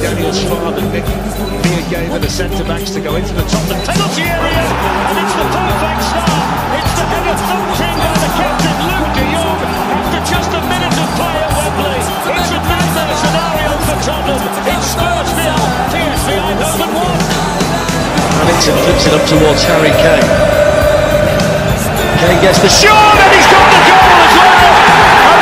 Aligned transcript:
Daniel's 0.00 0.40
father, 0.48 0.80
Nick 0.96 1.04
Mia 1.04 1.84
gave 1.92 2.08
the 2.08 2.30
centre 2.32 2.64
backs 2.64 2.88
to 2.96 3.04
go 3.04 3.20
into 3.20 3.36
the 3.36 3.44
top 3.44 3.60
of 3.68 3.68
the 3.68 3.84
penalty 3.84 4.24
area, 4.24 4.64
and 4.64 5.16
it's 5.20 5.36
the 5.36 5.44
perfect 5.44 6.00
start. 6.08 6.40
It's 6.72 6.92
the 6.96 7.04
header 7.04 7.36
thumped 7.36 7.80
in 7.84 7.96
by 8.00 8.16
the 8.16 8.30
captain, 8.32 8.76
Luuk 8.80 9.12
de 9.12 9.24
Jong, 9.28 9.60
after 9.60 10.20
just 10.24 10.50
a 10.56 10.60
minute 10.72 10.96
of 10.96 11.10
play 11.20 11.36
at 11.36 11.52
Wembley. 11.52 12.00
It's 12.32 12.48
a 12.48 12.58
nightmare 12.64 13.12
scenario 13.20 13.72
for 13.84 13.98
Tottenham. 14.00 14.40
It's 14.72 14.88
Spurs 14.88 15.30
nil, 15.36 15.60
PSV 15.92 16.28
Eindhoven 16.48 16.90
one. 16.96 17.20
Hamilton 18.40 18.76
flips 18.80 19.04
it 19.04 19.12
up 19.12 19.24
towards 19.28 19.60
Harry 19.68 19.92
Kane. 20.00 20.32
Kane 22.24 22.40
gets 22.40 22.56
the 22.64 22.72
shot 22.72 23.20
and 23.20 23.30
he's 23.36 23.48
got 23.52 23.68
the 23.68 23.80
goal 23.84 24.16
as 24.16 24.32
well. 24.32 24.64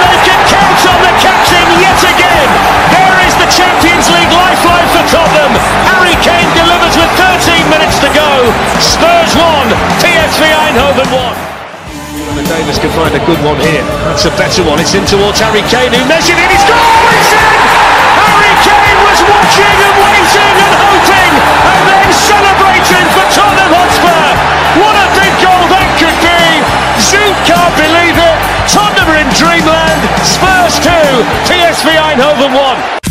And 0.03 0.09
they 0.11 0.23
can 0.27 0.41
count 0.51 0.83
on 0.83 0.99
the 1.07 1.15
captain 1.23 1.67
yet 1.79 2.03
again. 2.11 2.78
Champions 3.59 4.07
League 4.15 4.31
lifeline 4.31 4.87
for 4.95 5.03
Tottenham. 5.11 5.51
Harry 5.91 6.15
Kane 6.23 6.47
delivers 6.55 6.95
with 6.95 7.11
13 7.19 7.67
minutes 7.75 7.99
to 7.99 8.07
go. 8.15 8.31
Spurs 8.79 9.35
1, 9.35 9.67
PSV 9.99 10.43
Eindhoven 10.47 11.11
1. 11.11 12.39
And 12.39 12.47
Davies 12.47 12.79
can 12.79 12.95
find 12.95 13.11
a 13.19 13.23
good 13.27 13.43
one 13.43 13.59
here. 13.59 13.83
That's 14.07 14.31
a 14.31 14.35
better 14.39 14.63
one. 14.63 14.79
It's 14.79 14.95
in 14.95 15.03
towards 15.11 15.43
Harry 15.43 15.67
Kane 15.67 15.91
who 15.91 16.07
measured 16.07 16.39
it. 16.39 16.49
He's 16.55 16.63
got 16.71 16.79
It's 17.19 17.35
in! 17.35 17.51
Harry 18.31 18.55
Kane 18.63 18.99
was 19.03 19.21
watching 19.27 19.75
and 19.75 19.97
waiting 20.07 20.55
and 20.55 20.75
hoping 20.79 21.35
and 21.43 21.83
then 21.83 22.09
celebrating 22.15 23.07
for 23.11 23.27
Tottenham 23.35 23.75
Hotspur. 23.75 24.23
What 24.79 24.95
a 25.03 25.07
big 25.19 25.35
goal 25.43 25.65
that 25.67 25.89
could 25.99 26.19
be! 26.23 26.63
Zoom 27.03 27.35
can't 27.43 27.75
believe 27.75 28.15
it. 28.15 28.39
Tottenham 28.71 29.11
are 29.11 29.19
in 29.19 29.27
dreamland. 29.35 29.99
Spurs 30.23 30.79
2, 30.79 30.95
PSV 31.51 31.99
Eindhoven 31.99 32.55
1. 32.55 33.08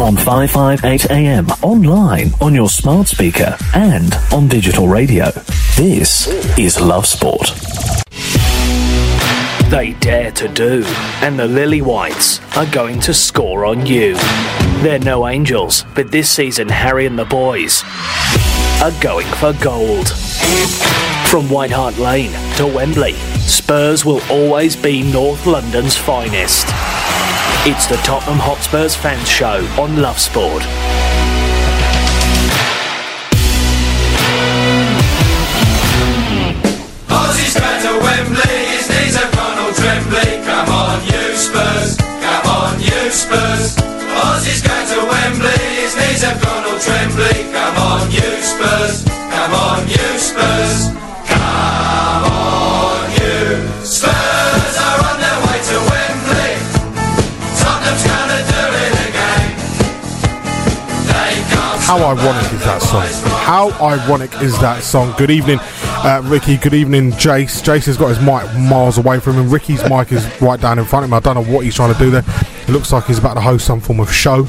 On 0.00 0.16
558 0.16 1.10
AM, 1.10 1.46
online, 1.62 2.30
on 2.40 2.54
your 2.54 2.68
smart 2.68 3.08
speaker, 3.08 3.56
and 3.74 4.14
on 4.32 4.46
digital 4.46 4.86
radio. 4.88 5.30
This 5.76 6.28
is 6.56 6.80
Love 6.80 7.06
Sport. 7.06 7.52
They 9.70 9.96
dare 10.00 10.30
to 10.32 10.48
do, 10.48 10.84
and 11.20 11.38
the 11.38 11.46
Lily 11.46 11.82
Whites 11.82 12.40
are 12.56 12.66
going 12.66 13.00
to 13.00 13.12
score 13.12 13.66
on 13.66 13.86
you. 13.86 14.14
They're 14.82 15.00
no 15.00 15.26
angels, 15.26 15.84
but 15.94 16.12
this 16.12 16.30
season 16.30 16.68
Harry 16.68 17.06
and 17.06 17.18
the 17.18 17.24
boys 17.24 17.82
are 18.82 18.92
going 19.00 19.26
for 19.36 19.52
gold. 19.54 20.08
From 21.26 21.50
White 21.50 21.72
Hart 21.72 21.98
Lane 21.98 22.32
to 22.56 22.66
Wembley, 22.66 23.14
Spurs 23.40 24.04
will 24.04 24.22
always 24.30 24.76
be 24.76 25.02
North 25.12 25.44
London's 25.44 25.96
finest. 25.96 26.68
It's 27.70 27.86
the 27.86 27.96
Tottenham 27.96 28.38
Hotspurs 28.38 28.96
fans 28.96 29.28
show 29.28 29.60
on 29.76 30.00
Love 30.00 30.18
Sport. 30.18 30.64
Ossie's 37.12 37.52
going 37.60 37.82
to 37.84 37.92
Wembley, 38.00 38.56
his 38.72 38.88
knees. 38.88 39.20
Come 39.20 39.36
on, 39.36 41.04
you 41.12 41.36
Spurs, 41.36 42.00
come 42.00 42.46
on, 42.48 42.80
you 42.80 43.12
Spurs. 43.12 43.76
Ossie's 44.16 44.64
going 44.64 44.88
to 44.88 45.04
Wembley, 45.04 45.60
his 45.76 45.92
knees. 45.92 46.24
Come 46.24 46.40
on, 47.84 48.08
you 48.08 48.32
Spurs, 48.40 49.04
come 49.04 49.52
on, 49.52 49.84
you 49.84 50.08
Spurs. 50.16 51.07
How 61.88 61.96
ironic 62.04 62.52
is 62.52 62.62
that 62.64 62.82
song? 62.82 63.30
How 63.44 63.70
ironic 63.82 64.30
is 64.42 64.60
that 64.60 64.82
song? 64.82 65.14
Good 65.16 65.30
evening, 65.30 65.58
uh, 66.04 66.20
Ricky. 66.22 66.58
Good 66.58 66.74
evening, 66.74 67.12
Jace. 67.12 67.62
Jace 67.62 67.86
has 67.86 67.96
got 67.96 68.08
his 68.08 68.20
mic 68.20 68.44
miles 68.58 68.98
away 68.98 69.20
from 69.20 69.36
him. 69.36 69.48
Ricky's 69.48 69.82
mic 69.88 70.12
is 70.12 70.22
right 70.42 70.60
down 70.60 70.78
in 70.78 70.84
front 70.84 71.06
of 71.06 71.08
him. 71.08 71.14
I 71.14 71.20
don't 71.20 71.36
know 71.36 71.50
what 71.50 71.64
he's 71.64 71.74
trying 71.74 71.94
to 71.94 71.98
do 71.98 72.10
there. 72.10 72.24
It 72.26 72.68
looks 72.72 72.92
like 72.92 73.06
he's 73.06 73.18
about 73.18 73.34
to 73.34 73.40
host 73.40 73.64
some 73.64 73.80
form 73.80 74.00
of 74.00 74.12
show. 74.12 74.46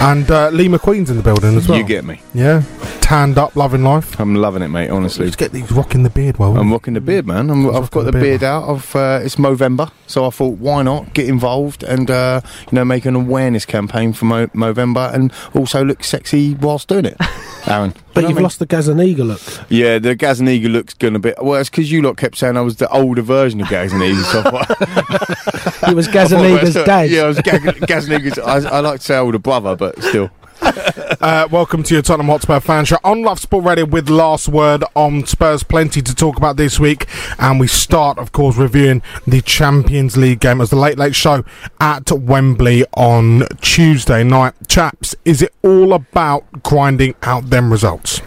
And 0.00 0.30
uh, 0.30 0.50
Lee 0.50 0.68
McQueen's 0.68 1.10
in 1.10 1.16
the 1.16 1.22
building 1.22 1.56
as 1.56 1.68
well. 1.68 1.76
You 1.78 1.84
get 1.84 2.04
me. 2.04 2.20
Yeah, 2.32 2.62
tanned 3.00 3.36
up, 3.36 3.56
loving 3.56 3.82
life. 3.82 4.18
I'm 4.20 4.34
loving 4.36 4.62
it, 4.62 4.68
mate. 4.68 4.90
Honestly, 4.90 5.24
Let's 5.24 5.36
get 5.36 5.50
these 5.52 5.70
rocking 5.72 6.04
the 6.04 6.10
beard 6.10 6.38
well. 6.38 6.56
I'm 6.56 6.70
rocking 6.72 6.94
the 6.94 7.00
beard, 7.00 7.26
man. 7.26 7.50
I'm, 7.50 7.74
I've 7.74 7.90
got 7.90 8.04
the 8.04 8.12
beard. 8.12 8.44
out. 8.44 8.64
Of 8.64 8.94
uh, 8.94 9.20
it's 9.22 9.36
Movember, 9.36 9.90
so 10.06 10.24
I 10.24 10.30
thought, 10.30 10.58
why 10.58 10.82
not 10.82 11.14
get 11.14 11.28
involved 11.28 11.82
and 11.82 12.10
uh, 12.10 12.40
you 12.70 12.76
know 12.76 12.84
make 12.84 13.06
an 13.06 13.16
awareness 13.16 13.64
campaign 13.66 14.12
for 14.12 14.26
Mo- 14.26 14.46
Movember 14.48 15.12
and 15.12 15.32
also 15.54 15.84
look 15.84 16.04
sexy 16.04 16.54
whilst 16.54 16.86
doing 16.88 17.04
it. 17.06 17.16
Aaron, 17.66 17.92
But 18.22 18.28
you've 18.28 18.32
I 18.32 18.34
mean? 18.34 18.42
lost 18.44 18.58
the 18.58 18.66
Gazaniga 18.66 19.26
look. 19.26 19.40
Yeah, 19.70 19.98
the 19.98 20.14
Gazaniga 20.16 20.70
looks 20.70 20.94
going 20.94 21.16
a 21.16 21.18
bit. 21.18 21.42
Well, 21.42 21.60
it's 21.60 21.70
because 21.70 21.90
you 21.90 22.02
lot 22.02 22.16
kept 22.16 22.36
saying 22.36 22.56
I 22.56 22.60
was 22.60 22.76
the 22.76 22.88
older 22.90 23.22
version 23.22 23.60
of 23.60 23.68
Gazaniga. 23.68 24.22
so 24.24 24.42
thought- 24.42 25.88
It 25.88 25.94
was 25.94 26.08
Gazaniga's 26.16 26.74
dad. 26.74 27.10
Yeah, 27.10 27.22
I 27.22 27.26
was 27.28 27.38
Gazaniga's. 27.38 28.38
I, 28.38 28.68
I 28.68 28.80
like 28.80 29.00
to 29.00 29.06
say 29.06 29.16
older 29.16 29.38
brother, 29.38 29.76
but 29.76 30.00
still. 30.02 30.30
Uh, 30.60 31.48
welcome 31.50 31.82
to 31.82 31.94
your 31.94 32.02
Tottenham 32.02 32.28
Hotspur 32.28 32.60
fan 32.60 32.84
show 32.84 32.98
on 33.04 33.22
Love 33.22 33.40
Sport 33.40 33.64
Radio 33.64 33.84
with 33.84 34.08
last 34.08 34.48
word 34.48 34.84
on 34.94 35.26
Spurs. 35.26 35.62
Plenty 35.62 36.02
to 36.02 36.14
talk 36.14 36.36
about 36.36 36.56
this 36.56 36.78
week, 36.78 37.06
and 37.38 37.58
we 37.58 37.66
start, 37.66 38.18
of 38.18 38.32
course, 38.32 38.56
reviewing 38.56 39.02
the 39.26 39.40
Champions 39.40 40.16
League 40.16 40.40
game 40.40 40.60
as 40.60 40.70
the 40.70 40.76
Late 40.76 40.98
Late 40.98 41.14
Show 41.14 41.44
at 41.80 42.10
Wembley 42.10 42.84
on 42.94 43.44
Tuesday 43.60 44.24
night. 44.24 44.54
Chaps, 44.68 45.14
is 45.24 45.42
it 45.42 45.52
all 45.62 45.92
about 45.92 46.62
grinding 46.62 47.14
out 47.22 47.50
them 47.50 47.70
results? 47.70 48.20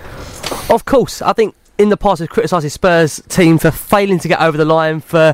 Of 0.69 0.85
course, 0.85 1.21
I 1.21 1.33
think 1.33 1.55
in 1.77 1.89
the 1.89 1.97
past 1.97 2.21
we've 2.21 2.29
criticised 2.29 2.71
Spurs 2.71 3.21
team 3.27 3.57
for 3.57 3.71
failing 3.71 4.19
to 4.19 4.27
get 4.27 4.39
over 4.39 4.57
the 4.57 4.65
line, 4.65 5.01
for 5.01 5.33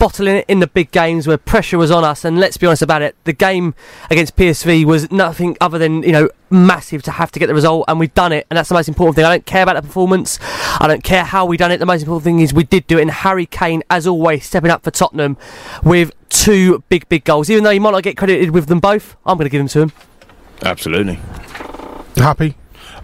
bottling 0.00 0.36
it 0.36 0.46
in 0.48 0.58
the 0.58 0.66
big 0.66 0.90
games 0.90 1.28
where 1.28 1.36
pressure 1.36 1.78
was 1.78 1.90
on 1.90 2.02
us. 2.02 2.24
And 2.24 2.40
let's 2.40 2.56
be 2.56 2.66
honest 2.66 2.82
about 2.82 3.02
it, 3.02 3.14
the 3.24 3.34
game 3.34 3.74
against 4.10 4.34
PSV 4.34 4.84
was 4.86 5.12
nothing 5.12 5.56
other 5.60 5.78
than 5.78 6.02
you 6.02 6.10
know 6.10 6.28
massive 6.48 7.02
to 7.04 7.12
have 7.12 7.30
to 7.30 7.38
get 7.38 7.46
the 7.46 7.54
result, 7.54 7.84
and 7.86 8.00
we've 8.00 8.12
done 8.14 8.32
it, 8.32 8.46
and 8.50 8.56
that's 8.56 8.70
the 8.70 8.74
most 8.74 8.88
important 8.88 9.14
thing. 9.14 9.24
I 9.24 9.30
don't 9.30 9.46
care 9.46 9.62
about 9.62 9.76
the 9.76 9.82
performance. 9.82 10.40
I 10.80 10.88
don't 10.88 11.04
care 11.04 11.22
how 11.22 11.44
we 11.44 11.56
done 11.56 11.70
it. 11.70 11.78
The 11.78 11.86
most 11.86 12.02
important 12.02 12.24
thing 12.24 12.40
is 12.40 12.52
we 12.52 12.64
did 12.64 12.86
do 12.88 12.98
it. 12.98 13.02
And 13.02 13.10
Harry 13.10 13.46
Kane, 13.46 13.84
as 13.90 14.06
always, 14.06 14.46
stepping 14.46 14.70
up 14.70 14.82
for 14.82 14.90
Tottenham 14.90 15.36
with 15.84 16.12
two 16.30 16.82
big, 16.88 17.08
big 17.08 17.24
goals. 17.24 17.50
Even 17.50 17.62
though 17.62 17.70
he 17.70 17.78
might 17.78 17.92
not 17.92 18.02
get 18.02 18.16
credited 18.16 18.50
with 18.50 18.66
them 18.66 18.80
both, 18.80 19.16
I'm 19.26 19.36
going 19.36 19.44
to 19.44 19.50
give 19.50 19.60
them 19.60 19.68
to 19.68 19.80
him. 19.82 19.92
Absolutely. 20.62 21.18
Happy? 22.16 22.56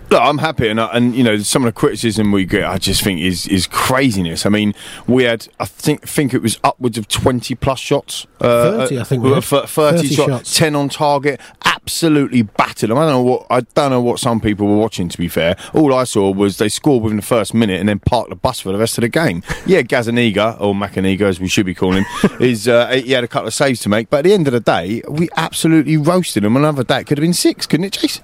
Look, 0.09 0.23
I'm 0.23 0.39
happy, 0.39 0.69
and, 0.69 0.79
uh, 0.79 0.89
and 0.93 1.17
you 1.17 1.25
know 1.25 1.37
some 1.39 1.65
of 1.65 1.75
the 1.75 1.79
criticism 1.79 2.31
we 2.31 2.45
get, 2.45 2.65
I 2.65 2.79
just 2.79 3.03
think 3.03 3.21
is 3.21 3.49
is 3.49 3.67
craziness. 3.67 4.47
I 4.47 4.51
mean, 4.51 4.73
we 5.09 5.25
had, 5.25 5.49
I 5.59 5.65
think, 5.65 6.07
think 6.07 6.33
it 6.33 6.43
was 6.43 6.61
upwards 6.63 6.97
of 6.97 7.09
20 7.09 7.57
plus 7.57 7.81
shots. 7.81 8.25
Uh, 8.41 8.87
30, 8.87 9.01
I 9.01 9.05
think 9.05 9.25
uh, 9.25 9.29
we 9.29 9.35
had. 9.35 9.43
30, 9.45 9.67
30 9.67 10.09
shots. 10.15 10.57
10 10.57 10.77
on 10.77 10.89
target, 10.89 11.41
absolutely 11.65 12.43
battered 12.43 12.91
them. 12.91 12.99
I 12.99 13.03
don't 13.03 13.13
know 13.13 13.23
what 13.23 13.47
I 13.51 13.61
don't 13.61 13.91
know 13.91 14.01
what 14.01 14.21
some 14.21 14.41
people 14.41 14.69
were 14.69 14.77
watching. 14.77 15.09
To 15.09 15.19
be 15.19 15.27
fair, 15.27 15.57
all 15.75 15.93
I 15.93 16.05
saw 16.05 16.31
was 16.31 16.59
they 16.59 16.69
scored 16.69 17.03
within 17.03 17.17
the 17.17 17.23
first 17.23 17.53
minute 17.53 17.81
and 17.81 17.89
then 17.89 17.99
parked 17.99 18.31
the 18.31 18.37
bus 18.37 18.61
for 18.61 18.71
the 18.71 18.79
rest 18.79 18.99
of 18.99 19.03
the 19.03 19.09
game. 19.09 19.43
Yeah, 19.67 19.83
Gazaniga 19.83 20.61
or 20.61 20.73
Macaniga, 20.73 21.23
as 21.23 21.41
we 21.41 21.49
should 21.49 21.67
be 21.67 21.75
calling 21.75 22.05
him, 22.05 22.31
is 22.41 22.69
uh, 22.69 22.89
he 22.91 23.11
had 23.11 23.25
a 23.25 23.29
couple 23.29 23.49
of 23.49 23.55
saves 23.55 23.81
to 23.81 23.89
make, 23.89 24.09
but 24.09 24.19
at 24.19 24.25
the 24.25 24.35
end 24.35 24.47
of 24.47 24.53
the 24.53 24.61
day, 24.61 25.03
we 25.09 25.29
absolutely 25.37 25.97
roasted 25.97 26.45
them. 26.45 26.57
Another 26.57 26.85
day 26.85 27.01
it 27.01 27.09
could 27.09 27.19
have 27.19 27.23
been 27.23 27.33
six, 27.35 27.67
couldn't 27.67 27.87
it, 27.87 27.93
Chase? 27.93 28.21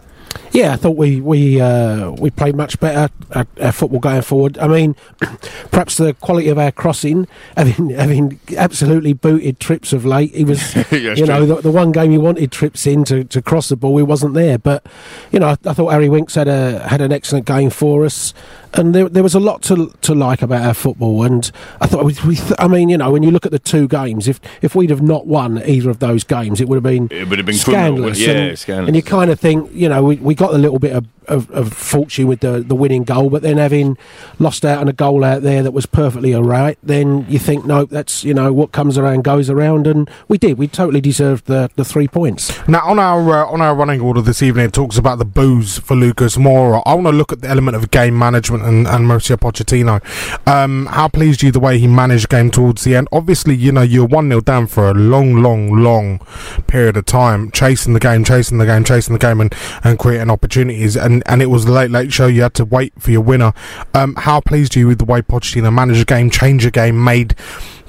Yeah, 0.53 0.75
I 0.75 0.77
thought 0.77 0.97
we 0.97 1.21
we 1.21 1.61
uh, 1.61 2.11
we 2.11 2.31
played 2.31 2.57
much 2.57 2.79
better 2.79 3.13
our, 3.35 3.47
at 3.57 3.75
football 3.75 4.01
going 4.01 4.23
forward. 4.23 4.59
I 4.59 4.67
mean, 4.69 4.95
perhaps 5.71 5.97
the 5.97 6.15
quality 6.15 6.49
of 6.49 6.59
our 6.59 6.71
crossing, 6.71 7.27
having 7.57 7.91
having 7.91 8.41
absolutely 8.57 9.15
booted 9.15 9.61
trips 9.61 9.93
of 9.93 10.05
late. 10.05 10.35
He 10.35 10.45
was, 10.45 10.75
Yes, 10.93 11.19
you 11.19 11.27
know, 11.27 11.47
the, 11.47 11.63
the 11.63 11.71
one 11.71 11.91
game 11.93 12.11
he 12.11 12.19
wanted 12.19 12.53
trips 12.53 12.87
in 12.87 13.05
to, 13.05 13.25
to 13.25 13.41
cross 13.41 13.71
the 13.71 13.77
ball, 13.77 13.97
he 13.97 14.03
wasn't 14.03 14.35
there. 14.35 14.59
But 14.59 14.85
you 15.31 15.39
know, 15.39 15.49
I, 15.49 15.57
I 15.65 15.73
thought 15.73 15.89
Harry 15.89 16.09
Winks 16.09 16.35
had 16.35 16.49
a 16.49 16.81
had 16.87 17.01
an 17.01 17.13
excellent 17.13 17.47
game 17.47 17.71
for 17.71 18.05
us, 18.05 18.35
and 18.75 18.95
there, 18.95 19.09
there 19.09 19.23
was 19.23 19.35
a 19.35 19.41
lot 19.41 19.63
to 19.63 19.93
to 20.03 20.15
like 20.15 20.43
about 20.43 20.65
our 20.65 20.75
football. 20.75 21.23
And 21.25 21.51
I 21.81 21.87
thought 21.87 22.05
we, 22.05 22.15
we 22.27 22.37
th- 22.37 22.53
I 22.59 22.69
mean, 22.69 22.89
you 22.89 22.99
know, 22.99 23.11
when 23.11 23.23
you 23.23 23.31
look 23.31 23.47
at 23.47 23.53
the 23.53 23.59
two 23.59 23.89
games, 23.89 24.29
if 24.29 24.41
if 24.63 24.75
we'd 24.75 24.91
have 24.91 25.03
not 25.03 25.27
won 25.27 25.63
either 25.67 25.91
of 25.91 25.99
those 25.99 26.25
games, 26.25 26.61
it 26.61 26.69
would 26.69 26.77
have 26.77 26.83
been 26.83 27.09
It 27.11 27.29
would 27.29 27.39
have 27.39 27.47
been 27.47 27.55
scandalous. 27.57 28.19
wouldn't- 28.19 28.37
yeah, 28.37 28.43
and, 28.49 28.59
scandalous. 28.59 28.89
and 28.89 28.97
you 28.97 29.03
kind 29.03 29.31
of 29.31 29.39
think, 29.41 29.71
you 29.73 29.89
know, 29.89 30.03
we, 30.03 30.17
we 30.17 30.35
got 30.35 30.55
a 30.55 30.59
little 30.59 30.79
bit 30.79 30.93
of, 30.93 31.07
of, 31.29 31.51
of 31.53 31.73
fortune 31.73 32.27
with 32.27 32.41
the, 32.41 32.61
the 32.61 32.75
winning 32.75 33.05
goal, 33.05 33.31
but 33.31 33.43
then 33.43 33.57
having 33.59 33.97
lost 34.39 34.65
out 34.65 34.79
on 34.79 34.89
a 34.89 34.93
goal 34.93 35.23
out 35.25 35.43
there 35.43 35.63
that 35.63 35.71
was 35.73 35.87
perfectly 35.87 36.35
all 36.35 36.43
right, 36.43 36.79
then 36.83 37.25
you 37.29 37.39
think, 37.39 37.65
no, 37.65 37.85
that's, 37.85 38.25
you 38.25 38.35
know, 38.35 38.53
what 38.53 38.73
comes 38.73 38.99
around 38.99 39.23
goes 39.25 39.49
around. 39.49 39.87
And 39.87 40.11
we 40.29 40.37
did. 40.39 40.59
We 40.59 40.67
totally 40.67 41.01
deserved 41.01 41.47
the, 41.47 41.71
the 41.77 41.85
three 41.85 42.09
points. 42.09 42.53
Now, 42.69 42.81
on 42.85 42.99
our 42.99 43.45
uh, 43.45 43.47
on 43.47 43.61
our 43.61 43.75
running 43.75 44.01
order 44.01 44.21
this 44.21 44.43
evening, 44.43 44.67
it 44.67 44.73
talks 44.73 44.99
about 44.99 45.19
the 45.19 45.25
boos 45.25 45.79
for 45.79 45.95
Lucas 45.95 46.37
Moura. 46.37 46.83
I 46.87 46.95
want 46.95 47.07
to 47.07 47.13
look 47.13 47.33
at 47.33 47.41
the 47.41 47.49
element 47.49 47.77
of 47.77 47.91
game 47.91 48.19
management 48.19 48.62
and, 48.63 48.87
and 48.87 49.07
Mauricio 49.07 49.37
Pochettino. 49.37 50.01
Um, 50.47 50.87
how 50.87 51.09
pleased 51.09 51.43
you 51.43 51.53
the 51.53 51.61
way 51.61 51.79
he 51.79 51.87
managed 51.87 52.25
the 52.25 52.37
game 52.37 52.51
towards 52.51 52.85
the 52.85 52.97
end? 52.97 53.09
Obviously, 53.13 53.55
you 53.55 53.73
know 53.73 53.83
you're 53.83 54.07
one 54.07 54.29
0 54.29 54.41
down 54.43 54.67
for 54.67 54.91
a 54.91 54.95
long, 54.95 55.43
long, 55.43 55.73
long 55.73 56.19
period 56.67 56.97
of 56.97 57.07
time, 57.07 57.51
chasing 57.51 57.93
the 57.93 58.01
game, 58.01 58.25
chasing 58.25 58.59
the 58.59 58.67
game, 58.67 58.85
chasing 58.85 59.13
the 59.13 59.19
game, 59.19 59.41
and, 59.41 59.55
and 59.85 59.99
creating 59.99 60.31
opportunities. 60.31 60.97
And, 60.97 61.23
and 61.27 61.43
it 61.43 61.47
was 61.47 61.65
the 61.65 61.73
late 61.73 61.91
late 61.91 62.13
show. 62.13 62.27
You 62.27 62.43
had 62.43 62.55
to 62.55 62.65
wait 62.65 62.93
for 62.99 63.11
your 63.11 63.21
winner. 63.21 63.53
Um, 63.95 64.15
how 64.17 64.41
pleased 64.41 64.77
are 64.77 64.81
you 64.81 64.89
with 64.89 64.99
the 64.99 65.05
way 65.05 65.23
Pochettino 65.23 65.73
managed 65.73 66.01
the 66.01 66.05
game, 66.05 66.31
changed 66.31 66.67
the 66.67 66.71
game, 66.71 67.03
made 67.03 67.37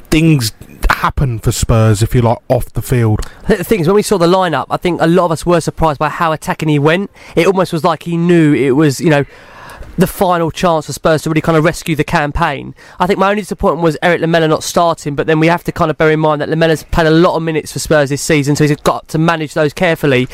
things 0.10 0.52
happen 0.90 1.40
for 1.40 1.52
Spurs, 1.52 2.02
if 2.02 2.14
you 2.14 2.22
like, 2.22 2.38
off 2.48 2.72
the 2.74 2.82
field? 2.82 3.22
The 3.48 3.64
thing 3.64 3.82
is, 3.82 3.88
when 3.88 3.96
we 3.96 4.02
saw 4.02 4.18
the 4.18 4.28
lineup, 4.28 4.68
I 4.70 4.78
think 4.78 5.02
a 5.02 5.08
lot 5.08 5.26
of 5.26 5.32
us 5.32 5.46
were 5.46 5.60
surprised 5.60 6.00
by 6.00 6.10
how 6.10 6.32
attacking 6.32 6.70
he 6.70 6.80
went. 6.80 7.12
It 7.36 7.48
almost 7.48 7.74
was 7.74 7.84
like 7.84 8.04
he 8.04 8.16
knew 8.16 8.54
it 8.54 8.72
was, 8.72 9.02
you 9.02 9.10
know, 9.10 9.26
the 9.98 10.08
final 10.08 10.52
chance 10.52 10.88
for 10.88 10.94
Spurs 10.94 11.22
to 11.24 11.30
really 11.30 11.42
kind 11.42 11.58
of 11.58 11.64
rescue 11.64 11.96
the 11.96 12.04
campaign. 12.04 12.74
I 13.00 13.08
think 13.08 13.20
my 13.20 13.30
only 13.30 13.42
disappointment 13.42 13.84
was 13.84 13.98
Erik 14.02 14.22
Lamela 14.22 14.48
not 14.48 14.64
starting, 14.64 15.16
but 15.16 15.28
then 15.28 15.40
we 15.40 15.48
have 15.48 15.64
to 15.66 15.72
kind 15.72 15.92
of 15.92 15.98
bear 15.98 16.12
in 16.12 16.20
mind 16.20 16.42
that 16.42 16.50
Lamela's 16.50 16.84
played 16.84 17.08
a 17.08 17.12
lot 17.12 17.36
of 17.36 17.44
minutes 17.44 17.74
for 17.74 17.80
Spurs 17.80 18.10
this 18.10 18.22
season, 18.22 18.56
so 18.56 18.66
he's 18.66 18.76
got 18.78 19.08
to 19.10 19.18
manage 19.18 19.54
those 19.54 19.74
carefully. 19.74 20.28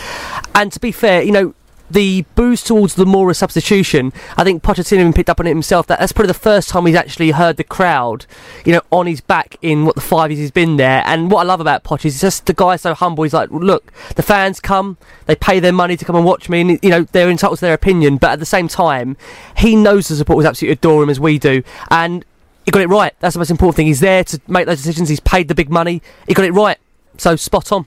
And 0.55 0.71
to 0.71 0.79
be 0.79 0.91
fair, 0.91 1.21
you 1.21 1.31
know, 1.31 1.53
the 1.89 2.25
boost 2.35 2.67
towards 2.67 2.95
the 2.95 3.05
Moura 3.05 3.35
substitution, 3.35 4.13
I 4.37 4.43
think 4.43 4.63
Pochettino 4.63 4.99
even 4.99 5.13
picked 5.13 5.29
up 5.29 5.39
on 5.39 5.47
it 5.47 5.51
himself. 5.51 5.87
That 5.87 5.99
that's 5.99 6.11
probably 6.11 6.27
the 6.27 6.33
first 6.35 6.69
time 6.69 6.85
he's 6.85 6.95
actually 6.95 7.31
heard 7.31 7.57
the 7.57 7.63
crowd, 7.63 8.25
you 8.65 8.73
know, 8.73 8.81
on 8.91 9.07
his 9.07 9.21
back 9.21 9.57
in 9.61 9.85
what 9.85 9.95
the 9.95 10.01
five 10.01 10.31
years 10.31 10.39
he's 10.39 10.51
been 10.51 10.77
there. 10.77 11.03
And 11.05 11.31
what 11.31 11.41
I 11.41 11.43
love 11.43 11.59
about 11.59 11.83
Poch 11.83 12.05
is 12.05 12.21
just 12.21 12.45
the 12.45 12.53
guy's 12.53 12.81
so 12.81 12.93
humble. 12.93 13.23
He's 13.23 13.33
like, 13.33 13.49
look, 13.51 13.91
the 14.15 14.23
fans 14.23 14.59
come, 14.59 14.97
they 15.25 15.35
pay 15.35 15.59
their 15.59 15.73
money 15.73 15.97
to 15.97 16.05
come 16.05 16.15
and 16.15 16.25
watch 16.25 16.49
me, 16.49 16.61
and 16.61 16.79
you 16.81 16.89
know 16.89 17.03
they're 17.03 17.29
entitled 17.29 17.59
to 17.59 17.65
their 17.65 17.73
opinion. 17.73 18.17
But 18.17 18.31
at 18.31 18.39
the 18.39 18.45
same 18.45 18.67
time, 18.67 19.17
he 19.57 19.75
knows 19.75 20.07
the 20.07 20.15
supporters 20.15 20.45
absolutely 20.45 20.73
adore 20.73 21.03
him 21.03 21.09
as 21.09 21.19
we 21.19 21.39
do, 21.39 21.63
and 21.89 22.25
he 22.65 22.71
got 22.71 22.81
it 22.81 22.89
right. 22.89 23.13
That's 23.19 23.33
the 23.33 23.39
most 23.39 23.51
important 23.51 23.77
thing. 23.77 23.87
He's 23.87 23.99
there 23.99 24.23
to 24.25 24.39
make 24.47 24.65
those 24.65 24.77
decisions. 24.77 25.09
He's 25.09 25.19
paid 25.19 25.47
the 25.47 25.55
big 25.55 25.69
money. 25.69 26.01
He 26.27 26.33
got 26.33 26.45
it 26.45 26.51
right. 26.51 26.77
So 27.17 27.35
spot 27.35 27.71
on. 27.71 27.85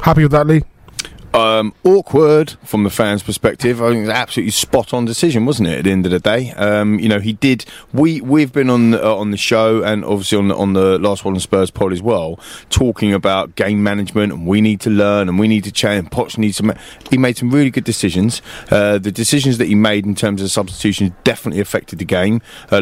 Happy 0.00 0.22
with 0.22 0.32
that, 0.32 0.46
Lee? 0.46 0.62
Um, 1.34 1.72
awkward 1.82 2.56
from 2.62 2.84
the 2.84 2.90
fans' 2.90 3.22
perspective. 3.22 3.80
I 3.80 3.88
think 3.88 3.98
it 3.98 4.00
was 4.02 4.10
absolutely 4.10 4.50
spot 4.50 4.92
on 4.92 5.06
decision, 5.06 5.46
wasn't 5.46 5.68
it? 5.68 5.78
At 5.78 5.84
the 5.84 5.90
end 5.90 6.04
of 6.04 6.12
the 6.12 6.18
day, 6.18 6.50
um, 6.52 6.98
you 6.98 7.08
know, 7.08 7.20
he 7.20 7.32
did. 7.32 7.64
We 7.92 8.20
we've 8.20 8.52
been 8.52 8.68
on 8.68 8.90
the, 8.90 9.02
uh, 9.02 9.14
on 9.14 9.30
the 9.30 9.38
show 9.38 9.82
and 9.82 10.04
obviously 10.04 10.36
on 10.36 10.48
the, 10.48 10.56
on 10.56 10.74
the 10.74 10.98
last 10.98 11.24
one 11.24 11.32
on 11.32 11.40
Spurs 11.40 11.70
pod 11.70 11.92
as 11.92 12.02
well, 12.02 12.38
talking 12.68 13.14
about 13.14 13.56
game 13.56 13.82
management 13.82 14.32
and 14.32 14.46
we 14.46 14.60
need 14.60 14.80
to 14.80 14.90
learn 14.90 15.28
and 15.28 15.38
we 15.38 15.48
need 15.48 15.64
to 15.64 15.72
change. 15.72 16.10
Poch 16.10 16.36
needs 16.36 16.58
to. 16.58 16.64
Ma- 16.64 16.74
he 17.08 17.16
made 17.16 17.38
some 17.38 17.50
really 17.50 17.70
good 17.70 17.84
decisions. 17.84 18.42
Uh, 18.70 18.98
the 18.98 19.12
decisions 19.12 19.56
that 19.56 19.66
he 19.66 19.74
made 19.74 20.04
in 20.04 20.14
terms 20.14 20.42
of 20.42 20.50
substitutions 20.50 21.12
definitely 21.24 21.60
affected 21.60 21.98
the 21.98 22.04
game. 22.04 22.42
Uh, 22.70 22.80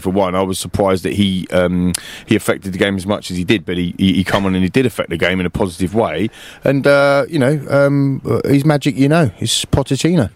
for 0.00 0.10
one, 0.10 0.34
I 0.34 0.42
was 0.42 0.58
surprised 0.58 1.04
that 1.04 1.12
he 1.12 1.46
um, 1.52 1.92
he 2.26 2.34
affected 2.34 2.72
the 2.72 2.78
game 2.78 2.96
as 2.96 3.06
much 3.06 3.30
as 3.30 3.36
he 3.36 3.44
did, 3.44 3.64
but 3.64 3.76
he, 3.76 3.94
he 3.96 4.14
he 4.14 4.24
come 4.24 4.44
on 4.44 4.54
and 4.54 4.64
he 4.64 4.70
did 4.70 4.86
affect 4.86 5.10
the 5.10 5.16
game 5.16 5.38
in 5.38 5.46
a 5.46 5.50
positive 5.50 5.94
way. 5.94 6.30
And 6.64 6.86
uh, 6.86 7.26
you 7.28 7.38
know, 7.38 7.60
um, 7.92 8.22
uh, 8.24 8.40
his 8.48 8.64
magic, 8.64 8.96
you 8.96 9.08
know, 9.08 9.30
is 9.40 9.64
Pochettino. 9.70 10.30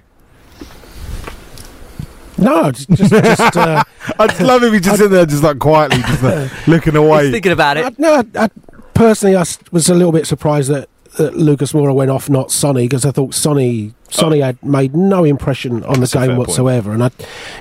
No, 2.39 2.71
just, 2.71 2.91
just, 2.91 3.11
just 3.11 3.57
uh, 3.57 3.83
I 4.19 4.27
just 4.27 4.41
love 4.43 4.63
him. 4.63 4.73
He's 4.75 4.83
just 4.83 4.99
sitting 4.99 5.13
there, 5.13 5.25
just 5.25 5.43
like 5.43 5.59
quietly, 5.59 6.03
just 6.03 6.23
like, 6.23 6.69
looking 6.69 6.95
away. 6.95 7.31
Thinking 7.31 7.53
about 7.53 7.79
I, 7.79 7.91
no, 7.97 8.23
I, 8.35 8.45
I, 8.45 8.49
personally, 8.93 9.37
I 9.37 9.41
s- 9.41 9.59
was 9.73 9.89
a 9.89 9.95
little 9.95 10.13
bit 10.13 10.27
surprised 10.27 10.71
that, 10.71 10.89
that 11.17 11.37
Lucas 11.37 11.73
Moura 11.73 11.95
went 11.95 12.11
off, 12.11 12.29
not 12.29 12.51
Sonny, 12.51 12.85
because 12.85 13.05
I 13.05 13.11
thought 13.11 13.35
Sonny 13.35 13.95
Sonny 14.11 14.43
oh. 14.43 14.47
had 14.47 14.63
made 14.63 14.95
no 14.95 15.25
impression 15.25 15.83
on 15.85 15.95
the 15.95 16.01
That's 16.01 16.13
fair 16.13 16.27
game 16.27 16.37
point. 16.37 16.49
whatsoever. 16.49 16.93
And 16.93 17.05
I, 17.05 17.11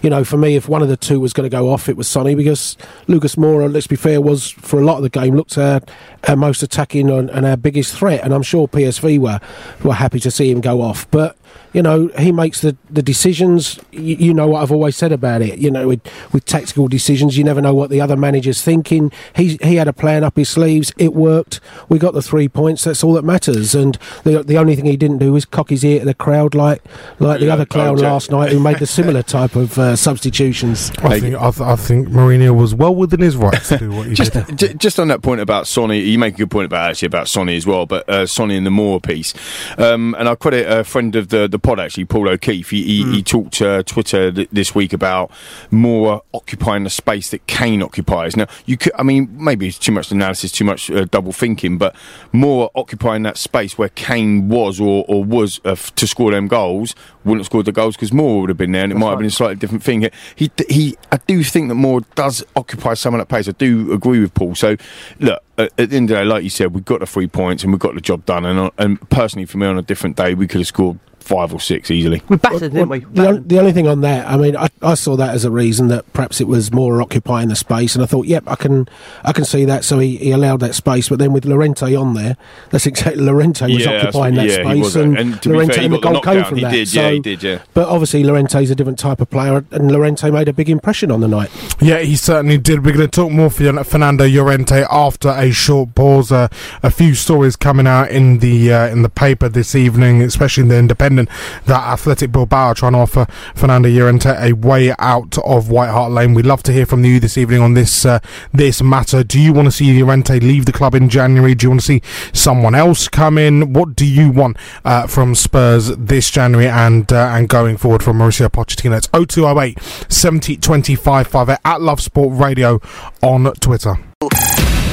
you 0.04 0.10
know, 0.10 0.24
for 0.24 0.38
me, 0.38 0.56
if 0.56 0.70
one 0.70 0.82
of 0.82 0.90
the 0.90 0.98
two 0.98 1.20
was 1.20 1.34
going 1.34 1.50
to 1.50 1.56
go 1.56 1.72
off, 1.72 1.90
it 1.90 1.98
was 1.98 2.08
Sonny 2.08 2.36
because 2.36 2.78
Lucas 3.08 3.36
Moura, 3.36 3.72
let's 3.72 3.88
be 3.88 3.96
fair, 3.96 4.22
was 4.22 4.52
for 4.52 4.80
a 4.80 4.84
lot 4.84 4.98
of 4.98 5.04
the 5.04 5.10
game 5.10 5.36
looked 5.36 5.58
our, 5.58 5.82
our 6.28 6.36
most 6.36 6.62
attacking 6.64 7.10
and, 7.10 7.30
and 7.30 7.46
our 7.46 7.58
biggest 7.58 7.96
threat. 7.96 8.24
And 8.24 8.34
I'm 8.34 8.44
sure 8.44 8.68
PSV 8.68 9.20
were 9.20 9.40
were 9.84 9.94
happy 9.94 10.20
to 10.20 10.32
see 10.32 10.52
him 10.52 10.62
go 10.62 10.82
off, 10.82 11.10
but. 11.12 11.38
You 11.74 11.82
know, 11.82 12.08
he 12.18 12.32
makes 12.32 12.62
the, 12.62 12.78
the 12.90 13.02
decisions. 13.02 13.80
You, 13.92 14.16
you 14.16 14.34
know 14.34 14.48
what 14.48 14.62
I've 14.64 14.72
always 14.72 14.96
said 14.96 15.12
about 15.12 15.42
it. 15.42 15.60
You 15.60 15.70
know, 15.72 15.88
with, 15.90 16.02
with 16.32 16.46
tactical 16.46 16.88
decisions, 16.88 17.38
you 17.38 17.44
never 17.44 17.62
know 17.62 17.74
what 17.74 17.90
the 17.90 18.00
other 18.00 18.16
manager's 18.16 18.62
thinking. 18.62 19.12
He 19.36 19.58
he 19.62 19.76
had 19.76 19.88
a 19.88 19.94
plan 19.94 20.24
up 20.24 20.38
his 20.38 20.50
sleeves. 20.50 20.94
It 20.98 21.14
worked. 21.14 21.60
We 21.90 22.00
got 22.00 22.14
the 22.14 22.22
three 22.22 22.48
points. 22.48 22.84
That's 22.86 23.04
all 23.04 23.14
that 23.14 23.24
matters. 23.26 23.76
And 23.76 23.98
the 24.24 24.42
the 24.44 24.58
only 24.58 24.76
thing 24.76 24.86
he 24.86 24.96
didn't 24.98 25.18
do 25.18 25.34
was 25.34 25.44
cock 25.46 25.70
his 25.70 25.84
ear 25.84 26.00
to 26.00 26.06
the 26.06 26.14
crowd 26.14 26.56
like 26.56 26.82
like 27.20 27.40
the 27.40 27.48
Yeah, 27.48 27.54
other 27.54 27.66
clown 27.66 27.98
last 27.98 28.32
night 28.32 28.52
who 28.52 28.60
made 28.60 28.80
the 28.80 28.88
similar 28.88 29.22
type 29.38 29.56
of 29.58 29.78
uh, 29.78 29.96
substitutions. 29.96 30.92
I 31.00 31.20
think 31.20 31.36
I, 31.36 31.52
th- 31.52 31.62
I 31.62 31.76
think 31.76 32.08
Mourinho 32.10 32.56
was 32.58 32.74
well 32.74 32.96
within 32.96 33.20
his 33.20 33.36
rights 33.36 33.70
to 33.70 33.78
do 33.78 33.92
what 33.92 34.08
he 34.08 34.14
just, 34.14 34.34
did. 34.34 34.58
j- 34.58 34.74
just 34.76 35.00
on 35.00 35.08
that 35.10 35.22
point 35.22 35.42
about 35.42 35.68
Sonny, 35.68 36.00
you 36.00 36.18
make 36.18 36.36
a 36.36 36.38
good 36.38 36.52
point 36.52 36.66
about 36.66 36.90
actually 36.90 37.08
about 37.08 37.28
Sonny 37.28 37.56
as 37.56 37.66
well, 37.68 37.86
but 37.86 38.08
uh, 38.10 38.26
Sonny 38.26 38.56
and 38.58 38.66
the 38.66 38.70
Moura 38.72 39.02
piece. 39.04 39.34
Um, 39.78 40.16
and 40.18 40.28
I 40.30 40.36
credit 40.36 40.72
a 40.72 40.84
friend 40.84 41.16
of 41.16 41.30
the, 41.30 41.45
the 41.48 41.60
pod 41.60 41.80
actually, 41.80 42.06
Paul 42.06 42.30
O'Keefe. 42.30 42.70
He, 42.70 42.84
he, 42.84 43.12
he 43.16 43.24
talked 43.24 43.54
to 43.56 43.84
Twitter 43.84 44.32
th- 44.32 44.50
this 44.52 44.74
week 44.74 44.94
about 44.94 45.32
Moura 45.72 46.22
occupying 46.34 46.84
the 46.84 46.90
space 46.90 47.32
that 47.32 47.46
Kane 47.48 47.82
occupies. 47.82 48.36
Now, 48.36 48.48
you 48.66 48.78
could, 48.78 48.94
I 48.98 49.04
mean, 49.04 49.30
maybe 49.32 49.68
it's 49.68 49.80
too 49.80 49.92
much 49.92 50.12
analysis, 50.12 50.52
too 50.52 50.66
much 50.66 50.90
uh, 50.92 51.06
double 51.06 51.32
thinking, 51.32 51.78
but 51.78 51.96
Moura 52.34 52.70
occupying 52.76 53.24
that 53.24 53.38
space 53.38 53.78
where 53.78 53.90
Kane 53.90 54.50
was 54.50 54.80
or, 54.80 55.06
or 55.08 55.24
was 55.24 55.60
uh, 55.66 55.72
f- 55.72 55.94
to 55.96 56.08
score 56.08 56.32
them 56.32 56.48
goals 56.48 56.96
wouldn't 57.26 57.42
have 57.42 57.48
scored 57.48 57.66
the 57.66 57.72
goals 57.72 57.96
because 57.96 58.12
Moura 58.12 58.42
would 58.42 58.50
have 58.50 58.58
been 58.58 58.72
there, 58.72 58.84
and 58.84 58.92
it 58.92 58.96
might 58.96 59.10
have 59.10 59.18
been 59.18 59.28
a 59.28 59.32
slightly 59.32 59.56
different 59.56 59.84
thing. 59.84 60.10
He, 60.36 60.52
he, 60.70 60.96
I 61.12 61.18
do 61.18 61.44
think 61.44 61.70
that 61.70 61.76
Moura 61.76 62.06
does 62.14 62.46
occupy 62.56 62.94
some 62.94 63.16
of 63.16 63.20
that 63.20 63.28
pace. 63.28 63.50
I 63.50 63.52
do 63.54 63.92
agree 63.92 64.20
with 64.20 64.34
Paul. 64.36 64.56
So, 64.56 64.78
look, 65.20 65.42
at, 65.58 65.72
at 65.80 65.90
the 65.90 65.98
end 65.98 66.12
of 66.12 66.18
the 66.18 66.24
day, 66.24 66.26
like 66.26 66.44
you 66.44 66.50
said, 66.50 66.74
we 66.74 66.82
got 66.82 67.00
the 67.00 67.08
three 67.08 67.28
points 67.28 67.64
and 67.64 67.74
we 67.74 67.80
got 67.80 67.96
the 67.96 68.02
job 68.02 68.26
done. 68.26 68.46
And, 68.46 68.60
uh, 68.60 68.72
and 68.78 69.10
personally, 69.10 69.46
for 69.46 69.58
me, 69.58 69.66
on 69.66 69.78
a 69.78 69.82
different 69.82 70.16
day, 70.16 70.36
we 70.36 70.48
could 70.48 70.62
have 70.62 70.68
scored 70.68 71.00
five 71.26 71.52
or 71.54 71.60
six 71.60 71.90
easily. 71.90 72.22
We 72.30 72.38
battered, 72.38 72.72
didn't 72.72 72.90
we? 72.90 73.00
The, 73.00 73.44
the 73.46 73.60
only 73.60 73.72
thing 73.72 73.88
on 73.88 74.02
that, 74.02 74.28
I 74.28 74.38
mean, 74.38 74.56
I, 74.56 74.68
I 74.82 74.94
saw 74.94 75.16
that 75.18 75.34
as 75.34 75.44
a 75.44 75.52
reason 75.52 75.88
that 75.90 76.12
perhaps 76.14 76.40
it 76.40 76.48
was 76.48 76.72
more 76.72 77.02
occupying 77.02 77.50
the 77.50 77.56
space, 77.56 77.96
and 77.96 78.04
I 78.04 78.08
thought, 78.08 78.28
yep, 78.28 78.44
I 78.48 78.56
can, 78.56 78.88
I 79.24 79.32
can 79.34 79.44
see 79.44 79.66
that. 79.66 79.84
So 79.84 80.00
he, 80.00 80.18
he 80.18 80.32
allowed 80.32 80.60
that 80.62 80.76
space, 80.76 81.10
but 81.10 81.18
then 81.20 81.34
with 81.34 81.46
Llorente 81.46 81.96
on 81.96 82.14
there, 82.14 82.38
that's 82.70 82.86
exactly 82.86 83.24
Llorente 83.26 83.66
was 83.74 83.84
Yeah, 83.86 83.98
occupying 84.04 84.36
that 84.36 84.48
yeah, 84.48 84.58
he 84.58 84.64
space, 84.64 84.84
was, 84.84 84.96
and, 84.98 85.18
and 85.18 85.42
to 85.42 85.50
be 85.50 85.54
Llorente 85.56 85.74
fair, 85.76 85.84
and 85.86 85.94
the 85.94 85.98
goal 86.00 86.22
came 86.22 86.44
from 86.46 86.58
He 86.58 86.64
that. 86.64 86.72
did, 86.72 86.88
so, 86.88 87.02
yeah, 87.02 87.10
he 87.12 87.20
did, 87.20 87.44
yeah. 87.44 87.62
But 87.74 87.88
obviously, 87.88 88.24
Llorente's 88.24 88.70
a 88.70 88.76
different 88.76 89.00
type 89.00 89.20
of 89.20 89.30
player, 89.30 89.66
and 89.72 89.92
Llorente 89.92 90.30
made 90.30 90.48
a 90.48 90.54
big 90.54 90.70
impression 90.70 91.12
on 91.12 91.22
the 91.22 91.28
night. 91.28 91.50
Yeah, 91.82 92.00
he 92.00 92.16
certainly 92.16 92.58
did. 92.60 92.86
We're 92.86 92.94
going 92.96 93.10
to 93.10 93.22
talk 93.22 93.32
more 93.32 93.50
for 93.50 93.84
Fernando 93.84 94.28
Llorente 94.28 94.84
after 94.92 95.30
a 95.30 95.52
short 95.52 95.96
pause. 95.96 96.32
Uh, 96.32 96.48
a 96.84 96.92
few 96.92 97.16
stories 97.16 97.56
coming 97.56 97.88
out 97.88 98.12
in 98.12 98.40
the 98.40 98.72
uh, 98.72 98.88
in 98.88 99.02
the 99.02 99.10
paper 99.10 99.50
this 99.50 99.74
evening, 99.76 100.22
especially 100.22 100.62
in 100.64 100.68
the 100.70 100.78
Independent, 100.78 101.15
that 101.16 101.84
Athletic 101.84 102.32
Bilbao 102.32 102.74
trying 102.74 102.94
to 102.94 103.00
offer 103.00 103.28
Fernando 103.56 103.90
Llorente 103.90 104.30
a 104.38 104.54
way 104.54 104.94
out 105.00 105.38
of 105.40 105.70
White 105.70 105.90
Hart 105.90 106.12
Lane. 106.12 106.34
We'd 106.34 106.46
love 106.46 106.64
to 106.64 106.74
hear 106.74 106.86
from 106.86 107.04
you 107.06 107.20
this 107.20 107.38
evening 107.38 107.62
on 107.62 107.74
this 107.74 108.06
uh, 108.06 108.20
this 108.54 108.82
matter. 108.82 109.24
Do 109.24 109.40
you 109.40 109.54
want 109.54 109.68
to 109.68 109.72
see 109.72 110.02
Llorente 110.02 110.40
leave 110.40 110.66
the 110.66 110.72
club 110.72 110.96
in 110.96 111.10
January? 111.10 111.56
Do 111.56 111.66
you 111.66 111.70
want 111.70 111.82
to 111.82 111.88
see 111.88 112.02
someone 112.34 112.76
else 112.76 113.08
come 113.08 113.38
in? 113.38 113.74
What 113.74 113.96
do 113.96 114.06
you 114.06 114.30
want 114.30 114.58
uh, 114.84 115.08
from 115.08 115.36
Spurs 115.36 115.88
this 115.96 116.30
January 116.30 116.68
and 116.68 117.12
uh, 117.12 117.30
and 117.32 117.50
going 117.50 117.78
forward 117.78 118.04
from 118.04 118.18
Mauricio 118.18 118.50
Pochettino? 118.50 118.98
It's 118.98 119.08
0208 119.08 119.82
70 120.12 120.58
25 120.58 121.28
58 121.28 121.58
at 121.64 121.82
Love 121.82 122.02
Sport 122.02 122.40
Radio 122.40 122.82
on 123.22 123.52
Twitter. 123.56 123.96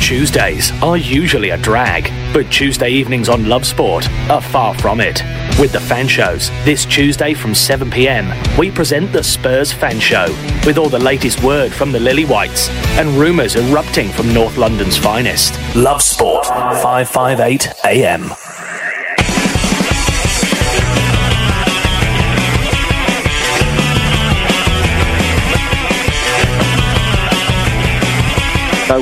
Tuesdays 0.02 0.72
are 0.82 0.96
usually 0.96 1.50
a 1.50 1.56
drag, 1.56 2.10
but 2.34 2.50
Tuesday 2.50 2.90
evenings 2.90 3.28
on 3.28 3.48
Love 3.48 3.64
Sport 3.64 4.10
are 4.28 4.42
far 4.42 4.74
from 4.74 5.00
it. 5.00 5.22
With 5.60 5.70
the 5.70 5.80
fan 5.80 6.08
shows, 6.08 6.50
this 6.64 6.84
Tuesday 6.84 7.34
from 7.34 7.52
7pm, 7.52 8.58
we 8.58 8.72
present 8.72 9.12
the 9.12 9.22
Spurs 9.22 9.72
Fan 9.72 10.00
Show 10.00 10.26
with 10.66 10.76
all 10.76 10.88
the 10.88 10.98
latest 10.98 11.42
word 11.44 11.72
from 11.72 11.92
the 11.92 12.00
Lily 12.00 12.24
Whites 12.24 12.68
and 12.98 13.10
rumours 13.10 13.54
erupting 13.54 14.08
from 14.08 14.34
North 14.34 14.58
London's 14.58 14.96
finest. 14.96 15.54
Love 15.76 16.02
Sport, 16.02 16.46
558 16.46 17.72
AM. 17.84 18.51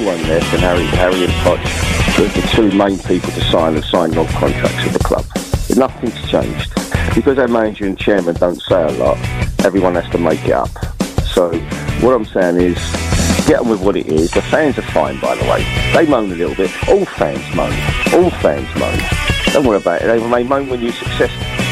One 0.04 0.22
less 0.24 0.48
than 0.50 0.60
Harry, 0.60 0.84
Harry 0.86 1.24
and 1.24 1.32
Poch, 1.44 1.62
the, 2.16 2.40
the 2.40 2.46
two 2.48 2.76
main 2.76 2.98
people 2.98 3.30
to 3.30 3.40
sign 3.42 3.74
and 3.74 3.84
sign 3.84 4.16
on 4.16 4.26
contracts 4.28 4.84
with 4.84 4.92
the 4.92 5.04
club. 5.04 5.24
Nothing's 5.76 6.28
changed. 6.28 6.72
Because 7.14 7.38
our 7.38 7.48
manager 7.48 7.86
and 7.86 7.98
chairman 7.98 8.34
don't 8.36 8.60
say 8.62 8.82
a 8.82 8.90
lot, 8.92 9.18
everyone 9.64 9.94
has 9.94 10.08
to 10.10 10.18
make 10.18 10.44
it 10.44 10.52
up. 10.52 10.70
So 11.24 11.52
what 12.00 12.14
I'm 12.14 12.24
saying 12.24 12.56
is, 12.60 12.78
get 13.46 13.60
on 13.60 13.68
with 13.68 13.82
what 13.82 13.96
it 13.96 14.06
is. 14.06 14.30
The 14.30 14.42
fans 14.42 14.78
are 14.78 14.82
fine, 14.82 15.20
by 15.20 15.34
the 15.34 15.44
way. 15.44 15.64
They 15.94 16.06
moan 16.08 16.32
a 16.32 16.34
little 16.34 16.54
bit. 16.54 16.70
All 16.88 17.04
fans 17.04 17.54
moan. 17.54 17.72
All 18.14 18.30
fans 18.30 18.68
moan. 18.78 18.98
Don't 19.52 19.66
worry 19.66 19.78
about 19.78 20.02
it. 20.02 20.06
They 20.06 20.28
may 20.28 20.44
moan 20.44 20.68
when 20.68 20.80
you're 20.80 20.92
successful. 20.92 21.69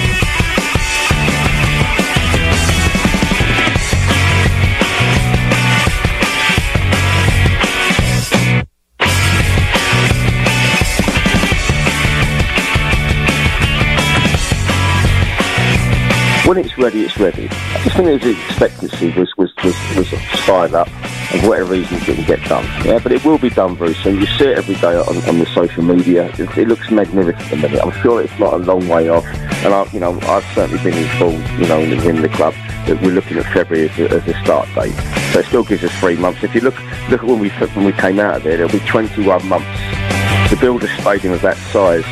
When 16.48 16.56
it's 16.56 16.78
ready, 16.78 17.04
it's 17.04 17.18
ready. 17.18 17.46
I 17.50 17.82
just 17.84 17.94
think 17.94 18.22
the 18.22 18.30
expectancy 18.30 19.10
was 19.10 19.36
was 19.36 19.54
was, 19.62 19.76
was 19.94 20.08
fired 20.46 20.72
up, 20.72 20.88
and 21.30 21.42
for 21.42 21.50
whatever 21.50 21.72
reason, 21.72 21.98
it 21.98 22.06
didn't 22.06 22.24
get 22.24 22.42
done. 22.48 22.64
Yeah, 22.86 22.98
but 23.00 23.12
it 23.12 23.22
will 23.22 23.36
be 23.36 23.50
done 23.50 23.76
very 23.76 23.92
soon. 23.92 24.16
You 24.16 24.24
see 24.24 24.46
it 24.46 24.56
every 24.56 24.76
day 24.76 24.96
on, 24.96 25.16
on 25.28 25.38
the 25.38 25.46
social 25.52 25.84
media. 25.84 26.30
It, 26.38 26.56
it 26.56 26.66
looks 26.66 26.90
magnificent 26.90 27.44
at 27.44 27.50
the 27.50 27.56
minute. 27.56 27.84
I'm 27.84 27.92
sure 28.00 28.22
it's 28.22 28.38
not 28.38 28.54
a 28.54 28.56
long 28.56 28.88
way 28.88 29.10
off, 29.10 29.26
and 29.26 29.74
I, 29.74 29.84
you 29.92 30.00
know, 30.00 30.18
I've 30.22 30.44
certainly 30.54 30.82
been 30.82 30.96
informed, 30.96 31.46
you 31.60 31.68
know, 31.68 31.80
in 31.80 31.90
the, 31.90 32.08
in 32.08 32.22
the 32.22 32.30
club 32.30 32.54
that 32.86 32.98
we're 33.02 33.12
looking 33.12 33.36
at 33.36 33.44
February 33.52 33.90
as 33.90 33.98
a, 33.98 34.08
as 34.10 34.26
a 34.26 34.42
start 34.42 34.66
date. 34.74 34.94
So 35.34 35.40
it 35.40 35.46
still 35.46 35.64
gives 35.64 35.84
us 35.84 35.92
three 36.00 36.16
months. 36.16 36.42
If 36.42 36.54
you 36.54 36.62
look 36.62 36.80
look 37.10 37.22
at 37.22 37.28
when 37.28 37.40
we 37.40 37.50
when 37.50 37.84
we 37.84 37.92
came 37.92 38.18
out 38.18 38.36
of 38.36 38.42
there, 38.42 38.56
there'll 38.56 38.72
be 38.72 38.80
21 38.86 39.46
months 39.46 40.48
to 40.48 40.56
build 40.58 40.82
a 40.82 40.88
stadium 41.02 41.34
of 41.34 41.42
that 41.42 41.58
size 41.58 42.06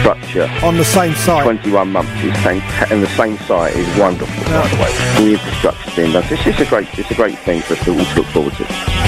structure 0.00 0.48
on 0.62 0.76
the 0.76 0.84
same 0.84 1.14
site. 1.14 1.44
21 1.44 1.92
months 1.92 2.10
is 2.22 2.32
fantastic, 2.42 2.90
and 2.90 3.02
the 3.02 3.08
same 3.08 3.36
site 3.38 3.74
is 3.74 3.98
wonderful, 3.98 4.44
by 4.44 4.68
the 4.68 4.76
way. 4.76 5.24
The 5.24 5.32
infrastructure's 5.32 5.96
being 5.96 6.12
done. 6.12 6.24
It's 6.30 6.44
just 6.44 6.60
a 6.60 6.66
great, 6.66 6.88
it's 6.98 7.10
a 7.10 7.14
great 7.14 7.38
thing 7.38 7.62
for 7.62 7.74
us 7.74 7.84
to 7.84 7.92
all 7.92 8.04
to 8.04 8.14
look 8.16 8.26
forward 8.26 8.54
to. 8.54 9.07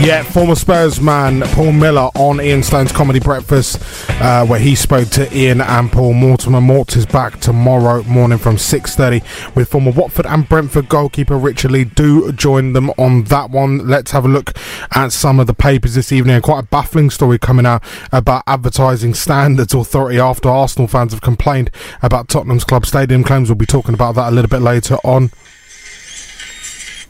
Yeah, 0.00 0.22
former 0.22 0.54
Spurs 0.54 1.00
man 1.00 1.40
Paul 1.54 1.72
Miller 1.72 2.10
on 2.14 2.38
Ian 2.38 2.62
Stone's 2.62 2.92
Comedy 2.92 3.20
Breakfast, 3.20 3.78
uh, 4.20 4.44
where 4.44 4.60
he 4.60 4.74
spoke 4.74 5.08
to 5.10 5.34
Ian 5.34 5.62
and 5.62 5.90
Paul 5.90 6.12
Mortimer. 6.12 6.60
Mort 6.60 6.94
is 6.94 7.06
back 7.06 7.40
tomorrow 7.40 8.02
morning 8.02 8.36
from 8.36 8.56
6.30 8.56 9.54
with 9.54 9.70
former 9.70 9.92
Watford 9.92 10.26
and 10.26 10.46
Brentford 10.46 10.90
goalkeeper 10.90 11.38
Richard 11.38 11.70
Lee. 11.70 11.84
Do 11.84 12.32
join 12.32 12.74
them 12.74 12.90
on 12.98 13.24
that 13.24 13.48
one. 13.48 13.88
Let's 13.88 14.10
have 14.10 14.26
a 14.26 14.28
look 14.28 14.58
at 14.94 15.10
some 15.12 15.40
of 15.40 15.46
the 15.46 15.54
papers 15.54 15.94
this 15.94 16.12
evening. 16.12 16.38
Quite 16.42 16.64
a 16.64 16.66
baffling 16.66 17.08
story 17.08 17.38
coming 17.38 17.64
out 17.64 17.82
about 18.12 18.42
Advertising 18.46 19.14
Standards 19.14 19.72
Authority 19.72 20.18
after 20.18 20.50
Arsenal 20.50 20.86
fans 20.86 21.12
have 21.12 21.22
complained 21.22 21.70
about 22.02 22.28
Tottenham's 22.28 22.64
club 22.64 22.84
stadium 22.84 23.24
claims. 23.24 23.48
We'll 23.48 23.56
be 23.56 23.64
talking 23.64 23.94
about 23.94 24.16
that 24.16 24.28
a 24.28 24.34
little 24.34 24.50
bit 24.50 24.60
later 24.60 24.96
on. 25.02 25.30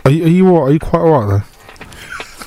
Are 0.05 0.13
you, 0.13 0.25
are 0.25 0.29
you? 0.29 0.57
Are 0.57 0.73
you 0.73 0.79
quite 0.79 1.01
alright 1.01 1.29
there? 1.29 1.54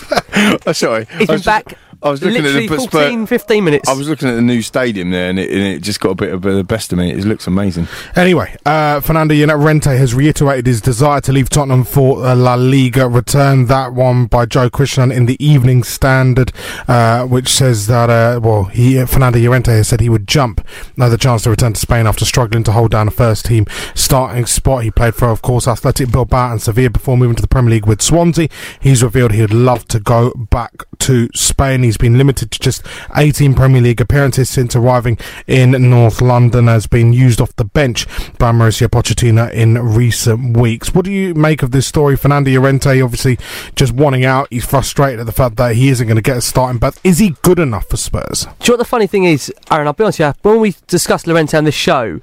oh, 0.66 0.72
sorry. 0.72 1.06
He's 1.18 1.28
been 1.28 1.38
just- 1.38 1.46
back 1.46 1.78
I 2.04 2.10
was 2.10 2.22
looking 2.22 2.44
literally 2.44 2.66
at 2.66 2.70
the 2.70 2.78
14, 2.78 3.26
15 3.26 3.64
minutes. 3.64 3.90
I 3.90 3.94
was 3.94 4.08
looking 4.08 4.30
at 4.30 4.36
the 4.36 4.42
new 4.42 4.62
stadium 4.62 5.10
there, 5.10 5.30
and 5.30 5.40
it, 5.40 5.50
and 5.50 5.62
it 5.62 5.82
just 5.82 6.00
got 6.00 6.12
a 6.12 6.16
bit 6.16 6.34
of 6.34 6.42
the 6.42 6.64
best 6.64 6.92
of 6.92 7.00
me. 7.00 7.12
It 7.12 7.26
looks 7.26 7.48
amazing. 7.48 7.88
Anyway, 8.16 8.56
uh, 8.66 9.00
Fernando 9.00 9.34
Llorente 9.34 9.98
has 9.98 10.14
reiterated 10.14 10.68
his 10.68 10.82
desire 10.82 11.22
to 11.22 11.32
leave 11.32 11.50
Tottenham 11.50 11.84
for 11.84 12.26
uh, 12.26 12.36
La 12.36 12.56
Liga. 12.56 13.08
return. 13.08 13.66
that 13.66 13.94
one 13.94 14.26
by 14.26 14.46
Joe 14.46 14.70
Christian 14.70 15.12
in 15.12 15.26
the 15.26 15.44
Evening 15.44 15.84
Standard, 15.84 16.52
uh, 16.88 17.26
which 17.26 17.50
says 17.50 17.88
that 17.88 18.10
uh, 18.10 18.40
well, 18.42 18.66
he 18.66 19.04
Fernando 19.06 19.40
Llorente 19.40 19.72
has 19.72 19.88
said 19.88 20.00
he 20.00 20.10
would 20.10 20.28
jump 20.28 20.66
now 20.98 21.10
the 21.10 21.18
chance 21.18 21.44
to 21.44 21.50
return 21.50 21.74
to 21.74 21.80
Spain 21.80 22.06
after 22.06 22.26
struggling 22.26 22.64
to 22.64 22.72
hold 22.72 22.92
down 22.92 23.08
a 23.08 23.12
first 23.12 23.46
team 23.46 23.66
starting 23.96 24.46
spot. 24.46 24.84
He 24.84 24.92
played 24.92 25.16
for, 25.16 25.30
of 25.30 25.42
course, 25.42 25.68
Athletic 25.68 26.12
Bilbao 26.12 26.52
and 26.52 26.62
Sevilla 26.62 26.90
before 26.90 27.18
moving 27.18 27.36
to 27.36 27.42
the 27.42 27.48
Premier 27.48 27.72
League 27.72 27.88
with 27.88 28.02
Swansea. 28.02 28.50
He's 28.80 29.04
revealed 29.04 29.32
he 29.32 29.42
would 29.42 29.54
love 29.54 29.88
to 29.88 30.00
go 30.00 30.32
back 30.32 30.84
to 31.00 31.30
Spain. 31.34 31.87
He's 31.88 31.98
been 31.98 32.18
limited 32.18 32.52
to 32.52 32.60
just 32.60 32.86
18 33.16 33.54
Premier 33.54 33.82
League 33.82 34.02
appearances 34.02 34.50
since 34.50 34.76
arriving 34.76 35.18
in 35.48 35.72
North 35.90 36.22
London. 36.22 36.68
Has 36.68 36.86
been 36.86 37.14
used 37.14 37.40
off 37.40 37.56
the 37.56 37.64
bench 37.64 38.06
by 38.38 38.52
Mauricio 38.52 38.88
Pochettino 38.88 39.50
in 39.52 39.78
recent 39.80 40.58
weeks. 40.58 40.94
What 40.94 41.06
do 41.06 41.12
you 41.12 41.34
make 41.34 41.64
of 41.64 41.72
this 41.72 41.88
story? 41.88 42.18
Fernando 42.18 42.52
Llorente 42.52 43.02
obviously 43.02 43.40
just 43.76 43.94
wanting 43.94 44.26
out. 44.26 44.48
He's 44.52 44.66
frustrated 44.66 45.22
at 45.22 45.26
the 45.26 45.32
fact 45.32 45.56
that 45.56 45.76
he 45.76 45.90
isn't 45.90 46.08
going 46.08 46.18
to 46.18 46.22
get 46.22 46.38
a 46.38 46.42
starting. 46.42 46.78
But 46.78 47.00
is 47.04 47.20
he 47.20 47.36
good 47.42 47.60
enough 47.60 47.88
for 47.88 47.98
Spurs? 47.98 48.42
Do 48.42 48.50
you 48.50 48.70
know 48.70 48.74
what 48.74 48.78
the 48.80 48.86
funny 48.86 49.08
thing 49.08 49.24
is, 49.24 49.52
Aaron? 49.72 49.88
I'll 49.88 49.94
be 49.94 50.04
honest 50.04 50.20
with 50.20 50.36
you. 50.44 50.50
When 50.52 50.60
we 50.60 50.76
discussed 50.88 51.26
Llorente 51.26 51.58
on 51.58 51.64
this 51.64 51.74
show, 51.76 52.20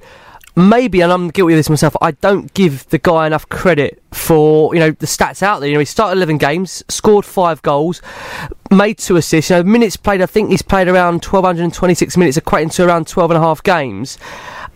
maybe, 0.57 1.01
and 1.01 1.13
I'm 1.13 1.29
guilty 1.29 1.55
of 1.55 1.59
this 1.59 1.71
myself, 1.71 1.97
I 2.01 2.13
don't 2.13 2.53
give 2.55 2.89
the 2.89 2.99
guy 2.99 3.27
enough 3.27 3.49
credit 3.49 4.03
for 4.13 4.75
you 4.75 4.81
know 4.81 4.91
the 4.91 5.07
stats 5.07 5.43
out 5.43 5.61
there. 5.61 5.69
You 5.69 5.75
know, 5.75 5.81
he 5.81 5.87
started 5.87 6.17
11 6.17 6.39
games, 6.39 6.85
scored 6.89 7.25
five 7.25 7.63
goals, 7.63 8.01
made 8.71 8.99
two 8.99 9.17
assists. 9.17 9.51
You 9.51 9.57
know, 9.57 9.63
minutes 9.65 9.97
played. 9.97 10.23
I 10.23 10.27
think 10.27 10.51
he's 10.51 10.63
played 10.63 10.89
around 10.89 11.25
1,226 11.25 12.17
minutes, 12.17 12.39
equating 12.39 12.73
to 12.75 12.87
around 12.87 13.09
12 13.09 13.31
and 13.33 13.39
a 13.39 13.41
half 13.41 13.63
games. 13.63 14.19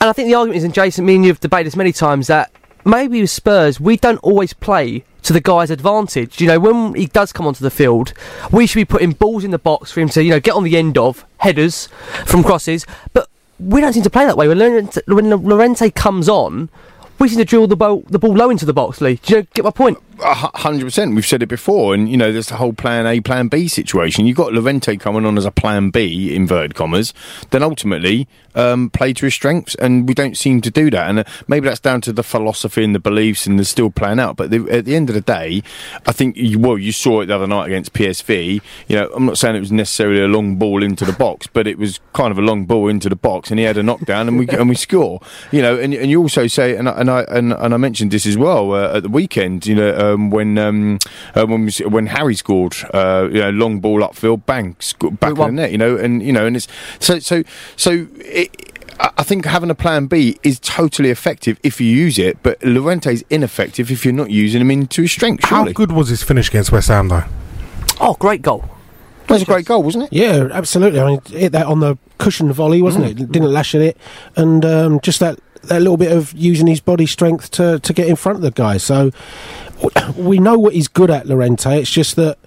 And 0.00 0.08
I 0.08 0.12
think 0.12 0.28
the 0.28 0.34
argument 0.34 0.58
is, 0.58 0.64
and 0.64 0.74
Jason, 0.74 1.04
me 1.04 1.16
and 1.16 1.24
you 1.24 1.30
have 1.30 1.40
debated 1.40 1.66
this 1.66 1.76
many 1.76 1.92
times 1.92 2.28
that 2.28 2.52
maybe 2.84 3.20
with 3.20 3.30
Spurs 3.30 3.80
we 3.80 3.96
don't 3.96 4.18
always 4.18 4.52
play 4.52 5.04
to 5.22 5.32
the 5.32 5.40
guy's 5.40 5.70
advantage. 5.70 6.40
You 6.40 6.46
know, 6.46 6.60
when 6.60 6.94
he 6.94 7.06
does 7.06 7.32
come 7.32 7.46
onto 7.46 7.64
the 7.64 7.70
field, 7.70 8.12
we 8.52 8.66
should 8.66 8.78
be 8.78 8.84
putting 8.84 9.12
balls 9.12 9.44
in 9.44 9.50
the 9.50 9.58
box 9.58 9.90
for 9.90 10.00
him 10.00 10.08
to, 10.10 10.22
you 10.22 10.30
know, 10.30 10.40
get 10.40 10.54
on 10.54 10.64
the 10.64 10.76
end 10.76 10.96
of 10.96 11.26
headers 11.38 11.88
from 12.24 12.42
crosses. 12.42 12.86
But 13.12 13.28
we 13.58 13.80
don't 13.80 13.92
seem 13.92 14.02
to 14.02 14.10
play 14.10 14.24
that 14.24 14.36
way. 14.36 14.48
When 14.48 14.58
Llorente, 14.58 15.00
when 15.06 15.30
Llorente 15.30 15.90
comes 15.90 16.28
on, 16.28 16.68
we 17.18 17.28
seem 17.28 17.38
to 17.38 17.44
drill 17.44 17.66
the 17.66 17.76
ball, 17.76 18.04
the 18.08 18.18
ball 18.18 18.34
low 18.34 18.50
into 18.50 18.64
the 18.64 18.72
box, 18.72 19.00
Lee. 19.00 19.16
Do 19.22 19.36
you 19.36 19.42
get 19.54 19.64
my 19.64 19.70
point? 19.70 19.98
Hundred 20.20 20.84
percent. 20.84 21.14
We've 21.14 21.26
said 21.26 21.42
it 21.42 21.48
before, 21.48 21.94
and 21.94 22.08
you 22.08 22.16
know, 22.16 22.32
there's 22.32 22.48
the 22.48 22.56
whole 22.56 22.72
Plan 22.72 23.06
A, 23.06 23.20
Plan 23.20 23.48
B 23.48 23.68
situation. 23.68 24.26
You've 24.26 24.36
got 24.36 24.52
Llorente 24.52 24.96
coming 24.96 25.24
on 25.24 25.38
as 25.38 25.44
a 25.44 25.50
Plan 25.50 25.90
B, 25.90 26.34
inverted 26.34 26.74
commas. 26.74 27.14
Then 27.50 27.62
ultimately, 27.62 28.26
um, 28.54 28.90
play 28.90 29.12
to 29.12 29.26
his 29.26 29.34
strengths, 29.34 29.74
and 29.76 30.08
we 30.08 30.14
don't 30.14 30.36
seem 30.36 30.60
to 30.62 30.70
do 30.70 30.90
that. 30.90 31.08
And 31.08 31.20
uh, 31.20 31.24
maybe 31.46 31.68
that's 31.68 31.80
down 31.80 32.00
to 32.02 32.12
the 32.12 32.22
philosophy 32.22 32.82
and 32.82 32.94
the 32.94 33.00
beliefs, 33.00 33.46
and 33.46 33.58
the 33.58 33.64
still 33.64 33.90
plan 33.90 34.18
out. 34.18 34.36
But 34.36 34.50
the, 34.50 34.68
at 34.70 34.84
the 34.84 34.96
end 34.96 35.08
of 35.08 35.14
the 35.14 35.20
day, 35.20 35.62
I 36.06 36.12
think 36.12 36.36
you, 36.36 36.58
well, 36.58 36.78
you 36.78 36.92
saw 36.92 37.20
it 37.20 37.26
the 37.26 37.34
other 37.36 37.46
night 37.46 37.66
against 37.66 37.92
PSV. 37.92 38.60
You 38.88 38.96
know, 38.96 39.10
I'm 39.14 39.26
not 39.26 39.38
saying 39.38 39.54
it 39.54 39.60
was 39.60 39.72
necessarily 39.72 40.22
a 40.22 40.28
long 40.28 40.56
ball 40.56 40.82
into 40.82 41.04
the 41.04 41.12
box, 41.12 41.46
but 41.46 41.66
it 41.66 41.78
was 41.78 42.00
kind 42.12 42.32
of 42.32 42.38
a 42.38 42.42
long 42.42 42.64
ball 42.64 42.88
into 42.88 43.08
the 43.08 43.16
box, 43.16 43.50
and 43.50 43.58
he 43.60 43.64
had 43.64 43.76
a 43.76 43.82
knockdown, 43.82 44.26
and 44.28 44.38
we 44.38 44.48
and 44.58 44.68
we 44.68 44.74
score. 44.74 45.20
You 45.52 45.62
know, 45.62 45.78
and, 45.78 45.94
and 45.94 46.10
you 46.10 46.20
also 46.20 46.46
say, 46.48 46.76
and 46.76 46.88
I, 46.88 47.00
and 47.00 47.10
I 47.10 47.22
and, 47.22 47.52
and 47.52 47.74
I 47.74 47.76
mentioned 47.76 48.10
this 48.10 48.26
as 48.26 48.36
well 48.36 48.72
uh, 48.74 48.96
at 48.96 49.04
the 49.04 49.08
weekend. 49.08 49.66
You 49.66 49.76
know, 49.76 49.90
um, 50.14 50.30
when 50.30 50.58
um, 50.58 50.98
uh, 51.34 51.46
when 51.46 51.66
we, 51.66 51.72
when 51.86 52.06
Harry 52.06 52.34
scored, 52.34 52.74
uh, 52.94 53.28
you 53.32 53.40
know, 53.40 53.50
long 53.50 53.80
ball 53.80 54.00
upfield, 54.00 54.44
bang, 54.46 54.76
sco- 54.78 55.10
back 55.10 55.32
of 55.32 55.36
the 55.38 55.50
net. 55.52 55.72
You 55.72 55.78
know, 55.78 55.96
and 55.96 56.22
you 56.22 56.32
know, 56.32 56.46
and 56.46 56.56
it's 56.56 56.68
so 57.00 57.18
so 57.18 57.42
so. 57.76 58.06
It, 58.20 58.50
I 59.00 59.10
I 59.18 59.22
think 59.22 59.44
having 59.44 59.70
a 59.70 59.74
plan 59.74 60.06
B 60.06 60.38
is 60.42 60.58
totally 60.60 61.10
effective 61.10 61.58
if 61.62 61.80
you 61.80 61.86
use 61.88 62.18
it, 62.18 62.36
but 62.42 62.62
Llorente 62.64 63.12
is 63.12 63.24
ineffective 63.30 63.90
if 63.92 64.04
you're 64.04 64.14
not 64.14 64.30
using 64.30 64.60
him 64.60 64.70
into 64.70 65.02
his 65.02 65.12
strength. 65.12 65.44
How 65.44 65.64
good 65.72 65.92
was 65.92 66.08
his 66.08 66.22
finish 66.22 66.48
against 66.48 66.72
West 66.72 66.88
Ham, 66.88 67.08
though? 67.08 67.22
Oh, 68.00 68.14
great 68.18 68.42
goal. 68.42 68.64
that 69.26 69.34
was 69.34 69.42
a 69.42 69.44
great 69.44 69.66
goal, 69.66 69.82
wasn't 69.82 70.04
it? 70.04 70.12
Yeah, 70.12 70.48
absolutely. 70.52 71.00
I 71.00 71.06
mean, 71.06 71.20
hit 71.28 71.52
that 71.52 71.66
on 71.66 71.80
the 71.80 71.96
cushion 72.18 72.52
volley, 72.52 72.80
wasn't 72.82 73.04
Mm. 73.04 73.10
it? 73.20 73.32
Didn't 73.32 73.52
lash 73.52 73.74
at 73.74 73.82
it, 73.82 73.96
and 74.36 74.64
um, 74.64 75.00
just 75.00 75.20
that 75.20 75.38
that 75.64 75.80
little 75.82 75.96
bit 75.96 76.10
of 76.12 76.32
using 76.34 76.66
his 76.66 76.80
body 76.80 77.06
strength 77.06 77.50
to 77.52 77.78
to 77.80 77.92
get 77.92 78.06
in 78.08 78.16
front 78.16 78.36
of 78.36 78.42
the 78.42 78.50
guy. 78.50 78.78
So 78.78 78.96
w- 79.06 79.12
we 80.16 80.38
know 80.38 80.58
what 80.58 80.74
he's 80.74 80.88
good 80.88 81.10
at, 81.10 81.26
Llorente. 81.26 81.80
It's 81.80 81.90
just 81.90 82.16
that. 82.16 82.38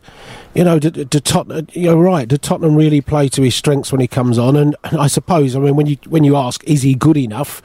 You 0.53 0.65
know, 0.65 0.79
do, 0.79 0.89
do 0.91 1.20
Tottenham, 1.22 1.67
you're 1.72 1.96
right. 1.96 2.27
Do 2.27 2.36
Tottenham 2.36 2.75
really 2.75 3.00
play 3.00 3.29
to 3.29 3.41
his 3.41 3.55
strengths 3.55 3.91
when 3.91 4.01
he 4.01 4.08
comes 4.08 4.38
on? 4.38 4.58
And, 4.58 4.75
and 4.84 5.00
I 5.00 5.08
suppose, 5.08 5.55
I 5.55 5.60
mean, 5.60 5.77
when 5.77 5.86
you 5.88 5.98
when 6.10 6.25
you 6.25 6.36
ask, 6.36 6.62
is 6.65 6.81
he 6.81 6.93
good 6.93 7.15
enough? 7.15 7.62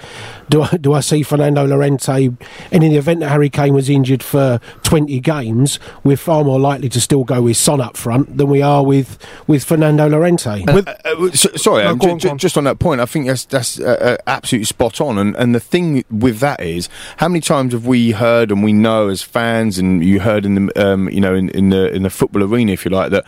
Do 0.49 0.63
I 0.63 0.77
do 0.77 0.93
I 0.93 1.01
see 1.01 1.25
Fernando 1.25 1.67
Llorente? 1.67 2.27
And 2.71 2.85
in 2.85 2.93
the 2.93 2.97
event 2.97 3.21
that 3.21 3.31
Harry 3.31 3.51
Kane 3.51 3.75
was 3.75 3.91
injured 3.91 4.23
for 4.23 4.61
20 4.85 5.19
games, 5.19 5.81
we're 6.05 6.17
far 6.17 6.45
more 6.45 6.61
likely 6.61 6.89
to 6.91 7.01
still 7.01 7.25
go 7.25 7.43
with 7.43 7.57
Son 7.57 7.81
up 7.81 7.97
front 7.97 8.39
than 8.39 8.49
we 8.49 8.63
are 8.63 8.85
with 8.85 9.19
with 9.49 9.65
Fernando 9.65 10.09
Llorente. 10.09 10.65
Uh, 10.69 10.83
uh, 11.05 11.31
so- 11.33 11.51
sorry, 11.57 11.83
No, 11.83 11.91
um, 11.91 12.01
on, 12.03 12.19
ju- 12.21 12.29
go 12.29 12.33
on. 12.33 12.39
just 12.39 12.57
on 12.57 12.65
that 12.65 12.79
point, 12.79 13.01
I 13.01 13.07
think 13.07 13.27
that's 13.27 13.45
that's 13.47 13.81
uh, 13.81 13.97
uh, 14.01 14.17
absolutely 14.29 14.67
spot 14.67 15.01
on. 15.01 15.19
And 15.19 15.35
and 15.35 15.57
the 15.57 15.61
thing 15.61 16.05
with 16.09 16.39
that 16.39 16.61
is, 16.61 16.89
how 17.17 17.27
many 17.27 17.41
times 17.41 17.73
have 17.73 17.85
we 17.87 18.13
heard 18.13 18.53
and 18.53 18.63
we 18.63 18.73
know 18.73 19.09
as 19.09 19.23
fans, 19.23 19.77
and 19.77 20.05
you 20.05 20.21
heard 20.21 20.47
in 20.47 20.67
the 20.67 20.87
um, 20.93 21.09
you 21.09 21.21
know 21.21 21.35
in, 21.35 21.49
in 21.51 21.71
the 21.71 21.93
in 21.93 22.05
the 22.05 22.11
football 22.11 22.45
arena, 22.45 22.76
if 22.77 22.85
you 22.85 22.91
like, 22.91 23.11
that 23.11 23.25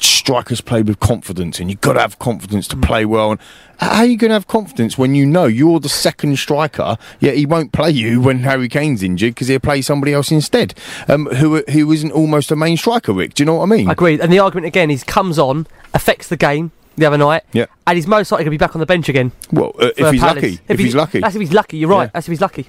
strikers 0.00 0.60
play 0.60 0.82
with 0.82 1.00
confidence, 1.00 1.58
and 1.60 1.70
you've 1.70 1.80
got 1.80 1.94
to 1.94 2.00
have 2.00 2.18
confidence 2.18 2.66
to 2.68 2.76
play 2.76 3.04
well. 3.04 3.32
And 3.32 3.40
how 3.78 3.98
are 4.00 4.04
you 4.06 4.16
going 4.16 4.30
to 4.30 4.34
have 4.34 4.46
confidence 4.46 4.96
when 4.96 5.14
you 5.14 5.26
know 5.26 5.44
you're 5.46 5.80
the 5.80 5.88
second 5.88 6.38
striker, 6.38 6.96
yet 7.20 7.36
he 7.36 7.44
won't 7.46 7.72
play 7.72 7.90
you 7.90 8.20
when 8.26 8.40
Harry 8.40 8.68
Kane's 8.68 9.02
injured 9.02 9.34
because 9.34 9.48
he'll 9.48 9.60
play 9.60 9.82
somebody 9.82 10.12
else 10.12 10.30
instead, 10.30 10.74
um, 11.08 11.26
who 11.26 11.62
who 11.70 11.92
isn't 11.92 12.12
almost 12.12 12.50
a 12.50 12.56
main 12.56 12.76
striker, 12.76 13.12
Rick? 13.12 13.34
Do 13.34 13.42
you 13.42 13.46
know 13.46 13.54
what 13.56 13.64
I 13.64 13.66
mean? 13.76 13.90
Agreed. 13.90 14.20
And 14.20 14.32
the 14.32 14.38
argument 14.38 14.66
again 14.66 14.90
is 14.90 15.04
comes 15.04 15.38
on, 15.38 15.66
affects 15.92 16.28
the 16.28 16.36
game 16.36 16.72
the 16.96 17.06
other 17.06 17.18
night, 17.18 17.42
Yeah. 17.52 17.66
and 17.88 17.96
he's 17.96 18.06
most 18.06 18.30
likely 18.30 18.44
going 18.44 18.52
to 18.52 18.58
be 18.58 18.64
back 18.64 18.76
on 18.76 18.80
the 18.80 18.86
bench 18.86 19.08
again. 19.08 19.32
Well, 19.50 19.72
uh, 19.80 19.90
if 19.96 20.12
he's 20.12 20.20
Palace. 20.20 20.36
lucky, 20.36 20.60
if, 20.68 20.78
he's 20.78 20.94
lucky. 20.94 21.20
That's 21.20 21.34
if 21.34 21.40
he's 21.40 21.52
lucky. 21.52 21.76
You're 21.78 21.90
right. 21.90 22.04
Yeah. 22.04 22.10
That's 22.14 22.28
if 22.28 22.30
he's 22.30 22.40
lucky. 22.40 22.68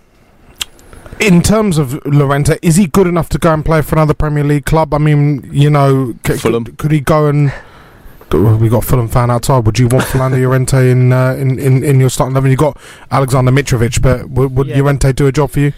In 1.19 1.41
terms 1.41 1.77
of 1.77 2.03
Llorente, 2.05 2.57
is 2.61 2.75
he 2.75 2.87
good 2.87 3.07
enough 3.07 3.29
to 3.29 3.37
go 3.37 3.53
and 3.53 3.63
play 3.63 3.81
for 3.81 3.95
another 3.95 4.13
Premier 4.13 4.43
League 4.43 4.65
club? 4.65 4.93
I 4.93 4.97
mean, 4.97 5.47
you 5.51 5.69
know, 5.69 6.13
c- 6.27 6.37
Fulham. 6.37 6.65
Could, 6.65 6.77
could 6.77 6.91
he 6.91 6.99
go 6.99 7.27
and? 7.27 7.53
We 8.31 8.67
got 8.69 8.83
Fulham 8.83 9.07
fan 9.07 9.31
outside. 9.31 9.65
Would 9.65 9.79
you 9.79 9.87
want 9.87 10.03
Fernando 10.05 10.37
Llorente 10.37 10.89
in, 10.91 11.13
uh, 11.13 11.35
in 11.35 11.57
in 11.57 11.83
in 11.83 11.99
your 12.01 12.09
starting 12.09 12.33
eleven? 12.33 12.51
You 12.51 12.57
got 12.57 12.77
Aleksandar 13.11 13.57
Mitrovic, 13.57 14.01
but 14.01 14.29
would, 14.29 14.53
would 14.57 14.67
Yeah. 14.67 14.79
Llorente 14.79 15.13
do 15.13 15.27
a 15.27 15.31
job 15.31 15.51
for 15.51 15.59
you? 15.61 15.73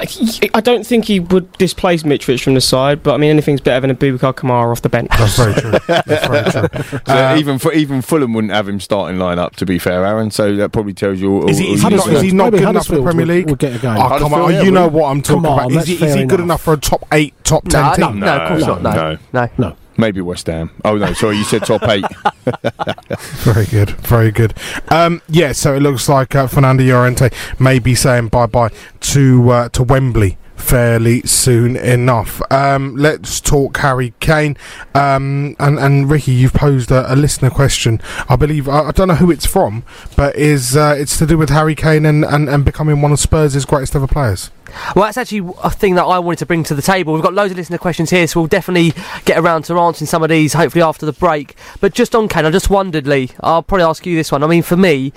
I 0.00 0.06
I 0.54 0.60
don't 0.60 0.86
think 0.86 1.04
he 1.06 1.20
would 1.20 1.50
displace 1.58 2.02
Mitrovic 2.02 2.42
from 2.42 2.54
the 2.54 2.60
side, 2.60 3.02
but 3.02 3.14
I 3.14 3.16
mean 3.18 3.30
anything's 3.30 3.60
better 3.60 3.80
than 3.80 3.90
a 3.90 3.94
Bubakar 3.94 4.34
Kamara 4.34 4.70
off 4.72 4.82
the 4.82 4.88
bench. 4.88 5.08
That's 5.18 5.36
very 5.36 5.54
true. 5.54 5.70
That's 5.86 6.26
very 6.26 6.50
true. 6.50 6.98
So 7.06 7.16
Um, 7.32 7.38
even 7.38 7.58
for, 7.58 7.72
even 7.72 8.02
Fulham 8.02 8.32
wouldn't 8.34 8.52
have 8.52 8.68
him 8.68 8.80
starting 8.80 9.18
line 9.18 9.38
up. 9.38 9.56
To 9.56 9.66
be 9.66 9.78
fair, 9.78 10.04
Aaron. 10.04 10.30
So 10.30 10.54
that 10.56 10.72
probably 10.72 10.94
tells 10.94 11.20
you. 11.20 11.32
All, 11.34 11.50
Is 11.50 11.58
he, 11.58 11.72
is 11.72 11.82
he 11.82 11.88
not, 11.90 12.06
need 12.06 12.14
is 12.14 12.20
to 12.20 12.26
he 12.26 12.32
know. 12.32 12.44
not 12.44 12.50
good 12.52 12.62
enough 12.62 12.86
for 12.86 12.94
the 12.96 13.02
Huddersfield 13.02 13.04
Premier 13.16 13.36
would- 13.38 13.46
we'll 13.46 13.54
get 13.56 13.76
a 13.76 13.78
game. 13.78 13.96
Oh, 13.98 14.18
come 14.18 14.34
on, 14.34 14.52
yeah, 14.52 14.62
you 14.62 14.70
know 14.70 14.88
what 14.88 15.10
I'm 15.10 15.22
talking 15.22 15.46
on, 15.46 15.58
about. 15.70 15.72
Is 15.72 15.86
he, 15.86 15.94
is 15.94 16.00
fair 16.00 16.16
he 16.16 16.24
good 16.24 16.40
enough. 16.40 16.44
enough 16.44 16.62
for 16.62 16.72
a 16.74 16.76
top 16.78 17.04
eight, 17.12 17.34
top 17.44 17.64
ten 17.68 17.82
No, 18.00 18.08
team? 18.08 18.20
no, 18.20 18.26
no, 18.26 18.36
of 18.42 18.48
course 18.48 18.62
No, 18.62 18.78
not. 18.78 18.94
No, 18.94 19.18
no. 19.32 19.48
no. 19.58 19.76
Maybe 19.96 20.20
West 20.20 20.46
Ham. 20.46 20.70
Oh 20.84 20.96
no, 20.96 21.12
sorry, 21.12 21.36
you 21.36 21.44
said 21.44 21.64
top 21.64 21.82
eight. 21.84 22.04
Very 23.42 23.66
good, 23.66 23.90
very 23.90 24.30
good. 24.30 24.54
Um, 24.88 25.22
yeah, 25.28 25.52
so 25.52 25.74
it 25.74 25.80
looks 25.80 26.08
like 26.08 26.34
uh, 26.34 26.46
Fernando 26.46 26.82
Llorente 26.82 27.30
may 27.58 27.78
be 27.78 27.94
saying 27.94 28.28
bye 28.28 28.46
bye 28.46 28.70
to 29.00 29.50
uh, 29.50 29.68
to 29.70 29.82
Wembley 29.82 30.38
fairly 30.62 31.22
soon 31.22 31.76
enough. 31.76 32.40
Um, 32.50 32.96
let's 32.96 33.40
talk 33.40 33.76
Harry 33.78 34.14
Kane. 34.20 34.56
Um, 34.94 35.56
and, 35.58 35.78
and 35.78 36.10
Ricky, 36.10 36.32
you've 36.32 36.54
posed 36.54 36.90
a, 36.90 37.12
a 37.12 37.16
listener 37.16 37.50
question. 37.50 38.00
I 38.28 38.36
believe 38.36 38.68
I, 38.68 38.88
I 38.88 38.90
don't 38.92 39.08
know 39.08 39.14
who 39.14 39.30
it's 39.30 39.46
from, 39.46 39.84
but 40.16 40.34
is 40.36 40.76
uh, 40.76 40.94
it's 40.96 41.18
to 41.18 41.26
do 41.26 41.36
with 41.36 41.50
Harry 41.50 41.74
Kane 41.74 42.06
and, 42.06 42.24
and, 42.24 42.48
and 42.48 42.64
becoming 42.64 43.02
one 43.02 43.12
of 43.12 43.18
Spurs' 43.18 43.64
greatest 43.64 43.94
ever 43.96 44.06
players. 44.06 44.50
Well, 44.94 45.04
that's 45.04 45.16
actually 45.16 45.52
a 45.62 45.70
thing 45.70 45.94
that 45.96 46.04
I 46.04 46.18
wanted 46.18 46.38
to 46.40 46.46
bring 46.46 46.64
to 46.64 46.74
the 46.74 46.82
table. 46.82 47.12
We've 47.12 47.22
got 47.22 47.34
loads 47.34 47.50
of 47.50 47.56
listener 47.56 47.78
questions 47.78 48.10
here, 48.10 48.26
so 48.26 48.40
we'll 48.40 48.48
definitely 48.48 48.92
get 49.24 49.38
around 49.38 49.64
to 49.64 49.78
answering 49.78 50.06
some 50.06 50.22
of 50.22 50.28
these, 50.28 50.52
hopefully 50.52 50.82
after 50.82 51.06
the 51.06 51.12
break. 51.12 51.56
But 51.80 51.94
just 51.94 52.14
on 52.14 52.28
Kane, 52.28 52.44
I 52.44 52.50
just 52.50 52.70
wondered, 52.70 53.06
Lee, 53.06 53.30
I'll 53.40 53.62
probably 53.62 53.84
ask 53.84 54.06
you 54.06 54.16
this 54.16 54.32
one. 54.32 54.42
I 54.42 54.46
mean, 54.46 54.62
for 54.62 54.76
me, 54.76 55.12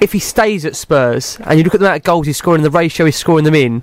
if 0.00 0.12
he 0.12 0.18
stays 0.18 0.64
at 0.64 0.76
Spurs, 0.76 1.38
and 1.44 1.58
you 1.58 1.64
look 1.64 1.74
at 1.74 1.80
the 1.80 1.86
amount 1.86 1.98
of 1.98 2.04
goals 2.04 2.26
he's 2.26 2.36
scoring, 2.36 2.62
the 2.62 2.70
ratio 2.70 3.06
he's 3.06 3.16
scoring 3.16 3.44
them 3.44 3.54
in, 3.54 3.82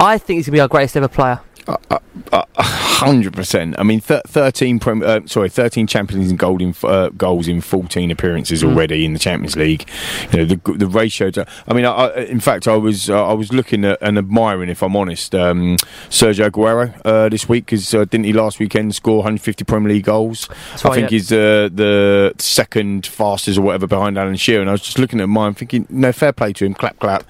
I 0.00 0.18
think 0.18 0.38
he's 0.38 0.46
going 0.46 0.52
to 0.52 0.56
be 0.56 0.60
our 0.60 0.68
greatest 0.68 0.96
ever 0.96 1.08
player. 1.08 1.40
Hundred 1.66 3.32
percent. 3.32 3.74
I 3.78 3.82
mean, 3.82 4.00
th- 4.00 4.22
thirteen. 4.26 4.78
Prem- 4.78 5.02
uh, 5.02 5.20
sorry, 5.26 5.48
thirteen 5.48 5.86
Champions 5.86 6.28
League 6.30 6.38
gold 6.38 6.62
in 6.62 6.70
f- 6.70 6.84
uh, 6.84 7.08
goals 7.10 7.48
in 7.48 7.60
fourteen 7.60 8.10
appearances 8.10 8.62
Mm. 8.62 8.70
already 8.70 9.04
in 9.04 9.12
the 9.14 9.18
Champions 9.18 9.56
League. 9.56 9.86
You 10.32 10.38
know, 10.38 10.44
the 10.44 10.72
the 10.74 10.86
ratio. 10.86 11.30
To, 11.30 11.46
I 11.66 11.74
mean, 11.74 11.84
I, 11.84 11.90
I, 11.92 12.14
in 12.24 12.40
fact, 12.40 12.68
I 12.68 12.76
was 12.76 13.10
uh, 13.10 13.26
I 13.26 13.32
was 13.32 13.52
looking 13.52 13.84
at 13.84 13.98
and 14.00 14.16
admiring, 14.18 14.68
if 14.68 14.82
I'm 14.82 14.94
honest, 14.96 15.34
um, 15.34 15.76
Sergio 16.08 16.48
Aguero 16.50 16.94
uh, 17.04 17.28
this 17.28 17.48
week 17.48 17.66
because 17.66 17.92
uh, 17.94 18.04
didn't 18.04 18.24
he 18.24 18.32
last 18.32 18.58
weekend 18.58 18.94
score 18.94 19.16
150 19.18 19.64
Premier 19.64 19.94
League 19.94 20.04
goals? 20.04 20.48
That's 20.70 20.84
I 20.84 20.88
right, 20.88 20.94
think 20.96 21.10
yeah. 21.10 21.14
he's 21.16 21.32
uh, 21.32 21.68
the 21.72 22.34
second 22.38 23.06
fastest 23.06 23.58
or 23.58 23.62
whatever 23.62 23.86
behind 23.86 24.18
Alan 24.18 24.36
Shearer. 24.36 24.60
And 24.60 24.70
I 24.70 24.72
was 24.72 24.82
just 24.82 24.98
looking 24.98 25.20
at 25.20 25.28
mine, 25.28 25.54
thinking, 25.54 25.86
no, 25.90 26.12
fair 26.12 26.32
play 26.32 26.52
to 26.52 26.64
him, 26.64 26.74
clap, 26.74 26.98
clap. 27.00 27.24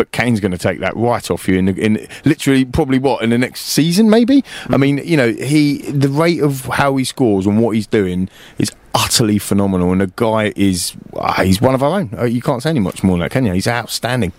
But 0.00 0.12
Kane's 0.12 0.40
going 0.40 0.52
to 0.52 0.56
take 0.56 0.80
that 0.80 0.96
right 0.96 1.30
off 1.30 1.46
you 1.46 1.58
in, 1.58 1.66
the, 1.66 1.74
in 1.74 2.08
literally 2.24 2.64
probably 2.64 2.98
what 2.98 3.22
in 3.22 3.28
the 3.28 3.36
next 3.36 3.66
season, 3.66 4.08
maybe. 4.08 4.42
I 4.70 4.78
mean, 4.78 4.96
you 5.04 5.14
know, 5.14 5.30
he 5.30 5.82
the 5.90 6.08
rate 6.08 6.40
of 6.42 6.64
how 6.64 6.96
he 6.96 7.04
scores 7.04 7.44
and 7.44 7.60
what 7.60 7.72
he's 7.72 7.86
doing 7.86 8.30
is 8.56 8.72
utterly 8.94 9.38
phenomenal. 9.38 9.92
And 9.92 10.00
the 10.00 10.10
guy 10.16 10.54
is 10.56 10.96
ah, 11.12 11.42
he's 11.42 11.60
one 11.60 11.74
of 11.74 11.82
our 11.82 12.00
own. 12.00 12.14
Uh, 12.18 12.24
You 12.24 12.40
can't 12.40 12.62
say 12.62 12.70
any 12.70 12.80
much 12.80 13.02
more 13.02 13.18
than 13.18 13.24
that, 13.24 13.30
can 13.30 13.44
you? 13.44 13.52
He's 13.52 13.68
outstanding. 13.68 14.32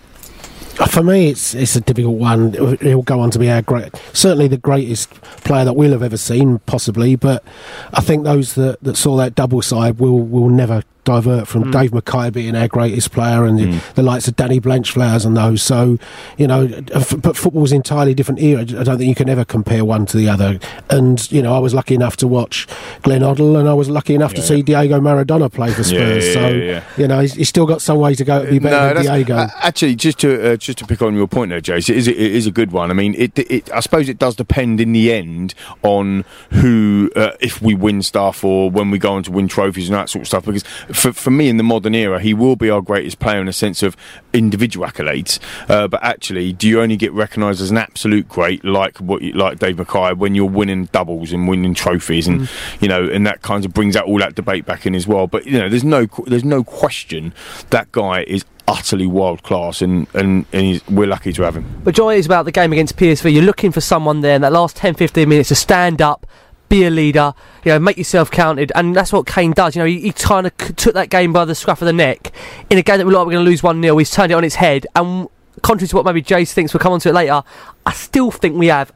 For 0.88 1.04
me, 1.04 1.28
it's 1.28 1.54
it's 1.54 1.76
a 1.76 1.80
difficult 1.80 2.16
one. 2.18 2.54
He'll 2.80 3.02
go 3.02 3.20
on 3.20 3.30
to 3.30 3.38
be 3.38 3.48
our 3.48 3.62
great, 3.62 3.94
certainly 4.12 4.48
the 4.48 4.56
greatest 4.56 5.10
player 5.44 5.64
that 5.64 5.74
we'll 5.74 5.92
have 5.92 6.02
ever 6.02 6.16
seen, 6.16 6.58
possibly. 6.66 7.14
But 7.14 7.44
I 7.92 8.00
think 8.00 8.24
those 8.24 8.56
that, 8.56 8.82
that 8.82 8.96
saw 8.96 9.16
that 9.18 9.36
double 9.36 9.62
side 9.62 10.00
will 10.00 10.18
will 10.18 10.48
never 10.48 10.82
divert 11.04 11.48
from 11.48 11.64
Mm. 11.64 11.72
Dave 11.72 11.92
Mackay 11.94 12.30
being 12.30 12.54
our 12.56 12.68
greatest 12.68 13.10
player 13.12 13.44
and 13.44 13.58
the, 13.58 13.82
the 13.94 14.02
likes 14.02 14.28
of 14.28 14.36
Danny 14.36 14.60
Blanchflowers 14.60 15.26
and 15.26 15.36
those. 15.36 15.62
So, 15.62 15.98
you 16.38 16.46
know, 16.46 16.68
f- 16.92 17.14
but 17.20 17.36
football's 17.36 17.72
entirely 17.72 18.14
different 18.14 18.40
era. 18.40 18.60
I 18.60 18.64
don't 18.64 18.98
think 18.98 19.08
you 19.08 19.14
can 19.14 19.28
ever 19.28 19.44
compare 19.44 19.84
one 19.84 20.06
to 20.06 20.16
the 20.16 20.28
other. 20.28 20.58
And 20.90 21.30
you 21.32 21.42
know, 21.42 21.54
I 21.54 21.58
was 21.58 21.74
lucky 21.74 21.94
enough 21.94 22.16
to 22.18 22.28
watch 22.28 22.66
Glenn 23.02 23.22
Hoddle, 23.22 23.58
and 23.58 23.68
I 23.68 23.74
was 23.74 23.88
lucky 23.88 24.14
enough 24.14 24.32
to 24.34 24.40
Yeah. 24.40 24.46
see 24.46 24.62
Diego 24.62 25.00
Maradona 25.00 25.52
play 25.52 25.72
for 25.72 25.82
Spurs. 25.84 26.26
yeah, 26.26 26.32
so, 26.34 26.48
yeah, 26.48 26.64
yeah. 26.64 26.82
you 26.96 27.08
know, 27.08 27.20
he's, 27.20 27.34
he's 27.34 27.48
still 27.48 27.66
got 27.66 27.82
some 27.82 27.98
way 27.98 28.14
to 28.14 28.24
go 28.24 28.44
to 28.44 28.50
be 28.50 28.58
better 28.58 28.94
than 28.94 29.02
Diego. 29.04 29.34
uh, 29.36 29.48
actually, 29.60 29.94
just 29.96 30.18
to 30.20 30.52
uh, 30.52 30.56
just 30.56 30.78
to 30.78 30.86
pick 30.86 31.02
on 31.02 31.14
your 31.14 31.26
point 31.26 31.50
there, 31.50 31.60
Jace, 31.60 31.88
it 31.90 31.96
is 31.96 32.06
it 32.08 32.16
is 32.16 32.46
a 32.46 32.50
good 32.52 32.70
one. 32.72 32.90
I 32.90 32.94
mean, 32.94 33.14
it, 33.16 33.38
it 33.38 33.72
I 33.72 33.80
suppose 33.80 34.08
it 34.08 34.18
does 34.18 34.36
depend 34.36 34.80
in 34.80 34.92
the 34.92 35.12
end 35.12 35.54
on 35.82 36.24
who, 36.50 37.10
uh, 37.16 37.32
if 37.40 37.60
we 37.60 37.74
win 37.74 38.02
stuff 38.02 38.44
or 38.44 38.70
when 38.70 38.90
we 38.90 38.98
go 38.98 39.12
on 39.14 39.22
to 39.24 39.30
win 39.32 39.48
trophies 39.48 39.88
and 39.88 39.96
that 39.96 40.08
sort 40.08 40.22
of 40.22 40.28
stuff. 40.28 40.44
Because 40.44 40.64
for, 40.92 41.12
for 41.12 41.30
me 41.30 41.48
in 41.48 41.56
the 41.56 41.62
modern 41.62 41.94
era, 41.94 42.20
he 42.20 42.34
will 42.34 42.56
be 42.56 42.70
our 42.70 42.80
greatest 42.80 43.18
player 43.18 43.40
in 43.40 43.48
a 43.48 43.52
sense 43.52 43.82
of 43.82 43.96
individual 44.32 44.86
accolades. 44.86 45.38
Uh, 45.68 45.88
but 45.88 46.02
actually, 46.02 46.52
do 46.52 46.68
you 46.68 46.80
only 46.80 46.96
get 46.96 47.12
recognised 47.12 47.60
as 47.60 47.70
an 47.70 47.78
absolute 47.78 48.28
great 48.28 48.64
like 48.64 48.98
what 48.98 49.22
you, 49.22 49.32
like 49.32 49.58
Dave 49.58 49.78
Mackay 49.78 50.14
when 50.14 50.34
you're 50.34 50.44
winning 50.48 50.86
doubles 50.86 51.32
and 51.32 51.48
winning 51.48 51.74
trophies, 51.74 52.28
and 52.28 52.48
you 52.80 52.88
know, 52.88 53.08
and 53.08 53.26
that 53.26 53.42
kind 53.42 53.64
of 53.64 53.72
brings 53.72 53.96
out 53.96 54.06
all 54.06 54.18
that 54.18 54.34
debate 54.34 54.66
back 54.66 54.86
in 54.86 54.94
as 54.94 55.06
well. 55.06 55.26
But 55.26 55.46
you 55.46 55.58
know, 55.58 55.68
there's 55.68 55.84
no 55.84 56.06
there's 56.26 56.44
no 56.44 56.64
question 56.64 57.34
that 57.70 57.90
guy 57.92 58.22
is 58.22 58.44
utterly 58.68 59.06
world 59.06 59.42
class, 59.42 59.82
and 59.82 60.06
and, 60.14 60.46
and 60.52 60.62
he's, 60.62 60.86
we're 60.88 61.06
lucky 61.06 61.32
to 61.32 61.42
have 61.42 61.56
him. 61.56 61.80
But 61.84 61.94
joy 61.94 62.16
is 62.16 62.26
about 62.26 62.44
the 62.44 62.52
game 62.52 62.72
against 62.72 62.96
PSV. 62.96 63.32
You're 63.32 63.42
looking 63.42 63.72
for 63.72 63.80
someone 63.80 64.20
there 64.20 64.36
in 64.36 64.42
that 64.42 64.52
last 64.52 64.76
10, 64.76 64.94
15 64.94 65.28
minutes 65.28 65.48
to 65.48 65.54
stand 65.54 66.00
up, 66.00 66.26
be 66.72 66.84
a 66.84 66.90
leader, 66.90 67.34
you 67.64 67.70
know, 67.72 67.78
make 67.78 67.98
yourself 67.98 68.30
counted, 68.30 68.72
and 68.74 68.96
that's 68.96 69.12
what 69.12 69.26
Kane 69.26 69.50
does. 69.52 69.76
You 69.76 69.80
know, 69.82 69.86
he, 69.86 70.00
he 70.00 70.12
kind 70.12 70.46
of 70.46 70.56
took 70.56 70.94
that 70.94 71.10
game 71.10 71.30
by 71.32 71.44
the 71.44 71.54
scruff 71.54 71.82
of 71.82 71.86
the 71.86 71.92
neck 71.92 72.32
in 72.70 72.78
a 72.78 72.82
game 72.82 72.96
that 72.96 73.06
we 73.06 73.12
looked 73.12 73.18
like 73.20 73.26
we 73.26 73.34
we're 73.34 73.38
going 73.38 73.44
to 73.44 73.50
lose 73.50 73.62
one 73.62 73.82
0 73.82 73.98
He's 73.98 74.10
turned 74.10 74.32
it 74.32 74.34
on 74.34 74.42
its 74.44 74.54
head, 74.54 74.86
and 74.96 75.28
contrary 75.62 75.88
to 75.88 75.96
what 75.96 76.06
maybe 76.06 76.22
Jace 76.22 76.52
thinks, 76.52 76.72
we'll 76.72 76.80
come 76.80 76.94
on 76.94 77.00
to 77.00 77.10
it 77.10 77.14
later. 77.14 77.42
I 77.84 77.92
still 77.92 78.30
think 78.30 78.56
we 78.56 78.68
have 78.68 78.90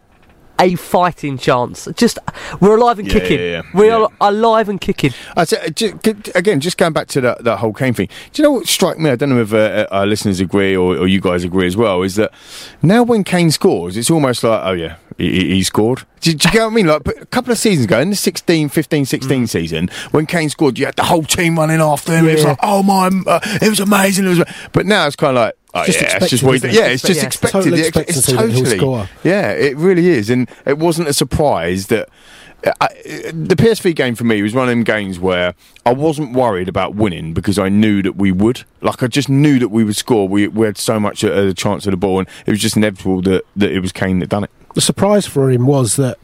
a 0.58 0.74
fighting 0.76 1.36
chance. 1.36 1.86
Just 1.96 2.18
we're 2.62 2.78
alive 2.78 2.98
and 2.98 3.06
Yeah, 3.06 3.20
kicking. 3.20 3.38
yeah, 3.38 3.44
yeah. 3.44 3.62
We 3.74 3.90
are 3.90 4.08
alive 4.22 4.70
and 4.70 4.80
kicking. 4.80 5.12
I 5.36 5.44
say, 5.44 5.68
ju- 5.68 6.00
again, 6.34 6.60
just 6.60 6.78
going 6.78 6.94
back 6.94 7.08
to 7.08 7.20
that, 7.20 7.44
that 7.44 7.58
whole 7.58 7.74
Kane 7.74 7.92
thing. 7.92 8.08
Do 8.32 8.40
you 8.40 8.48
know 8.48 8.52
what 8.52 8.66
struck 8.66 8.98
me? 8.98 9.10
I 9.10 9.16
don't 9.16 9.28
know 9.28 9.42
if 9.42 9.52
uh, 9.52 9.86
our 9.90 10.06
listeners 10.06 10.40
agree 10.40 10.74
or, 10.74 10.96
or 10.96 11.06
you 11.08 11.20
guys 11.20 11.44
agree 11.44 11.66
as 11.66 11.76
well. 11.76 12.02
Is 12.02 12.14
that 12.14 12.32
now 12.80 13.02
when 13.02 13.22
Kane 13.22 13.50
scores, 13.50 13.98
it's 13.98 14.10
almost 14.10 14.42
like, 14.44 14.62
oh 14.64 14.72
yeah, 14.72 14.96
he, 15.18 15.54
he- 15.54 15.62
scored. 15.62 16.04
Do, 16.20 16.32
do 16.34 16.48
you 16.48 16.52
get 16.52 16.64
what 16.64 16.72
I 16.72 16.74
mean? 16.74 16.86
Like 16.86 17.06
a 17.06 17.26
couple 17.26 17.52
of 17.52 17.58
seasons 17.58 17.84
ago, 17.86 18.00
in 18.00 18.10
the 18.10 18.16
16, 18.16 18.68
15, 18.68 19.04
16 19.06 19.46
season, 19.46 19.88
when 20.10 20.26
Kane 20.26 20.48
scored, 20.50 20.78
you 20.78 20.86
had 20.86 20.96
the 20.96 21.04
whole 21.04 21.22
team 21.22 21.56
running 21.58 21.80
after 21.80 22.12
him. 22.16 22.26
It 22.28 22.34
was 22.34 22.44
like, 22.44 22.58
oh 22.62 22.82
my, 22.82 23.08
uh, 23.26 23.40
it 23.62 23.68
was 23.68 23.80
amazing. 23.80 24.26
It 24.26 24.38
was, 24.38 24.42
but 24.72 24.86
now 24.86 25.06
it's 25.06 25.16
kind 25.16 25.36
of 25.36 25.42
like. 25.44 25.54
Oh, 25.74 25.84
Just 25.84 26.00
yeah, 26.00 26.16
it's 26.16 26.30
just 26.30 26.42
what 26.42 26.58
he 26.58 26.68
it? 26.68 26.74
Yeah, 26.74 26.86
it's 26.86 27.02
just 27.02 27.20
Yeah. 27.20 27.26
expected. 27.26 27.52
Total 27.64 27.70
The 27.72 27.78
ex- 27.86 27.86
expectancy 27.88 28.32
it's 28.32 28.40
totally. 28.62 28.78
score. 28.78 29.08
Yeah, 29.24 29.50
it 29.50 29.76
really 29.76 30.08
is, 30.08 30.30
and 30.30 30.48
it 30.64 30.78
wasn't 30.78 31.08
a 31.08 31.12
surprise 31.12 31.88
that. 31.88 32.08
I, 32.80 32.88
the 33.32 33.54
PSV 33.54 33.94
game 33.94 34.16
for 34.16 34.24
me 34.24 34.42
was 34.42 34.52
one 34.54 34.64
of 34.64 34.70
them 34.70 34.82
games 34.82 35.20
where 35.20 35.54
I 35.84 35.92
wasn't 35.92 36.32
worried 36.32 36.68
about 36.68 36.96
winning 36.96 37.32
because 37.32 37.58
I 37.60 37.68
knew 37.68 38.02
that 38.02 38.16
we 38.16 38.32
would. 38.32 38.64
Like 38.80 39.02
I 39.02 39.06
just 39.06 39.28
knew 39.28 39.58
that 39.60 39.68
we 39.68 39.84
would 39.84 39.94
score. 39.94 40.26
We, 40.26 40.48
we 40.48 40.66
had 40.66 40.76
so 40.78 40.98
much 40.98 41.22
a, 41.22 41.48
a 41.48 41.54
chance 41.54 41.86
of 41.86 41.90
the 41.92 41.96
ball, 41.96 42.18
and 42.20 42.28
it 42.46 42.50
was 42.50 42.58
just 42.60 42.76
inevitable 42.76 43.20
that, 43.22 43.44
that 43.54 43.70
it 43.70 43.80
was 43.80 43.92
Kane 43.92 44.18
that 44.20 44.30
done 44.30 44.44
it. 44.44 44.50
The 44.76 44.80
surprise 44.82 45.26
for 45.26 45.50
him 45.50 45.66
was 45.66 45.96
that 45.96 46.18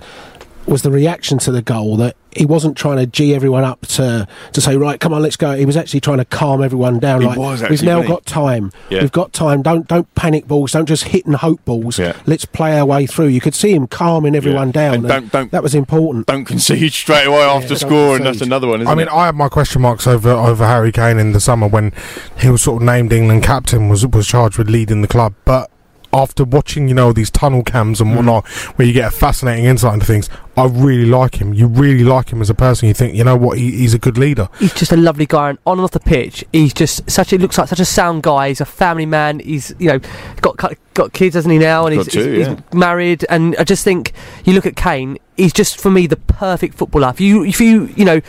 was 0.66 0.82
the 0.82 0.90
reaction 0.92 1.38
to 1.38 1.50
the 1.50 1.60
goal 1.62 1.96
that 1.96 2.14
he 2.36 2.46
wasn't 2.46 2.76
trying 2.76 2.96
to 2.98 3.04
g 3.06 3.34
everyone 3.34 3.64
up 3.64 3.80
to 3.84 4.28
to 4.52 4.60
say 4.60 4.76
right 4.76 5.00
come 5.00 5.12
on 5.12 5.20
let's 5.20 5.36
go 5.36 5.56
he 5.56 5.66
was 5.66 5.76
actually 5.76 5.98
trying 6.00 6.18
to 6.18 6.24
calm 6.24 6.62
everyone 6.62 7.00
down 7.00 7.20
He 7.20 7.26
like 7.26 7.36
was 7.36 7.62
we've 7.68 7.82
now 7.82 7.96
wasn't 7.96 8.14
got 8.14 8.26
time 8.26 8.70
Yeah. 8.88 9.00
we've 9.00 9.10
got 9.10 9.32
time 9.32 9.62
don't 9.62 9.88
don't 9.88 10.14
panic 10.14 10.46
balls 10.46 10.70
don't 10.70 10.86
just 10.86 11.02
hit 11.04 11.26
and 11.26 11.34
hope 11.34 11.64
balls 11.64 11.98
let's 12.26 12.44
play 12.44 12.78
our 12.78 12.86
way 12.86 13.06
through 13.06 13.26
you 13.26 13.40
could 13.40 13.56
see 13.56 13.72
him 13.74 13.88
calming 13.88 14.36
everyone 14.36 14.70
down 14.70 14.94
And 14.94 15.08
don't- 15.08 15.32
don't- 15.32 15.50
that 15.50 15.64
was 15.64 15.74
important 15.74 16.26
don't 16.28 16.44
concede 16.44 16.92
straight 16.92 17.26
away 17.26 17.42
after 17.42 17.70
don't 17.70 17.78
scoring. 17.78 18.22
That's 18.22 18.40
another 18.40 18.68
one. 18.68 18.82
Isn't 18.82 18.92
I 18.92 18.94
mean, 18.94 19.08
it? 19.08 19.12
I 19.12 19.26
had 19.26 19.34
my 19.34 19.48
question 19.48 19.82
marks 19.82 20.06
over 20.06 20.30
over 20.30 20.64
Harry 20.64 20.92
Kane 20.92 21.18
in 21.18 21.32
the 21.32 21.40
summer 21.40 21.66
when 21.66 21.92
he 22.38 22.48
was 22.50 22.62
sort 22.62 22.82
of 22.82 22.86
named 22.86 23.12
England 23.12 23.42
captain, 23.42 23.88
was 23.88 24.06
was 24.06 24.28
charged 24.28 24.58
with 24.58 24.70
leading 24.70 25.02
the 25.02 25.08
club. 25.08 25.34
But 25.44 25.70
after 26.12 26.44
watching, 26.44 26.88
you 26.88 26.94
know, 26.94 27.12
these 27.12 27.30
tunnel 27.30 27.62
cams 27.62 27.98
Mm. 27.98 28.02
and 28.02 28.16
whatnot, 28.16 28.46
where 28.76 28.86
you 28.86 28.92
get 28.92 29.08
a 29.08 29.10
fascinating 29.10 29.64
insight 29.64 29.94
into 29.94 30.06
things, 30.06 30.28
I 30.56 30.66
really 30.66 31.06
like 31.06 31.40
him. 31.40 31.54
You 31.54 31.66
really 31.66 32.04
like 32.04 32.30
him 32.30 32.42
as 32.42 32.50
a 32.50 32.54
person. 32.54 32.86
You 32.88 32.94
think, 32.94 33.14
you 33.14 33.24
know 33.24 33.36
what, 33.36 33.56
he, 33.58 33.70
he's 33.70 33.94
a 33.94 33.98
good 33.98 34.18
leader. 34.18 34.48
He's 34.58 34.74
just 34.74 34.92
a 34.92 34.96
lovely 34.96 35.24
guy, 35.26 35.48
and 35.50 35.58
on 35.66 35.78
and 35.78 35.84
off 35.84 35.92
the 35.92 36.00
pitch, 36.00 36.44
he's 36.52 36.74
just 36.74 37.10
such. 37.10 37.32
It 37.32 37.40
looks 37.40 37.56
like 37.56 37.68
such 37.68 37.80
a 37.80 37.84
sound 37.86 38.22
guy. 38.22 38.48
He's 38.48 38.60
a 38.60 38.66
family 38.66 39.06
man. 39.06 39.38
He's 39.40 39.74
you 39.78 39.88
know 39.88 40.00
got 40.42 40.56
got- 40.58 40.74
got 40.94 41.14
kids, 41.14 41.34
hasn't 41.34 41.50
he 41.52 41.58
now? 41.58 41.86
And 41.86 41.96
Got 41.96 42.04
he's, 42.04 42.12
two, 42.12 42.32
he's, 42.32 42.46
yeah. 42.46 42.54
he's 42.56 42.74
married. 42.78 43.24
And 43.30 43.56
I 43.58 43.64
just 43.64 43.82
think 43.82 44.12
you 44.44 44.52
look 44.52 44.66
at 44.66 44.76
Kane. 44.76 45.16
He's 45.38 45.54
just 45.54 45.80
for 45.80 45.90
me 45.90 46.06
the 46.06 46.16
perfect 46.16 46.74
footballer. 46.74 47.08
If 47.08 47.20
you 47.22 47.44
if 47.44 47.58
you 47.60 47.86
you 47.96 48.04
know 48.04 48.20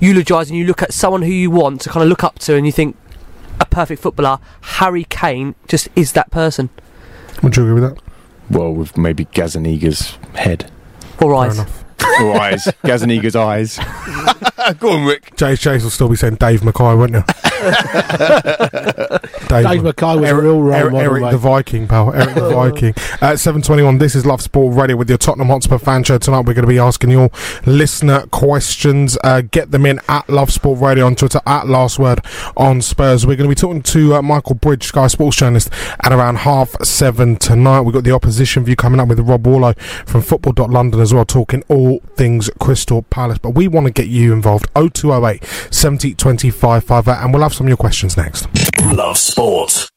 eulogise 0.00 0.48
and 0.48 0.56
you 0.58 0.66
look 0.66 0.82
at 0.82 0.92
someone 0.92 1.22
who 1.22 1.32
you 1.32 1.50
want 1.50 1.80
to 1.82 1.88
kind 1.90 2.04
of 2.04 2.08
look 2.08 2.22
up 2.22 2.38
to, 2.40 2.54
and 2.54 2.64
you 2.66 2.70
think 2.72 2.96
a 3.58 3.66
perfect 3.66 4.00
footballer, 4.00 4.38
Harry 4.60 5.04
Kane 5.10 5.56
just 5.66 5.88
is 5.96 6.12
that 6.12 6.30
person. 6.30 6.70
Would 7.42 7.56
you 7.56 7.62
agree 7.64 7.80
with 7.80 7.94
that? 7.94 8.02
Well, 8.50 8.72
with 8.72 8.96
maybe 8.96 9.24
Gazaniga's 9.26 10.18
head. 10.34 10.70
Or 11.20 11.34
eyes. 11.34 11.58
Or 12.20 12.40
eyes. 12.40 12.64
Gazaniga's 12.84 13.36
eyes. 13.36 13.78
Go 14.78 14.92
on, 14.92 15.06
Rick. 15.06 15.34
Jace 15.36 15.60
Chase 15.60 15.82
will 15.82 15.90
still 15.90 16.08
be 16.08 16.16
saying 16.16 16.36
Dave 16.36 16.64
Mackay, 16.64 16.94
won't 16.94 17.12
you? 17.12 17.22
Dave 19.48 19.82
Mackay 19.82 20.16
was 20.16 20.30
a 20.30 20.36
real 20.36 20.62
role 20.62 20.72
Eric, 20.72 20.92
model, 20.92 21.10
Eric 21.10 21.22
mate. 21.22 21.30
the 21.32 21.38
Viking, 21.38 21.88
pal. 21.88 22.12
Eric 22.12 22.34
the 22.34 22.50
Viking. 22.50 22.88
At 23.20 23.36
7.21, 23.36 23.98
this 23.98 24.14
is 24.14 24.24
Love 24.24 24.40
Sport 24.40 24.76
Radio 24.76 24.96
with 24.96 25.08
your 25.08 25.18
Tottenham 25.18 25.48
Hotspur 25.48 25.78
fan 25.78 26.04
show. 26.04 26.18
Tonight 26.18 26.46
we're 26.46 26.54
going 26.54 26.62
to 26.62 26.68
be 26.68 26.78
asking 26.78 27.10
your 27.10 27.30
listener 27.66 28.26
questions. 28.28 29.18
Uh, 29.24 29.40
get 29.42 29.70
them 29.72 29.84
in 29.84 30.00
at 30.08 30.28
Love 30.28 30.52
Sport 30.52 30.80
Radio 30.80 31.06
on 31.06 31.16
Twitter, 31.16 31.40
at 31.46 31.66
Last 31.66 31.98
Word 31.98 32.20
on 32.56 32.80
Spurs. 32.82 33.26
We're 33.26 33.36
going 33.36 33.48
to 33.50 33.54
be 33.54 33.60
talking 33.60 33.82
to 33.82 34.14
uh, 34.16 34.22
Michael 34.22 34.54
Bridge, 34.54 34.84
Sky 34.84 35.08
Sports 35.08 35.36
journalist, 35.36 35.70
at 36.04 36.12
around 36.12 36.36
half 36.38 36.70
seven 36.84 37.36
tonight. 37.36 37.80
We've 37.82 37.94
got 37.94 38.04
the 38.04 38.12
opposition 38.12 38.64
view 38.64 38.76
coming 38.76 39.00
up 39.00 39.08
with 39.08 39.20
Rob 39.20 39.46
Warlow 39.46 39.74
from 40.06 40.22
Football.London 40.22 41.00
as 41.00 41.12
well, 41.12 41.24
talking 41.24 41.62
all 41.68 41.91
things 42.16 42.50
Crystal 42.60 43.02
Palace. 43.02 43.38
But 43.38 43.50
we 43.50 43.68
want 43.68 43.86
to 43.86 43.92
get 43.92 44.08
you 44.08 44.32
involved. 44.32 44.66
0208 44.74 45.44
70 45.72 46.14
25 46.14 46.84
58, 46.84 47.22
and 47.22 47.32
we'll 47.32 47.42
have 47.42 47.54
some 47.54 47.66
of 47.66 47.68
your 47.68 47.76
questions 47.76 48.16
next. 48.16 48.46
Love 48.92 49.18
sport. 49.18 49.88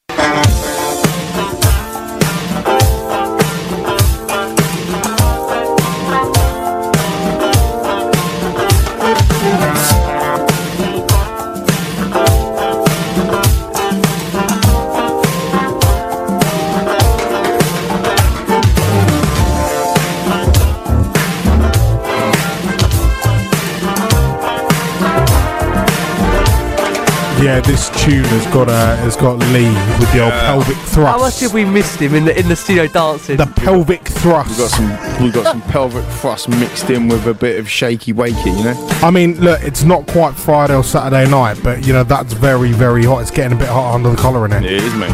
Yeah, 27.55 27.61
this 27.61 27.89
tune 28.03 28.25
has 28.25 28.45
got 28.47 28.67
uh, 28.67 28.97
has 28.97 29.15
got 29.15 29.39
Lee 29.53 29.69
with 29.97 30.11
the 30.11 30.23
old 30.25 30.33
pelvic 30.33 30.75
thrust. 30.75 30.95
How 30.95 31.11
much 31.13 31.19
thrust. 31.19 31.39
have 31.39 31.53
we 31.53 31.63
missed 31.63 32.01
him 32.01 32.13
in 32.13 32.25
the 32.25 32.37
in 32.37 32.49
the 32.49 32.55
studio 32.57 32.85
dancing? 32.85 33.37
The 33.37 33.45
pelvic 33.45 34.05
thrust. 34.09 34.49
We've 34.49 34.57
got 34.57 34.69
some 34.71 35.23
we've 35.23 35.33
got 35.33 35.45
some 35.45 35.61
pelvic 35.61 36.03
thrust 36.19 36.49
mixed 36.49 36.89
in 36.89 37.07
with 37.07 37.25
a 37.27 37.33
bit 37.33 37.57
of 37.57 37.69
shaky 37.69 38.11
wakey, 38.11 38.47
you 38.57 38.63
know? 38.65 38.87
I 39.01 39.09
mean, 39.09 39.39
look, 39.39 39.63
it's 39.63 39.83
not 39.83 40.05
quite 40.05 40.35
Friday 40.35 40.75
or 40.75 40.83
Saturday 40.83 41.31
night, 41.31 41.57
but 41.63 41.87
you 41.87 41.93
know 41.93 42.03
that's 42.03 42.33
very, 42.33 42.73
very 42.73 43.05
hot. 43.05 43.21
It's 43.21 43.31
getting 43.31 43.55
a 43.55 43.59
bit 43.59 43.69
hot 43.69 43.95
under 43.95 44.09
the 44.09 44.17
collar 44.17 44.43
in 44.45 44.51
It 44.51 44.63
here. 44.63 44.73
is, 44.73 44.93
mate. 44.95 45.09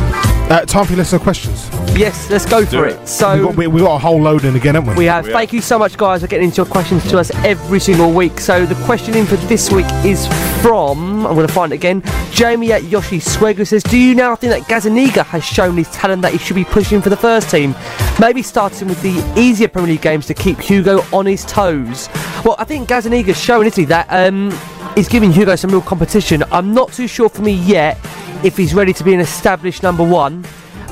Uh, 0.50 0.66
time 0.66 0.86
for 0.86 0.94
your 0.94 0.98
listener 0.98 1.20
questions. 1.20 1.70
Yes, 1.98 2.30
let's 2.30 2.46
go 2.46 2.66
for 2.66 2.88
it. 2.88 2.96
it. 3.00 3.08
So 3.08 3.38
we 3.38 3.44
got 3.44 3.56
we, 3.56 3.68
we 3.68 3.82
got 3.82 3.96
a 3.96 4.00
whole 4.00 4.22
load 4.22 4.46
in 4.46 4.56
again, 4.56 4.76
haven't 4.76 4.92
we? 4.92 4.96
We 5.00 5.06
have. 5.06 5.28
Yeah. 5.28 5.34
Thank 5.34 5.54
you 5.54 5.62
so 5.62 5.78
much, 5.78 5.98
guys, 5.98 6.22
for 6.22 6.28
getting 6.28 6.46
into 6.46 6.58
your 6.58 6.66
questions 6.66 7.08
to 7.10 7.20
us 7.20 7.32
every 7.46 7.80
single 7.80 8.12
week. 8.12 8.40
So 8.40 8.66
the 8.66 8.76
question 8.86 9.16
in 9.16 9.26
for 9.26 9.36
this 9.36 9.72
week 9.72 9.86
is 10.04 10.28
from 10.62 11.26
I'm 11.26 11.36
going 11.36 11.48
to 11.48 11.54
find 11.54 11.72
it 11.72 11.76
again. 11.76 12.04
Jamie 12.32 12.72
at 12.72 12.86
Yoshi 12.86 13.20
Swegler 13.20 13.68
says, 13.68 13.84
"Do 13.84 13.98
you 13.98 14.16
now 14.16 14.36
think 14.36 14.52
that 14.52 14.62
Gazaniga 14.70 15.26
has 15.26 15.44
shown 15.44 15.78
his 15.78 15.90
talent 15.90 16.22
that 16.22 16.32
he 16.32 16.38
should 16.38 16.56
be 16.56 16.66
pushing 16.66 17.02
for 17.02 17.10
the 17.10 17.18
first 17.18 17.50
team? 17.50 17.76
Maybe 18.20 18.42
starting 18.42 18.88
with 18.88 19.02
the 19.02 19.24
easier 19.40 19.68
Premier 19.68 19.92
League 19.92 20.02
games 20.02 20.26
to 20.28 20.34
keep 20.34 20.60
Hugo 20.60 21.04
on 21.12 21.26
his 21.26 21.46
toes." 21.46 22.10
Well, 22.44 22.56
I 22.58 22.64
think 22.64 22.90
Gazaniga's 22.90 23.40
shown, 23.40 23.66
isn't 23.66 23.80
he, 23.80 23.86
that 23.86 24.08
um, 24.10 24.52
he's 24.96 25.08
giving 25.08 25.32
Hugo 25.32 25.56
some 25.56 25.72
real 25.72 25.82
competition. 25.82 26.44
I'm 26.52 26.74
not 26.74 26.92
too 26.92 27.08
sure 27.08 27.30
for 27.30 27.42
me 27.42 27.54
yet 27.54 28.00
if 28.44 28.58
he's 28.58 28.74
ready 28.74 28.94
to 28.94 29.04
be 29.04 29.14
an 29.14 29.20
established 29.20 29.84
number 29.84 30.04
one. 30.04 30.44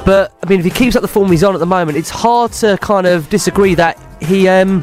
But 0.06 0.34
I 0.44 0.50
mean, 0.50 0.60
if 0.60 0.66
he 0.66 0.72
keeps 0.72 0.96
up 0.96 1.02
the 1.02 1.08
form 1.08 1.30
he's 1.30 1.44
on 1.44 1.54
at 1.54 1.60
the 1.60 1.66
moment, 1.66 1.98
it's 1.98 2.10
hard 2.10 2.52
to 2.54 2.78
kind 2.82 3.06
of 3.06 3.30
disagree 3.30 3.76
that 3.76 4.00
he 4.22 4.48
um, 4.48 4.82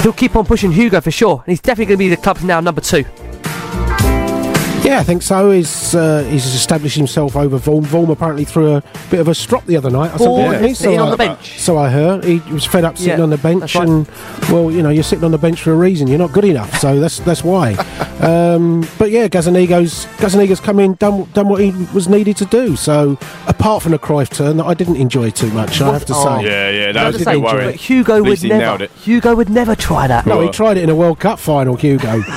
he'll 0.00 0.12
keep 0.12 0.36
on 0.36 0.44
pushing 0.44 0.72
Hugo 0.72 1.00
for 1.00 1.10
sure, 1.10 1.42
and 1.44 1.52
he's 1.52 1.60
definitely 1.60 1.86
going 1.86 1.98
to 1.98 2.04
be 2.04 2.08
the 2.08 2.16
club's 2.16 2.44
now 2.44 2.60
number 2.60 2.80
two. 2.80 3.04
Yeah, 4.84 5.00
I 5.00 5.02
think 5.02 5.22
so. 5.22 5.50
He's 5.50 5.66
he's 5.80 5.94
uh, 5.96 6.22
he's 6.30 6.46
established 6.46 6.96
himself 6.96 7.34
over 7.34 7.58
Vorm. 7.58 7.82
Vorm 7.84 8.08
apparently 8.08 8.44
threw 8.44 8.74
a 8.76 8.82
bit 9.10 9.18
of 9.18 9.26
a 9.26 9.34
strop 9.34 9.66
the 9.66 9.76
other 9.76 9.90
night. 9.90 10.12
I 10.12 10.16
Vorm, 10.16 10.18
thought, 10.18 10.52
didn't 10.52 10.68
he? 10.68 10.74
sitting 10.74 11.00
on 11.00 11.08
I- 11.08 11.10
the 11.10 11.16
bench. 11.16 11.58
So 11.58 11.76
I 11.76 11.90
heard 11.90 12.22
he 12.24 12.38
was 12.52 12.64
fed 12.64 12.84
up 12.84 12.96
sitting 12.96 13.18
Yeah, 13.18 13.22
on 13.24 13.30
the 13.30 13.36
bench, 13.38 13.60
that's 13.60 13.74
right. 13.74 13.88
and 13.88 14.08
well, 14.48 14.70
you 14.70 14.82
know, 14.82 14.90
you're 14.90 15.02
sitting 15.02 15.24
on 15.24 15.32
the 15.32 15.38
bench 15.38 15.60
for 15.60 15.72
a 15.72 15.76
reason. 15.76 16.06
You're 16.06 16.18
not 16.18 16.30
good 16.32 16.44
enough, 16.44 16.78
so 16.78 17.00
that's 17.00 17.18
that's 17.20 17.42
why. 17.42 17.72
um, 18.20 18.86
but 18.96 19.10
yeah, 19.10 19.26
Gazaniga's 19.26 20.06
Gazaniga's 20.18 20.60
come 20.60 20.78
in, 20.78 20.94
done 20.94 21.24
done 21.34 21.48
what 21.48 21.60
he 21.60 21.72
was 21.92 22.08
needed 22.08 22.36
to 22.36 22.44
do. 22.44 22.76
So 22.76 23.18
apart 23.48 23.82
from 23.82 23.90
the 23.92 23.98
Cruyff 23.98 24.28
turn 24.30 24.56
that 24.58 24.66
I 24.66 24.74
didn't 24.74 24.96
enjoy 24.96 25.30
too 25.30 25.50
much, 25.50 25.80
I 25.80 25.92
have 25.94 26.04
to 26.06 26.12
Oh. 26.14 26.38
say. 26.38 26.44
Yeah, 26.46 26.70
yeah, 26.70 26.92
that 26.92 27.04
was 27.06 27.14
was 27.14 27.22
a 27.22 27.24
gonna 27.24 27.38
bit 27.40 27.48
say, 27.48 27.54
worrying. 27.54 27.70
But 27.72 27.80
Hugo 27.80 28.14
At 28.16 28.22
would 28.22 28.30
least 28.30 28.42
he 28.44 28.48
nailed 28.50 28.80
never. 28.80 28.84
it. 28.84 28.90
Hugo 29.02 29.34
would 29.34 29.48
never 29.50 29.74
try 29.74 30.06
that. 30.06 30.26
No, 30.26 30.40
he 30.42 30.48
tried 30.50 30.76
it 30.76 30.84
in 30.84 30.90
a 30.90 30.94
World 30.94 31.18
Cup 31.18 31.40
final, 31.40 31.74
Hugo. 31.74 32.22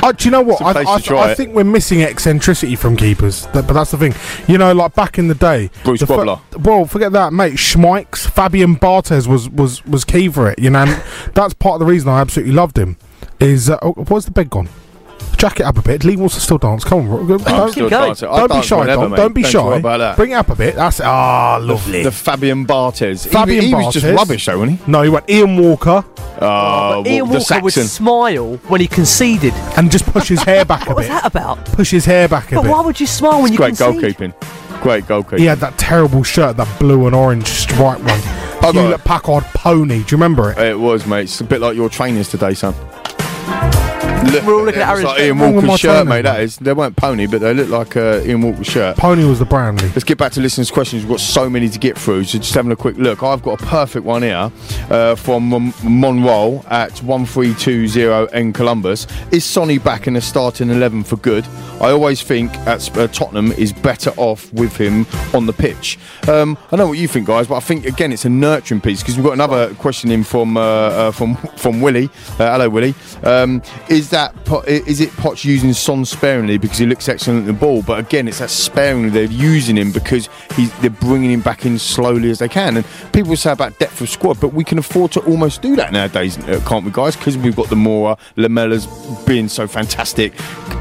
Uh, 0.00 0.12
do 0.12 0.24
you 0.26 0.30
know 0.30 0.40
what? 0.40 0.52
It's 0.54 0.60
a 0.62 0.64
I, 0.66 0.72
place 0.72 0.86
I, 0.88 0.98
to 0.98 1.02
try 1.04 1.27
I 1.30 1.34
think 1.34 1.54
we're 1.54 1.64
missing 1.64 2.02
eccentricity 2.02 2.76
from 2.76 2.96
keepers. 2.96 3.46
But 3.52 3.66
that's 3.68 3.90
the 3.90 3.98
thing. 3.98 4.14
You 4.46 4.58
know, 4.58 4.72
like 4.72 4.94
back 4.94 5.18
in 5.18 5.28
the 5.28 5.34
day, 5.34 5.70
Bruce 5.84 6.00
the 6.00 6.06
fir- 6.06 6.38
well, 6.58 6.84
forget 6.84 7.12
that, 7.12 7.32
mate. 7.32 7.54
Schmeichs, 7.54 8.28
Fabian 8.28 8.76
Barthez 8.76 9.26
was 9.26 9.48
was 9.48 9.84
was 9.86 10.04
key 10.04 10.28
for 10.28 10.50
it. 10.50 10.58
You 10.58 10.70
know, 10.70 10.80
and 10.80 11.02
that's 11.34 11.54
part 11.54 11.74
of 11.74 11.80
the 11.80 11.86
reason 11.86 12.08
I 12.08 12.20
absolutely 12.20 12.54
loved 12.54 12.78
him. 12.78 12.96
Is 13.40 13.70
uh, 13.70 13.78
oh, 13.82 13.92
where's 13.92 14.24
the 14.24 14.30
bed 14.30 14.50
gone? 14.50 14.68
Jack 15.38 15.60
it 15.60 15.62
up 15.66 15.78
a 15.78 15.82
bit. 15.82 16.02
Lee 16.02 16.16
wants 16.16 16.34
to 16.34 16.40
still 16.40 16.58
dance. 16.58 16.82
Come 16.82 17.08
on, 17.10 17.28
don't, 17.28 17.70
still 17.70 17.88
don't, 17.88 18.08
dancing. 18.08 18.28
I 18.28 18.46
don't 18.46 18.60
be 18.60 18.66
shy. 18.66 18.76
whenever, 18.80 19.16
Don't, 19.16 19.32
be 19.32 19.42
shy. 19.44 19.76
about 19.76 19.98
that. 19.98 20.16
Bring 20.16 20.32
it 20.32 20.34
up 20.34 20.48
a 20.48 20.56
bit. 20.56 20.74
That's 20.74 21.00
ah, 21.00 21.58
lovely. 21.62 22.02
The 22.02 22.10
Fabian 22.10 22.66
Barthez. 22.66 23.22
He- 23.24 23.30
Fabian 23.30 23.64
he, 23.64 23.72
Barthez. 23.72 23.84
was 23.86 23.94
just 23.94 24.06
rubbish, 24.06 24.46
though, 24.46 24.58
wasn't 24.58 24.80
he? 24.80 24.90
No, 24.90 25.02
he 25.02 25.08
went 25.08 25.30
Ian 25.30 25.56
Walker 25.56 26.04
Oh, 26.40 27.02
But 27.04 27.10
Ian 27.10 27.28
the 27.28 27.38
Walker 27.38 27.60
would 27.62 27.72
smile 27.72 28.56
when 28.68 28.80
he 28.80 28.86
conceded. 28.88 29.52
and 29.76 29.90
just 29.90 30.06
push 30.06 30.28
his 30.28 30.42
hair 30.42 30.64
back 30.64 30.82
a 30.82 30.86
bit. 30.86 30.88
What 30.94 30.96
was 30.96 31.06
bit. 31.06 31.12
that 31.12 31.26
about? 31.26 31.64
Push 31.66 31.90
his 31.92 32.04
hair 32.04 32.28
back 32.28 32.50
a 32.52 32.56
But 32.56 32.62
bit. 32.62 32.70
why 32.72 32.80
would 32.80 32.98
you 32.98 33.06
smile 33.06 33.40
when 33.42 33.52
you 33.52 33.58
Great 33.58 33.76
concede? 33.76 34.16
goalkeeping. 34.16 34.80
Great 34.82 35.04
goalkeeping. 35.04 35.38
He 35.38 35.44
had 35.46 35.58
that 35.58 35.76
terrible 35.78 36.22
shirt, 36.24 36.56
that 36.56 36.78
blue 36.80 37.06
and 37.06 37.14
orange 37.14 37.46
striped 37.46 38.02
one. 38.04 38.20
got 38.60 38.74
Hewlett 38.74 39.00
it. 39.00 39.04
Packard 39.04 39.44
pony. 39.54 39.98
Do 39.98 40.00
you 40.00 40.16
remember 40.16 40.50
it? 40.52 40.58
It 40.58 40.78
was, 40.78 41.06
mate. 41.06 41.22
It's 41.24 41.40
a 41.40 41.44
bit 41.44 41.60
like 41.60 41.76
your 41.76 41.88
trainers 41.88 42.28
today, 42.28 42.54
son. 42.54 42.74
Look, 44.24 44.44
We're 44.44 44.54
all 44.54 44.64
looking 44.64 44.82
at 44.82 44.88
it 44.90 44.92
was 44.92 45.00
Aaron's 45.00 45.04
like 45.04 45.16
shirt. 45.18 45.26
Ian 45.26 45.38
Wrong 45.38 45.54
with 45.54 45.64
my 45.64 45.68
Walker's 45.68 45.80
shirt, 45.80 45.90
trainers, 45.90 46.08
mate. 46.08 46.22
That 46.22 46.40
is, 46.40 46.56
They 46.58 46.72
weren't 46.72 46.96
pony, 46.96 47.26
but 47.26 47.40
they 47.40 47.54
look 47.54 47.68
like 47.68 47.96
uh, 47.96 48.20
Ian 48.24 48.42
Walker's 48.42 48.66
shirt. 48.66 48.96
Pony 48.96 49.24
was 49.24 49.38
the 49.38 49.44
brand. 49.44 49.80
Lee. 49.80 49.88
Let's 49.88 50.04
get 50.04 50.18
back 50.18 50.32
to 50.32 50.40
listeners' 50.40 50.70
questions. 50.70 51.02
We've 51.04 51.10
got 51.10 51.20
so 51.20 51.48
many 51.48 51.68
to 51.68 51.78
get 51.78 51.96
through, 51.96 52.24
so 52.24 52.38
just 52.38 52.52
having 52.54 52.72
a 52.72 52.76
quick 52.76 52.96
look. 52.98 53.22
I've 53.22 53.42
got 53.42 53.62
a 53.62 53.66
perfect 53.66 54.04
one 54.04 54.22
here 54.22 54.50
uh, 54.90 55.14
from 55.14 55.48
Mon- 55.48 55.72
Monroe 55.82 56.62
at 56.68 57.00
1320 57.02 58.36
in 58.38 58.52
Columbus. 58.52 59.06
Is 59.30 59.44
Sonny 59.44 59.78
back 59.78 60.06
in 60.06 60.14
the 60.14 60.20
starting 60.20 60.70
11 60.70 61.04
for 61.04 61.16
good? 61.16 61.46
I 61.80 61.90
always 61.90 62.20
think 62.20 62.52
at 62.66 62.96
uh, 62.98 63.06
Tottenham 63.08 63.52
is 63.52 63.72
better 63.72 64.10
off 64.16 64.52
with 64.52 64.76
him 64.76 65.06
on 65.32 65.46
the 65.46 65.52
pitch. 65.52 65.98
Um, 66.28 66.58
I 66.72 66.76
know 66.76 66.88
what 66.88 66.98
you 66.98 67.06
think, 67.08 67.26
guys, 67.28 67.46
but 67.46 67.54
I 67.54 67.60
think 67.60 67.86
again 67.86 68.12
it's 68.12 68.24
a 68.24 68.28
nurturing 68.28 68.80
piece 68.80 69.00
because 69.00 69.16
we've 69.16 69.24
got 69.24 69.34
another 69.34 69.72
question 69.76 70.10
in 70.10 70.24
from 70.24 70.56
uh, 70.56 70.60
uh, 70.60 71.10
from 71.12 71.36
from 71.56 71.80
Willie. 71.80 72.06
Uh, 72.32 72.50
hello, 72.52 72.68
Willie. 72.68 72.94
Um, 73.22 73.62
is 73.88 74.07
that 74.10 74.34
Po- 74.44 74.60
is 74.62 75.00
it 75.00 75.10
Poch 75.10 75.44
using 75.44 75.72
Son 75.72 76.04
sparingly 76.04 76.58
because 76.58 76.78
he 76.78 76.86
looks 76.86 77.08
excellent 77.08 77.40
at 77.40 77.46
the 77.46 77.52
ball? 77.52 77.82
But 77.82 77.98
again, 78.00 78.28
it's 78.28 78.38
that 78.38 78.50
sparingly 78.50 79.10
they're 79.10 79.24
using 79.24 79.76
him 79.76 79.92
because 79.92 80.28
they're 80.80 80.90
bringing 80.90 81.30
him 81.30 81.40
back 81.40 81.66
in 81.66 81.78
slowly 81.78 82.30
as 82.30 82.38
they 82.38 82.48
can. 82.48 82.76
And 82.76 82.86
people 83.12 83.36
say 83.36 83.52
about 83.52 83.78
depth 83.78 84.00
of 84.00 84.08
squad, 84.08 84.40
but 84.40 84.52
we 84.54 84.64
can 84.64 84.78
afford 84.78 85.12
to 85.12 85.20
almost 85.20 85.62
do 85.62 85.76
that 85.76 85.92
nowadays, 85.92 86.38
uh, 86.38 86.62
can't 86.66 86.84
we, 86.84 86.90
guys? 86.90 87.16
Because 87.16 87.36
we've 87.36 87.56
got 87.56 87.68
the 87.68 87.76
Moura, 87.76 88.18
Lamela's 88.36 88.86
being 89.26 89.48
so 89.48 89.66
fantastic, 89.66 90.32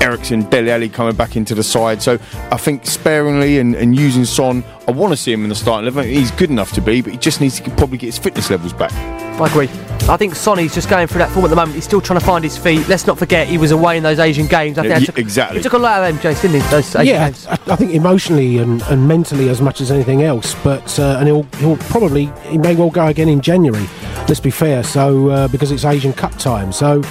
Eriksen, 0.01 0.49
Dele 0.49 0.71
Alli 0.71 0.89
coming 0.89 1.15
back 1.15 1.35
into 1.35 1.55
the 1.55 1.63
side. 1.63 2.01
So 2.01 2.13
I 2.51 2.57
think 2.57 2.85
sparingly 2.85 3.59
and, 3.59 3.75
and 3.75 3.95
using 3.95 4.25
Son, 4.25 4.63
I 4.87 4.91
want 4.91 5.11
to 5.11 5.17
see 5.17 5.33
him 5.33 5.43
in 5.43 5.49
the 5.49 5.55
starting 5.55 5.87
eleven. 5.87 6.09
He's 6.09 6.31
good 6.31 6.49
enough 6.49 6.71
to 6.73 6.81
be, 6.81 7.01
but 7.01 7.11
he 7.11 7.17
just 7.17 7.41
needs 7.41 7.59
to 7.59 7.69
probably 7.71 7.97
get 7.97 8.07
his 8.07 8.17
fitness 8.17 8.49
levels 8.49 8.73
back. 8.73 8.93
I 9.39 9.47
agree. 9.47 9.69
I 10.09 10.15
think 10.15 10.35
Sonny's 10.35 10.73
just 10.73 10.89
going 10.89 11.05
through 11.07 11.19
that 11.19 11.29
form 11.31 11.45
at 11.45 11.49
the 11.49 11.55
moment. 11.55 11.75
He's 11.75 11.83
still 11.83 11.99
trying 11.99 12.19
to 12.19 12.25
find 12.25 12.43
his 12.43 12.57
feet. 12.57 12.87
Let's 12.87 13.05
not 13.05 13.19
forget 13.19 13.45
he 13.47 13.57
was 13.57 13.71
away 13.71 13.97
in 13.97 14.03
those 14.03 14.19
Asian 14.19 14.47
games. 14.47 14.77
I 14.77 14.83
think 14.83 14.99
Yeah, 15.01 15.05
took, 15.05 15.19
exactly. 15.19 15.59
He 15.59 15.63
took 15.63 15.73
a 15.73 15.77
lot 15.77 15.99
out 16.01 16.09
of 16.09 16.21
them, 16.21 16.33
Jace, 16.33 16.41
didn't 16.41 16.61
he? 16.61 16.67
Those 16.69 16.95
Asian 16.95 17.13
yeah, 17.13 17.25
games. 17.29 17.45
I, 17.45 17.53
I 17.67 17.75
think 17.75 17.91
emotionally 17.91 18.57
and, 18.57 18.81
and 18.83 19.07
mentally 19.07 19.49
as 19.49 19.61
much 19.61 19.81
as 19.81 19.91
anything 19.91 20.23
else. 20.23 20.55
But 20.63 20.97
uh, 20.97 21.17
and 21.19 21.27
he'll 21.27 21.43
he'll 21.57 21.77
probably 21.77 22.31
he 22.45 22.57
may 22.57 22.73
well 22.73 22.89
go 22.89 23.07
again 23.07 23.27
in 23.27 23.41
January. 23.41 23.85
Let's 24.27 24.39
be 24.39 24.49
fair. 24.49 24.83
So 24.83 25.29
uh, 25.29 25.47
because 25.49 25.71
it's 25.71 25.83
Asian 25.85 26.13
Cup 26.13 26.37
time, 26.37 26.71
so 26.71 27.01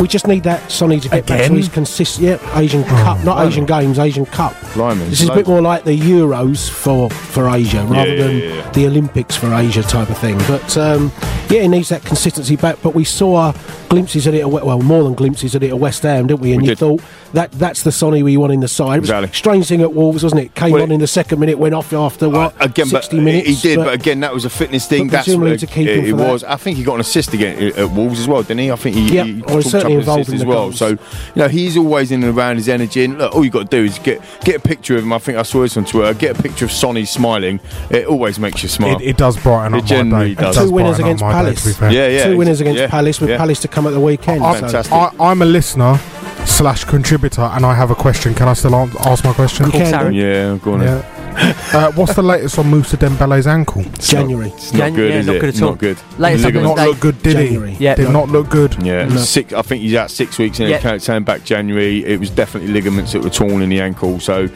we 0.00 0.08
just 0.08 0.26
need 0.26 0.42
that 0.44 0.70
Sonny 0.70 1.00
to 1.00 1.08
get 1.08 1.26
back 1.26 1.38
Again? 1.40 1.50
to 1.52 1.56
his 1.56 1.68
consistent. 1.68 2.26
Yeah, 2.42 2.58
Asian 2.58 2.84
Cup, 2.84 3.18
not 3.24 3.36
blimey. 3.36 3.48
Asian 3.48 3.66
Games, 3.66 3.98
Asian 3.98 4.26
Cup. 4.26 4.54
Blimey, 4.74 5.04
This 5.08 5.22
is 5.22 5.28
a 5.28 5.34
bit 5.34 5.46
more 5.46 5.60
like 5.62 5.84
the 5.84 5.98
Euros 5.98 6.68
for 6.70 7.08
for 7.10 7.48
Asia 7.48 7.84
rather 7.88 8.14
yeah, 8.14 8.22
than 8.26 8.36
yeah, 8.38 8.44
yeah. 8.56 8.70
the 8.72 8.86
Olympics 8.86 9.36
for 9.36 9.52
Asia 9.54 9.82
type 9.82 10.10
of 10.10 10.18
thing. 10.18 10.36
But 10.46 10.76
um, 10.76 11.10
yeah, 11.48 11.62
he 11.62 11.68
needs 11.68 11.88
that 11.90 12.04
consistency 12.04 12.56
back. 12.56 12.78
But 12.82 12.94
we 12.94 13.04
saw 13.04 13.52
glimpses 13.88 14.26
of 14.26 14.34
it. 14.34 14.48
Well, 14.48 14.80
more 14.82 15.04
than 15.04 15.14
glimpses 15.14 15.54
of 15.54 15.62
it 15.62 15.70
at 15.70 15.78
West 15.78 16.02
Ham, 16.02 16.26
didn't 16.26 16.40
we? 16.40 16.52
And 16.52 16.62
We 16.62 16.68
you 16.68 16.74
did. 16.74 16.78
thought 16.78 17.00
that 17.32 17.52
that's 17.52 17.82
the 17.82 17.92
Sonny 17.92 18.22
we 18.22 18.36
want 18.36 18.52
in 18.52 18.60
the 18.60 18.68
side. 18.68 19.00
Was 19.00 19.10
Exactly. 19.10 19.32
strange 19.32 19.68
thing 19.68 19.80
at 19.82 19.92
Wolves, 19.94 20.22
wasn't 20.22 20.42
it? 20.42 20.54
Came 20.54 20.72
Well, 20.72 20.82
on 20.82 20.90
in 20.92 21.00
the 21.00 21.06
second 21.06 21.38
minute, 21.40 21.58
went 21.58 21.74
off 21.74 21.92
after 21.92 22.28
what 22.28 22.54
Uh, 22.60 22.64
again, 22.64 22.86
sixty 22.86 23.16
but 23.16 23.22
minutes. 23.24 23.48
he 23.62 23.68
did. 23.68 23.78
But, 23.78 23.94
again, 23.94 24.20
that 24.20 24.32
was 24.34 24.44
a 24.44 24.50
fitness 24.50 24.86
thing. 24.86 25.08
That's 25.08 25.26
presumably 25.26 25.56
to 25.58 25.66
keep 25.66 25.86
it, 25.88 25.98
him 25.98 26.04
it 26.06 26.10
for 26.10 26.16
that. 26.18 26.32
was. 26.32 26.44
I 26.44 26.56
think 26.56 26.76
he 26.76 26.84
got 26.84 26.94
an 26.94 27.00
assist 27.00 27.32
again 27.32 27.56
at 27.62 27.76
at 27.78 27.90
Wolves 27.90 28.20
as 28.20 28.28
well, 28.28 28.42
didn't 28.42 28.60
he? 28.60 28.70
I 28.70 28.76
think 28.76 28.96
he, 28.96 29.14
Yeah, 29.14 29.24
he 29.24 29.40
took 29.42 29.85
certainly 29.88 29.98
up 30.22 30.28
an 30.28 30.34
involved 30.34 30.34
as 30.34 30.44
well. 30.44 30.56
goals. 30.64 30.78
So 30.78 30.88
you 30.88 30.98
know 31.36 31.48
he's 31.48 31.76
always 31.76 32.10
in 32.12 32.22
and 32.22 32.36
around 32.36 32.56
his 32.56 32.68
energy. 32.68 33.04
And 33.04 33.18
look, 33.18 33.34
all 33.34 33.44
you've 33.44 33.52
got 33.52 33.70
to 33.70 33.76
do 33.76 33.84
is 33.84 33.98
get 33.98 34.20
get 34.44 34.56
a 34.56 34.60
picture 34.60 34.96
of 34.96 35.02
him. 35.04 35.12
I 35.12 35.18
think 35.18 35.38
I 35.38 35.42
saw 35.42 35.62
this 35.62 35.76
on 35.76 35.84
Twitter. 35.84 36.12
Get 36.14 36.38
a 36.38 36.42
picture 36.42 36.64
of 36.64 36.72
Sonny 36.72 37.04
smiling. 37.04 37.60
It 37.90 38.06
always 38.06 38.38
makes 38.38 38.62
you 38.62 38.68
smile. 38.68 38.96
It, 38.96 39.02
it 39.02 39.16
does 39.16 39.36
brighten 39.42 39.74
It 39.74 39.90
up 39.92 40.06
my 40.06 40.24
day. 40.28 40.34
does. 40.34 40.56
It 40.56 40.60
two 40.60 40.70
winners 40.72 40.98
against 40.98 41.22
my 41.22 41.30
day, 41.32 41.36
Palace. 41.38 41.62
to 41.62 41.68
be 41.68 41.74
fair. 41.74 41.90
Yeah, 41.92 42.08
yeah. 42.08 42.24
Two 42.26 42.36
winners 42.36 42.60
against 42.60 42.80
yeah, 42.80 42.88
Palace 42.88 43.20
with 43.20 43.30
yeah. 43.30 43.36
Palace 43.38 43.60
to 43.60 43.68
come 43.68 43.86
at 43.86 43.90
the 43.90 44.00
weekend. 44.00 44.42
I'm, 44.42 44.54
so- 44.54 44.60
Fantastic. 44.62 44.92
I, 44.92 45.10
I'm 45.30 45.42
a 45.42 45.46
listener 45.46 45.98
slash 46.44 46.84
contributor, 46.84 47.42
and 47.42 47.66
I 47.66 47.74
have 47.74 47.90
a 47.90 47.94
question. 47.94 48.34
Can 48.34 48.48
I 48.48 48.52
still 48.54 48.74
ask 48.74 49.24
my 49.24 49.32
question? 49.32 49.66
You 49.66 49.72
can 49.72 50.14
Yeah, 50.14 50.58
go 50.62 50.74
on. 50.74 50.82
Yeah. 50.82 51.15
Uh, 51.38 51.92
what's 51.92 52.14
the 52.14 52.22
latest 52.22 52.58
on 52.58 52.66
Mousa 52.70 52.96
Dembele's 52.96 53.46
ankle? 53.46 53.82
January. 53.98 54.48
It's 54.48 54.72
not 54.72 54.78
Jan- 54.78 54.94
good, 54.94 55.10
yeah, 55.10 55.18
is 55.18 55.26
not 55.26 55.36
it? 55.36 55.40
good 55.40 55.48
at 55.54 55.62
all. 55.62 55.70
Not 55.70 55.78
good. 55.78 55.98
Latest 56.18 56.44
update. 56.46 56.52
Did 56.54 56.62
not 56.62 56.78
look 56.78 57.00
good, 57.00 57.22
did 57.22 57.32
January. 57.36 57.70
he? 57.72 57.84
Yeah. 57.84 57.94
Did 57.94 58.04
No. 58.06 58.12
not 58.12 58.28
look 58.30 58.48
good. 58.48 58.76
Yeah, 58.82 59.04
No. 59.06 59.16
six. 59.16 59.52
I 59.52 59.62
think 59.62 59.82
he's 59.82 59.94
out 59.94 60.10
six 60.10 60.38
weeks, 60.38 60.58
and 60.60 60.68
Yeah. 60.70 60.80
yeah. 60.82 60.98
came 60.98 61.24
back 61.24 61.44
January. 61.44 62.04
It 62.04 62.18
was 62.18 62.30
definitely 62.30 62.72
ligaments 62.72 63.12
that 63.12 63.22
were 63.22 63.30
torn 63.30 63.60
in 63.62 63.68
the 63.68 63.80
ankle, 63.80 64.18
so 64.20 64.48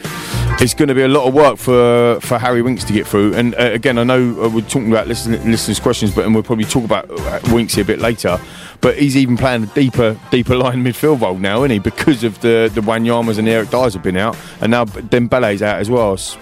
it's 0.59 0.73
going 0.73 0.87
to 0.89 0.95
be 0.95 1.03
a 1.03 1.07
lot 1.07 1.27
of 1.27 1.33
work 1.33 1.57
for 1.57 2.19
for 2.21 2.39
Harry 2.39 2.61
Winks 2.61 2.83
to 2.85 2.93
get 2.93 3.05
through. 3.05 3.35
And 3.35 3.53
uh, 3.55 3.69
again, 3.73 3.97
I 3.99 4.03
know 4.03 4.35
uh, 4.43 4.49
we're 4.49 4.61
talking 4.61 4.91
about 4.91 5.07
listen, 5.07 5.33
listeners' 5.51 5.79
questions, 5.79 6.11
but 6.11 6.25
and 6.25 6.33
we'll 6.33 6.43
probably 6.43 6.65
talk 6.65 6.83
about 6.83 7.09
uh, 7.11 7.39
Winks 7.51 7.77
a 7.77 7.83
bit 7.85 7.99
later. 7.99 8.39
But 8.81 8.97
he's 8.97 9.15
even 9.15 9.37
playing 9.37 9.63
a 9.63 9.67
deeper, 9.67 10.17
deeper 10.31 10.55
line 10.55 10.83
midfield 10.83 11.21
role 11.21 11.37
now, 11.37 11.59
isn't 11.63 11.71
he? 11.71 11.79
Because 11.79 12.23
of 12.23 12.41
the 12.41 12.71
the 12.73 12.81
Wanyamas 12.81 13.37
and 13.37 13.47
Eric 13.47 13.69
Diers 13.69 13.93
have 13.93 14.01
been 14.03 14.17
out, 14.17 14.35
and 14.61 14.71
now 14.71 14.85
Dembele's 14.85 15.61
out 15.61 15.79
as 15.79 15.89
well. 15.89 16.13
It's 16.15 16.35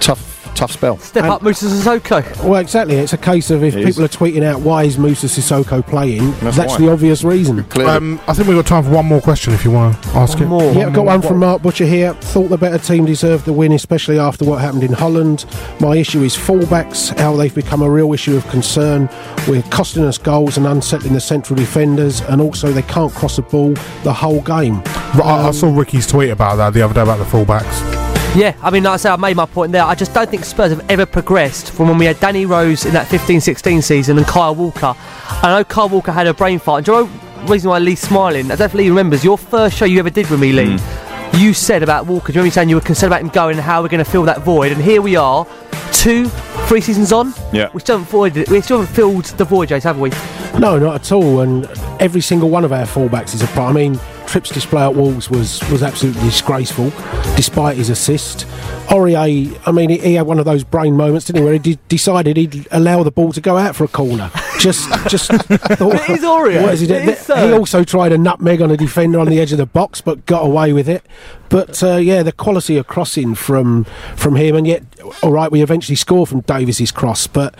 tough, 0.00 0.52
tough 0.54 0.72
spell. 0.72 0.98
Step 0.98 1.24
And- 1.24 1.32
up, 1.32 1.42
Moussa 1.42 1.66
Sissoko. 1.66 2.44
Well, 2.44 2.60
exactly. 2.60 2.96
It's 2.96 3.12
a 3.12 3.18
case 3.18 3.50
of 3.50 3.62
if 3.62 3.74
It 3.76 3.80
is. 3.80 3.86
people 3.86 4.04
are 4.04 4.08
tweeting 4.08 4.42
out 4.42 4.60
why 4.60 4.84
is 4.84 4.98
Moussa 4.98 5.26
Sissoko 5.26 5.86
playing, 5.86 6.32
That's 6.40 6.56
that's, 6.56 6.76
the 6.76 6.90
obvious 6.90 7.22
reason. 7.24 7.64
Um, 7.76 8.20
I 8.26 8.34
think 8.34 8.48
we've 8.48 8.56
got 8.56 8.66
time 8.66 8.84
for 8.84 8.90
one 8.90 9.06
more 9.06 9.20
question 9.20 9.52
if 9.54 9.64
you 9.64 9.70
want 9.70 10.02
to 10.02 10.08
ask 10.16 10.40
it. 10.40 10.46
more. 10.46 10.62
Yeah, 10.72 10.86
I've 10.86 10.92
got 10.92 11.04
one 11.06 11.22
from 11.22 11.38
Mark 11.38 11.62
Butcher 11.62 11.86
here. 11.86 12.14
Thought 12.14 12.48
the 12.48 12.58
better 12.58 12.78
team 12.78 13.04
deserved 13.04 13.44
the 13.44 13.52
win, 13.52 13.72
especially 13.72 14.18
after 14.18 14.44
what 14.44 14.60
happened 14.60 14.82
in 14.84 14.92
Holland. 14.92 15.44
My 15.80 15.96
issue 15.96 16.22
is 16.22 16.36
fullbacks, 16.36 17.16
how 17.18 17.36
they've 17.36 17.54
become 17.54 17.82
a 17.82 17.90
real 17.90 18.12
issue 18.12 18.36
of 18.36 18.46
concern. 18.48 19.08
We're 19.48 19.62
costing 19.70 20.04
us 20.04 20.18
goals 20.18 20.56
and 20.56 20.66
unsettling 20.66 21.14
the 21.14 21.20
central 21.20 21.56
defenders, 21.56 22.20
and 22.22 22.40
also 22.40 22.72
they 22.72 22.82
can't 22.82 23.12
cross 23.14 23.36
the 23.36 23.42
ball 23.42 23.74
the 24.02 24.12
whole 24.12 24.40
game. 24.42 24.80
But 25.16 25.22
I, 25.24 25.48
I 25.48 25.50
saw 25.52 25.74
Ricky's 25.76 26.06
tweet 26.06 26.30
about 26.30 26.56
that 26.56 26.72
the 26.72 26.82
other 26.82 26.94
day 26.94 27.02
about 27.02 27.18
the 27.18 27.24
fullbacks. 27.24 27.99
Yeah, 28.36 28.56
I 28.62 28.70
mean, 28.70 28.84
like 28.84 28.94
I 28.94 28.96
say, 28.96 29.10
I 29.10 29.16
made 29.16 29.36
my 29.36 29.44
point 29.44 29.72
there. 29.72 29.82
I 29.82 29.96
just 29.96 30.14
don't 30.14 30.30
think 30.30 30.44
Spurs 30.44 30.70
have 30.70 30.88
ever 30.88 31.04
progressed 31.04 31.72
from 31.72 31.88
when 31.88 31.98
we 31.98 32.04
had 32.04 32.20
Danny 32.20 32.46
Rose 32.46 32.86
in 32.86 32.92
that 32.92 33.08
15 33.08 33.40
16 33.40 33.82
season 33.82 34.18
and 34.18 34.26
Kyle 34.26 34.54
Walker. 34.54 34.94
I 34.96 35.58
know 35.58 35.64
Kyle 35.64 35.88
Walker 35.88 36.12
had 36.12 36.28
a 36.28 36.34
brain 36.34 36.60
fart. 36.60 36.78
And 36.78 36.86
do 36.86 36.92
you 36.92 36.98
know 36.98 37.44
the 37.44 37.52
reason 37.52 37.70
why 37.70 37.78
Lee's 37.80 38.00
smiling? 38.00 38.46
I 38.52 38.54
don't 38.54 38.68
think 38.68 38.74
Lee 38.74 38.88
remembers 38.88 39.24
your 39.24 39.36
first 39.36 39.76
show 39.76 39.84
you 39.84 39.98
ever 39.98 40.10
did 40.10 40.30
with 40.30 40.38
me, 40.38 40.52
Lee. 40.52 40.76
Mm. 40.76 41.40
You 41.40 41.52
said 41.52 41.82
about 41.82 42.06
Walker, 42.06 42.28
do 42.28 42.34
you 42.34 42.40
remember 42.40 42.46
me 42.46 42.50
saying 42.50 42.68
you 42.68 42.76
were 42.76 42.80
concerned 42.80 43.12
about 43.12 43.22
him 43.22 43.30
going 43.30 43.56
and 43.56 43.64
how 43.64 43.82
we're 43.82 43.88
going 43.88 44.04
to 44.04 44.08
fill 44.10 44.22
that 44.22 44.42
void? 44.42 44.70
And 44.70 44.80
here 44.80 45.02
we 45.02 45.16
are, 45.16 45.44
two, 45.92 46.28
three 46.68 46.80
seasons 46.80 47.12
on. 47.12 47.34
Yeah. 47.52 47.68
We 47.74 47.80
still 47.80 47.98
haven't, 47.98 48.10
void, 48.10 48.48
we 48.48 48.60
still 48.60 48.80
haven't 48.80 48.94
filled 48.94 49.24
the 49.24 49.44
void, 49.44 49.70
Jace, 49.70 49.82
have 49.82 49.98
we? 49.98 50.10
No, 50.58 50.78
not 50.78 50.94
at 50.94 51.12
all. 51.12 51.40
And 51.40 51.66
every 52.00 52.20
single 52.20 52.48
one 52.48 52.64
of 52.64 52.72
our 52.72 52.84
fullbacks 52.84 53.34
is 53.34 53.42
a 53.42 53.46
pro. 53.48 53.64
I 53.64 53.72
mean, 53.72 53.98
Tripp's 54.30 54.50
display 54.50 54.82
at 54.82 54.94
Wolves 54.94 55.28
was 55.28 55.60
was 55.70 55.82
absolutely 55.82 56.22
disgraceful, 56.22 56.90
despite 57.34 57.76
his 57.76 57.90
assist. 57.90 58.46
Aurier, 58.88 59.60
I 59.66 59.72
mean, 59.72 59.90
he, 59.90 59.98
he 59.98 60.14
had 60.14 60.26
one 60.26 60.38
of 60.38 60.44
those 60.44 60.62
brain 60.64 60.96
moments, 60.96 61.26
didn't 61.26 61.40
he, 61.40 61.44
where 61.44 61.52
he 61.54 61.58
de- 61.58 61.78
decided 61.88 62.36
he'd 62.36 62.66
allow 62.70 63.02
the 63.02 63.10
ball 63.10 63.32
to 63.32 63.40
go 63.40 63.56
out 63.56 63.74
for 63.76 63.84
a 63.84 63.88
corner. 63.88 64.30
Just, 64.58 64.88
just. 65.08 65.30
thought, 65.32 65.94
It 65.94 66.10
is 66.10 66.20
Aurier. 66.22 66.62
What 66.62 66.74
is 66.74 66.80
he, 66.80 66.86
It 66.86 66.88
doing? 66.88 67.08
is 67.10 67.18
so. 67.18 67.34
he 67.48 67.52
also 67.52 67.82
tried 67.84 68.12
a 68.12 68.18
nutmeg 68.18 68.62
on 68.62 68.70
a 68.70 68.76
defender 68.76 69.18
on 69.18 69.28
the 69.28 69.40
edge 69.40 69.52
of 69.52 69.58
the 69.58 69.66
box, 69.66 70.00
but 70.00 70.24
got 70.26 70.44
away 70.44 70.72
with 70.72 70.88
it. 70.88 71.04
But 71.50 71.82
uh, 71.82 71.96
yeah, 71.96 72.22
the 72.22 72.32
quality 72.32 72.76
of 72.76 72.86
crossing 72.86 73.34
from 73.34 73.84
from 74.16 74.36
him, 74.36 74.54
and 74.54 74.66
yet, 74.66 74.84
all 75.22 75.32
right, 75.32 75.50
we 75.50 75.62
eventually 75.62 75.96
score 75.96 76.26
from 76.26 76.40
Davies's 76.42 76.92
cross, 76.92 77.26
but 77.26 77.56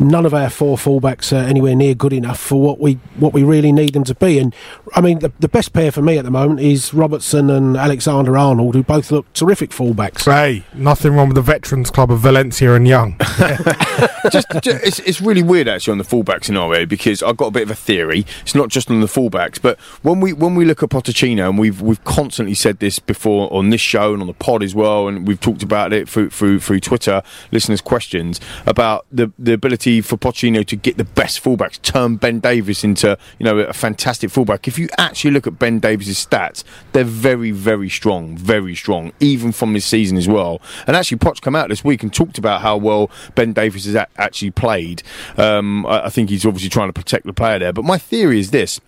none 0.00 0.24
of 0.24 0.32
our 0.32 0.48
four 0.48 0.76
fullbacks 0.76 1.32
are 1.32 1.46
anywhere 1.46 1.76
near 1.76 1.94
good 1.94 2.14
enough 2.14 2.40
for 2.40 2.60
what 2.60 2.80
we 2.80 2.94
what 3.16 3.34
we 3.34 3.42
really 3.42 3.70
need 3.70 3.92
them 3.92 4.04
to 4.04 4.14
be. 4.14 4.38
And 4.38 4.54
I 4.94 5.02
mean, 5.02 5.18
the, 5.18 5.30
the 5.40 5.48
best 5.48 5.74
pair 5.74 5.92
for 5.92 6.00
me 6.00 6.16
at 6.16 6.24
the 6.24 6.30
moment 6.30 6.60
is 6.60 6.94
Robertson 6.94 7.50
and 7.50 7.76
Alexander 7.76 8.36
Arnold, 8.36 8.74
who 8.74 8.82
both 8.82 9.10
look 9.10 9.30
terrific 9.34 9.70
fullbacks. 9.70 10.24
Hey, 10.24 10.64
nothing 10.72 11.12
wrong 11.12 11.28
with 11.28 11.36
the 11.36 11.42
Veterans 11.42 11.90
Club 11.90 12.10
of 12.10 12.20
Valencia 12.20 12.72
and 12.74 12.88
Young. 12.88 13.16
just, 14.30 14.48
ju- 14.62 14.78
it's, 14.82 15.00
it's 15.00 15.20
really 15.20 15.42
weird 15.42 15.68
actually 15.68 15.92
on 15.92 15.98
the 15.98 16.04
fullback 16.04 16.44
scenario 16.44 16.86
because 16.86 17.22
I've 17.22 17.36
got 17.36 17.48
a 17.48 17.50
bit 17.50 17.64
of 17.64 17.70
a 17.70 17.74
theory. 17.74 18.24
It's 18.40 18.54
not 18.54 18.70
just 18.70 18.90
on 18.90 19.00
the 19.00 19.06
fullbacks, 19.06 19.60
but 19.60 19.78
when 20.02 20.20
we 20.20 20.32
when 20.32 20.54
we 20.54 20.64
look 20.64 20.82
at 20.82 20.88
Pochettino, 20.88 21.50
and 21.50 21.58
we've 21.58 21.82
we've 21.82 22.02
constantly 22.04 22.54
said 22.54 22.78
this 22.78 22.98
before 22.98 23.33
on 23.42 23.70
this 23.70 23.80
show 23.80 24.12
and 24.12 24.20
on 24.20 24.26
the 24.26 24.34
pod 24.34 24.62
as 24.62 24.74
well, 24.74 25.08
and 25.08 25.26
we've 25.26 25.40
talked 25.40 25.62
about 25.62 25.92
it 25.92 26.08
through 26.08 26.30
through, 26.30 26.60
through 26.60 26.80
Twitter, 26.80 27.22
listeners' 27.52 27.80
questions 27.80 28.40
about 28.66 29.06
the 29.12 29.32
the 29.38 29.52
ability 29.52 30.00
for 30.00 30.16
Pochettino 30.16 30.66
to 30.66 30.76
get 30.76 30.96
the 30.96 31.04
best 31.04 31.42
fullbacks, 31.42 31.80
turn 31.82 32.16
Ben 32.16 32.40
Davies 32.40 32.84
into 32.84 33.16
you 33.38 33.44
know 33.44 33.58
a 33.58 33.72
fantastic 33.72 34.30
fullback. 34.30 34.66
If 34.68 34.78
you 34.78 34.88
actually 34.98 35.32
look 35.32 35.46
at 35.46 35.58
Ben 35.58 35.78
Davies's 35.80 36.24
stats, 36.24 36.64
they're 36.92 37.04
very 37.04 37.50
very 37.50 37.88
strong, 37.88 38.36
very 38.36 38.74
strong, 38.74 39.12
even 39.20 39.52
from 39.52 39.72
this 39.72 39.86
season 39.86 40.16
as 40.16 40.28
well. 40.28 40.60
And 40.86 40.96
actually, 40.96 41.18
Poch 41.18 41.40
come 41.40 41.56
out 41.56 41.68
this 41.68 41.84
week 41.84 42.02
and 42.02 42.12
talked 42.12 42.38
about 42.38 42.60
how 42.62 42.76
well 42.76 43.10
Ben 43.34 43.52
Davies 43.52 43.84
has 43.86 43.94
a- 43.94 44.08
actually 44.16 44.50
played. 44.50 45.02
Um, 45.36 45.86
I, 45.86 46.06
I 46.06 46.10
think 46.10 46.30
he's 46.30 46.46
obviously 46.46 46.70
trying 46.70 46.88
to 46.88 46.92
protect 46.92 47.26
the 47.26 47.32
player 47.32 47.58
there. 47.58 47.72
But 47.72 47.84
my 47.84 47.98
theory 47.98 48.38
is 48.38 48.50
this. 48.50 48.80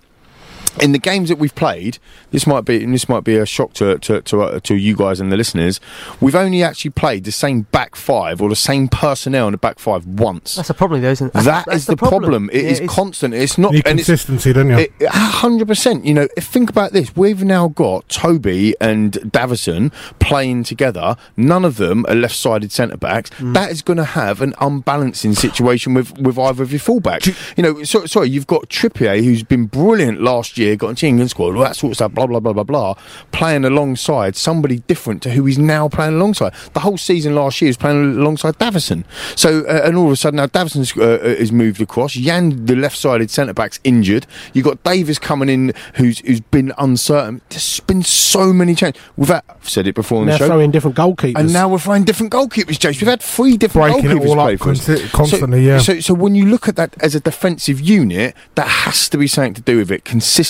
In 0.81 0.93
the 0.93 0.99
games 0.99 1.29
that 1.29 1.39
we've 1.39 1.55
played, 1.55 1.99
this 2.31 2.47
might 2.47 2.65
be 2.65 2.83
and 2.85 2.93
this 2.93 3.09
might 3.09 3.25
be 3.25 3.37
a 3.37 3.47
shock 3.47 3.73
to 3.75 3.99
to, 3.99 4.21
to, 4.23 4.43
uh, 4.43 4.61
to 4.61 4.75
you 4.75 4.97
guys 4.97 5.21
and 5.21 5.33
the 5.33 5.37
listeners. 5.37 5.81
We've 6.21 6.35
only 6.35 6.63
actually 6.63 6.91
played 6.91 7.25
the 7.25 7.33
same 7.33 7.63
back 7.63 7.97
five 7.97 8.41
or 8.43 8.49
the 8.49 8.57
same 8.57 8.89
personnel 8.89 9.49
in 9.49 9.53
the 9.53 9.59
back 9.59 9.79
five 9.79 10.07
once. 10.07 10.55
That's 10.57 10.71
a 10.71 10.75
problem, 10.75 11.03
though, 11.03 11.11
isn't 11.11 11.29
it? 11.29 11.33
That 11.33 11.67
That's 11.67 11.77
is 11.79 11.87
the 11.87 11.97
problem. 11.97 12.51
It 12.53 12.63
Yeah, 12.65 12.71
is 12.71 12.81
it's- 12.81 12.95
constant. 12.95 13.35
It's 13.35 13.57
not 13.59 13.73
You 13.73 13.79
need 13.79 13.87
it's- 13.87 14.07
consistency, 14.07 14.53
don't 14.53 14.69
you? 14.71 14.79
it- 14.79 14.93
a 15.01 15.11
hundred 15.11 15.69
percent. 15.69 16.05
You 16.05 16.15
know, 16.15 16.29
think 16.39 16.69
about 16.71 16.93
this. 16.93 17.15
We've 17.17 17.45
now 17.45 17.69
got 17.69 18.09
Toby 18.09 18.75
and 18.81 19.13
Davinson 19.13 19.93
playing 20.19 20.65
together. 20.65 21.17
None 21.37 21.65
of 21.65 21.77
them 21.77 22.05
are 22.09 22.15
left-sided 22.15 22.73
centre 22.73 22.97
backs. 22.97 23.31
Mm. 23.39 23.55
That 23.55 23.71
is 23.71 23.83
going 23.83 23.97
to 23.99 24.05
have 24.05 24.41
an 24.43 24.55
unbalancing 24.61 25.35
situation 25.35 25.95
with 25.95 26.17
with 26.19 26.39
either 26.39 26.63
of 26.63 26.73
your 26.73 26.81
fullbacks. 26.81 27.27
You 27.57 27.63
know, 27.63 27.83
so, 27.85 28.07
sorry, 28.07 28.31
you've 28.31 28.47
got 28.47 28.69
Trippier, 28.69 29.23
who's 29.23 29.43
been 29.43 29.67
brilliant 29.67 30.21
last 30.21 30.59
year, 30.59 30.66
got 30.75 30.89
into 30.89 31.03
the 31.03 31.09
England 31.09 31.31
squad, 31.31 31.55
all 31.55 31.63
that 31.63 31.77
sort 31.77 31.93
of 31.93 31.97
stuff. 31.97 32.13
Blah 32.13 32.27
blah 32.27 32.41
blah 32.41 32.53
blah 32.53 32.65
blah. 32.65 32.95
Playing 33.31 33.65
alongside 33.65 34.35
somebody 34.35 34.79
different 34.89 35.23
to 35.23 35.31
who 35.31 35.45
he's 35.45 35.59
now 35.59 35.89
playing 35.89 36.15
alongside. 36.15 36.55
The 36.73 36.81
whole 36.81 36.99
season 36.99 37.35
last 37.35 37.61
year 37.61 37.69
is 37.69 37.77
playing 37.77 38.17
alongside 38.19 38.59
Davinson. 38.59 39.05
So, 39.37 39.61
uh, 39.67 39.83
and 39.85 39.97
all 39.97 40.07
of 40.07 40.13
a 40.13 40.17
sudden 40.17 40.39
now 40.39 40.47
Davinson's 40.47 40.97
uh, 40.97 41.21
is 41.23 41.53
moved 41.53 41.81
across. 41.81 42.15
Jan, 42.15 42.67
the 42.67 42.75
left-sided 42.75 43.31
centre 43.31 43.55
back's 43.55 43.79
injured. 43.85 44.27
You've 44.53 44.65
got 44.65 44.83
Davies 44.83 45.19
coming 45.19 45.49
in, 45.49 45.75
who's 45.95 46.21
who's 46.21 46.41
been 46.41 46.73
uncertain. 46.79 47.43
There's 47.51 47.81
been 47.81 48.03
so 48.03 48.53
many 48.53 48.75
changes. 48.75 49.01
We've 49.17 49.29
had, 49.29 49.43
I've 49.49 49.69
said 49.69 49.87
it 49.87 49.95
before 49.95 50.21
on 50.21 50.27
Now 50.27 50.33
the 50.33 50.39
show. 50.39 50.47
throwing 50.47 50.71
different 50.71 50.97
goalkeepers. 50.97 51.37
And 51.39 51.53
now 51.53 51.69
we're 51.69 51.79
throwing 51.79 52.05
different 52.05 52.33
goalkeepers, 52.33 52.79
James. 52.79 53.01
We've 53.01 53.09
had 53.09 53.23
three 53.23 53.57
different 53.57 53.93
Breaking 53.93 54.11
goalkeepers 54.19 54.29
all 54.29 54.41
up 54.41 54.47
play 54.47 54.57
for 54.57 54.71
us. 54.71 55.13
constantly, 55.13 55.65
so, 55.65 55.69
yeah. 55.69 55.79
So, 55.79 56.01
so 56.01 56.15
when 56.15 56.35
you 56.35 56.47
look 56.47 56.69
at 56.69 56.77
that 56.77 56.95
as 57.03 57.15
a 57.15 57.21
defensive 57.21 57.81
unit, 57.81 58.35
that 58.55 58.69
has 58.69 59.09
to 59.11 59.19
be 59.19 59.27
something 59.27 59.55
to 59.55 59.63
do 59.63 59.79
with 59.79 59.91
it. 59.91 60.05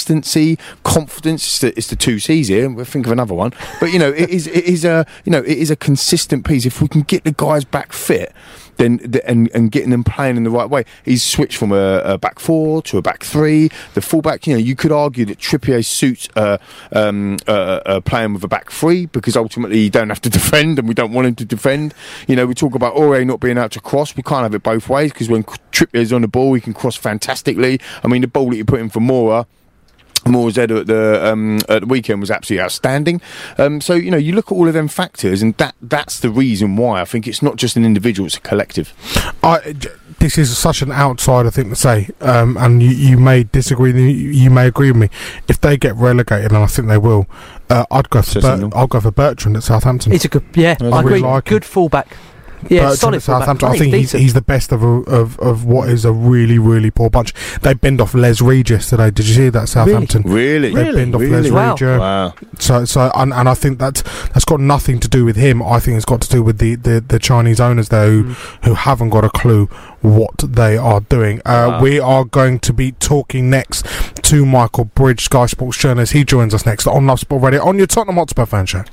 Consistency, 0.07 0.57
confidence. 0.85 1.45
It's 1.45 1.59
the, 1.59 1.77
it's 1.77 1.87
the 1.89 1.97
two 1.97 2.21
C's 2.21 2.47
here. 2.47 2.71
We'll 2.71 2.85
think 2.85 3.07
of 3.07 3.13
another 3.13 3.35
one. 3.35 3.53
But 3.81 3.93
you 3.93 3.99
know, 3.99 4.13
it 4.13 4.31
is 4.31 4.47
it 4.47 4.65
is 4.65 4.85
a 4.85 5.05
you 5.25 5.33
know 5.33 5.41
it 5.41 5.59
is 5.59 5.69
a 5.69 5.75
consistent 5.75 6.47
piece. 6.47 6.65
If 6.65 6.81
we 6.81 6.87
can 6.87 7.01
get 7.01 7.25
the 7.25 7.33
guys 7.33 7.65
back 7.65 7.93
fit. 7.93 8.33
Then 8.77 8.99
the, 8.99 9.27
and 9.27 9.51
and 9.55 9.73
getting 9.73 9.89
them 9.89 10.05
playing 10.05 10.37
in 10.37 10.45
the 10.45 10.51
right 10.51 10.69
way. 10.69 10.85
He's 11.03 11.23
switched 11.23 11.57
from 11.57 11.73
a, 11.73 12.01
a 12.05 12.19
back 12.19 12.39
four 12.39 12.83
to 12.83 12.99
a 12.99 13.03
back 13.03 13.25
three. 13.25 13.71
The 13.95 14.03
fullback, 14.03 14.47
you 14.47 14.53
know, 14.53 14.59
you 14.59 14.77
could 14.77 14.93
argue 14.93 15.25
that 15.25 15.39
Trippier 15.39 15.83
suits 15.83 16.29
uh, 16.37 16.59
um, 16.93 17.39
uh, 17.49 17.81
uh, 17.87 18.01
playing 18.03 18.35
with 18.35 18.45
a 18.45 18.49
back 18.49 18.71
three 18.71 19.07
because 19.07 19.35
ultimately 19.35 19.79
you 19.79 19.89
don't 19.89 20.11
have 20.11 20.21
to 20.21 20.31
defend, 20.39 20.79
and 20.79 20.87
we 20.87 20.93
don't 20.93 21.13
want 21.13 21.27
him 21.27 21.35
to 21.37 21.45
defend. 21.47 21.95
You 22.29 22.37
know, 22.37 22.45
we 22.45 22.53
talk 22.53 22.75
about 22.75 22.95
Ore 22.95 23.25
not 23.25 23.41
being 23.41 23.57
able 23.57 23.71
to 23.71 23.81
cross. 23.81 24.15
We 24.15 24.23
can't 24.23 24.43
have 24.43 24.55
it 24.55 24.63
both 24.63 24.91
ways 24.91 25.11
because 25.11 25.31
when 25.31 25.43
Trippier's 25.45 26.13
on 26.13 26.21
the 26.21 26.29
ball, 26.29 26.53
he 26.53 26.61
can 26.61 26.75
cross 26.75 26.97
fantastically. 26.97 27.81
I 28.05 28.09
mean, 28.09 28.21
the 28.21 28.29
ball 28.29 28.51
that 28.51 28.57
you 28.57 28.67
put 28.67 28.81
in 28.81 28.91
for 28.91 29.01
Moura. 29.01 29.47
Moura's 30.27 30.57
head 30.57 30.71
at 30.73 30.87
the 30.87 31.27
um, 31.27 31.59
at 31.69 31.81
the 31.81 31.87
weekend 31.87 32.21
was 32.21 32.31
absolutely 32.31 32.63
outstanding. 32.65 33.21
Um, 33.59 33.81
so 33.81 33.95
you 33.95 34.11
know, 34.11 34.17
you 34.17 34.33
look 34.33 34.47
at 34.51 34.55
all 34.55 34.69
of 34.69 34.75
them 34.75 34.89
factors, 34.89 35.43
and 35.43 35.55
that 35.57 35.75
that's 35.81 36.21
the 36.21 36.31
reason 36.31 36.77
why 36.77 37.01
I 37.01 37.05
think 37.05 37.27
it's 37.27 37.43
not 37.43 37.57
just 37.57 37.77
an 37.77 37.85
individual; 37.85 38.27
it's 38.27 38.37
a 38.37 38.41
collective. 38.41 38.93
I, 39.43 39.73
j- 39.73 39.91
this 40.19 40.39
is 40.39 40.57
such 40.57 40.83
an 40.83 40.91
outsider 40.93 41.51
thing 41.51 41.69
to 41.71 41.77
say, 41.77 42.09
um, 42.21 42.57
and 42.57 42.83
you, 42.83 42.91
you 42.91 43.19
may 43.19 43.45
disagree. 43.45 43.93
You, 43.93 44.31
you 44.31 44.51
may 44.51 44.67
agree 44.67 44.91
with 44.91 45.01
me. 45.01 45.11
If 45.49 45.61
they 45.61 45.77
get 45.77 45.95
relegated, 45.97 46.53
and 46.53 46.63
I 46.63 46.67
think 46.67 46.89
they 46.89 46.99
will, 46.99 47.27
uh, 47.71 47.85
I'd 47.91 48.11
go 48.11 48.23
for 48.23 48.41
Ber- 48.41 48.71
I'll 48.75 48.87
go 48.87 49.01
for 49.01 49.11
Bertrand 49.11 49.57
at 49.57 49.63
Southampton. 49.63 50.13
It's 50.13 50.25
a 50.25 50.29
good, 50.29 50.45
yeah, 50.55 50.77
I, 50.81 50.87
I 50.87 51.01
agree. 51.01 51.13
really 51.15 51.23
like 51.23 51.49
him. 51.49 51.55
good 51.55 51.65
fullback. 51.65 52.17
Yeah, 52.71 52.81
Bertrand 52.83 52.99
solid 52.99 53.15
at 53.17 53.23
Southampton. 53.23 53.69
I 53.69 53.77
think 53.79 53.95
he's, 53.95 54.13
he's 54.13 54.35
the 54.35 54.41
best 54.43 54.73
of, 54.73 54.83
a, 54.83 54.87
of 54.87 55.39
of 55.41 55.65
what 55.65 55.89
is 55.89 56.05
a 56.05 56.13
really 56.13 56.59
really 56.59 56.91
poor 56.91 57.11
bunch. 57.11 57.33
They 57.63 57.75
binned 57.75 58.01
off 58.01 58.15
Les 58.15 58.41
Regis 58.41 58.91
today. 58.91 59.11
Did 59.11 59.27
you 59.29 59.35
see 59.35 59.49
that 59.51 59.69
Southampton? 59.69 60.23
Really, 60.23 60.73
They 60.75 60.93
binned 60.93 61.15
off 61.15 61.21
Les 61.23 61.51
Wow. 61.51 61.71
Reed. 61.73 61.81
yeah. 61.81 61.99
Wow. 61.99 62.35
So, 62.59 62.85
so, 62.85 63.11
and, 63.15 63.33
and 63.33 63.49
I 63.49 63.55
think 63.55 63.79
that 63.79 63.97
that's 64.33 64.45
got 64.45 64.61
nothing 64.61 64.99
to 65.01 65.09
do 65.09 65.25
with 65.25 65.37
him. 65.37 65.63
I 65.63 65.79
think 65.81 65.97
it's 65.97 66.05
got 66.05 66.21
to 66.23 66.29
do 66.29 66.43
with 66.43 66.59
the, 66.59 66.75
the, 66.77 67.01
the 67.07 67.19
Chinese 67.19 67.61
owners 67.61 67.89
there 67.91 68.09
who, 68.11 68.23
who 68.65 68.75
haven't 68.75 69.11
got 69.11 69.25
a 69.25 69.31
clue 69.31 69.67
what 70.01 70.39
they 70.39 70.77
are 70.77 71.01
doing. 71.01 71.41
Uh, 71.45 71.65
Wow. 71.67 71.81
We 71.81 71.99
are 72.01 72.25
going 72.25 72.61
to 72.61 72.73
be 72.73 72.93
talking 72.93 73.51
next 73.51 73.85
to 74.25 74.47
Michael 74.47 74.85
Bridge, 74.87 75.25
Sky 75.25 75.47
Sports 75.47 75.79
journalist. 75.79 76.13
He 76.13 76.25
joins 76.25 76.55
us 76.55 76.65
next 76.65 76.87
on 76.87 77.07
Love 77.07 77.19
Sport 77.21 77.43
Radio 77.43 77.65
on 77.67 77.77
your 77.79 77.87
Tottenham 77.87 78.17
Hotspur 78.17 78.47
fan 78.47 78.67
show. 78.67 78.85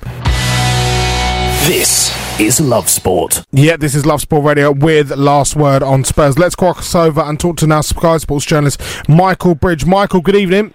This 1.68 2.10
is 2.40 2.60
Love 2.60 2.90
Sport. 2.90 3.46
Yeah, 3.52 3.78
this 3.78 3.94
is 3.94 4.06
Love 4.06 4.22
Sport 4.22 4.44
Radio 4.44 4.72
with 4.72 5.12
last 5.12 5.56
word 5.56 5.84
on 5.84 6.04
Spurs. 6.04 6.40
Let's 6.40 6.56
cross 6.56 6.96
over 6.96 7.22
and 7.22 7.40
talk 7.40 7.58
to 7.58 7.68
now 7.68 7.82
Sky 7.82 8.18
Sports 8.18 8.46
journalist 8.46 8.82
Michael 9.08 9.56
Bridge. 9.56 9.86
Michael, 9.86 10.22
good 10.22 10.36
evening. 10.36 10.74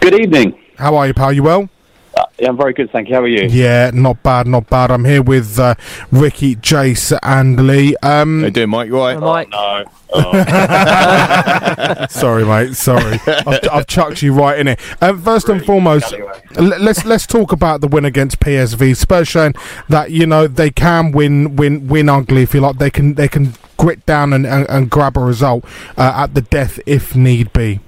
Good 0.00 0.20
evening. 0.20 0.58
How 0.76 0.96
are 0.96 1.06
you, 1.06 1.14
pal? 1.14 1.32
You 1.32 1.42
well? 1.42 1.70
Uh, 2.16 2.24
yeah, 2.38 2.48
I'm 2.48 2.56
very 2.56 2.72
good, 2.72 2.90
thank 2.90 3.08
you. 3.08 3.14
How 3.14 3.22
are 3.22 3.28
you? 3.28 3.46
Yeah, 3.48 3.90
not 3.92 4.22
bad, 4.22 4.46
not 4.46 4.70
bad. 4.70 4.90
I'm 4.90 5.04
here 5.04 5.22
with 5.22 5.58
uh, 5.58 5.74
Ricky, 6.10 6.56
Jace, 6.56 7.18
and 7.22 7.66
Lee. 7.66 7.94
Um, 8.02 8.40
How 8.40 8.46
you 8.46 8.50
doing, 8.52 8.70
Mike? 8.70 8.88
You 8.88 8.98
all 8.98 9.06
right? 9.14 9.48
Mike. 9.50 9.50
No. 9.50 9.84
sorry, 12.08 12.44
mate. 12.44 12.74
Sorry, 12.74 13.18
I've, 13.26 13.68
I've 13.70 13.86
chucked 13.86 14.22
you 14.22 14.32
right 14.32 14.58
in 14.58 14.68
it. 14.68 14.80
Um, 15.02 15.20
first 15.20 15.48
and 15.50 15.62
foremost, 15.64 16.14
l- 16.56 16.64
let's 16.80 17.04
let's 17.04 17.26
talk 17.26 17.52
about 17.52 17.80
the 17.82 17.88
win 17.88 18.04
against 18.06 18.40
PSV. 18.40 18.96
Spurs 18.96 19.28
showing 19.28 19.54
that 19.88 20.10
you 20.10 20.24
know 20.26 20.46
they 20.46 20.70
can 20.70 21.10
win, 21.12 21.56
win, 21.56 21.86
win 21.88 22.08
ugly 22.08 22.42
if 22.42 22.54
you 22.54 22.60
like. 22.60 22.78
They 22.78 22.90
can 22.90 23.14
they 23.14 23.28
can 23.28 23.54
grit 23.76 24.06
down 24.06 24.32
and, 24.32 24.46
and, 24.46 24.66
and 24.70 24.88
grab 24.90 25.18
a 25.18 25.20
result 25.20 25.64
uh, 25.98 26.12
at 26.16 26.34
the 26.34 26.40
death 26.40 26.80
if 26.86 27.14
need 27.14 27.52
be. 27.52 27.80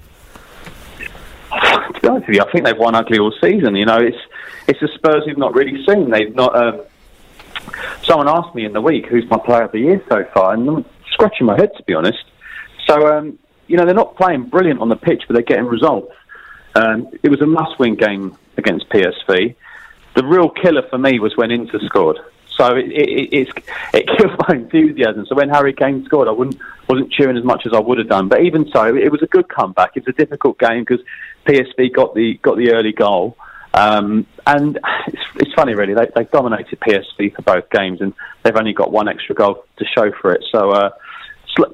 To 1.99 2.03
be 2.03 2.09
honest 2.09 2.27
with 2.29 2.37
you, 2.37 2.43
I 2.43 2.51
think 2.51 2.65
they've 2.65 2.77
won 2.77 2.95
ugly 2.95 3.19
all 3.19 3.33
season. 3.41 3.77
You 3.77 3.87
know, 3.87 3.99
it's 3.99 4.17
it's 4.67 4.81
the 4.81 4.89
Spurs 4.95 5.25
we've 5.27 5.39
not 5.39 5.55
really 5.55 5.85
seen. 5.87 6.11
They've 6.11 6.35
not. 6.35 6.55
Um, 6.57 6.83
someone 8.05 8.29
asked 8.29 8.55
me 8.55 8.65
in 8.65 8.73
the 8.73 8.81
week 8.81 9.07
who's 9.07 9.29
my 9.31 9.39
player 9.39 9.63
of 9.63 9.73
the 9.73 9.81
year 9.81 10.03
so 10.09 10.25
far, 10.33 10.55
and 10.55 10.69
I'm 10.69 10.85
scratching 11.11 11.47
my 11.47 11.57
head 11.57 11.71
to 11.77 11.83
be 11.85 11.95
honest. 11.95 12.25
So 12.87 13.07
um, 13.17 13.39
you 13.67 13.77
know, 13.77 13.85
they're 13.85 13.95
not 13.95 14.17
playing 14.17 14.45
brilliant 14.45 14.81
on 14.81 14.89
the 14.89 14.97
pitch, 14.97 15.25
but 15.27 15.35
they're 15.35 15.43
getting 15.43 15.67
results. 15.67 16.13
Um, 16.75 17.09
it 17.23 17.29
was 17.29 17.41
a 17.41 17.47
must-win 17.47 17.97
game 17.97 18.37
against 18.57 18.89
PSV. 18.89 19.55
The 20.15 20.25
real 20.25 20.49
killer 20.49 20.83
for 20.89 20.99
me 20.99 21.19
was 21.19 21.37
when 21.37 21.51
Inter 21.51 21.79
scored. 21.81 22.19
So 22.59 22.75
it, 22.75 22.87
it, 22.91 23.29
it's, 23.33 23.51
it 23.95 24.09
killed 24.19 24.37
my 24.49 24.57
enthusiasm. 24.57 25.27
So 25.27 25.37
when 25.37 25.49
Harry 25.49 25.73
Kane 25.73 26.05
scored, 26.05 26.29
I 26.29 26.33
wouldn't, 26.33 26.59
wasn't 26.89 27.13
cheering 27.13 27.37
as 27.37 27.45
much 27.45 27.67
as 27.67 27.73
I 27.73 27.79
would 27.79 27.99
have 27.99 28.09
done. 28.09 28.29
But 28.29 28.43
even 28.43 28.69
so, 28.73 28.97
it 28.97 29.13
was 29.13 29.23
a 29.23 29.27
good 29.27 29.49
comeback. 29.49 29.97
It 29.97 30.05
was 30.07 30.15
a 30.15 30.19
difficult 30.19 30.59
game 30.59 30.85
because 30.85 31.05
PSV 31.47 31.93
got 31.93 32.15
the 32.15 32.39
got 32.43 32.57
the 32.57 32.73
early 32.73 32.93
goal. 32.93 33.37
Um, 33.75 34.27
and 34.47 34.79
it's, 35.07 35.23
it's 35.37 35.55
funny, 35.55 35.75
really. 35.75 35.95
They, 35.95 36.09
they 36.15 36.25
dominated 36.25 36.81
PSV 36.81 37.35
for 37.35 37.43
both 37.43 37.71
games, 37.71 38.01
and 38.01 38.13
they've 38.43 38.57
only 38.57 38.73
got 38.73 38.91
one 38.91 39.09
extra 39.09 39.35
goal 39.35 39.65
to 39.77 39.85
show 39.85 40.11
for 40.21 40.33
it. 40.33 40.45
So, 40.51 40.71
uh, 40.71 40.91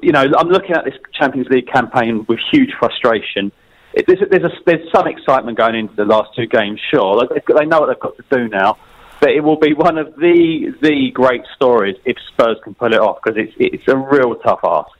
you 0.03 0.13
know, 0.13 0.27
I'm 0.37 0.49
looking 0.49 0.73
at 0.73 0.85
this 0.85 0.95
Champions 1.13 1.49
League 1.49 1.69
campaign 1.69 2.25
with 2.29 2.41
huge 2.51 2.71
frustration. 2.79 3.53
It, 3.93 4.07
there's, 4.07 4.19
there's, 4.31 4.45
a, 4.45 4.51
there's 4.67 4.91
some 4.93 5.07
excitement 5.07 5.57
going 5.57 5.77
into 5.77 5.95
the 5.95 6.05
last 6.05 6.35
two 6.35 6.47
games, 6.47 6.81
sure. 6.91 7.27
Got, 7.27 7.59
they 7.59 7.67
know 7.67 7.81
what 7.81 7.87
they've 7.87 8.01
got 8.01 8.17
to 8.17 8.25
do 8.31 8.49
now. 8.49 8.79
But 9.21 9.31
it 9.31 9.41
will 9.41 9.57
be 9.57 9.73
one 9.73 9.97
of 9.97 10.17
the 10.17 10.75
the 10.83 11.11
great 11.13 11.43
stories 11.55 11.97
if 12.05 12.17
Spurs 12.29 12.59
can 12.63 12.75
pull 12.75 12.93
it 12.93 13.01
off 13.01 13.21
because 13.23 13.39
it's 13.39 13.55
it's 13.59 13.89
a 13.89 13.97
real 13.97 14.35
tough 14.35 14.61
ask. 14.65 14.91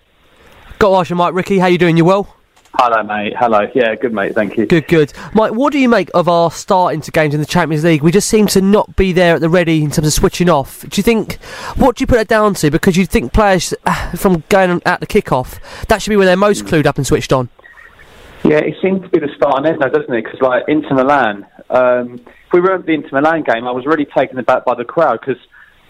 Got 0.79 0.91
to 0.91 0.97
ask 0.97 1.11
you, 1.11 1.17
Mike. 1.17 1.35
Ricky, 1.35 1.59
how 1.59 1.67
you 1.67 1.77
doing? 1.77 1.97
You 1.97 2.05
well? 2.05 2.34
Hello, 2.77 3.03
mate. 3.05 3.35
Hello. 3.39 3.69
Yeah, 3.73 3.95
good, 3.95 4.13
mate. 4.13 4.35
Thank 4.35 4.57
you. 4.57 4.67
Good, 4.67 4.89
good. 4.89 5.13
Mike, 5.33 5.53
what 5.53 5.73
do 5.73 5.79
you 5.79 5.89
make 5.89 6.11
of 6.13 6.29
our 6.29 6.51
start 6.51 6.95
into 6.95 7.13
games 7.13 7.33
in 7.33 7.39
the 7.39 7.47
Champions 7.47 7.85
League? 7.85 8.03
We 8.03 8.11
just 8.11 8.29
seem 8.29 8.49
to 8.49 8.61
not 8.61 8.97
be 8.97 9.13
there 9.13 9.37
at 9.37 9.41
the 9.41 9.49
ready 9.49 9.83
in 9.83 9.93
terms 9.93 10.09
of 10.09 10.13
switching 10.13 10.49
off. 10.49 10.81
Do 10.81 10.99
you 10.99 11.05
think, 11.05 11.35
what 11.77 11.97
do 11.97 12.03
you 12.03 12.07
put 12.09 12.19
it 12.19 12.27
down 12.27 12.55
to? 12.55 12.73
Because 12.73 12.97
you 12.97 13.07
think 13.07 13.33
players, 13.33 13.73
from 14.17 14.43
going 14.49 14.83
at 14.85 14.99
the 14.99 15.07
kick-off, 15.07 15.61
that 15.87 16.03
should 16.03 16.11
be 16.11 16.17
when 16.17 16.27
they're 16.27 16.37
most 16.37 16.65
clued 16.65 16.87
up 16.87 16.97
and 16.97 17.07
switched 17.07 17.33
on. 17.33 17.49
Yeah, 18.43 18.59
it 18.59 18.75
seems 18.83 19.03
to 19.03 19.09
be 19.09 19.21
the 19.21 19.33
start 19.37 19.59
and 19.59 19.67
end 19.67 19.79
now, 19.79 19.89
doesn't 19.89 20.13
it? 20.13 20.25
Because 20.25 20.41
like 20.41 20.65
Inter 20.67 20.95
Milan, 20.97 21.47
um, 21.71 22.15
if 22.15 22.53
we 22.53 22.61
were 22.61 22.75
at 22.75 22.87
the 22.87 22.93
Inter 22.93 23.21
Milan 23.21 23.45
game, 23.45 23.69
I 23.69 23.71
was 23.71 23.87
really 23.87 24.05
taken 24.05 24.37
aback 24.39 24.65
by 24.65 24.75
the 24.75 24.85
crowd 24.85 25.21
because 25.21 25.41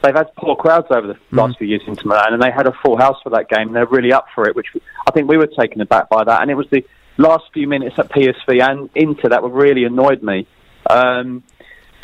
they've 0.04 0.14
had 0.14 0.34
poor 0.36 0.56
crowds 0.56 0.86
over 0.90 1.06
the 1.06 1.18
last 1.30 1.58
few 1.58 1.66
years 1.66 1.82
Inter 1.86 2.02
Milan, 2.04 2.34
and 2.34 2.42
they 2.42 2.50
had 2.50 2.66
a 2.66 2.72
full 2.84 2.96
house 2.96 3.16
for 3.22 3.30
that 3.30 3.48
game. 3.48 3.68
and 3.68 3.76
They're 3.76 3.86
really 3.86 4.12
up 4.12 4.26
for 4.34 4.48
it, 4.48 4.54
which 4.54 4.68
I 5.06 5.10
think 5.10 5.28
we 5.28 5.36
were 5.36 5.48
taken 5.48 5.80
aback 5.80 6.08
by 6.08 6.24
that. 6.24 6.42
And 6.42 6.50
it 6.50 6.54
was 6.54 6.66
the 6.70 6.84
last 7.16 7.44
few 7.52 7.66
minutes 7.66 7.98
at 7.98 8.10
PSV 8.10 8.60
and 8.60 8.90
Inter 8.94 9.30
that 9.30 9.42
were 9.42 9.48
really 9.48 9.84
annoyed 9.84 10.22
me. 10.22 10.46
Um, 10.88 11.42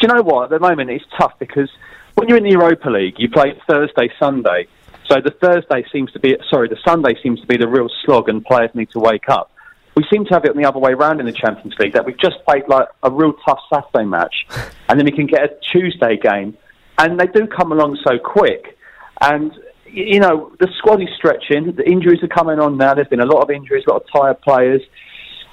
do 0.01 0.07
you 0.07 0.09
know 0.09 0.23
what? 0.23 0.45
At 0.45 0.51
the 0.51 0.67
moment, 0.67 0.91
it's 0.91 1.05
tough 1.19 1.35
because 1.39 1.71
when 2.15 2.29
you're 2.29 2.39
in 2.39 2.45
the 2.45 2.51
Europa 2.51 2.89
League, 2.89 3.15
you 3.19 3.29
play 3.29 3.61
Thursday, 3.69 4.11
Sunday. 4.19 4.67
So 5.11 5.17
the 5.21 5.31
Thursday 5.31 5.85
seems 5.93 6.13
to 6.13 6.21
be, 6.21 6.37
sorry, 6.49 6.69
the 6.69 6.79
Sunday 6.87 7.15
seems 7.23 7.41
to 7.41 7.47
be 7.47 7.57
the 7.57 7.69
real 7.69 7.89
slog, 8.05 8.29
and 8.29 8.45
players 8.45 8.71
need 8.75 8.91
to 8.91 9.01
wake 9.01 9.29
up. 9.29 9.51
We 9.97 10.05
seem 10.11 10.25
to 10.27 10.35
have 10.35 10.45
it 10.45 10.51
on 10.53 10.57
the 10.57 10.69
other 10.69 10.79
way 10.79 10.93
around 10.93 11.21
in 11.21 11.27
the 11.27 11.33
Champions 11.33 11.75
League 11.79 11.95
that 11.95 12.07
we've 12.07 12.19
just 12.19 12.37
played 12.47 12.63
like 12.69 12.89
a 13.03 13.11
real 13.11 13.33
tough 13.45 13.59
Saturday 13.73 14.09
match, 14.09 14.47
and 14.89 14.99
then 14.99 15.05
we 15.05 15.13
can 15.13 15.27
get 15.27 15.43
a 15.43 15.49
Tuesday 15.73 16.17
game, 16.17 16.57
and 17.01 17.19
they 17.19 17.27
do 17.27 17.47
come 17.47 17.73
along 17.73 17.99
so 18.07 18.19
quick. 18.19 18.79
And 19.21 19.53
you 19.87 20.21
know 20.21 20.53
the 20.61 20.69
squad 20.79 21.03
is 21.03 21.09
stretching. 21.17 21.75
The 21.75 21.89
injuries 21.89 22.23
are 22.23 22.29
coming 22.29 22.61
on 22.61 22.77
now. 22.77 22.95
There's 22.95 23.09
been 23.09 23.21
a 23.21 23.27
lot 23.27 23.43
of 23.43 23.51
injuries, 23.51 23.85
a 23.89 23.93
lot 23.93 24.03
of 24.03 24.09
tired 24.15 24.41
players, 24.43 24.83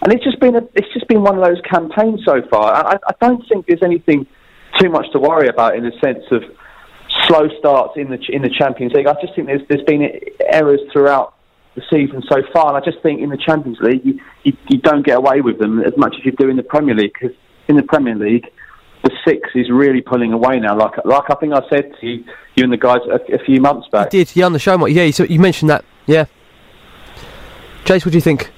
and 0.02 0.14
it's 0.14 0.24
just 0.24 0.40
been 0.40 0.56
a, 0.56 0.62
it's 0.76 0.92
just 0.94 1.08
been 1.08 1.24
one 1.24 1.38
of 1.38 1.44
those 1.44 1.62
campaigns 1.62 2.22
so 2.26 2.42
far. 2.50 2.74
I, 2.74 2.96
I 2.96 3.14
don't 3.20 3.44
think 3.50 3.66
there's 3.66 3.84
anything 3.84 4.28
too 4.80 4.90
much 4.90 5.08
to 5.14 5.20
worry 5.20 5.48
about 5.48 5.76
in 5.76 5.84
the 5.84 5.92
sense 6.04 6.24
of 6.32 6.44
slow 7.26 7.48
starts 7.60 7.94
in 7.96 8.10
the 8.10 8.20
in 8.30 8.42
the 8.42 8.50
Champions 8.50 8.94
League. 8.94 9.08
I 9.08 9.14
just 9.22 9.34
think 9.36 9.48
there's 9.48 9.66
there's 9.70 9.84
been 9.84 10.20
errors 10.52 10.82
throughout 10.92 11.34
the 11.76 11.82
season 11.90 12.24
so 12.30 12.42
far, 12.54 12.68
and 12.68 12.78
I 12.78 12.86
just 12.86 13.02
think 13.02 13.22
in 13.22 13.30
the 13.30 13.38
Champions 13.38 13.80
League 13.80 14.06
you, 14.06 14.20
you, 14.44 14.54
you 14.70 14.80
don't 14.80 15.06
get 15.06 15.18
away 15.18 15.42
with 15.42 15.60
them 15.60 15.82
as 15.82 15.96
much 15.96 16.16
as 16.18 16.26
you 16.26 16.32
do 16.32 16.50
in 16.50 16.58
the 16.58 16.64
Premier 16.64 16.96
League 16.96 17.14
because 17.14 17.36
in 17.68 17.76
the 17.76 17.84
Premier 17.84 18.16
League 18.16 18.48
the 19.08 19.16
six 19.26 19.50
is 19.56 19.70
really 19.70 20.02
pulling 20.02 20.34
away 20.34 20.60
now. 20.60 20.78
Like 20.78 20.94
like 21.06 21.30
I 21.30 21.36
think 21.36 21.54
I 21.54 21.62
said 21.70 21.94
to 22.00 22.08
you, 22.08 22.24
you 22.56 22.64
and 22.64 22.74
the 22.74 22.78
guys 22.78 23.00
a, 23.10 23.36
a 23.36 23.40
few 23.46 23.62
months 23.62 23.88
back. 23.90 24.10
Did 24.10 24.36
yeah 24.36 24.46
on 24.46 24.54
the 24.54 24.60
show, 24.60 24.78
Mike? 24.78 24.94
Yeah, 24.94 25.10
so 25.12 25.24
you 25.24 25.40
mentioned 25.40 25.70
that. 25.70 25.86
Yeah. 26.06 26.26
Jace, 27.86 28.06
what 28.06 28.12
do 28.12 28.18
you 28.18 28.22
think? 28.22 28.52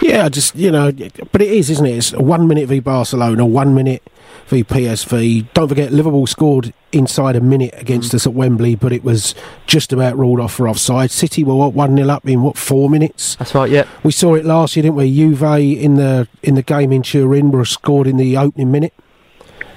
Yeah, 0.00 0.26
I 0.26 0.28
just 0.28 0.54
you 0.54 0.70
know, 0.70 0.92
but 1.32 1.40
it 1.42 1.48
is, 1.48 1.70
isn't 1.70 1.86
it? 1.86 1.96
It's 1.96 2.12
one 2.12 2.46
minute 2.46 2.68
v 2.68 2.80
Barcelona, 2.80 3.46
one 3.46 3.74
minute 3.74 4.02
v 4.46 4.64
PSV. 4.64 5.52
Don't 5.54 5.68
forget, 5.68 5.92
Liverpool 5.92 6.26
scored 6.26 6.72
inside 6.92 7.36
a 7.36 7.40
minute 7.40 7.74
against 7.76 8.14
us 8.14 8.26
at 8.26 8.34
Wembley, 8.34 8.74
but 8.74 8.92
it 8.92 9.04
was 9.04 9.34
just 9.66 9.92
about 9.92 10.18
ruled 10.18 10.40
off 10.40 10.54
for 10.54 10.68
offside. 10.68 11.10
City 11.10 11.44
were 11.44 11.56
what 11.56 11.72
one 11.72 11.96
0 11.96 12.08
up 12.08 12.26
in 12.26 12.42
what 12.42 12.56
four 12.56 12.88
minutes? 12.90 13.36
That's 13.36 13.54
right. 13.54 13.70
Yeah, 13.70 13.86
we 14.02 14.12
saw 14.12 14.34
it 14.34 14.44
last 14.44 14.76
year, 14.76 14.82
didn't 14.82 14.96
we? 14.96 15.14
Juve 15.14 15.42
in 15.42 15.96
the 15.96 16.28
in 16.42 16.54
the 16.54 16.62
game 16.62 16.92
in 16.92 17.02
Turin 17.02 17.50
were 17.50 17.64
scored 17.64 18.06
in 18.06 18.16
the 18.16 18.36
opening 18.36 18.70
minute. 18.70 18.94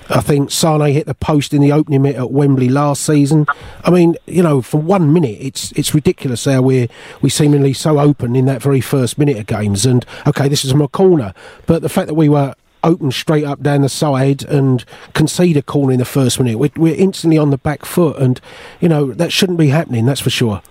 I 0.10 0.22
think 0.22 0.52
Sane 0.52 0.94
hit 0.94 1.06
the 1.06 1.14
post 1.14 1.54
in 1.54 1.62
the 1.62 1.72
opening 1.72 2.02
minute 2.02 2.18
at 2.18 2.32
Wembley 2.32 2.70
last 2.70 3.04
season. 3.04 3.46
I 3.84 3.92
mean, 3.92 4.16
you 4.26 4.42
know, 4.42 4.62
for 4.62 4.82
one 4.82 5.14
minute, 5.14 5.38
it's 5.40 5.72
it's 5.74 5.94
ridiculous 5.94 6.46
how 6.46 6.62
we're 6.62 6.88
we 7.22 7.30
seemingly 7.30 7.74
so 7.74 8.00
open 8.00 8.36
in 8.36 8.46
that 8.46 8.62
very 8.62 8.82
first 8.82 9.18
minute 9.18 9.38
of 9.38 9.46
games. 9.46 9.86
And 9.86 10.06
okay, 10.26 10.48
this 10.48 10.66
is 10.66 10.72
a 10.72 10.88
corner, 10.88 11.34
but 11.68 11.82
the 11.82 11.90
fact 11.90 12.08
that 12.08 12.16
we 12.16 12.30
were 12.30 12.56
open 12.84 13.12
straight 13.12 13.44
up 13.44 13.62
down 13.62 13.82
the 13.82 13.90
side 13.90 14.44
and 14.44 14.86
concede 15.14 15.58
a 15.58 15.62
corner 15.62 15.94
in 15.94 16.00
the 16.00 16.06
first 16.06 16.40
minute, 16.40 16.58
we're, 16.58 16.72
we're 16.76 16.96
instantly 16.96 17.38
on 17.38 17.50
the 17.50 17.58
back 17.58 17.86
foot, 17.86 18.18
and 18.18 18.40
you 18.80 18.90
know 18.90 19.12
that 19.14 19.32
shouldn't 19.32 19.60
be 19.60 19.70
happening. 19.70 20.06
That's 20.06 20.22
for 20.22 20.30
sure. 20.30 20.62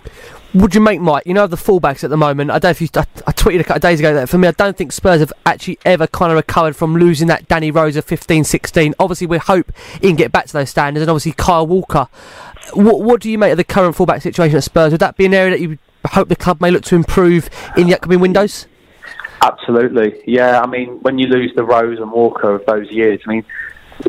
Would 0.55 0.73
you 0.73 0.81
make 0.81 0.99
Mike? 0.99 1.27
You 1.27 1.35
know 1.35 1.45
the 1.45 1.57
fullbacks 1.57 2.03
at 2.03 2.09
the 2.09 2.17
moment. 2.17 2.49
I 2.49 2.57
don't 2.57 2.63
know 2.63 2.69
if 2.71 2.81
you. 2.81 2.87
I, 2.95 3.05
I 3.27 3.31
tweeted 3.31 3.59
a 3.59 3.63
couple 3.63 3.75
of 3.75 3.81
days 3.83 3.99
ago 3.99 4.15
that 4.15 4.29
for 4.29 4.39
me, 4.39 4.47
I 4.47 4.51
don't 4.51 4.75
think 4.75 4.91
Spurs 4.91 5.19
have 5.19 5.31
actually 5.45 5.77
ever 5.85 6.07
kind 6.07 6.31
of 6.31 6.37
recovered 6.37 6.75
from 6.75 6.95
losing 6.95 7.27
that 7.27 7.47
Danny 7.47 7.69
Rose 7.69 7.95
of 7.95 8.05
15-16. 8.07 8.93
Obviously, 8.99 9.27
we 9.27 9.37
hope 9.37 9.71
he 9.93 10.07
can 10.07 10.15
get 10.15 10.31
back 10.31 10.47
to 10.47 10.53
those 10.53 10.71
standards, 10.71 11.03
and 11.03 11.09
obviously 11.11 11.33
Kyle 11.33 11.67
Walker. 11.67 12.07
What 12.73 13.01
What 13.01 13.21
do 13.21 13.29
you 13.29 13.37
make 13.37 13.51
of 13.51 13.57
the 13.57 13.63
current 13.63 13.95
fullback 13.95 14.23
situation 14.23 14.57
at 14.57 14.63
Spurs? 14.63 14.91
Would 14.91 15.01
that 15.01 15.17
be 15.17 15.27
an 15.27 15.35
area 15.35 15.51
that 15.51 15.61
you 15.61 15.77
hope 16.07 16.29
the 16.29 16.35
club 16.35 16.61
may 16.61 16.71
look 16.71 16.83
to 16.85 16.95
improve 16.95 17.49
in 17.77 17.85
the 17.85 17.93
upcoming 17.93 18.19
windows? 18.19 18.65
Absolutely, 19.41 20.21
yeah. 20.25 20.61
I 20.61 20.67
mean, 20.67 20.99
when 21.01 21.17
you 21.17 21.27
lose 21.27 21.53
the 21.55 21.63
Rose 21.63 21.99
and 21.99 22.11
Walker 22.11 22.55
of 22.55 22.65
those 22.65 22.91
years, 22.91 23.21
I 23.25 23.29
mean, 23.29 23.45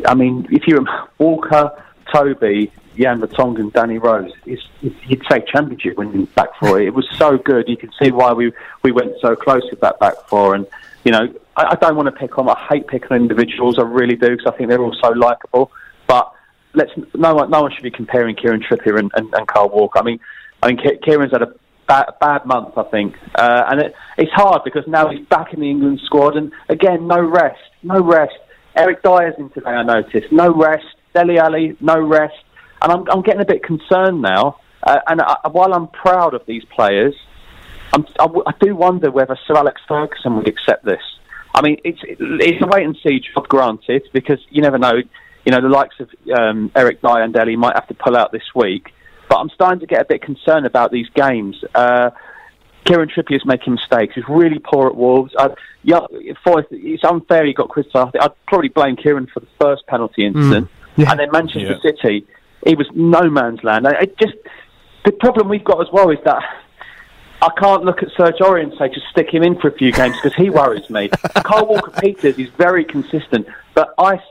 I 0.05 0.13
mean, 0.13 0.47
if 0.51 0.67
you 0.67 0.85
Walker, 1.17 1.71
Toby, 2.13 2.71
Jan 2.97 3.21
Vertonghen, 3.21 3.71
Danny 3.71 3.97
Rose, 3.97 4.31
it's, 4.45 4.61
you'd 4.81 5.23
say 5.29 5.43
championship 5.47 5.97
winning 5.97 6.25
back 6.25 6.49
four. 6.59 6.81
It 6.81 6.93
was 6.93 7.07
so 7.17 7.37
good. 7.37 7.69
You 7.69 7.77
can 7.77 7.91
see 8.01 8.11
why 8.11 8.33
we 8.33 8.51
we 8.83 8.91
went 8.91 9.13
so 9.21 9.35
close 9.35 9.63
with 9.69 9.79
that 9.81 9.99
back 9.99 10.15
four. 10.27 10.55
And 10.55 10.67
you 11.03 11.11
know, 11.11 11.33
I, 11.55 11.71
I 11.71 11.75
don't 11.75 11.95
want 11.95 12.07
to 12.07 12.11
pick 12.11 12.37
on. 12.37 12.49
I 12.49 12.67
hate 12.69 12.87
picking 12.87 13.15
individuals. 13.15 13.79
I 13.79 13.83
really 13.83 14.15
do 14.15 14.31
because 14.31 14.45
I 14.45 14.57
think 14.57 14.69
they're 14.69 14.81
all 14.81 14.95
so 15.01 15.09
likable. 15.09 15.71
But 16.07 16.33
let's 16.73 16.91
no 17.13 17.35
one 17.35 17.49
no 17.49 17.61
one 17.61 17.71
should 17.71 17.83
be 17.83 17.91
comparing 17.91 18.35
Kieran 18.35 18.61
Trippier 18.61 18.99
and, 18.99 19.11
and, 19.15 19.33
and 19.33 19.47
Kyle 19.47 19.69
Walker. 19.69 19.99
I 19.99 20.03
mean, 20.03 20.19
I 20.61 20.67
mean, 20.67 20.79
Kieran's 21.03 21.31
had 21.31 21.41
a 21.41 21.53
bad, 21.91 22.07
bad 22.21 22.45
month, 22.45 22.77
I 22.77 22.83
think, 22.83 23.15
uh, 23.35 23.63
and 23.69 23.81
it, 23.81 23.95
it's 24.17 24.31
hard 24.31 24.63
because 24.63 24.85
now 24.87 25.09
he's 25.09 25.25
back 25.27 25.53
in 25.53 25.59
the 25.59 25.69
England 25.69 25.99
squad, 26.05 26.37
and 26.37 26.51
again, 26.69 27.07
no 27.07 27.19
rest, 27.19 27.59
no 27.83 27.99
rest. 28.01 28.37
Eric 28.75 29.03
Dier's 29.03 29.35
in 29.37 29.49
today, 29.49 29.71
I 29.71 29.83
noticed. 29.83 30.31
No 30.31 30.47
rest. 30.53 30.85
Dele 31.13 31.37
Alli, 31.39 31.75
no 31.81 31.99
rest. 31.99 32.41
And 32.81 32.91
I'm, 32.93 33.09
I'm 33.11 33.21
getting 33.21 33.41
a 33.41 33.45
bit 33.45 33.63
concerned 33.63 34.21
now. 34.21 34.59
Uh, 34.81 34.99
and 35.07 35.21
I, 35.21 35.49
while 35.51 35.73
I'm 35.73 35.87
proud 35.89 36.33
of 36.33 36.45
these 36.45 36.63
players, 36.77 37.13
I'm, 37.93 38.05
I, 38.17 38.27
w- 38.27 38.43
I 38.47 38.53
do 38.59 38.75
wonder 38.75 39.11
whether 39.11 39.37
Sir 39.45 39.55
Alex 39.57 39.81
Ferguson 39.87 40.37
would 40.37 40.47
accept 40.47 40.85
this. 40.85 41.01
I 41.53 41.61
mean, 41.61 41.77
it's 41.83 41.99
it's 42.05 42.63
a 42.63 42.67
wait 42.67 42.85
and 42.85 42.97
see 43.03 43.19
job, 43.19 43.49
granted, 43.49 44.03
because 44.13 44.39
you 44.49 44.61
never 44.61 44.77
know. 44.77 44.95
You 45.45 45.51
know, 45.51 45.61
the 45.61 45.69
likes 45.69 45.95
of 45.99 46.09
um, 46.33 46.71
Eric 46.75 47.01
Dier 47.01 47.21
and 47.21 47.33
Dele 47.33 47.55
might 47.57 47.75
have 47.75 47.87
to 47.89 47.93
pull 47.93 48.15
out 48.15 48.31
this 48.31 48.55
week. 48.55 48.93
But 49.31 49.37
I'm 49.37 49.49
starting 49.51 49.79
to 49.79 49.85
get 49.85 50.01
a 50.01 50.03
bit 50.03 50.21
concerned 50.21 50.65
about 50.65 50.91
these 50.91 51.07
games. 51.15 51.55
Uh, 51.73 52.09
Kieran 52.83 53.07
Trippier's 53.07 53.45
making 53.45 53.75
mistakes. 53.75 54.13
He's 54.13 54.27
really 54.27 54.59
poor 54.59 54.87
at 54.87 54.95
Wolves. 54.97 55.33
I, 55.39 55.51
yeah, 55.83 56.01
for, 56.43 56.65
it's 56.69 57.03
unfair 57.05 57.45
he 57.45 57.53
got 57.53 57.69
criticised. 57.69 58.17
I'd 58.19 58.45
probably 58.45 58.67
blame 58.67 58.97
Kieran 58.97 59.27
for 59.33 59.39
the 59.39 59.47
first 59.57 59.87
penalty 59.87 60.25
incident. 60.25 60.67
And 60.97 61.17
then 61.17 61.31
Manchester 61.31 61.79
City, 61.81 62.27
it 62.63 62.77
was 62.77 62.87
no 62.93 63.29
man's 63.29 63.63
land. 63.63 63.87
It 63.87 64.17
just 64.17 64.33
the 65.05 65.13
problem 65.13 65.47
we've 65.47 65.63
got 65.63 65.79
as 65.79 65.87
well 65.93 66.09
is 66.09 66.19
that 66.25 66.43
I 67.41 67.51
can't 67.57 67.85
look 67.85 68.03
at 68.03 68.09
Serge 68.17 68.35
Aurier 68.41 68.63
and 68.63 68.73
say 68.77 68.89
just 68.89 69.07
stick 69.11 69.29
him 69.33 69.43
in 69.43 69.57
for 69.61 69.69
a 69.69 69.71
few 69.71 69.93
games 69.93 70.17
because 70.21 70.35
he 70.35 70.49
worries 70.49 70.89
me. 70.89 71.07
Kyle 71.35 71.67
Walker 71.67 71.91
Peters 72.01 72.37
is 72.37 72.49
very 72.57 72.83
consistent, 72.83 73.47
but 73.75 73.93
I, 73.97 74.15
at 74.15 74.21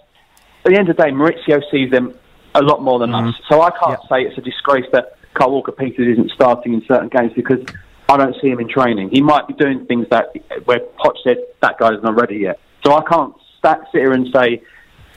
the 0.64 0.76
end 0.76 0.90
of 0.90 0.98
the 0.98 1.04
day, 1.04 1.10
Mauricio 1.10 1.62
sees 1.70 1.90
them 1.90 2.14
a 2.54 2.62
lot 2.62 2.82
more 2.82 2.98
than 2.98 3.14
us. 3.14 3.34
Mm-hmm. 3.34 3.54
So 3.54 3.62
I 3.62 3.70
can't 3.70 4.00
say 4.08 4.22
it's 4.22 4.38
a 4.38 4.40
disgrace 4.40 4.86
that 4.92 5.16
Kyle 5.34 5.50
Walker 5.50 5.72
Peters 5.72 6.18
isn't 6.18 6.30
starting 6.32 6.74
in 6.74 6.82
certain 6.86 7.08
games 7.08 7.32
because 7.34 7.60
I 8.08 8.16
don't 8.16 8.34
see 8.42 8.48
him 8.48 8.60
in 8.60 8.68
training. 8.68 9.10
He 9.10 9.22
might 9.22 9.46
be 9.46 9.54
doing 9.54 9.86
things 9.86 10.06
that 10.10 10.34
where 10.64 10.80
Poch 10.98 11.14
said 11.22 11.38
that 11.60 11.78
guy's 11.78 12.02
not 12.02 12.20
ready 12.20 12.38
yet. 12.38 12.58
So 12.84 12.94
I 12.94 13.02
can't 13.04 13.34
sta 13.58 13.76
sit 13.92 14.00
here 14.00 14.12
and 14.12 14.28
say 14.34 14.62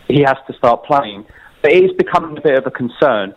he 0.07 0.21
has 0.21 0.37
to 0.47 0.53
start 0.53 0.85
playing. 0.85 1.25
But 1.61 1.71
it 1.71 1.83
is 1.85 1.91
becoming 1.97 2.37
a 2.37 2.41
bit 2.41 2.57
of 2.57 2.67
a 2.67 2.71
concern. 2.71 3.33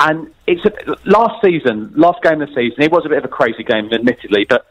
And 0.00 0.32
it's 0.46 0.64
a, 0.64 0.96
last 1.06 1.42
season, 1.44 1.92
last 1.96 2.22
game 2.22 2.42
of 2.42 2.48
the 2.48 2.54
season, 2.54 2.82
it 2.82 2.92
was 2.92 3.04
a 3.06 3.08
bit 3.08 3.18
of 3.18 3.24
a 3.24 3.28
crazy 3.28 3.64
game, 3.64 3.88
admittedly, 3.92 4.46
but 4.48 4.66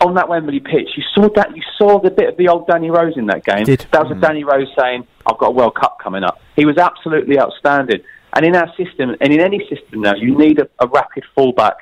on 0.00 0.14
that 0.14 0.28
Wembley 0.28 0.60
pitch, 0.60 0.90
you 0.96 1.02
saw 1.14 1.28
that 1.34 1.54
you 1.54 1.62
saw 1.76 2.00
the 2.00 2.10
bit 2.10 2.28
of 2.28 2.36
the 2.36 2.48
old 2.48 2.66
Danny 2.66 2.90
Rose 2.90 3.16
in 3.16 3.26
that 3.26 3.44
game. 3.44 3.64
Did. 3.64 3.86
That 3.92 4.02
was 4.02 4.12
a 4.12 4.14
mm. 4.14 4.20
Danny 4.20 4.44
Rose 4.44 4.68
saying, 4.78 5.06
"I've 5.26 5.38
got 5.38 5.48
a 5.48 5.50
World 5.50 5.74
Cup 5.74 5.98
coming 6.02 6.24
up." 6.24 6.40
He 6.60 6.66
was 6.66 6.76
absolutely 6.76 7.40
outstanding. 7.40 8.02
And 8.34 8.44
in 8.44 8.54
our 8.54 8.68
system, 8.76 9.16
and 9.18 9.32
in 9.32 9.40
any 9.40 9.60
system 9.60 10.02
now, 10.02 10.14
you 10.14 10.36
need 10.36 10.58
a, 10.58 10.68
a 10.78 10.86
rapid 10.86 11.24
fullback. 11.34 11.76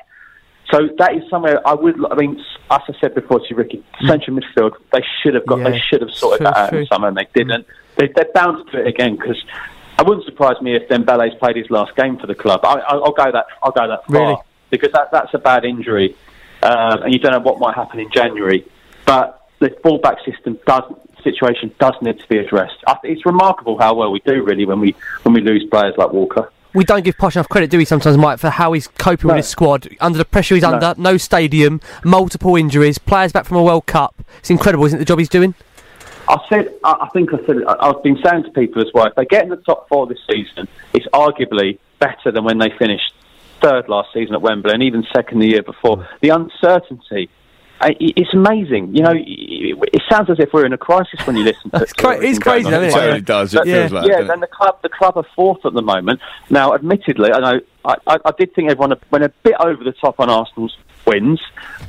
So 0.70 0.88
that 0.98 1.16
is 1.16 1.28
somewhere 1.28 1.66
I 1.66 1.74
would. 1.74 1.96
I 2.12 2.14
mean, 2.14 2.38
as 2.70 2.80
I 2.88 2.92
said 3.00 3.12
before 3.16 3.40
to 3.40 3.54
Ricky, 3.56 3.84
central 4.06 4.38
midfield. 4.38 4.76
They 4.92 5.02
should 5.20 5.34
have 5.34 5.46
got. 5.46 5.64
They 5.64 5.80
should 5.80 6.00
have 6.00 6.12
sorted 6.12 6.38
True, 6.38 6.44
that 6.44 6.56
out 6.56 6.68
true. 6.68 6.78
in 6.78 6.86
summer, 6.86 7.08
and 7.08 7.16
they 7.16 7.26
didn't. 7.34 7.66
They, 7.96 8.06
they're 8.14 8.30
bound 8.32 8.66
to 8.66 8.72
do 8.72 8.78
it 8.78 8.86
again 8.86 9.16
because. 9.16 9.42
I 9.98 10.02
wouldn't 10.04 10.26
surprise 10.26 10.62
me 10.62 10.76
if 10.76 10.88
Dembele's 10.88 11.36
played 11.40 11.56
his 11.56 11.68
last 11.70 11.96
game 11.96 12.18
for 12.18 12.28
the 12.28 12.34
club. 12.36 12.60
I, 12.62 12.74
I, 12.74 12.94
I'll 12.98 13.10
go 13.10 13.32
that. 13.32 13.46
I'll 13.60 13.72
go 13.72 13.88
that 13.88 14.06
far 14.06 14.20
Really? 14.20 14.36
because 14.70 14.92
that, 14.92 15.10
that's 15.10 15.34
a 15.34 15.38
bad 15.38 15.64
injury, 15.64 16.14
um, 16.62 17.02
and 17.02 17.12
you 17.12 17.18
don't 17.18 17.32
know 17.32 17.40
what 17.40 17.58
might 17.58 17.74
happen 17.74 17.98
in 17.98 18.08
January. 18.12 18.64
But 19.04 19.50
the 19.58 19.70
fullback 19.82 20.18
system 20.24 20.56
does 20.68 20.84
situation 21.32 21.72
does 21.78 21.94
need 22.02 22.18
to 22.18 22.28
be 22.28 22.38
addressed. 22.38 22.76
I, 22.86 22.94
think 22.94 23.16
it's 23.16 23.26
remarkable 23.26 23.78
how 23.78 23.94
well 23.94 24.10
we 24.10 24.20
do 24.20 24.42
really 24.42 24.64
when 24.66 24.80
we 24.80 24.94
when 25.22 25.34
we 25.34 25.40
lose 25.40 25.64
players 25.70 25.94
like 25.96 26.12
Walker. 26.12 26.50
We 26.74 26.84
don't 26.84 27.02
give 27.02 27.16
Poch 27.16 27.34
enough 27.34 27.48
credit, 27.48 27.70
do 27.70 27.78
we, 27.78 27.84
sometimes, 27.86 28.18
Mike, 28.18 28.38
for 28.38 28.50
how 28.50 28.72
he's 28.72 28.88
coping 28.88 29.28
No. 29.28 29.34
with 29.34 29.44
his 29.44 29.48
squad. 29.48 29.88
Under 30.00 30.18
the 30.18 30.24
pressure 30.24 30.54
he's 30.54 30.62
No. 30.62 30.74
under, 30.74 30.94
no 30.98 31.16
stadium, 31.16 31.80
multiple 32.04 32.56
injuries, 32.56 32.98
players 32.98 33.32
back 33.32 33.46
from 33.46 33.56
a 33.56 33.62
World 33.62 33.86
Cup. 33.86 34.14
It's 34.38 34.50
incredible, 34.50 34.84
isn't 34.84 34.98
it, 34.98 35.00
the 35.00 35.04
job 35.06 35.18
he's 35.18 35.30
doing? 35.30 35.54
I 36.28 36.36
said, 36.50 36.74
I 36.84 37.08
think 37.14 37.32
I 37.32 37.38
said, 37.46 37.64
I've 37.64 38.02
been 38.02 38.18
saying 38.22 38.42
to 38.44 38.50
people 38.50 38.82
as 38.82 38.88
well, 38.92 39.06
if 39.06 39.14
they 39.14 39.24
get 39.24 39.44
in 39.44 39.48
the 39.48 39.56
top 39.56 39.88
four 39.88 40.06
this 40.06 40.18
season, 40.30 40.68
it's 40.92 41.06
arguably 41.14 41.78
better 42.00 42.30
than 42.30 42.44
when 42.44 42.58
they 42.58 42.70
finished 42.78 43.14
third 43.62 43.88
last 43.88 44.12
season 44.12 44.34
at 44.34 44.42
Wembley 44.42 44.72
and 44.72 44.82
even 44.82 45.04
second 45.12 45.38
the 45.38 45.48
year 45.48 45.62
before. 45.62 46.06
The 46.20 46.28
uncertainty, 46.28 47.30
it's 47.82 48.34
amazing. 48.34 48.94
You 48.94 49.02
know, 49.02 49.12
it 49.14 50.02
sounds 50.10 50.28
as 50.30 50.38
if 50.40 50.52
we're 50.52 50.66
in 50.66 50.72
a 50.72 50.78
crisis 50.78 51.24
when 51.26 51.36
you 51.36 51.44
listen 51.44 51.70
to 51.70 51.78
It's 51.82 51.92
cra- 51.92 52.20
it's 52.24 52.38
crazy, 52.38 52.68
isn't 52.68 52.82
it? 52.84 52.88
It 52.88 52.92
totally 52.92 53.20
does. 53.20 53.54
It 53.54 53.58
But- 53.58 53.66
feels 53.66 53.92
like 53.92 54.06
yeah, 54.08 54.18
doesn't 54.18 54.30
and 54.30 54.42
the 54.42 54.46
club, 54.48 54.82
the 54.82 54.88
club 54.88 55.16
are 55.16 55.26
fourth 55.36 55.64
at 55.64 55.74
the 55.74 55.82
moment. 55.82 56.20
Now, 56.50 56.74
admittedly, 56.74 57.30
I 57.32 57.38
know 57.38 57.60
I, 57.84 57.94
I, 58.06 58.16
I 58.24 58.30
did 58.38 58.54
think 58.54 58.70
everyone 58.70 58.98
went 59.10 59.24
a 59.24 59.28
bit 59.42 59.54
over 59.60 59.82
the 59.84 59.92
top 59.92 60.18
on 60.18 60.28
Arsenal's 60.28 60.76
wins, 61.06 61.40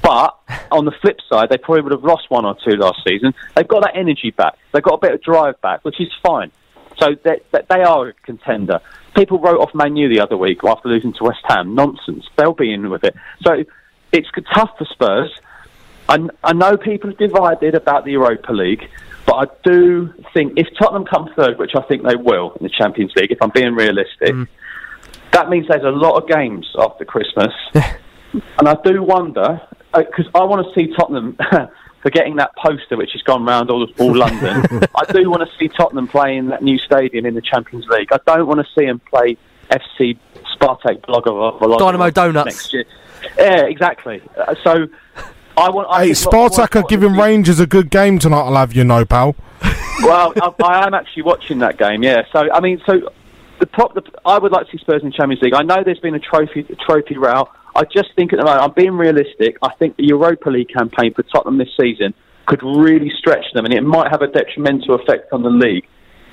but 0.02 0.38
on 0.72 0.86
the 0.86 0.92
flip 1.02 1.20
side, 1.30 1.50
they 1.50 1.58
probably 1.58 1.82
would 1.82 1.92
have 1.92 2.04
lost 2.04 2.30
one 2.30 2.46
or 2.46 2.56
two 2.64 2.76
last 2.78 3.00
season. 3.08 3.34
They've 3.56 3.68
got 3.68 3.82
that 3.82 3.96
energy 3.96 4.32
back. 4.32 4.58
They've 4.72 4.84
got 4.84 4.94
a 4.94 5.00
bit 5.00 5.14
of 5.14 5.22
drive 5.24 5.60
back, 5.62 5.84
which 5.84 6.00
is 6.00 6.10
fine. 6.24 6.52
So 7.00 7.16
they, 7.24 7.40
they, 7.52 7.62
they 7.70 7.82
are 7.82 8.10
a 8.10 8.14
contender. 8.14 8.80
People 9.16 9.40
wrote 9.40 9.60
off 9.60 9.74
Man 9.74 9.96
U 9.96 10.08
the 10.10 10.20
other 10.22 10.38
week 10.38 10.60
after 10.64 10.88
losing 10.90 11.14
to 11.14 11.24
West 11.24 11.40
Ham. 11.46 11.74
Nonsense. 11.74 12.26
They'll 12.38 12.54
be 12.54 12.72
in 12.74 12.90
with 12.90 13.04
it. 13.04 13.16
So 13.42 13.64
it's 14.12 14.28
tough 14.54 14.72
for 14.78 14.86
Spurs. 14.86 15.32
I, 16.10 16.18
I 16.44 16.54
know 16.54 16.76
people 16.76 17.12
are 17.12 17.28
divided 17.28 17.76
about 17.76 18.04
the 18.04 18.12
Europa 18.12 18.52
League, 18.52 18.90
but 19.28 19.36
I 19.36 19.46
do 19.64 20.12
think 20.34 20.54
if 20.58 20.68
Tottenham 20.80 21.06
come 21.06 21.30
third, 21.36 21.60
which 21.60 21.72
I 21.76 21.82
think 21.84 22.02
they 22.02 22.16
will 22.16 22.54
in 22.60 22.64
the 22.64 22.70
Champions 22.70 23.14
League, 23.16 23.32
if 23.32 23.40
I'm 23.44 23.52
being 23.52 23.76
realistic, 23.76 24.36
that 25.34 25.50
means 25.50 25.68
there's 25.68 25.84
a 25.84 25.90
lot 25.90 26.22
of 26.22 26.28
games 26.28 26.68
after 26.80 27.06
Christmas. 27.06 27.54
and 27.74 28.68
I 28.68 28.76
do 28.84 29.04
wonder, 29.04 29.62
because 29.96 30.26
I 30.34 30.44
want 30.46 30.66
to 30.66 30.74
see 30.74 30.92
Tottenham 30.96 31.38
forgetting 32.02 32.38
that 32.38 32.56
poster 32.56 32.98
which 32.98 33.12
has 33.14 33.22
gone 33.22 33.46
round 33.46 33.70
all, 33.70 33.88
all 34.00 34.16
London. 34.16 34.64
I 34.96 35.12
do 35.12 35.30
want 35.30 35.48
to 35.48 35.58
see 35.60 35.68
Tottenham 35.68 36.08
play 36.08 36.38
in 36.38 36.48
that 36.48 36.64
new 36.64 36.80
stadium 36.80 37.28
in 37.28 37.36
the 37.36 37.42
Champions 37.42 37.86
League. 37.88 38.12
I 38.12 38.20
don't 38.26 38.48
want 38.48 38.62
to 38.62 38.68
see 38.74 38.88
them 38.88 38.98
play 39.00 39.38
FC 39.70 40.18
Spartak 40.56 41.02
Blogger 41.02 41.78
Dynamo 41.78 42.10
Donuts. 42.10 42.46
next 42.46 42.74
year. 42.74 42.86
Yeah, 43.38 43.66
exactly. 43.66 44.24
Uh, 44.36 44.56
so 44.64 44.88
I 45.60 45.70
want. 45.70 45.88
I 45.90 46.06
Hey, 46.06 46.14
think 46.14 46.34
lots 46.34 46.58
more 46.58 46.68
Spartak 46.68 46.76
are 46.76 46.88
giving 46.88 47.14
Rangers 47.16 47.60
a 47.60 47.68
good 47.68 47.90
game 47.90 48.20
tonight, 48.20 48.42
I'll 48.42 48.56
have 48.56 48.74
you 48.74 48.84
know, 48.84 49.06
pal. 49.06 49.36
well, 50.04 50.34
I, 50.42 50.54
I 50.64 50.88
am 50.88 50.94
actually 50.94 51.24
watching 51.24 51.60
that 51.60 51.78
game. 51.78 52.04
Yeah. 52.04 52.24
So 52.32 52.50
I 52.52 52.60
mean, 52.60 52.82
so 52.86 53.12
the 53.60 53.66
prop. 53.66 53.94
The, 53.94 54.04
I 54.26 54.38
would 54.38 54.52
like 54.52 54.66
to 54.68 54.72
see 54.72 54.78
Spurs 54.80 55.02
in 55.04 55.10
the 55.10 55.16
Champions 55.16 55.42
League. 55.42 55.54
I 55.54 55.64
know 55.64 55.84
there's 55.84 56.00
been 56.00 56.16
a 56.16 56.20
trophy 56.20 56.66
a 56.70 56.76
trophy 56.76 57.18
row. 57.18 57.50
I 57.76 57.84
just 57.84 58.10
think 58.16 58.34
at 58.34 58.40
the 58.40 58.46
moment, 58.46 58.64
I'm 58.64 58.74
being 58.74 58.94
realistic. 58.94 59.58
I 59.62 59.74
think 59.76 59.96
the 59.98 60.06
Europa 60.06 60.50
League 60.50 60.70
campaign 60.70 61.14
for 61.14 61.24
Tottenham 61.24 61.58
this 61.58 61.70
season 61.80 62.14
could 62.48 62.64
really 62.64 63.12
stretch 63.18 63.46
them, 63.54 63.66
and 63.66 63.74
it 63.74 63.82
might 63.82 64.10
have 64.12 64.22
a 64.22 64.28
detrimental 64.28 64.96
effect 64.96 65.32
on 65.32 65.44
the 65.44 65.50
league. 65.50 65.86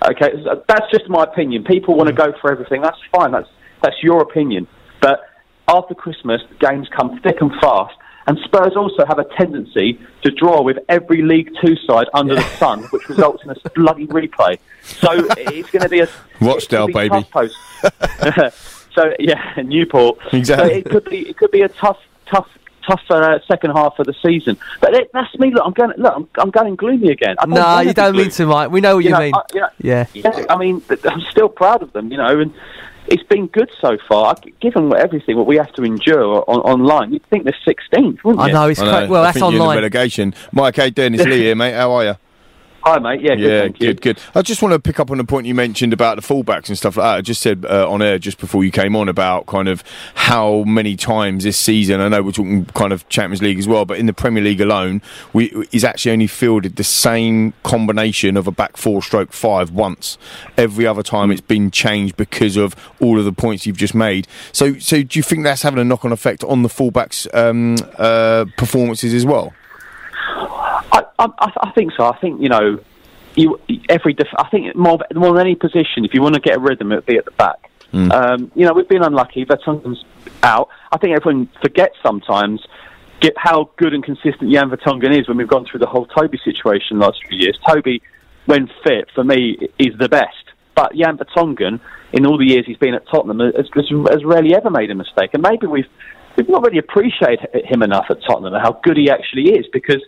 Okay, 0.05 0.33
that's 0.69 0.91
just 0.91 1.09
my 1.09 1.25
opinion. 1.25 1.65
People 1.65 1.95
want 1.95 2.09
to 2.09 2.15
mm. 2.15 2.33
go 2.33 2.39
for 2.41 2.51
everything. 2.51 2.83
That's 2.83 2.99
fine. 3.15 3.33
That's 3.33 3.49
that's 3.83 3.97
your 4.03 4.23
opinion. 4.23 4.67
But 5.01 5.21
after 5.69 5.95
Christmas, 5.95 6.41
the 6.49 6.67
games 6.67 6.89
come 6.97 7.21
thick 7.21 7.37
and 7.41 7.53
fast. 7.61 7.95
And 8.27 8.39
Spurs 8.45 8.77
also 8.77 9.05
have 9.07 9.19
a 9.19 9.25
tendency 9.37 10.01
to 10.23 10.31
draw 10.31 10.61
with 10.63 10.79
every 10.89 11.23
League 11.23 11.51
Two 11.65 11.77
side 11.77 12.09
under 12.13 12.35
the 12.35 12.43
sun, 12.59 12.83
which 12.85 13.09
results 13.09 13.45
in 13.45 13.51
a 13.51 13.57
bloody 13.75 14.07
replay. 14.09 14.59
So 14.83 15.09
it's 15.37 15.71
going 15.71 15.83
to 15.83 15.89
be 15.89 16.01
a 16.01 16.09
Rochdale, 16.41 16.89
baby. 16.89 17.25
post. 17.31 17.57
so 18.95 19.15
yeah, 19.21 19.55
Newport. 19.65 20.19
Exactly. 20.33 20.69
So 20.69 20.77
it 20.77 20.91
could 20.91 21.05
be 21.05 21.29
it 21.29 21.37
could 21.37 21.51
be 21.53 21.63
a 21.63 21.69
tough 21.69 21.99
tough 22.27 22.49
tough 22.87 23.03
uh, 23.11 23.39
second 23.47 23.73
half 23.73 23.99
of 23.99 24.07
the 24.07 24.15
season. 24.25 24.57
But 24.81 24.95
it, 24.95 25.11
that's 25.13 25.37
me. 25.39 25.53
Look, 25.53 25.63
I'm 25.65 25.73
going. 25.73 25.93
Look, 25.97 26.15
I'm, 26.17 26.29
I'm 26.39 26.51
going 26.51 26.75
gloomy 26.77 27.11
again. 27.11 27.37
No, 27.47 27.61
wanna 27.61 27.89
you 27.89 27.95
don't 27.95 28.17
mean 28.17 28.31
to, 28.31 28.47
Mike. 28.47 28.71
We 28.71 28.81
know 28.81 28.97
what 28.97 29.05
you, 29.05 29.11
know, 29.11 29.21
mean. 29.21 29.35
I- 29.35 29.43
you 29.55 29.61
know, 29.61 29.69
yeah. 29.79 30.07
yeah, 30.15 30.47
I 30.49 30.57
mean, 30.57 30.83
I'm 31.05 31.21
still 31.31 31.49
proud 31.49 31.83
of 31.83 31.93
them, 31.93 32.11
you 32.11 32.19
know, 32.19 32.41
and 32.41 32.53
it's 33.09 33.23
been 33.25 33.47
good 33.49 33.71
so 33.81 33.97
far. 34.09 34.35
Given 34.61 34.89
what- 34.91 35.01
everything 35.01 35.37
what 35.37 35.47
we 35.47 35.57
have 35.57 35.73
to 35.75 35.83
endure 35.85 36.45
on, 36.49 36.61
online, 36.61 37.13
you'd 37.13 37.25
think 37.27 37.45
they're 37.45 37.57
16th, 37.67 38.23
wouldn't 38.25 38.47
you? 38.47 38.51
I 38.51 38.53
know. 38.53 38.69
I 39.25 39.33
think 39.33 39.43
you're 39.43 39.53
in 39.53 39.59
the 39.59 39.75
relegation. 39.77 40.35
Mike, 40.53 40.77
hey, 40.77 40.91
Dennis 40.91 41.25
Lee 41.27 41.39
here, 41.39 41.55
mate. 41.55 41.75
How 41.75 41.93
are 41.93 42.05
you? 42.05 42.15
Hi, 42.87 43.01
mate. 43.01 43.21
Yeah, 43.21 43.35
good, 43.35 43.41
yeah, 43.41 43.61
thank 43.63 43.81
you. 43.81 43.87
good, 43.89 44.01
good. 44.01 44.21
I 44.37 44.43
just 44.43 44.63
want 44.63 44.73
to 44.73 44.79
pick 44.79 45.01
up 45.01 45.11
on 45.11 45.19
the 45.19 45.25
point 45.25 45.49
you 45.49 45.57
mentioned 45.57 45.93
about 45.93 46.15
the 46.15 46.23
fullbacks 46.23 46.69
and 46.69 46.79
stuff 46.79 46.97
like 46.97 47.03
that. 47.03 47.15
I 47.17 47.21
just 47.21 47.43
said 47.43 47.67
uh, 47.69 47.91
on 47.91 48.01
air 48.01 48.17
just 48.17 48.39
before 48.39 48.63
you 48.63 48.71
came 48.71 48.95
on 48.95 49.09
about 49.09 49.47
kind 49.47 49.67
of 49.67 49.83
how 50.15 50.63
many 50.63 50.95
times 50.95 51.43
this 51.43 51.59
season. 51.59 52.01
I 52.01 52.07
know 52.07 52.23
we're 52.23 52.31
talking 52.31 52.65
kind 52.67 52.93
of 52.93 53.09
Champions 53.09 53.43
League 53.43 53.59
as 53.59 53.67
well, 53.67 53.87
but 53.87 53.99
in 53.99 54.07
the 54.07 54.13
Premier 54.13 54.41
League 54.41 54.61
alone, 54.61 55.03
we 55.33 55.49
he's 55.73 55.83
actually 55.83 56.13
only 56.13 56.29
fielded 56.29 56.77
the 56.77 56.85
same 56.85 57.55
combination 57.65 58.37
of 58.37 58.47
a 58.47 58.53
back 58.53 58.77
four 58.77 59.03
stroke 59.03 59.33
five 59.33 59.73
once. 59.73 60.17
Every 60.57 60.87
other 60.87 61.03
time 61.03 61.33
it's 61.33 61.41
been 61.41 61.73
changed 61.73 62.17
because 62.17 62.57
of 62.57 62.77
all 63.01 63.19
of 63.19 63.25
the 63.25 63.33
points 63.33 63.67
you've 63.67 63.79
just 63.79 63.97
made. 63.97 64.29
So, 64.53 64.79
so 64.79 65.03
do 65.03 65.19
you 65.19 65.25
think 65.25 65.43
that's 65.43 65.63
having 65.63 65.81
a 65.81 65.85
knock 65.85 66.05
on 66.05 66.13
effect 66.13 66.45
on 66.45 66.63
the 66.63 66.69
fullbacks' 66.69 67.27
um, 67.35 67.79
uh, 67.99 68.45
performances 68.57 69.13
as 69.13 69.27
well? 69.27 69.55
I, 70.93 71.05
I, 71.19 71.29
I 71.39 71.71
think 71.73 71.93
so. 71.97 72.05
I 72.05 72.17
think 72.19 72.41
you 72.41 72.49
know, 72.49 72.81
you 73.35 73.61
every 73.89 74.15
def- 74.15 74.29
I 74.39 74.49
think 74.49 74.75
more 74.75 74.99
more 75.15 75.33
than 75.33 75.41
any 75.41 75.55
position, 75.55 76.05
if 76.05 76.15
you 76.15 76.23
want 76.23 76.35
to 76.35 76.41
get 76.41 76.57
a 76.57 76.61
rhythm, 76.61 76.93
it'd 76.93 77.07
be 77.07 77.17
at 77.17 77.25
the 77.25 77.31
back. 77.33 77.71
Mm. 77.93 78.13
Um, 78.13 78.53
you 78.55 78.67
know, 78.67 78.73
we've 78.73 78.89
been 78.89 79.03
unlucky. 79.03 79.45
Vertonghen's 79.45 80.05
out. 80.43 80.69
I 80.93 80.99
think 80.99 81.17
everyone 81.17 81.49
forgets 81.63 81.97
sometimes 82.03 82.61
get 83.21 83.35
how 83.37 83.71
good 83.77 83.95
and 83.95 84.05
consistent 84.05 84.53
Jan 84.53 84.71
Vertonghen 84.71 85.19
is 85.19 85.29
when 85.29 85.37
we've 85.37 85.49
gone 85.49 85.67
through 85.71 85.81
the 85.81 85.87
whole 85.87 86.07
Toby 86.07 86.39
situation 86.45 86.99
last 86.99 87.19
few 87.27 87.39
years. 87.39 87.59
Toby, 87.67 88.03
when 88.47 88.69
fit, 88.85 89.09
for 89.15 89.25
me, 89.25 89.57
is 89.79 89.97
the 89.99 90.09
best. 90.09 90.35
But 90.75 90.95
Jan 90.95 91.17
Vertonghen, 91.17 91.81
in 92.13 92.27
all 92.27 92.37
the 92.37 92.47
years 92.47 92.67
he's 92.67 92.77
been 92.77 92.95
at 92.95 93.07
Tottenham, 93.09 93.41
has, 93.41 93.69
has, 93.75 93.89
has 94.11 94.25
rarely 94.25 94.55
ever 94.55 94.71
made 94.71 94.91
a 94.91 94.95
mistake. 94.95 95.31
And 95.33 95.43
maybe 95.43 95.67
we've 95.67 95.89
we've 96.37 96.49
not 96.49 96.63
really 96.63 96.79
appreciated 96.79 97.49
him 97.65 97.83
enough 97.83 98.07
at 98.11 98.19
Tottenham 98.23 98.53
and 98.53 98.63
how 98.63 98.79
good 98.83 98.99
he 98.99 99.11
actually 99.11 99.53
is. 99.53 99.67
Because 99.73 100.05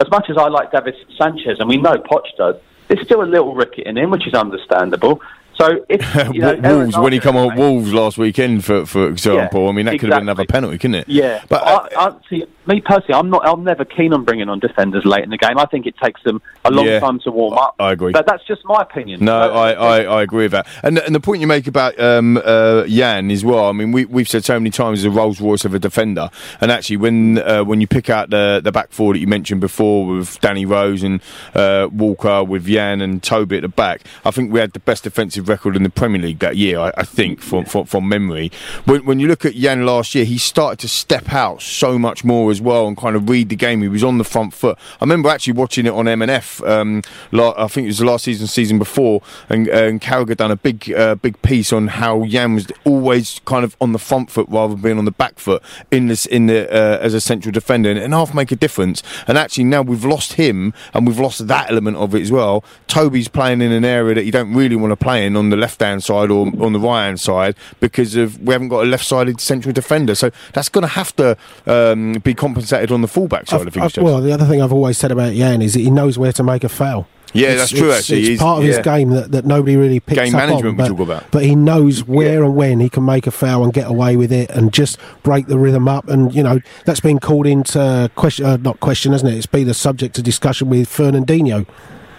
as 0.00 0.10
much 0.10 0.30
as 0.30 0.36
I 0.36 0.48
like 0.48 0.70
Davinson 0.72 1.16
Sanchez, 1.16 1.58
and 1.60 1.68
we 1.68 1.76
know 1.76 1.94
Poch 1.94 2.26
does, 2.36 2.56
there's 2.88 3.04
still 3.04 3.22
a 3.22 3.26
little 3.26 3.54
ricket 3.54 3.86
in 3.86 3.98
him, 3.98 4.10
which 4.10 4.26
is 4.26 4.34
understandable. 4.34 5.20
So 5.60 5.84
if 5.88 6.14
you 6.34 6.40
know, 6.40 6.54
Wolves 6.56 6.96
when 6.98 7.12
he 7.12 7.20
come 7.20 7.36
on 7.36 7.56
Wolves 7.56 7.92
last 7.92 8.16
weekend, 8.18 8.64
for 8.64 8.86
for 8.86 9.08
example, 9.08 9.62
Yeah, 9.64 9.68
I 9.68 9.72
mean 9.72 9.86
that 9.86 9.98
could 9.98 10.10
have 10.10 10.20
been 10.20 10.28
another 10.28 10.44
penalty, 10.46 10.78
couldn't 10.78 10.94
it? 10.96 11.08
Yeah, 11.08 11.42
But, 11.48 11.64
but 11.64 11.96
I, 11.96 12.06
I, 12.08 12.16
see, 12.30 12.44
me 12.66 12.80
personally, 12.80 13.14
I'm 13.14 13.30
not. 13.30 13.46
I'm 13.46 13.64
never 13.64 13.84
keen 13.84 14.12
on 14.12 14.24
bringing 14.24 14.48
on 14.48 14.60
defenders 14.60 15.04
late 15.04 15.24
in 15.24 15.30
the 15.30 15.36
game. 15.38 15.58
I 15.58 15.64
think 15.66 15.86
it 15.86 15.96
takes 16.02 16.22
them 16.22 16.40
a 16.64 16.70
long 16.70 16.86
Yeah. 16.86 17.00
time 17.00 17.18
to 17.20 17.30
warm 17.30 17.54
up. 17.54 17.74
I 17.78 17.92
agree. 17.92 18.12
But 18.12 18.26
that's 18.26 18.44
just 18.46 18.62
my 18.66 18.82
opinion. 18.82 19.24
No, 19.24 19.32
So- 19.48 19.54
I, 19.54 19.70
I, 19.72 20.02
I 20.18 20.22
agree 20.22 20.44
with 20.44 20.52
that. 20.52 20.66
And 20.82 20.98
and 20.98 21.14
the 21.14 21.20
point 21.20 21.40
you 21.40 21.46
make 21.46 21.66
about 21.66 21.98
um, 21.98 22.40
uh, 22.44 22.84
Jan 22.86 23.30
as 23.30 23.44
well. 23.44 23.66
I 23.68 23.72
mean, 23.72 23.90
we 23.90 24.04
we've 24.04 24.28
said 24.28 24.44
so 24.44 24.60
many 24.60 24.70
times 24.70 25.02
the 25.02 25.10
Rolls 25.10 25.40
Royce 25.40 25.64
of 25.64 25.74
a 25.74 25.78
defender. 25.78 26.30
And 26.60 26.70
actually, 26.70 26.98
when 26.98 27.38
uh, 27.38 27.64
when 27.64 27.80
you 27.80 27.86
pick 27.86 28.10
out 28.10 28.30
the 28.30 28.60
the 28.62 28.70
back 28.70 28.92
four 28.92 29.12
that 29.14 29.18
you 29.18 29.26
mentioned 29.26 29.60
before 29.60 30.06
with 30.06 30.38
Danny 30.40 30.66
Rose 30.66 31.02
and 31.02 31.20
uh, 31.54 31.88
Walker, 31.90 32.44
with 32.44 32.66
Jan 32.66 33.00
and 33.00 33.22
Toby 33.22 33.56
at 33.56 33.62
the 33.62 33.68
back, 33.68 34.02
I 34.24 34.30
think 34.30 34.52
we 34.52 34.60
had 34.60 34.72
the 34.72 34.78
best 34.80 35.04
defensive 35.04 35.47
record 35.48 35.76
in 35.76 35.82
the 35.82 35.90
Premier 35.90 36.20
League 36.20 36.38
that 36.40 36.56
year. 36.56 36.78
I, 36.78 36.92
I 36.96 37.04
think 37.04 37.40
from, 37.40 37.64
from 37.64 37.86
from 37.86 38.08
memory. 38.08 38.50
When 38.84 39.04
when 39.04 39.20
you 39.20 39.28
look 39.28 39.44
at 39.44 39.54
Jan 39.54 39.86
last 39.86 40.14
year, 40.14 40.24
he 40.24 40.38
started 40.38 40.78
to 40.80 40.88
step 40.88 41.32
out 41.32 41.62
so 41.62 41.98
much 41.98 42.24
more 42.24 42.50
as 42.50 42.60
well 42.60 42.86
and 42.86 42.96
kind 42.96 43.16
of 43.16 43.28
read 43.28 43.48
the 43.48 43.56
game. 43.56 43.82
He 43.82 43.88
was 43.88 44.04
on 44.04 44.18
the 44.18 44.24
front 44.24 44.54
foot. 44.54 44.78
I 45.00 45.04
remember 45.04 45.28
actually 45.28 45.54
watching 45.54 45.86
it 45.86 45.92
on 45.92 46.04
MNF. 46.06 46.66
Um, 46.68 47.02
la- 47.32 47.54
I 47.56 47.68
think 47.68 47.86
it 47.86 47.88
was 47.88 47.98
the 47.98 48.04
last 48.04 48.24
season, 48.24 48.46
season 48.46 48.78
before, 48.78 49.22
and, 49.48 49.68
and 49.68 50.00
Carragher 50.00 50.36
done 50.36 50.50
a 50.50 50.56
big 50.56 50.92
uh, 50.92 51.14
big 51.16 51.40
piece 51.42 51.72
on 51.72 51.88
how 51.88 52.24
Jan 52.26 52.54
was 52.54 52.66
always 52.84 53.40
kind 53.44 53.64
of 53.64 53.76
on 53.80 53.92
the 53.92 53.98
front 53.98 54.30
foot 54.30 54.46
rather 54.48 54.74
than 54.74 54.82
being 54.82 54.98
on 54.98 55.04
the 55.04 55.10
back 55.10 55.38
foot 55.38 55.62
in 55.90 56.06
this 56.08 56.26
in 56.26 56.46
the 56.46 56.68
uh, 56.70 56.98
as 56.98 57.14
a 57.14 57.20
central 57.20 57.52
defender, 57.52 57.90
and, 57.90 57.98
and 57.98 58.12
half 58.14 58.34
make 58.34 58.52
a 58.52 58.56
difference. 58.56 59.02
And 59.26 59.38
actually 59.38 59.64
now 59.64 59.82
we've 59.82 60.04
lost 60.04 60.34
him, 60.34 60.74
and 60.94 61.06
we've 61.06 61.18
lost 61.18 61.46
that 61.46 61.70
element 61.70 61.96
of 61.96 62.14
it 62.14 62.22
as 62.22 62.30
well. 62.30 62.64
Toby's 62.86 63.28
playing 63.28 63.60
in 63.60 63.72
an 63.72 63.84
area 63.84 64.14
that 64.14 64.24
you 64.24 64.32
don't 64.32 64.52
really 64.54 64.76
want 64.76 64.92
to 64.92 64.96
play 64.96 65.24
in 65.26 65.36
on 65.38 65.50
the 65.50 65.56
left 65.56 65.80
hand 65.80 66.02
side 66.04 66.30
or 66.30 66.46
on 66.60 66.72
the 66.74 66.80
right 66.80 67.06
hand 67.06 67.20
side 67.20 67.54
because 67.80 68.16
of 68.16 68.38
we 68.42 68.52
haven't 68.52 68.68
got 68.68 68.84
a 68.84 68.88
left 68.88 69.04
sided 69.06 69.40
central 69.40 69.72
defender. 69.72 70.14
So 70.14 70.30
that's 70.52 70.68
going 70.68 70.82
to 70.82 70.88
have 70.88 71.14
to 71.16 71.36
um, 71.66 72.14
be 72.24 72.34
compensated 72.34 72.90
on 72.92 73.00
the 73.00 73.08
fullback 73.08 73.46
side 73.46 73.66
of 73.66 73.72
things. 73.72 73.96
I've- 73.96 74.04
well, 74.04 74.20
the 74.20 74.32
other 74.32 74.44
thing 74.46 74.60
I've 74.60 74.72
always 74.72 74.98
said 74.98 75.10
about 75.12 75.32
Jan 75.32 75.62
is 75.62 75.72
that 75.74 75.80
he 75.80 75.90
knows 75.90 76.18
where 76.18 76.32
to 76.32 76.42
make 76.42 76.64
a 76.64 76.68
foul. 76.68 77.06
Yeah, 77.34 77.48
It's- 77.48 77.58
that's 77.70 77.78
true, 77.78 77.90
It's, 77.90 77.98
actually. 77.98 78.18
it's 78.20 78.28
He's- 78.28 78.40
part 78.40 78.58
of 78.60 78.64
his 78.64 78.78
game 78.78 79.10
that, 79.10 79.32
that 79.32 79.44
nobody 79.44 79.76
really 79.76 80.00
picks 80.00 80.18
Game 80.18 80.34
up 80.34 80.38
management 80.48 80.64
on, 80.66 80.72
we 80.76 80.82
but, 80.82 80.88
talk 80.88 81.00
about. 81.00 81.24
But 81.30 81.44
he 81.44 81.54
knows 81.54 82.06
where 82.06 82.42
and 82.42 82.56
when 82.56 82.80
he 82.80 82.88
can 82.88 83.04
make 83.04 83.26
a 83.26 83.30
foul 83.30 83.64
and 83.64 83.72
get 83.72 83.86
away 83.86 84.16
with 84.16 84.32
it, 84.32 84.48
and 84.50 84.72
just 84.72 84.96
break 85.22 85.46
the 85.46 85.58
rhythm 85.58 85.88
up. 85.88 86.08
And 86.08 86.34
you 86.34 86.42
know 86.42 86.60
that's 86.86 87.00
been 87.00 87.18
called 87.18 87.46
into 87.46 88.10
question, 88.14 88.46
uh, 88.46 88.56
not 88.56 88.80
question, 88.80 89.12
hasn't 89.12 89.30
it? 89.30 89.36
It's 89.36 89.44
been 89.46 89.68
a 89.68 89.74
subject 89.74 90.16
of 90.16 90.24
discussion 90.24 90.70
with 90.70 90.88
Fernandinho. 90.88 91.66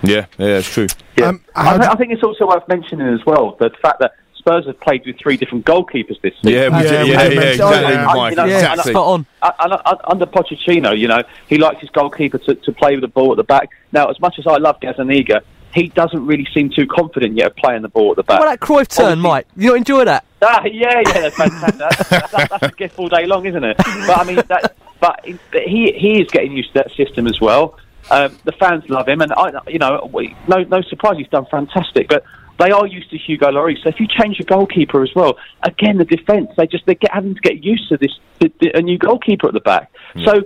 Yeah, 0.04 0.26
yeah, 0.38 0.58
it's 0.60 0.72
true. 0.72 0.88
Yeah. 1.18 1.34
I, 1.56 1.78
I 1.78 1.96
think 1.96 2.12
it's 2.14 2.24
also 2.24 2.48
worth 2.48 2.68
mentioning 2.68 3.08
as 3.14 3.26
well 3.26 3.56
the 3.60 3.70
fact 3.82 4.00
that 4.00 4.14
Spurs 4.38 4.66
have 4.68 4.80
played 4.80 5.06
with 5.06 5.18
three 5.20 5.36
different 5.36 5.66
goalkeepers 5.66 6.20
this 6.22 6.34
season. 6.42 6.52
Yeah, 6.54 6.70
we 6.70 6.84
did- 6.84 6.92
yeah, 6.92 7.00
And- 7.00 7.08
yeah, 7.10 7.22
and- 7.22 7.34
exactly, 7.50 7.94
and- 7.94 8.06
Mike, 8.06 8.30
you 8.32 8.36
know, 8.38 8.46
yeah, 8.46 8.72
and- 8.72 8.82
spot 8.82 8.96
on. 8.96 9.26
and- 9.42 9.54
and- 9.60 9.82
and 9.86 9.98
under 10.06 10.26
Pochettino, 10.26 10.98
you 10.98 11.08
know, 11.10 11.22
he 11.48 11.58
likes 11.58 11.82
his 11.82 11.90
goalkeeper 11.90 12.38
to, 12.38 12.56
to 12.56 12.72
play 12.72 12.94
with 12.96 13.02
the 13.02 13.08
ball 13.10 13.32
at 13.32 13.38
the 13.38 13.44
back. 13.44 13.70
Now, 13.92 14.08
as 14.08 14.20
much 14.22 14.40
as 14.40 14.48
I 14.48 14.56
love 14.58 14.80
Gazaniga, 14.80 15.42
he 15.74 15.90
doesn't 15.90 16.26
really 16.26 16.48
seem 16.54 16.70
too 16.70 16.88
confident 16.88 17.36
yet 17.36 17.48
of 17.48 17.56
playing 17.58 17.82
the 17.82 17.90
ball 17.90 18.12
at 18.12 18.16
the 18.16 18.24
back. 18.24 18.40
What 18.40 18.48
about 18.48 18.60
that 18.62 18.66
Cruyff 18.66 18.88
turn, 18.88 19.20
Mike? 19.20 19.46
You 19.58 19.70
not 19.72 19.78
enjoy 19.78 20.06
that? 20.06 20.24
Ah, 20.42 20.64
yeah, 20.64 21.02
yeah, 21.06 21.30
that's 21.30 21.36
fantastic. 21.36 21.78
That's, 21.78 22.10
that's, 22.10 22.32
that's 22.50 22.64
a 22.64 22.72
gift 22.72 22.98
all 22.98 23.10
day 23.10 23.26
long, 23.26 23.46
isn't 23.46 23.62
it? 23.62 23.76
But 23.76 24.18
I 24.20 24.24
mean, 24.24 24.38
that, 24.38 24.74
but 25.02 25.20
but 25.52 25.62
he 25.64 25.92
he 25.92 26.22
is 26.22 26.30
getting 26.32 26.54
used 26.54 26.70
to 26.72 26.76
that 26.76 26.92
system 26.94 27.28
as 27.28 27.42
well. 27.42 27.78
Um, 28.12 28.38
the 28.44 28.52
fans 28.54 28.90
love 28.90 29.08
him, 29.08 29.22
and 29.22 29.32
I, 29.34 29.52
you 29.68 29.80
know, 29.80 30.10
we, 30.12 30.36
no 30.48 30.64
no 30.64 30.82
surprise, 30.82 31.18
he's 31.18 31.28
done 31.28 31.46
fantastic. 31.46 32.08
But 32.08 32.24
they 32.58 32.72
are 32.72 32.86
used 32.86 33.10
to 33.12 33.18
Hugo 33.18 33.52
Lloris, 33.52 33.82
so 33.84 33.90
if 33.90 34.00
you 34.00 34.08
change 34.08 34.40
your 34.40 34.46
goalkeeper 34.46 35.04
as 35.04 35.14
well, 35.16 35.38
again 35.64 35.98
the 35.98 36.06
defence 36.06 36.50
they 36.58 36.68
just 36.68 36.86
they're 36.86 36.96
get, 36.96 37.14
having 37.14 37.36
to 37.36 37.42
get 37.42 37.64
used 37.64 37.88
to 37.90 37.98
this 37.98 38.12
the, 38.40 38.52
the, 38.60 38.78
a 38.78 38.82
new 38.82 38.98
goalkeeper 38.98 39.48
at 39.48 39.54
the 39.54 39.60
back. 39.60 39.92
so 40.26 40.44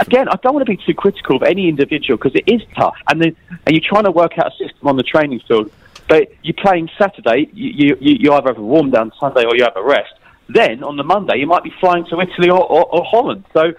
again, 0.00 0.28
I 0.28 0.36
don't 0.42 0.54
want 0.54 0.66
to 0.66 0.70
be 0.70 0.76
too 0.84 0.94
critical 0.94 1.36
of 1.36 1.42
any 1.42 1.68
individual 1.68 2.16
because 2.18 2.34
it 2.34 2.44
is 2.46 2.62
tough, 2.76 2.96
and 3.08 3.20
then 3.20 3.36
and 3.66 3.74
you're 3.74 3.88
trying 3.88 4.04
to 4.04 4.10
work 4.10 4.38
out 4.38 4.48
a 4.48 4.56
system 4.56 4.88
on 4.88 4.96
the 4.96 5.02
training 5.02 5.40
field. 5.46 5.70
But 6.08 6.32
you're 6.42 6.54
playing 6.54 6.90
Saturday, 6.98 7.48
you, 7.52 7.96
you, 8.00 8.16
you 8.20 8.32
either 8.32 8.48
have 8.48 8.58
a 8.58 8.62
warm 8.62 8.90
down 8.90 9.12
Sunday 9.18 9.44
or 9.44 9.56
you 9.56 9.64
have 9.64 9.76
a 9.76 9.82
rest. 9.82 10.12
Then 10.48 10.84
on 10.84 10.96
the 10.96 11.04
Monday, 11.04 11.38
you 11.38 11.46
might 11.46 11.64
be 11.64 11.72
flying 11.80 12.04
to 12.06 12.20
Italy 12.20 12.50
or, 12.50 12.60
or, 12.60 12.84
or 12.94 13.04
Holland. 13.04 13.44
So 13.54 13.72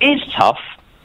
it's 0.00 0.32
tough. 0.34 0.58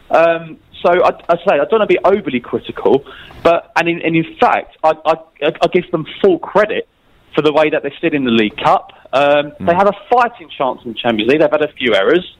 Um, 0.10 0.58
so 0.86 0.92
I, 1.04 1.12
I 1.30 1.36
say 1.38 1.54
I 1.54 1.66
don't 1.66 1.80
want 1.80 1.90
to 1.90 1.94
be 1.96 2.00
overly 2.04 2.40
critical, 2.40 3.04
but 3.44 3.72
and 3.76 3.90
in, 3.90 4.02
and 4.04 4.16
in 4.16 4.38
fact, 4.40 4.78
I, 4.84 4.92
I, 5.06 5.14
I 5.42 5.68
give 5.74 5.90
them 5.92 6.06
full 6.22 6.38
credit 6.40 6.88
for 7.34 7.42
the 7.42 7.52
way 7.52 7.70
that 7.72 7.82
they 7.84 7.92
stood 7.98 8.14
in 8.14 8.24
the 8.24 8.32
League 8.32 8.58
Cup. 8.58 8.92
Um, 9.12 9.54
They 9.60 9.74
had 9.74 9.88
a 9.88 9.94
fighting 10.12 10.50
chance 10.56 10.82
in 10.86 10.94
the 10.94 11.00
Champions 11.00 11.32
League. 11.32 11.42
They've 11.42 11.50
had 11.50 11.64
a 11.64 11.74
few 11.74 11.96
errors, 11.96 12.38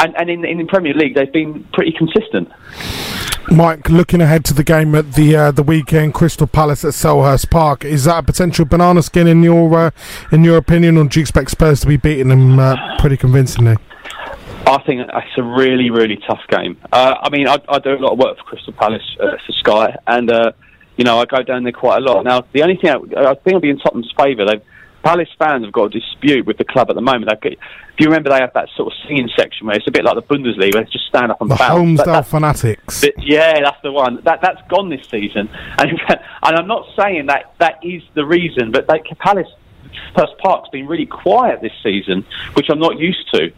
and, 0.00 0.16
and 0.16 0.30
in, 0.30 0.44
in 0.44 0.58
the 0.58 0.64
Premier 0.64 0.94
League, 0.94 1.14
they've 1.14 1.32
been 1.32 1.64
pretty 1.72 1.92
consistent. 1.92 2.48
Mike, 3.50 3.88
looking 3.88 4.20
ahead 4.20 4.44
to 4.46 4.54
the 4.54 4.64
game 4.64 4.94
at 4.96 5.12
the 5.12 5.36
uh, 5.36 5.50
the 5.52 5.62
weekend, 5.62 6.14
Crystal 6.14 6.48
Palace 6.48 6.84
at 6.84 6.94
Selhurst 6.94 7.48
Park, 7.50 7.84
is 7.84 8.04
that 8.04 8.18
a 8.18 8.22
potential 8.22 8.64
banana 8.64 9.02
skin 9.02 9.28
in 9.28 9.42
your 9.42 9.72
uh, 9.78 9.90
in 10.32 10.42
your 10.42 10.56
opinion, 10.56 10.96
or 10.96 11.04
do 11.04 11.20
you 11.20 11.22
expect 11.22 11.52
Spurs 11.52 11.80
to 11.82 11.86
be 11.86 11.96
beating 11.96 12.28
them 12.28 12.58
uh, 12.58 12.98
pretty 12.98 13.16
convincingly? 13.16 13.76
I 14.66 14.82
think 14.82 15.00
it's 15.00 15.38
a 15.38 15.42
really, 15.42 15.90
really 15.90 16.16
tough 16.28 16.40
game. 16.48 16.76
Uh, 16.92 17.14
I 17.22 17.30
mean, 17.30 17.46
I, 17.48 17.56
I 17.68 17.78
do 17.78 17.90
a 17.90 17.96
lot 18.02 18.12
of 18.12 18.18
work 18.18 18.36
for 18.38 18.44
Crystal 18.44 18.72
Palace 18.72 19.02
uh, 19.20 19.36
for 19.46 19.52
Sky, 19.52 19.96
and 20.06 20.30
uh, 20.30 20.52
you 20.96 21.04
know 21.04 21.18
I 21.20 21.24
go 21.24 21.42
down 21.42 21.62
there 21.62 21.72
quite 21.72 21.98
a 21.98 22.00
lot. 22.00 22.24
Now, 22.24 22.44
the 22.52 22.62
only 22.62 22.76
thing 22.76 22.90
I, 22.90 23.30
I 23.30 23.34
think 23.34 23.54
will 23.54 23.60
be 23.60 23.70
in 23.70 23.78
Tottenham's 23.78 24.12
favour. 24.18 24.44
They've 24.46 24.62
Palace 25.02 25.28
fans 25.38 25.64
have 25.64 25.72
got 25.72 25.94
a 25.94 26.00
dispute 26.00 26.46
with 26.46 26.58
the 26.58 26.64
club 26.64 26.90
at 26.90 26.96
the 26.96 27.00
moment. 27.00 27.30
Got- 27.40 27.52
If 27.52 27.58
you 28.00 28.06
remember, 28.06 28.30
they 28.30 28.40
have 28.40 28.52
that 28.54 28.68
sort 28.76 28.92
of 28.92 28.98
singing 29.06 29.30
section 29.38 29.68
where 29.68 29.76
it's 29.76 29.86
a 29.86 29.92
bit 29.92 30.04
like 30.04 30.16
the 30.16 30.22
Bundesliga, 30.22 30.74
where 30.74 30.82
they 30.84 30.90
just 30.90 31.06
stand 31.06 31.30
up 31.30 31.40
and 31.40 31.48
The 31.48 31.54
bounce. 31.54 31.98
That- 32.00 32.08
Holmesdale 32.08 32.26
Fanatics. 32.26 33.04
yeah, 33.18 33.60
that's 33.62 33.80
the 33.84 33.92
one. 33.92 34.20
That 34.24 34.40
that's 34.42 34.60
gone 34.68 34.88
this 34.88 35.06
season, 35.08 35.48
and 35.78 35.90
and 36.10 36.56
I'm 36.56 36.66
not 36.66 36.88
saying 36.98 37.26
that 37.26 37.54
that 37.58 37.78
is 37.84 38.02
the 38.14 38.26
reason, 38.26 38.72
but 38.72 38.88
they, 38.88 38.98
Palace 39.20 39.46
First 40.18 40.36
Park's 40.38 40.68
been 40.70 40.88
really 40.88 41.06
quiet 41.06 41.60
this 41.62 41.72
season, 41.84 42.24
which 42.54 42.66
I'm 42.68 42.80
not 42.80 42.98
used 42.98 43.32
to, 43.32 43.52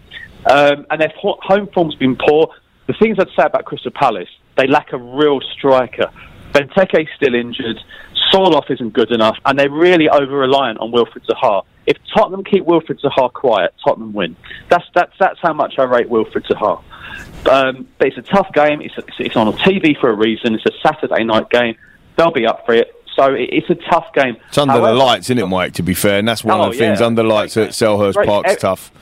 um, 0.46 0.86
and 0.90 1.00
their 1.00 1.12
home 1.16 1.68
form's 1.74 1.94
been 1.94 2.16
poor. 2.16 2.54
The 2.86 2.94
things 2.94 3.18
I'd 3.18 3.28
say 3.36 3.44
about 3.44 3.64
Crystal 3.64 3.90
Palace, 3.90 4.28
they 4.56 4.66
lack 4.66 4.92
a 4.92 4.98
real 4.98 5.40
striker. 5.40 6.10
Benteke's 6.52 7.10
still 7.16 7.34
injured. 7.34 7.78
Sorloth 8.32 8.70
isn't 8.70 8.92
good 8.94 9.10
enough, 9.10 9.36
and 9.44 9.58
they're 9.58 9.70
really 9.70 10.08
over 10.08 10.36
reliant 10.38 10.78
on 10.80 10.90
Wilfried 10.92 11.24
Zaha. 11.26 11.64
If 11.86 11.96
Tottenham 12.14 12.44
keep 12.44 12.64
Wilfried 12.64 13.00
Zaha 13.00 13.32
quiet, 13.32 13.74
Tottenham 13.84 14.12
win. 14.12 14.36
That's 14.68 14.84
that's 14.94 15.12
that's 15.18 15.38
how 15.42 15.52
much 15.52 15.74
I 15.78 15.84
rate 15.84 16.08
Wilfried 16.08 16.46
Zaha. 16.46 16.82
Um, 17.50 17.88
but 17.98 18.08
it's 18.08 18.18
a 18.18 18.22
tough 18.22 18.52
game. 18.52 18.80
It's, 18.82 18.94
it's, 18.98 19.16
it's 19.18 19.36
on 19.36 19.52
TV 19.54 19.98
for 19.98 20.10
a 20.10 20.14
reason. 20.14 20.54
It's 20.54 20.66
a 20.66 20.72
Saturday 20.86 21.24
night 21.24 21.48
game. 21.50 21.76
They'll 22.16 22.30
be 22.30 22.46
up 22.46 22.66
for 22.66 22.74
it. 22.74 22.94
So 23.16 23.32
it, 23.34 23.48
it's 23.52 23.70
a 23.70 23.74
tough 23.74 24.12
game. 24.12 24.36
It's 24.48 24.58
under 24.58 24.72
However- 24.74 24.88
the 24.92 24.98
lights, 24.98 25.26
isn't 25.26 25.38
it, 25.38 25.46
Mike? 25.46 25.72
To 25.74 25.82
be 25.82 25.94
fair, 25.94 26.18
and 26.18 26.28
that's 26.28 26.44
one 26.44 26.60
Oh, 26.60 26.64
of 26.64 26.72
the 26.72 26.78
things 26.78 27.00
yeah. 27.00 27.06
under 27.06 27.24
lights 27.24 27.56
at 27.56 27.70
Selhurst. 27.70 28.22
Park's 28.26 28.52
Ev- 28.52 28.58
tough. 28.58 28.92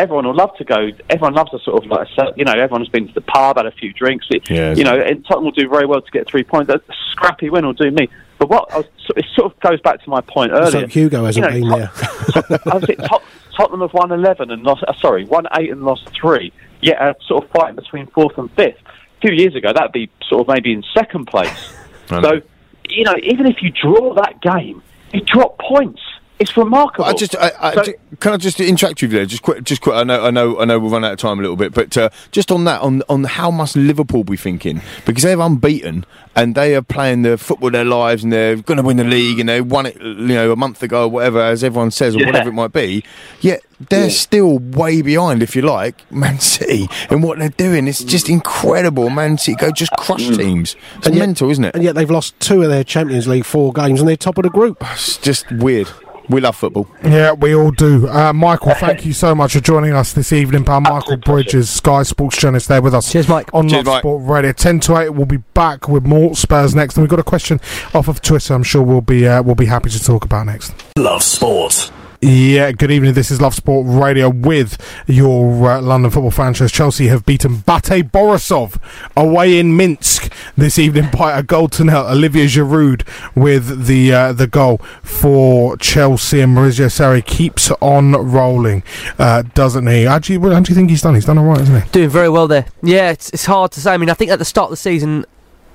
Everyone 0.00 0.26
will 0.26 0.34
love 0.34 0.56
to 0.56 0.64
go. 0.64 0.88
Everyone 1.10 1.34
loves 1.34 1.52
a 1.54 1.58
sort 1.60 1.84
of 1.84 1.90
like, 1.90 2.08
a 2.18 2.32
you 2.36 2.44
know, 2.44 2.52
everyone's 2.52 2.88
been 2.88 3.06
to 3.08 3.14
the 3.14 3.20
pub, 3.20 3.56
had 3.56 3.66
a 3.66 3.70
few 3.70 3.92
drinks. 3.92 4.26
It, 4.30 4.48
Yeah, 4.50 4.74
you 4.74 4.84
know, 4.84 4.98
and 4.98 5.24
Tottenham 5.26 5.44
will 5.44 5.50
do 5.52 5.68
very 5.68 5.86
well 5.86 6.00
to 6.00 6.10
get 6.10 6.26
three 6.28 6.42
points. 6.42 6.70
A 6.72 6.80
scrappy 7.12 7.50
win 7.50 7.64
will 7.66 7.72
do 7.74 7.90
me. 7.90 8.08
But 8.38 8.48
what 8.48 8.72
I 8.72 8.78
was, 8.78 8.86
it 9.16 9.26
sort 9.34 9.52
of 9.52 9.60
goes 9.60 9.80
back 9.82 10.02
to 10.02 10.10
my 10.10 10.20
point 10.22 10.52
earlier. 10.52 10.86
Hugo 10.86 11.24
hasn't 11.26 11.52
You 11.52 11.60
know, 11.60 11.70
been 11.70 12.32
Tot- 12.32 12.48
there. 12.48 12.60
I 12.72 12.74
was 12.76 12.88
it, 12.88 12.98
Tot- 12.98 13.22
Tottenham 13.56 13.80
have 13.82 13.92
won 13.92 14.10
eleven 14.12 14.50
and 14.50 14.62
lost. 14.62 14.82
Uh, 14.88 14.94
sorry, 14.94 15.24
won 15.26 15.46
eight 15.58 15.70
and 15.70 15.82
lost 15.82 16.08
three. 16.18 16.52
Yet 16.80 17.00
a 17.00 17.14
sort 17.26 17.44
of 17.44 17.50
fight 17.50 17.76
between 17.76 18.06
fourth 18.08 18.38
and 18.38 18.50
fifth. 18.52 18.78
A 18.86 19.20
few 19.20 19.32
years 19.32 19.54
ago, 19.54 19.72
that'd 19.74 19.92
be 19.92 20.10
sort 20.28 20.40
of 20.48 20.54
maybe 20.54 20.72
in 20.72 20.82
second 20.96 21.26
place. 21.26 21.74
So, 22.08 22.40
you 22.88 23.04
know, 23.04 23.14
even 23.22 23.46
if 23.46 23.62
you 23.62 23.70
draw 23.70 24.14
that 24.14 24.40
game, 24.40 24.82
you 25.12 25.20
drop 25.20 25.60
points. 25.60 26.00
It's 26.40 26.56
remarkable. 26.56 27.04
I 27.04 27.12
just, 27.12 27.36
I, 27.36 27.52
I, 27.60 27.74
So- 27.74 27.84
ju- 27.84 27.94
can 28.18 28.32
I 28.32 28.36
just 28.38 28.58
interact 28.60 29.02
with 29.02 29.12
you 29.12 29.18
there? 29.18 29.26
Just 29.26 29.42
quick, 29.42 29.62
just 29.62 29.82
quick. 29.82 29.94
I 29.94 30.02
know, 30.04 30.24
I 30.24 30.30
know, 30.30 30.58
I 30.58 30.64
know. 30.64 30.78
We've 30.78 30.90
run 30.90 31.04
out 31.04 31.12
of 31.12 31.18
time 31.18 31.38
a 31.38 31.42
little 31.42 31.56
bit, 31.56 31.72
but 31.74 31.94
uh, 31.98 32.08
just 32.32 32.50
on 32.50 32.64
that, 32.64 32.80
on 32.80 33.02
on 33.08 33.24
how 33.24 33.50
must 33.50 33.76
Liverpool 33.76 34.24
be 34.24 34.36
thinking? 34.38 34.80
Because 35.04 35.22
they're 35.22 35.38
unbeaten 35.40 36.04
and 36.34 36.54
they 36.54 36.74
are 36.74 36.82
playing 36.82 37.22
the 37.22 37.36
football 37.36 37.66
of 37.68 37.72
their 37.74 37.84
lives, 37.84 38.24
and 38.24 38.32
they're 38.32 38.56
going 38.56 38.78
to 38.78 38.82
win 38.82 38.96
the 38.96 39.04
league, 39.04 39.38
and 39.38 39.48
they 39.48 39.60
won 39.60 39.84
it, 39.86 40.00
you 40.00 40.14
know, 40.28 40.50
a 40.52 40.56
month 40.56 40.82
ago, 40.82 41.04
or 41.04 41.08
whatever, 41.08 41.40
as 41.42 41.62
everyone 41.62 41.90
says, 41.90 42.14
or 42.16 42.20
Yeah. 42.20 42.26
whatever 42.26 42.48
it 42.48 42.52
might 42.54 42.72
be. 42.72 43.04
Yet 43.40 43.62
they're 43.90 44.10
still 44.10 44.58
way 44.60 45.02
behind, 45.02 45.42
if 45.42 45.54
you 45.56 45.62
like, 45.62 46.10
Man 46.10 46.38
City 46.40 46.88
in 47.10 47.20
what 47.20 47.38
they're 47.38 47.48
doing. 47.50 47.86
It's 47.88 48.02
just 48.04 48.28
incredible. 48.30 49.10
Man 49.10 49.36
City 49.38 49.56
go 49.56 49.70
just 49.72 49.90
crush 49.98 50.26
teams. 50.28 50.76
It's 50.98 51.06
And 51.08 51.16
yet- 51.16 51.20
mental, 51.22 51.50
isn't 51.50 51.64
it? 51.64 51.74
And 51.74 51.82
yet 51.84 51.94
they've 51.96 52.10
lost 52.10 52.38
two 52.40 52.62
of 52.62 52.70
their 52.70 52.84
Champions 52.84 53.26
League 53.28 53.44
four 53.44 53.72
games 53.72 54.00
and 54.00 54.08
they're 54.08 54.16
top 54.16 54.38
of 54.38 54.44
the 54.44 54.50
group. 54.50 54.78
It's 54.92 55.16
just 55.18 55.50
weird. 55.52 55.88
We 56.30 56.40
love 56.40 56.56
football. 56.56 56.88
Yeah, 57.02 57.32
we 57.32 57.54
all 57.54 57.72
do. 57.72 58.08
Uh, 58.08 58.32
Michael, 58.32 58.74
thank 58.74 59.04
you 59.04 59.12
so 59.12 59.34
much 59.34 59.52
for 59.54 59.60
joining 59.60 59.92
us 59.92 60.12
this 60.12 60.32
evening, 60.32 60.64
pal. 60.64 60.80
Michael 60.80 61.16
Bridges, 61.16 61.68
Sky 61.68 62.04
Sports 62.04 62.38
journalist, 62.38 62.68
there 62.68 62.80
with 62.80 62.94
us. 62.94 63.10
Cheers, 63.10 63.28
Mike. 63.28 63.50
On 63.52 63.68
Cheers, 63.68 63.84
Love 63.84 63.94
Mike. 63.94 64.00
Sport 64.02 64.22
Radio, 64.28 64.52
ten 64.52 64.78
to 64.80 64.96
eight. 64.98 65.10
We'll 65.10 65.26
be 65.26 65.38
back 65.38 65.88
with 65.88 66.06
more 66.06 66.36
Spurs 66.36 66.74
next, 66.74 66.96
and 66.96 67.02
we've 67.02 67.10
got 67.10 67.18
a 67.18 67.24
question 67.24 67.60
off 67.94 68.08
of 68.08 68.22
Twitter. 68.22 68.54
I'm 68.54 68.62
sure 68.62 68.82
we'll 68.82 69.00
be 69.00 69.26
uh, 69.26 69.42
we'll 69.42 69.54
be 69.56 69.66
happy 69.66 69.90
to 69.90 70.02
talk 70.02 70.24
about 70.24 70.46
next. 70.46 70.72
Love 70.96 71.22
sport. 71.22 71.90
Yeah, 72.22 72.72
good 72.72 72.90
evening. 72.90 73.14
This 73.14 73.30
is 73.30 73.40
Love 73.40 73.54
Sport 73.54 73.86
Radio 73.88 74.28
with 74.28 74.76
your 75.06 75.70
uh, 75.70 75.80
London 75.80 76.10
football 76.10 76.30
franchise. 76.30 76.70
Chelsea 76.70 77.06
have 77.06 77.24
beaten 77.24 77.56
Bate 77.60 78.12
Borisov 78.12 78.78
away 79.16 79.58
in 79.58 79.74
Minsk 79.74 80.30
this 80.54 80.78
evening 80.78 81.08
by 81.10 81.38
a 81.38 81.42
goal 81.42 81.68
to 81.68 81.82
nil. 81.82 82.06
Olivier 82.06 82.44
Giroud 82.44 83.08
with 83.34 83.86
the 83.86 84.12
uh, 84.12 84.32
the 84.34 84.46
goal 84.46 84.82
for 85.02 85.78
Chelsea, 85.78 86.42
and 86.42 86.54
Maurizio 86.54 86.88
Sarri 86.88 87.24
keeps 87.24 87.70
on 87.80 88.12
rolling, 88.12 88.82
uh, 89.18 89.40
doesn't 89.54 89.86
he? 89.86 90.04
How 90.04 90.18
do, 90.18 90.34
you, 90.34 90.40
how 90.50 90.60
do 90.60 90.70
you 90.70 90.76
think 90.76 90.90
he's 90.90 91.00
done? 91.00 91.14
He's 91.14 91.24
done 91.24 91.38
all 91.38 91.46
right, 91.46 91.60
isn't 91.62 91.82
he? 91.82 91.88
Doing 91.88 92.10
very 92.10 92.28
well 92.28 92.46
there. 92.46 92.66
Yeah, 92.82 93.12
it's, 93.12 93.30
it's 93.30 93.46
hard 93.46 93.72
to 93.72 93.80
say. 93.80 93.94
I 93.94 93.96
mean, 93.96 94.10
I 94.10 94.14
think 94.14 94.30
at 94.30 94.38
the 94.38 94.44
start 94.44 94.66
of 94.66 94.72
the 94.72 94.76
season, 94.76 95.24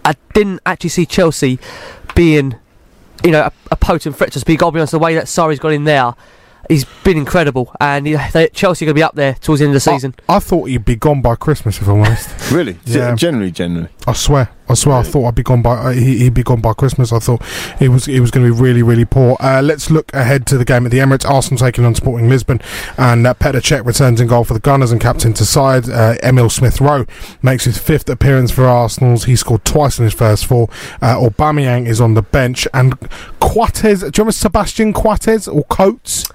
I 0.03 0.13
didn't 0.35 0.59
actually 0.63 0.91
see 0.91 1.07
Chelsea 1.07 1.57
being, 2.13 2.53
you 3.23 3.31
know, 3.31 3.41
a, 3.41 3.51
a 3.71 3.75
potent 3.75 4.15
threat 4.15 4.31
to 4.33 4.39
speak. 4.39 4.61
I'll 4.61 4.71
be 4.71 4.79
honest, 4.79 4.91
the 4.91 4.99
way 4.99 5.15
that 5.15 5.25
Sarri's 5.25 5.59
got 5.59 5.73
in 5.73 5.83
there, 5.85 6.13
he's 6.69 6.85
been 7.03 7.17
incredible. 7.17 7.73
And 7.79 8.07
you 8.07 8.17
know, 8.17 8.25
they, 8.33 8.47
Chelsea 8.49 8.85
are 8.85 8.87
going 8.87 8.95
to 8.95 8.99
be 8.99 9.03
up 9.03 9.15
there 9.15 9.33
towards 9.35 9.59
the 9.59 9.65
end 9.65 9.75
of 9.75 9.83
the 9.83 9.91
season. 9.91 10.15
I 10.27 10.39
thought 10.39 10.65
he'd 10.65 10.85
be 10.85 10.95
gone 10.95 11.21
by 11.21 11.35
Christmas, 11.35 11.81
if 11.81 11.87
I'm 11.87 11.99
honest. 12.01 12.29
Really? 12.55 12.77
Yeah. 12.85 13.15
Generally, 13.15 13.51
generally. 13.51 13.89
I 14.07 14.13
swear, 14.13 14.49
I 14.69 14.75
swear, 14.75 14.97
I 14.97 15.03
thought 15.03 15.27
I'd 15.27 15.35
be 15.35 15.41
gone 15.43 15.63
by 15.63 15.75
uh, 15.77 15.89
he, 15.91 16.19
he'd 16.19 16.35
be 16.35 16.43
gone 16.43 16.61
by 16.61 16.73
Christmas. 16.73 17.11
I 17.11 17.17
thought 17.17 17.41
it 17.79 17.89
was 17.89 18.07
it 18.07 18.19
was 18.19 18.29
going 18.29 18.47
to 18.47 18.53
be 18.53 18.61
really 18.61 18.83
really 18.83 19.03
poor. 19.03 19.35
Uh, 19.39 19.61
let's 19.63 19.89
look 19.89 20.13
ahead 20.13 20.45
to 20.47 20.57
the 20.57 20.63
game 20.63 20.85
at 20.85 20.91
the 20.91 20.99
Emirates. 20.99 21.27
Arsenal 21.27 21.57
taking 21.57 21.85
on 21.85 21.95
Sporting 21.95 22.29
Lisbon, 22.29 22.61
and 22.97 23.25
uh, 23.25 23.33
Petr 23.33 23.61
Cech 23.61 23.83
returns 23.83 24.21
in 24.21 24.27
goal 24.27 24.43
for 24.43 24.53
the 24.53 24.59
Gunners 24.59 24.91
and 24.91 25.01
captain 25.01 25.33
to 25.33 25.43
side. 25.45 25.89
Uh, 25.89 26.15
Emile 26.23 26.49
Smith 26.49 26.79
Rowe 26.79 27.05
makes 27.41 27.65
his 27.65 27.79
fifth 27.79 28.09
appearance 28.09 28.51
for 28.51 28.65
Arsenal. 28.65 29.17
He 29.19 29.35
scored 29.35 29.65
twice 29.65 29.97
in 29.97 30.05
his 30.05 30.13
first 30.13 30.45
four. 30.45 30.69
Uh, 31.01 31.15
Aubameyang 31.15 31.87
is 31.87 31.99
on 31.99 32.13
the 32.13 32.21
bench, 32.21 32.67
and 32.73 32.97
Quates. 33.39 33.81
Do 33.81 34.05
you 34.05 34.11
remember 34.19 34.31
Sebastian 34.31 34.93
Quates 34.93 35.47
or 35.47 35.63
Coates? 35.65 36.25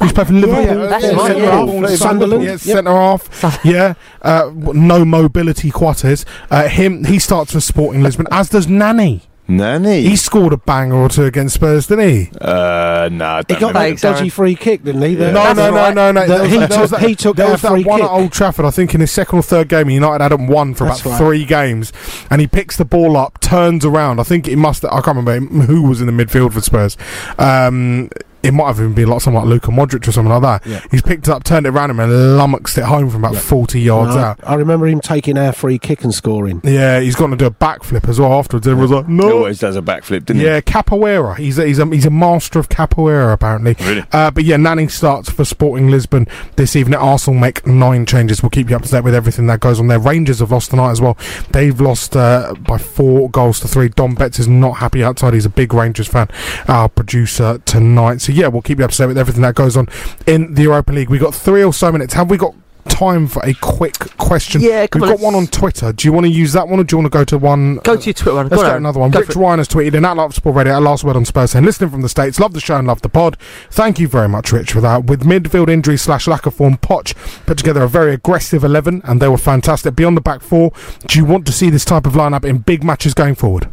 Who's 0.00 0.12
played 0.12 0.26
for 0.26 0.32
Liverpool? 0.32 0.88
that's 0.88 1.04
Yeah, 1.04 1.10
right, 1.12 1.26
centre 1.26 1.42
yeah. 1.42 1.50
half, 1.50 1.68
Sunderland. 1.68 1.98
Sunderland, 1.98 2.44
yeah, 2.44 2.50
Yep. 2.50 2.60
centre 2.60 2.90
half. 2.90 3.60
Yeah, 3.64 3.94
uh, 4.22 4.50
no 4.54 5.04
mobility 5.04 5.70
Quates. 5.70 6.24
Uh, 6.50 6.68
him, 6.68 7.04
he 7.04 7.18
starts 7.18 7.52
for 7.52 7.60
Sporting 7.60 8.02
Lisbon, 8.02 8.26
as 8.30 8.48
does 8.48 8.66
Nani. 8.66 9.22
Nanny. 9.48 10.02
He 10.02 10.16
scored 10.16 10.52
a 10.52 10.56
banger 10.56 10.96
or 10.96 11.08
two 11.08 11.22
against 11.22 11.54
Spurs, 11.54 11.86
didn't 11.86 12.08
he? 12.08 12.30
Uh, 12.40 13.08
no, 13.12 13.24
I 13.26 13.38
He 13.46 13.54
don't 13.54 13.60
got 13.60 13.74
that 13.74 14.00
dodgy 14.00 14.28
free 14.28 14.56
kick, 14.56 14.82
didn't 14.82 15.02
he? 15.02 15.14
The- 15.14 15.30
No, 15.30 15.52
no, 15.52 15.70
no, 15.70 15.76
right. 15.76 15.94
no, 15.94 16.10
no. 16.10 16.26
The- 16.26 16.38
There 16.38 16.46
he 16.48 16.58
was- 16.58 16.68
took- 16.68 16.90
that- 16.90 17.00
he 17.02 17.14
took 17.14 17.36
there 17.36 17.52
was 17.52 17.62
that 17.62 17.70
free 17.70 17.84
one 17.84 18.00
kick. 18.00 18.08
at 18.10 18.12
Old 18.12 18.32
Trafford. 18.32 18.64
I 18.64 18.70
think 18.70 18.92
in 18.96 19.00
his 19.00 19.12
second 19.12 19.38
or 19.38 19.42
third 19.42 19.68
game, 19.68 19.88
United 19.88 20.20
hadn't 20.20 20.48
won 20.48 20.74
for 20.74 20.86
That's 20.86 21.00
about 21.00 21.10
right. 21.10 21.18
three 21.18 21.44
games, 21.44 21.92
and 22.28 22.40
he 22.40 22.48
picks 22.48 22.76
the 22.76 22.84
ball 22.84 23.16
up, 23.16 23.38
turns 23.40 23.84
around. 23.84 24.18
I 24.18 24.24
think 24.24 24.48
it 24.48 24.56
must. 24.56 24.84
I 24.84 25.00
can't 25.00 25.16
remember 25.16 25.62
who 25.66 25.82
was 25.82 26.00
in 26.00 26.08
the 26.08 26.24
midfield 26.24 26.52
for 26.52 26.60
Spurs. 26.60 26.96
Um, 27.38 28.10
it 28.42 28.52
might 28.52 28.66
have 28.68 28.78
even 28.78 28.94
been 28.94 29.08
like 29.08 29.20
someone 29.20 29.44
like 29.44 29.50
Luka 29.50 29.70
Modric 29.70 30.06
or 30.06 30.12
something 30.12 30.32
like 30.32 30.42
that. 30.62 30.66
Yeah. 30.70 30.80
He's 30.90 31.02
picked 31.02 31.28
it 31.28 31.30
up, 31.30 31.44
turned 31.44 31.66
it 31.66 31.70
around 31.70 31.90
him, 31.90 32.00
and 32.00 32.36
lummoxed 32.36 32.78
it 32.78 32.84
home 32.84 33.10
from 33.10 33.24
about 33.24 33.36
forty 33.36 33.80
yards 33.80 34.14
And 34.14 34.24
I, 34.24 34.28
out. 34.30 34.40
I 34.46 34.54
remember 34.54 34.86
him 34.86 35.00
taking 35.00 35.36
our 35.38 35.52
free 35.52 35.78
kick 35.78 36.04
and 36.04 36.14
scoring. 36.14 36.60
Yeah, 36.64 37.00
he's 37.00 37.16
going 37.16 37.30
to 37.32 37.36
do 37.36 37.46
a 37.46 37.50
backflip 37.50 38.08
as 38.08 38.20
well 38.20 38.32
afterwards. 38.32 38.66
Everyone's 38.66 38.92
like, 38.92 39.06
He 39.06 39.12
no. 39.12 39.38
always 39.38 39.58
does 39.58 39.76
a 39.76 39.82
backflip, 39.82 40.26
didn't 40.26 40.36
he? 40.40 40.44
Yeah, 40.46 40.60
capoeira. 40.60 41.36
He's 41.36 41.58
a, 41.58 41.66
he's 41.66 41.78
a 41.78 41.86
he's 41.86 42.06
a 42.06 42.10
master 42.10 42.58
of 42.58 42.68
capoeira 42.68 43.32
apparently. 43.32 43.74
Really? 43.80 44.04
Uh, 44.12 44.30
but 44.30 44.44
yeah, 44.44 44.56
Nanning 44.56 44.90
starts 44.90 45.30
for 45.30 45.44
Sporting 45.44 45.88
Lisbon 45.90 46.26
this 46.56 46.76
evening. 46.76 46.98
Arsenal 46.98 47.38
make 47.40 47.66
nine 47.66 48.06
changes. 48.06 48.42
We'll 48.42 48.50
keep 48.50 48.70
you 48.70 48.76
up 48.76 48.82
to 48.82 48.90
date 48.90 49.04
with 49.04 49.14
everything 49.14 49.46
that 49.48 49.60
goes 49.60 49.80
on 49.80 49.88
there. 49.88 49.98
Rangers 49.98 50.38
have 50.40 50.52
lost 50.52 50.70
tonight 50.70 50.90
as 50.90 51.00
well. 51.00 51.16
They've 51.50 51.80
lost 51.80 52.16
uh, 52.16 52.54
by 52.60 52.78
four 52.78 53.28
goals 53.30 53.60
to 53.60 53.68
three. 53.68 53.88
Don 53.88 54.14
Betts 54.14 54.38
is 54.38 54.48
not 54.48 54.74
happy 54.78 55.02
outside. 55.02 55.34
He's 55.34 55.46
a 55.46 55.50
big 55.50 55.72
Rangers 55.74 56.08
fan. 56.08 56.28
Our 56.68 56.88
producer 56.88 57.58
tonight. 57.64 58.20
So 58.20 58.32
yeah, 58.36 58.48
we'll 58.48 58.62
keep 58.62 58.78
you 58.78 58.84
up 58.84 58.90
to 58.92 58.98
date 58.98 59.06
with 59.06 59.18
everything 59.18 59.42
that 59.42 59.54
goes 59.54 59.76
on 59.76 59.88
in 60.26 60.54
the 60.54 60.62
Europa 60.62 60.92
League. 60.92 61.08
We've 61.10 61.20
got 61.20 61.34
three 61.34 61.64
or 61.64 61.72
so 61.72 61.90
minutes. 61.90 62.14
Have 62.14 62.30
we 62.30 62.36
got? 62.36 62.54
Time 62.88 63.26
for 63.26 63.44
a 63.44 63.52
quick 63.54 63.98
question. 64.16 64.60
Yeah, 64.60 64.86
we've 64.94 65.02
on, 65.02 65.08
got 65.08 65.18
one 65.18 65.34
on 65.34 65.48
Twitter. 65.48 65.92
Do 65.92 66.06
you 66.06 66.12
want 66.12 66.24
to 66.24 66.30
use 66.30 66.52
that 66.52 66.68
one, 66.68 66.78
or 66.78 66.84
do 66.84 66.94
you 66.94 66.98
want 66.98 67.12
to 67.12 67.18
go 67.18 67.24
to 67.24 67.36
one? 67.36 67.78
Go 67.78 67.96
to 67.96 68.04
your 68.04 68.14
Twitter 68.14 68.36
one. 68.36 68.48
Let's 68.48 68.62
Go 68.62 68.76
another 68.76 69.00
one. 69.00 69.10
Go 69.10 69.20
Rich. 69.20 69.34
Ryan 69.34 69.58
has 69.58 69.66
tweeted 69.66 69.94
in 69.94 70.04
at 70.04 70.16
Love 70.16 70.36
Sport 70.36 70.54
Radio, 70.54 70.78
a 70.78 70.80
last 70.80 71.02
word 71.02 71.16
on 71.16 71.24
Spurs, 71.24 71.50
saying, 71.50 71.64
listening 71.64 71.90
from 71.90 72.02
the 72.02 72.08
States, 72.08 72.38
love 72.38 72.52
the 72.52 72.60
show 72.60 72.76
and 72.76 72.86
love 72.86 73.02
the 73.02 73.08
pod. 73.08 73.36
Thank 73.72 73.98
you 73.98 74.06
very 74.06 74.28
much, 74.28 74.52
Rich, 74.52 74.70
for 74.70 74.80
that. 74.82 75.06
With 75.06 75.24
midfield 75.24 75.68
injury 75.68 75.96
slash 75.96 76.28
lack 76.28 76.46
of 76.46 76.54
form, 76.54 76.76
Poch 76.76 77.12
put 77.44 77.58
together 77.58 77.82
a 77.82 77.88
very 77.88 78.14
aggressive 78.14 78.62
11, 78.62 79.02
and 79.04 79.20
they 79.20 79.28
were 79.28 79.36
fantastic. 79.36 79.96
Beyond 79.96 80.16
the 80.16 80.20
back 80.20 80.40
four, 80.40 80.72
do 81.08 81.18
you 81.18 81.24
want 81.24 81.44
to 81.46 81.52
see 81.52 81.70
this 81.70 81.84
type 81.84 82.06
of 82.06 82.12
lineup 82.12 82.44
in 82.44 82.58
big 82.58 82.84
matches 82.84 83.14
going 83.14 83.34
forward? 83.34 83.68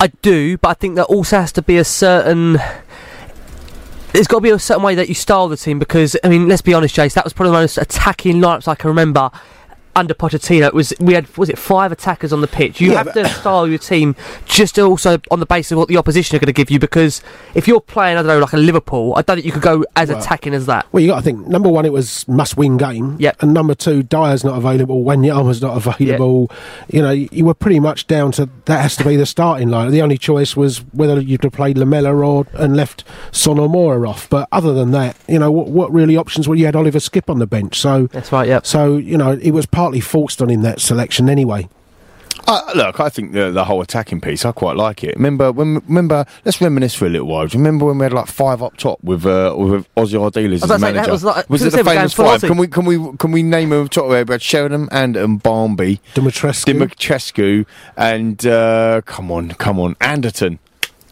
I 0.00 0.06
do, 0.22 0.56
but 0.56 0.68
I 0.68 0.74
think 0.74 0.94
there 0.94 1.04
also 1.04 1.40
has 1.40 1.50
to 1.52 1.62
be 1.62 1.76
a 1.76 1.84
certain. 1.84 2.58
There's 4.12 4.26
got 4.26 4.38
to 4.38 4.42
be 4.42 4.50
a 4.50 4.58
certain 4.58 4.82
way 4.82 4.94
that 4.96 5.08
you 5.08 5.14
style 5.14 5.48
the 5.48 5.56
team 5.56 5.78
because 5.78 6.16
I 6.24 6.28
mean, 6.28 6.48
let's 6.48 6.62
be 6.62 6.74
honest, 6.74 6.96
Jace. 6.96 7.14
That 7.14 7.24
was 7.24 7.32
probably 7.32 7.52
the 7.52 7.58
most 7.58 7.78
attacking 7.78 8.36
lineups 8.36 8.66
I 8.66 8.74
can 8.74 8.88
remember 8.88 9.30
under 9.96 10.14
Pochettino. 10.14 10.66
It 10.66 10.74
was 10.74 10.92
we 11.00 11.14
had 11.14 11.34
was 11.36 11.48
it 11.48 11.58
five 11.58 11.92
attackers 11.92 12.32
on 12.32 12.40
the 12.40 12.46
pitch. 12.46 12.80
You 12.80 12.92
Yeah, 12.92 12.98
have 13.04 13.12
to 13.14 13.28
style 13.28 13.66
your 13.68 13.78
team 13.78 14.14
just 14.46 14.78
also 14.78 15.18
on 15.30 15.40
the 15.40 15.46
basis 15.46 15.72
of 15.72 15.78
what 15.78 15.88
the 15.88 15.96
opposition 15.96 16.36
are 16.36 16.38
going 16.38 16.46
to 16.46 16.52
give 16.52 16.70
you 16.70 16.78
because 16.78 17.22
if 17.54 17.66
you're 17.68 17.80
playing, 17.80 18.16
I 18.16 18.22
don't 18.22 18.28
know, 18.28 18.38
like 18.38 18.52
a 18.52 18.56
Liverpool, 18.58 19.14
I 19.16 19.22
don't 19.22 19.36
think 19.36 19.46
you 19.46 19.52
could 19.52 19.62
go 19.62 19.84
as 19.96 20.08
Well- 20.08 20.18
attacking 20.18 20.54
as 20.54 20.66
that. 20.66 20.86
Well, 20.92 21.02
you 21.02 21.08
got 21.08 21.16
to 21.16 21.22
think. 21.22 21.46
Number 21.48 21.68
one, 21.68 21.84
it 21.84 21.92
was 21.92 22.26
must-win 22.28 22.76
game. 22.76 23.16
Yep. 23.18 23.42
And 23.42 23.52
number 23.54 23.74
two, 23.74 24.02
Dier's 24.02 24.44
not 24.44 24.56
available. 24.56 25.04
Wanyama's 25.04 25.60
not 25.62 25.76
available. 25.76 26.50
You 26.88 27.02
know, 27.02 27.10
you 27.10 27.44
were 27.44 27.54
pretty 27.54 27.80
much 27.80 28.06
down 28.06 28.32
to 28.32 28.48
that 28.66 28.80
has 28.82 28.96
to 28.96 29.04
be 29.04 29.16
the 29.16 29.26
starting 29.26 29.68
line. 29.68 29.90
The 29.90 30.02
only 30.02 30.18
choice 30.18 30.56
was 30.56 30.78
whether 30.92 31.20
you'd 31.20 31.42
have 31.44 31.52
played 31.52 31.76
Lamela 31.78 32.14
or 32.14 32.46
and 32.54 32.76
left 32.76 33.04
Son 33.32 33.58
or 33.58 33.68
Moura 33.68 34.08
off. 34.08 34.28
But 34.28 34.48
other 34.52 34.72
than 34.72 34.90
that, 34.92 35.16
you 35.28 35.38
know, 35.38 35.50
what, 35.50 35.68
what 35.68 35.92
really 35.92 36.16
options 36.16 36.48
were? 36.48 36.54
You 36.54 36.66
had 36.66 36.76
Oliver 36.76 36.98
Skipp 36.98 37.28
on 37.30 37.38
the 37.38 37.46
bench, 37.46 37.78
so 37.78 38.06
That's 38.08 38.32
right. 38.32 38.46
Yep. 38.48 38.66
so 38.66 38.96
you 38.96 39.16
know 39.16 39.32
it 39.32 39.50
was 39.52 39.66
partly 39.80 40.00
forced 40.00 40.42
on 40.42 40.50
him 40.50 40.60
that 40.60 40.78
selection 40.78 41.30
anyway. 41.30 41.66
Uh, 42.46 42.60
look, 42.74 43.00
I 43.00 43.08
think 43.08 43.32
the, 43.32 43.50
the 43.50 43.64
whole 43.64 43.80
attacking 43.80 44.20
piece, 44.20 44.44
I 44.44 44.52
quite 44.52 44.76
like 44.76 45.02
it. 45.02 45.16
Remember, 45.16 45.50
when, 45.52 45.76
remember, 45.88 46.26
let's 46.44 46.60
reminisce 46.60 46.94
for 46.94 47.06
a 47.06 47.08
little 47.08 47.26
while. 47.26 47.46
Do 47.46 47.56
you 47.56 47.64
remember 47.64 47.86
when 47.86 47.96
we 47.96 48.04
had 48.04 48.12
like 48.12 48.26
five 48.26 48.62
up 48.62 48.76
top 48.76 49.02
with 49.02 49.24
uh, 49.24 49.54
with 49.56 49.86
Ossie 49.94 50.18
Ardiles 50.20 50.52
as 50.56 50.60
was 50.60 50.68
the 50.68 50.74
about 50.74 50.80
that 50.80 50.94
manager? 50.94 51.12
was 51.12 51.24
like- 51.24 51.48
was 51.48 51.62
it 51.62 51.72
the 51.72 51.82
famous 51.82 52.12
five? 52.12 52.42
Can 52.42 52.58
we 52.58 52.66
can 52.68 52.84
we 52.84 53.16
can 53.16 53.32
we 53.32 53.42
name 53.42 53.70
them 53.70 53.88
top? 53.88 54.10
We 54.10 54.16
had 54.16 54.42
Sheringham 54.42 54.86
and 54.92 55.16
and 55.16 55.42
Barmby, 55.42 56.00
Dumitrescu. 56.14 56.74
Dumitrescu, 56.74 57.64
and 57.96 58.44
uh, 58.46 59.00
come 59.06 59.32
on, 59.32 59.52
come 59.52 59.80
on, 59.80 59.96
Anderton. 60.02 60.58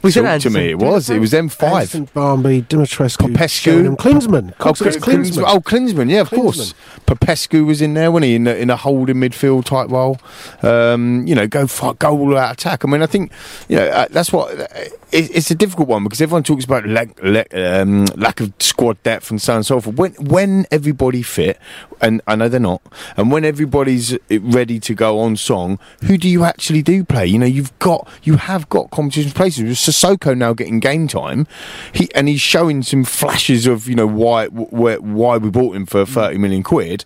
We 0.03 0.13
Talk 0.13 0.41
to 0.43 0.51
me. 0.51 0.71
It 0.71 0.79
was. 0.79 1.11
It 1.11 1.19
was 1.19 1.33
them 1.33 1.49
five. 1.49 1.73
Anderson, 1.95 2.09
Barmby, 2.15 2.63
Dumitrescu, 2.63 3.33
Popescu. 3.33 3.97
Klinsmann. 3.97 4.53
Oh, 4.53 4.63
Cox- 4.63 4.81
it 4.81 4.87
was 4.87 4.97
Klin- 4.99 5.25
Klinsmann. 5.25 5.45
oh, 5.47 5.61
Klinsmann, 5.61 6.11
yeah, 6.11 6.21
of 6.21 6.31
course. 6.31 6.73
Popescu 7.07 7.65
was 7.65 7.83
in 7.83 7.95
there, 7.95 8.13
wasn't 8.13 8.27
he, 8.27 8.35
in 8.37 8.47
a, 8.47 8.55
in 8.55 8.71
a 8.71 8.77
holding 8.77 9.17
midfield 9.17 9.65
type 9.65 9.91
role? 9.91 10.19
Um, 10.63 11.27
you 11.27 11.35
know, 11.35 11.47
go 11.49 11.67
for, 11.67 11.95
go 11.95 12.11
all 12.17 12.37
out 12.37 12.53
attack. 12.53 12.85
I 12.85 12.89
mean, 12.89 13.03
I 13.03 13.07
think 13.07 13.33
you 13.69 13.77
know 13.77 13.87
uh, 13.89 14.07
that's 14.11 14.33
what 14.33 14.59
uh, 14.59 14.67
it, 15.11 15.35
it's 15.35 15.51
a 15.51 15.55
difficult 15.55 15.89
one 15.89 16.05
because 16.05 16.21
everyone 16.21 16.45
talks 16.45 16.65
about 16.65 16.87
lack, 16.87 17.21
lack, 17.23 17.53
um, 17.55 18.05
lack 18.15 18.41
of 18.41 18.53
squad 18.61 19.03
depth 19.03 19.31
and 19.31 19.43
so 19.43 19.55
on 19.55 19.57
and 19.59 19.67
so 19.67 19.81
forth. 19.81 19.97
When 19.97 20.13
when 20.15 20.67
everybody 20.71 21.23
fit, 21.23 21.59
and 22.01 22.21
I 22.27 22.37
know 22.37 22.49
they're 22.49 22.61
not, 22.61 22.83
and 23.17 23.33
when 23.33 23.45
everybody's 23.45 24.17
ready 24.31 24.79
to 24.81 24.95
go 24.95 25.19
on 25.19 25.37
song, 25.37 25.79
who 26.05 26.17
do 26.19 26.29
you 26.29 26.45
actually 26.45 26.83
do 26.83 27.03
play? 27.05 27.27
You 27.27 27.39
know, 27.41 27.47
you've 27.47 27.77
got 27.81 28.09
you 28.23 28.37
have 28.37 28.69
got 28.69 28.91
competition 28.91 29.33
places. 29.33 29.88
Sissoko 29.91 30.37
now 30.37 30.53
getting 30.53 30.81
game 30.81 31.09
time, 31.09 31.47
he 31.93 32.09
and 32.15 32.29
he's 32.29 32.41
showing 32.41 32.83
some 32.83 33.05
flashes 33.05 33.67
of 33.67 33.89
you 33.89 33.95
know 33.95 34.07
why 34.07 34.47
why, 34.47 34.97
why 34.97 35.39
we 35.39 35.51
bought 35.51 35.77
him 35.77 35.87
for 35.87 36.05
thirty 36.05 36.37
mm. 36.37 36.41
million 36.41 36.63
quid. 36.63 37.05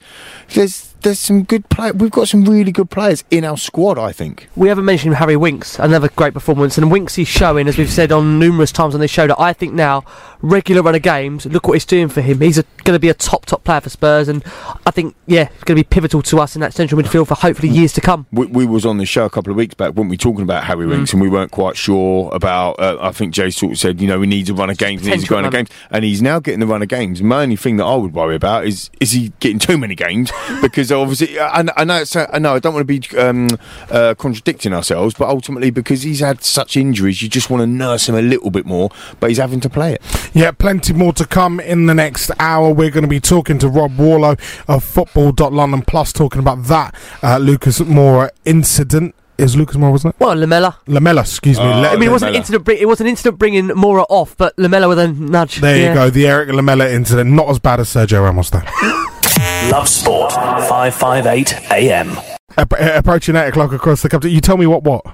There's 0.51 0.93
there's 1.03 1.19
some 1.19 1.43
good 1.43 1.69
play. 1.69 1.91
We've 1.91 2.11
got 2.11 2.29
some 2.29 2.45
really 2.45 2.73
good 2.73 2.91
players 2.91 3.25
in 3.31 3.45
our 3.45 3.57
squad. 3.57 3.99
I 3.99 4.13
think. 4.13 4.49
We 4.57 4.69
haven't 4.69 4.85
mentioned 4.85 5.15
Harry 5.17 5.37
Winks, 5.37 5.79
another 5.79 6.09
great 6.09 6.35
performance, 6.35 6.79
and 6.79 6.91
Winks 6.91 7.19
is 7.19 7.29
showing, 7.29 7.69
as 7.69 7.77
we've 7.77 7.91
said 7.91 8.13
on 8.13 8.39
numerous 8.39 8.73
times 8.73 8.95
on 8.95 9.01
this 9.01 9.11
show, 9.11 9.27
that 9.27 9.41
I 9.41 9.53
think 9.53 9.73
now 9.75 10.05
regular 10.43 10.83
run 10.83 10.95
of 10.95 11.03
games. 11.03 11.47
Look 11.47 11.69
what 11.69 11.75
it's 11.75 11.85
doing 11.85 12.09
for 12.09 12.21
him. 12.21 12.41
He's 12.41 12.61
going 12.85 12.97
to 12.97 13.01
be 13.01 13.09
a 13.09 13.15
top 13.15 13.47
top 13.47 13.65
player 13.65 13.81
for 13.81 13.89
Spurs, 13.89 14.29
and 14.29 14.45
I 14.87 14.91
think 14.91 15.15
yeah, 15.27 15.49
it's 15.55 15.65
going 15.65 15.77
to 15.77 15.83
be 15.83 15.85
pivotal 15.85 16.23
to 16.23 16.41
us 16.41 16.55
in 16.55 16.61
that 16.61 16.75
central 16.75 17.01
midfield 17.01 17.29
for 17.29 17.35
hopefully 17.35 17.69
years 17.69 17.93
to 17.95 18.01
come. 18.01 18.27
We, 18.33 18.47
we 18.47 18.67
was 18.67 18.85
on 18.85 18.99
the 18.99 19.07
show 19.07 19.25
a 19.25 19.31
couple 19.31 19.51
of 19.51 19.57
weeks 19.57 19.75
back, 19.75 19.95
weren't 19.95 20.11
we, 20.11 20.17
talking 20.17 20.43
about 20.43 20.65
Harry 20.65 20.87
Winks, 20.87 21.13
and 21.13 21.23
we 21.23 21.29
weren't 21.29 21.53
quite 21.53 21.77
sure 21.77 22.31
about. 22.35 22.79
Uh, 22.79 22.99
I 23.01 23.13
think 23.13 23.35
Jay 23.35 23.51
sort 23.51 23.73
of 23.73 23.79
said, 23.79 24.01
you 24.01 24.09
know, 24.09 24.19
we 24.19 24.27
need 24.27 24.47
to 24.47 24.55
run 24.55 24.69
a 24.69 24.75
games, 24.75 25.07
needs 25.07 25.25
to 25.25 25.35
run 25.35 25.45
run. 25.45 25.53
games, 25.53 25.69
and 25.91 26.05
he's 26.05 26.21
now 26.21 26.41
getting 26.41 26.61
the 26.61 26.67
run 26.67 26.83
of 26.83 26.89
games. 26.89 27.23
My 27.23 27.43
only 27.43 27.57
thing 27.57 27.77
that 27.77 27.85
I 27.85 27.95
would 27.95 28.13
worry 28.13 28.35
about 28.35 28.67
is 28.67 28.91
is 29.01 29.13
he 29.13 29.33
getting 29.41 29.59
too 29.59 29.79
many 29.79 29.95
games 29.95 30.31
because 30.61 30.91
obviously 30.91 31.39
I, 31.39 31.65
I 31.77 31.85
know 31.85 31.97
it's, 31.99 32.17
I 32.17 32.39
know 32.39 32.55
I 32.55 32.59
don't 32.59 32.75
want 32.75 32.87
to 32.87 33.01
be 33.01 33.19
um, 33.19 33.49
uh, 33.91 34.15
contradicting 34.15 34.73
ourselves, 34.73 35.15
but 35.15 35.29
ultimately 35.29 35.71
because 35.71 36.03
he's 36.03 36.21
had 36.21 36.43
such 36.43 36.77
injuries, 36.77 37.23
you 37.23 37.29
just 37.29 37.51
want 37.51 37.61
to 37.61 37.67
nurse 37.67 38.09
him 38.09 38.15
a 38.15 38.23
little 38.23 38.51
bit 38.51 38.67
more, 38.67 38.91
but 39.21 39.31
he's 39.31 39.39
having 39.39 39.61
to 39.61 39.71
play 39.71 39.95
it. 39.95 40.03
Yeah, 40.35 40.51
plenty 40.53 40.93
more 40.95 41.13
to 41.15 41.27
come 41.27 41.61
in 41.61 41.87
the 41.87 41.95
next 41.95 42.31
hour. 42.39 42.73
We're 42.73 42.91
going 42.91 43.03
to 43.03 43.09
be 43.09 43.21
talking 43.21 43.59
to 43.59 43.69
Rob 43.69 43.99
Warlow 43.99 44.37
of 44.67 44.83
Football.London 44.85 45.83
Plus, 45.83 46.13
talking 46.13 46.39
about 46.41 46.65
that 46.65 46.95
uh, 47.23 47.39
Lucas 47.39 47.81
Moura 47.81 48.31
incident. 48.45 49.15
Is 49.39 49.57
Lucas 49.57 49.77
Moura, 49.77 49.91
wasn't 49.91 50.15
it? 50.15 50.21
Well, 50.21 50.35
Lamela. 50.37 50.79
Lamela, 50.87 51.23
excuse 51.23 51.59
me. 51.59 51.65
Oh, 51.65 51.69
Le- 51.81 51.89
I 51.89 51.97
mean, 51.97 52.09
it 52.09 52.13
wasn't 52.13 52.31
an 52.31 52.37
incident. 52.37 52.65
Bring, 52.65 52.79
it 52.79 52.87
was 52.87 53.01
an 53.01 53.07
incident 53.07 53.39
bringing 53.39 53.69
Moura 53.69 54.05
off, 54.09 54.37
but 54.37 54.57
Lamela 54.59 54.89
with 54.89 54.99
a 54.99 55.09
nudge. 55.09 55.57
there 55.61 55.77
Yeah. 55.77 55.89
you 55.89 55.95
go. 55.95 56.11
The 56.11 56.27
Erik 56.29 56.51
Lamela 56.51 56.89
incident. 56.89 57.31
Not 57.31 57.49
as 57.49 57.59
bad 57.59 57.81
as 57.81 57.89
Sergio 57.89 58.23
Ramos, 58.23 58.51
though. 58.51 58.61
Love 59.71 59.89
Sport, 59.89 60.33
558 60.33 61.71
AM. 61.73 62.11
App- 62.57 62.73
uh, 62.73 62.93
approaching 62.95 63.35
8 63.37 63.49
o'clock 63.49 63.73
across 63.73 64.03
the 64.03 64.09
country. 64.09 64.31
You 64.31 64.41
tell 64.41 64.57
me 64.59 64.67
what, 64.67 64.85
what? 64.85 65.05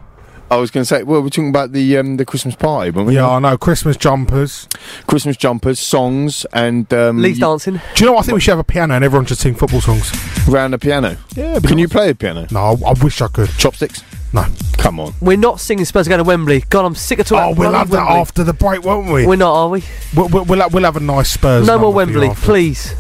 I 0.51 0.57
was 0.57 0.70
going 0.70 0.82
to 0.82 0.86
say, 0.86 1.03
well, 1.03 1.20
we're 1.22 1.28
talking 1.28 1.51
about 1.51 1.72
the 1.72 1.99
um, 1.99 2.16
the 2.16 2.24
Christmas 2.24 2.55
party, 2.55 2.90
weren't 2.90 3.09
we? 3.09 3.14
Yeah, 3.16 3.28
I 3.28 3.38
know. 3.38 3.59
Christmas 3.59 3.96
jumpers. 3.96 4.66
Christmas 5.07 5.36
jumpers, 5.36 5.78
songs, 5.78 6.46
and 6.53 6.92
um, 6.94 7.20
Lee's 7.20 7.38
dancing. 7.38 7.74
Do 7.74 7.80
you 7.96 8.07
know 8.07 8.14
what? 8.14 8.20
I 8.20 8.26
think 8.26 8.34
we 8.34 8.40
should 8.40 8.53
have 8.53 8.59
a 8.59 8.64
piano 8.64 8.94
and 8.94 9.05
everyone 9.05 9.26
should 9.26 9.38
sing 9.38 9.55
football 9.55 9.80
songs. 9.80 10.11
around 10.49 10.70
the 10.70 10.78
piano. 10.78 11.16
Yeah, 11.34 11.61
Can 11.61 11.78
you 11.78 11.88
play 11.88 12.11
a 12.11 12.14
piano? 12.14 12.46
No, 12.51 12.61
I, 12.61 12.90
I 12.90 12.92
wish 13.03 13.20
I 13.20 13.28
could. 13.28 13.51
Chopsticks? 13.51 14.03
No. 14.32 14.44
Come 14.76 15.01
on. 15.01 15.14
We're 15.20 15.36
not 15.36 15.61
singing 15.61 15.84
Spurs 15.84 16.09
going 16.09 16.18
to 16.18 16.24
Wembley. 16.24 16.61
God, 16.68 16.84
I'm 16.84 16.94
sick 16.94 17.18
of 17.18 17.26
talking. 17.26 17.57
Oh, 17.57 17.59
we'll 17.59 17.72
have 17.72 17.90
that 17.90 18.05
Wembley. 18.05 18.20
after 18.20 18.44
the 18.44 18.53
break, 18.53 18.84
won't 18.84 19.11
we? 19.11 19.26
We're 19.26 19.36
not, 19.36 19.55
are 19.55 19.68
we? 19.68 19.82
We'll, 20.14 20.28
we'll, 20.28 20.44
we'll, 20.44 20.61
have, 20.61 20.74
we'll 20.74 20.84
have 20.84 20.96
a 20.96 21.01
nice 21.01 21.30
Spurs. 21.30 21.66
No 21.66 21.78
more 21.78 21.92
number 21.92 22.12
for 22.12 22.12
you 22.12 22.28
Wembley, 22.28 22.42
please. 22.44 22.94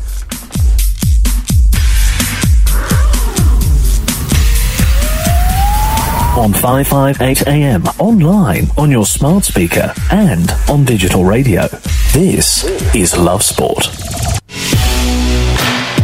On 6.38 6.52
558 6.52 7.48
AM, 7.48 7.84
online, 7.98 8.68
on 8.78 8.92
your 8.92 9.04
smart 9.04 9.42
speaker, 9.42 9.92
and 10.12 10.48
on 10.68 10.84
digital 10.84 11.24
radio. 11.24 11.66
This 12.12 12.62
is 12.94 13.18
Love 13.18 13.42
Sport. 13.42 13.88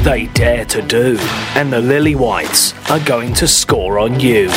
They 0.03 0.29
dare 0.35 0.65
to 0.65 0.83
do, 0.83 1.19
and 1.55 1.73
the 1.73 1.79
Lily 1.79 2.17
Whites 2.17 2.75
are 2.91 2.99
going 2.99 3.33
to 3.35 3.47
score 3.47 4.01
on 4.01 4.19
you. 4.19 4.49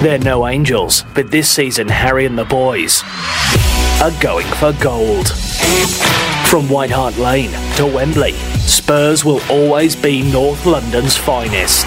They're 0.00 0.18
no 0.18 0.46
angels, 0.46 1.04
but 1.14 1.30
this 1.30 1.50
season 1.50 1.86
Harry 1.86 2.24
and 2.24 2.38
the 2.38 2.46
boys 2.46 3.02
are 4.00 4.22
going 4.22 4.46
for 4.54 4.72
gold. 4.82 5.28
From 6.46 6.66
White 6.70 6.90
Hart 6.90 7.18
Lane 7.18 7.52
to 7.76 7.84
Wembley, 7.84 8.32
Spurs 8.32 9.22
will 9.22 9.42
always 9.50 9.94
be 9.94 10.22
North 10.32 10.64
London's 10.64 11.14
finest. 11.14 11.86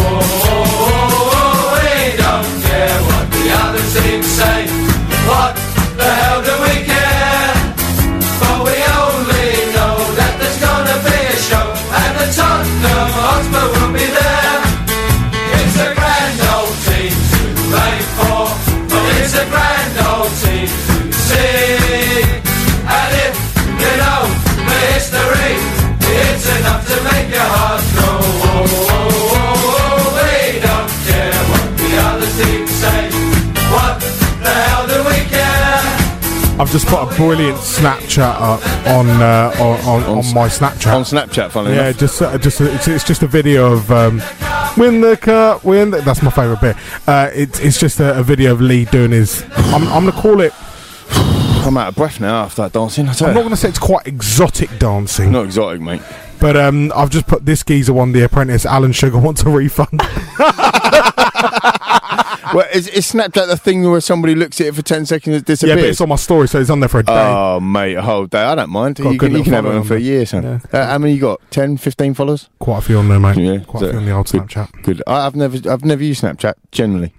just 36.71 36.87
put 36.87 37.01
a 37.03 37.15
brilliant 37.17 37.57
Snapchat 37.57 38.19
up 38.19 38.61
on 38.87 39.09
uh, 39.09 39.53
on, 39.59 39.79
on, 39.81 40.03
on 40.03 40.33
my 40.33 40.47
Snapchat. 40.47 40.93
On 40.93 41.03
Snapchat, 41.03 41.51
funny 41.51 41.71
Yeah, 41.71 41.87
enough. 41.87 41.97
just 41.99 42.21
uh, 42.21 42.37
just 42.37 42.61
it's, 42.61 42.87
it's 42.87 43.03
just 43.03 43.23
a 43.23 43.27
video 43.27 43.73
of 43.73 43.91
um, 43.91 44.21
win 44.77 45.01
the 45.01 45.17
cup, 45.17 45.63
win. 45.65 45.91
The, 45.91 46.01
that's 46.01 46.21
my 46.21 46.31
favourite 46.31 46.61
bit. 46.61 46.75
Uh, 47.07 47.29
it's 47.33 47.59
it's 47.59 47.79
just 47.79 47.99
a, 47.99 48.17
a 48.19 48.23
video 48.23 48.53
of 48.53 48.61
Lee 48.61 48.85
doing 48.85 49.11
his. 49.11 49.43
I'm, 49.55 49.83
I'm 49.89 50.05
gonna 50.05 50.11
call 50.13 50.39
it. 50.41 50.53
I'm 51.63 51.77
out 51.77 51.89
of 51.89 51.95
breath 51.95 52.19
now 52.19 52.43
after 52.43 52.63
that 52.63 52.71
dancing. 52.73 53.07
I 53.07 53.13
I'm 53.21 53.33
not 53.33 53.43
gonna 53.43 53.57
say 53.57 53.69
it's 53.69 53.77
quite 53.79 54.07
exotic 54.07 54.79
dancing. 54.79 55.31
Not 55.31 55.45
exotic, 55.45 55.81
mate. 55.81 56.01
But 56.39 56.57
um, 56.57 56.91
I've 56.95 57.11
just 57.11 57.27
put 57.27 57.45
this 57.45 57.63
geezer 57.63 57.97
on 57.99 58.13
The 58.13 58.23
Apprentice. 58.23 58.65
Alan 58.65 58.93
Sugar 58.93 59.19
wants 59.19 59.43
a 59.43 59.49
refund. 59.49 60.01
well, 62.55 62.67
is, 62.73 62.87
is 62.87 63.11
Snapchat 63.11 63.47
the 63.47 63.57
thing 63.57 63.89
where 63.89 64.01
somebody 64.01 64.35
looks 64.35 64.59
at 64.61 64.67
it 64.67 64.75
for 64.75 64.81
10 64.81 65.05
seconds 65.05 65.27
and 65.27 65.35
it 65.35 65.39
yeah, 65.39 65.53
disappears? 65.53 65.75
but 65.81 65.85
it's 65.89 66.01
on 66.01 66.09
my 66.09 66.15
story, 66.15 66.47
so 66.47 66.59
it's 66.59 66.69
on 66.69 66.79
there 66.79 66.89
for 66.89 66.99
a 66.99 67.03
day. 67.03 67.13
Oh, 67.13 67.59
mate, 67.59 67.95
a 67.95 68.01
whole 68.01 68.25
day. 68.25 68.41
I 68.43 68.55
don't 68.55 68.69
mind. 68.69 68.95
Got 68.97 69.11
You 69.13 69.19
can, 69.19 69.31
you 69.33 69.43
can 69.43 69.53
have 69.53 69.65
it 69.65 69.73
on 69.75 69.83
for 69.83 69.93
a 69.95 69.97
on 69.97 70.03
year, 70.03 70.25
son. 70.25 70.45
Uh, 70.45 70.59
how 70.71 70.97
many 70.97 71.13
you 71.13 71.21
got? 71.21 71.39
10, 71.51 71.77
15 71.77 72.13
followers? 72.13 72.49
Quite 72.59 72.79
a 72.79 72.81
few 72.81 72.97
on 72.97 73.07
there, 73.09 73.19
mate. 73.19 73.37
Yeah. 73.37 73.59
Quite 73.59 73.83
a 73.83 73.89
few 73.89 73.99
on 73.99 74.05
the 74.05 74.11
old 74.11 74.29
good, 74.29 74.41
Snapchat. 74.41 74.83
Good. 74.83 75.03
I, 75.07 75.25
I've 75.25 75.35
never, 75.35 75.57
I've 75.69 75.85
never 75.85 76.03
used 76.03 76.23
Snapchat. 76.23 76.53
Generally, 76.71 77.13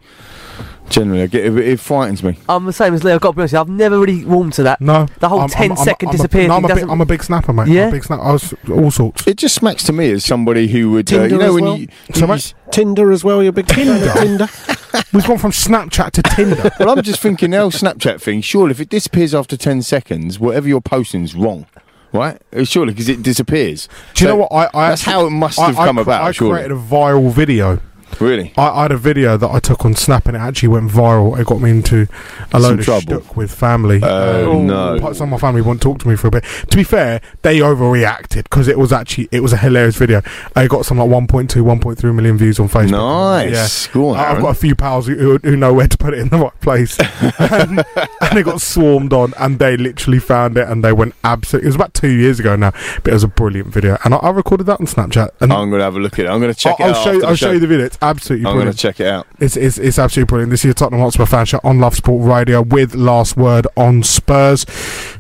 generally, 0.91 1.22
I 1.22 1.26
get, 1.26 1.45
it, 1.47 1.57
it 1.59 1.80
frightens 1.80 2.22
me. 2.22 2.39
I'm 2.49 2.64
the 2.66 2.72
same 2.72 2.93
as 2.95 3.03
Leo. 3.05 3.14
I've 3.14 3.20
got 3.20 3.30
to 3.30 3.37
be 3.37 3.41
honest, 3.43 3.53
you, 3.55 3.61
I've 3.61 3.68
never 3.68 3.99
really 3.99 4.24
warmed 4.24 4.53
to 4.55 4.62
that. 4.64 4.80
No, 4.80 5.07
the 5.20 5.28
whole 5.28 5.41
I'm- 5.41 5.49
ten 5.49 5.70
I'm- 5.70 5.78
I'm- 5.78 5.85
second 5.85 6.09
I'm 6.09 6.14
a- 6.14 6.18
disappear 6.18 6.49
no, 6.49 6.57
I'm, 6.57 6.64
a 6.64 6.74
big. 6.74 6.85
I'm 6.89 7.01
a 7.01 7.07
big 7.07 7.22
snapper, 7.22 7.53
mate. 7.53 7.62
I'm 7.62 7.68
Yeah? 7.72 7.89
a 7.89 7.91
big 7.93 8.05
snapper. 8.05 8.22
I 8.22 8.33
was 8.33 8.55
all 8.70 8.91
sorts. 8.91 9.26
It 9.26 9.37
just 9.37 9.55
smacks 9.55 9.83
to 9.85 9.93
me 9.93 10.11
as 10.11 10.24
somebody 10.24 10.68
who 10.68 10.91
would, 10.93 11.12
uh, 11.12 11.18
Tinder 11.20 11.28
you 11.28 11.39
know, 11.39 11.47
as 11.49 11.55
when 11.55 11.64
well. 11.64 11.76
you, 11.78 11.89
So 12.14 12.20
you 12.22 12.26
much 12.26 12.55
Tinder 12.70 13.11
as 13.12 13.24
well. 13.24 13.43
You're 13.43 13.51
a 13.51 13.53
big 13.53 13.68
fan 13.72 13.89
of 14.09 14.12
Tinder. 14.14 14.49
We've 15.12 15.26
gone 15.26 15.38
from 15.38 15.51
Snapchat 15.53 16.11
to 16.12 16.22
Tinder. 16.22 16.70
well, 16.78 16.90
I'm 16.90 17.03
just 17.03 17.20
thinking 17.20 17.51
now, 17.51 17.68
Snapchat 17.70 18.20
thing. 18.20 18.40
Surely, 18.40 18.72
if 18.72 18.80
it 18.80 18.88
disappears 18.88 19.34
after 19.34 19.57
ten 19.57 19.82
seconds, 19.82 20.38
whatever 20.38 20.68
you're 20.68 20.80
posting's 20.80 21.34
wrong, 21.34 21.66
right? 22.12 22.40
Uh, 22.55 22.64
Surely, 22.64 22.93
because 22.93 23.09
it 23.09 23.22
disappears. 23.22 23.88
Do 24.14 24.24
you 24.24 24.28
So 24.30 24.36
know 24.36 24.36
what? 24.49 24.53
I, 24.53 24.68
I 24.74 24.88
that's 24.90 25.03
actually- 25.03 25.12
how 25.12 25.26
it 25.26 25.30
must 25.30 25.59
have 25.61 25.78
I 25.78 25.86
come 25.86 25.97
cr- 25.97 26.03
about. 26.03 26.22
I 26.22 26.32
surely. 26.32 26.53
created 26.55 26.72
a 26.72 26.80
viral 26.80 27.30
video. 27.32 27.80
Really? 28.20 28.52
I, 28.56 28.68
I 28.68 28.82
had 28.82 28.92
a 28.92 28.96
video 28.96 29.36
that 29.36 29.50
I 29.50 29.58
took 29.58 29.84
on 29.84 29.94
Snap 29.94 30.26
and 30.26 30.36
it 30.36 30.40
actually 30.40 30.68
went 30.68 30.90
viral. 30.90 31.38
It 31.38 31.46
got 31.46 31.60
me 31.60 31.70
into 31.70 32.02
a 32.02 32.50
Some 32.52 32.62
load 32.62 32.78
of 32.80 32.84
trouble. 32.84 33.02
shtuck 33.20 33.36
with 33.36 33.52
family. 33.52 34.00
Oh, 34.02 34.58
Um, 34.60 34.66
no. 34.66 35.12
Some 35.12 35.32
of 35.32 35.40
my 35.40 35.46
family 35.46 35.62
won't 35.62 35.80
talk 35.82 35.98
to 36.00 36.08
me 36.08 36.16
for 36.16 36.28
a 36.28 36.30
bit. 36.30 36.44
To 36.70 36.76
be 36.76 36.84
fair, 36.84 37.20
they 37.42 37.58
overreacted 37.60 38.44
because 38.44 38.68
it 38.68 38.78
was 38.78 38.92
actually 38.92 39.28
it 39.32 39.40
was 39.40 39.52
a 39.52 39.56
hilarious 39.56 39.96
video. 39.96 40.22
I 40.56 40.66
got 40.66 40.84
some 40.86 40.98
like 40.98 41.08
1.2, 41.08 41.48
1.3 41.48 42.14
million 42.14 42.36
views 42.38 42.58
on 42.60 42.68
Facebook. 42.68 42.90
Nice. 42.90 43.86
Go 43.88 44.10
on, 44.10 44.16
I- 44.18 44.32
I've 44.32 44.40
got 44.42 44.50
a 44.50 44.54
few 44.54 44.74
pals 44.74 45.06
who, 45.06 45.38
who, 45.38 45.56
know 45.56 45.72
where 45.74 45.88
to 45.88 45.98
put 45.98 46.14
it 46.14 46.20
in 46.20 46.28
the 46.28 46.38
right 46.38 46.60
place, 46.60 46.98
and, 47.38 47.84
and 48.20 48.38
it 48.38 48.44
got 48.44 48.60
swarmed 48.60 49.12
on, 49.12 49.34
and 49.38 49.58
they 49.58 49.76
literally 49.76 50.18
found 50.18 50.56
it, 50.56 50.68
and 50.68 50.82
they 50.84 50.92
went 50.92 51.14
absolutely. 51.24 51.66
It 51.66 51.68
was 51.68 51.76
about 51.76 51.94
two 51.94 52.08
years 52.10 52.40
ago 52.40 52.56
now, 52.56 52.70
but 53.02 53.08
it 53.08 53.12
was 53.12 53.24
a 53.24 53.28
brilliant 53.28 53.68
video, 53.68 53.98
and 54.04 54.14
I, 54.14 54.18
I 54.18 54.30
recorded 54.30 54.64
that 54.64 54.80
on 54.80 54.86
Snapchat. 54.86 55.30
And 55.40 55.52
I'm 55.52 55.68
going 55.70 55.80
to 55.80 55.84
have 55.84 55.96
a 55.96 56.00
look 56.00 56.18
at 56.18 56.26
it. 56.26 56.28
I'm 56.28 56.40
going 56.40 56.52
to 56.52 56.58
check 56.58 56.76
I'll, 56.80 56.88
it 56.88 56.90
I'll 56.92 56.96
out. 56.96 57.04
show 57.04 57.10
you. 57.12 57.16
after 57.18 57.20
the 57.20 57.26
I'll 57.28 57.34
show 57.36 57.46
show. 57.46 57.52
you 57.52 57.60
the 57.60 57.66
video. 57.66 57.86
It's 57.86 57.98
absolutely 58.03 58.46
I'm 58.46 58.55
going 58.55 58.57
brilliant. 58.66 58.78
to 58.78 58.82
check 58.82 59.00
it 59.00 59.07
out. 59.07 59.26
It's, 59.38 59.57
it's, 59.57 59.78
it's 59.78 59.98
absolutely 59.98 60.28
brilliant. 60.30 60.50
This 60.50 60.61
is 60.61 60.64
your 60.66 60.74
Tottenham 60.74 61.00
Hotspur 61.00 61.26
fan 61.26 61.46
show 61.46 61.61
on 61.64 61.78
Love 61.80 61.94
Sport 61.96 62.26
Radio 62.28 62.62
with 62.62 62.94
last 62.94 63.36
word 63.36 63.66
on 63.76 64.03
Spurs. 64.03 64.66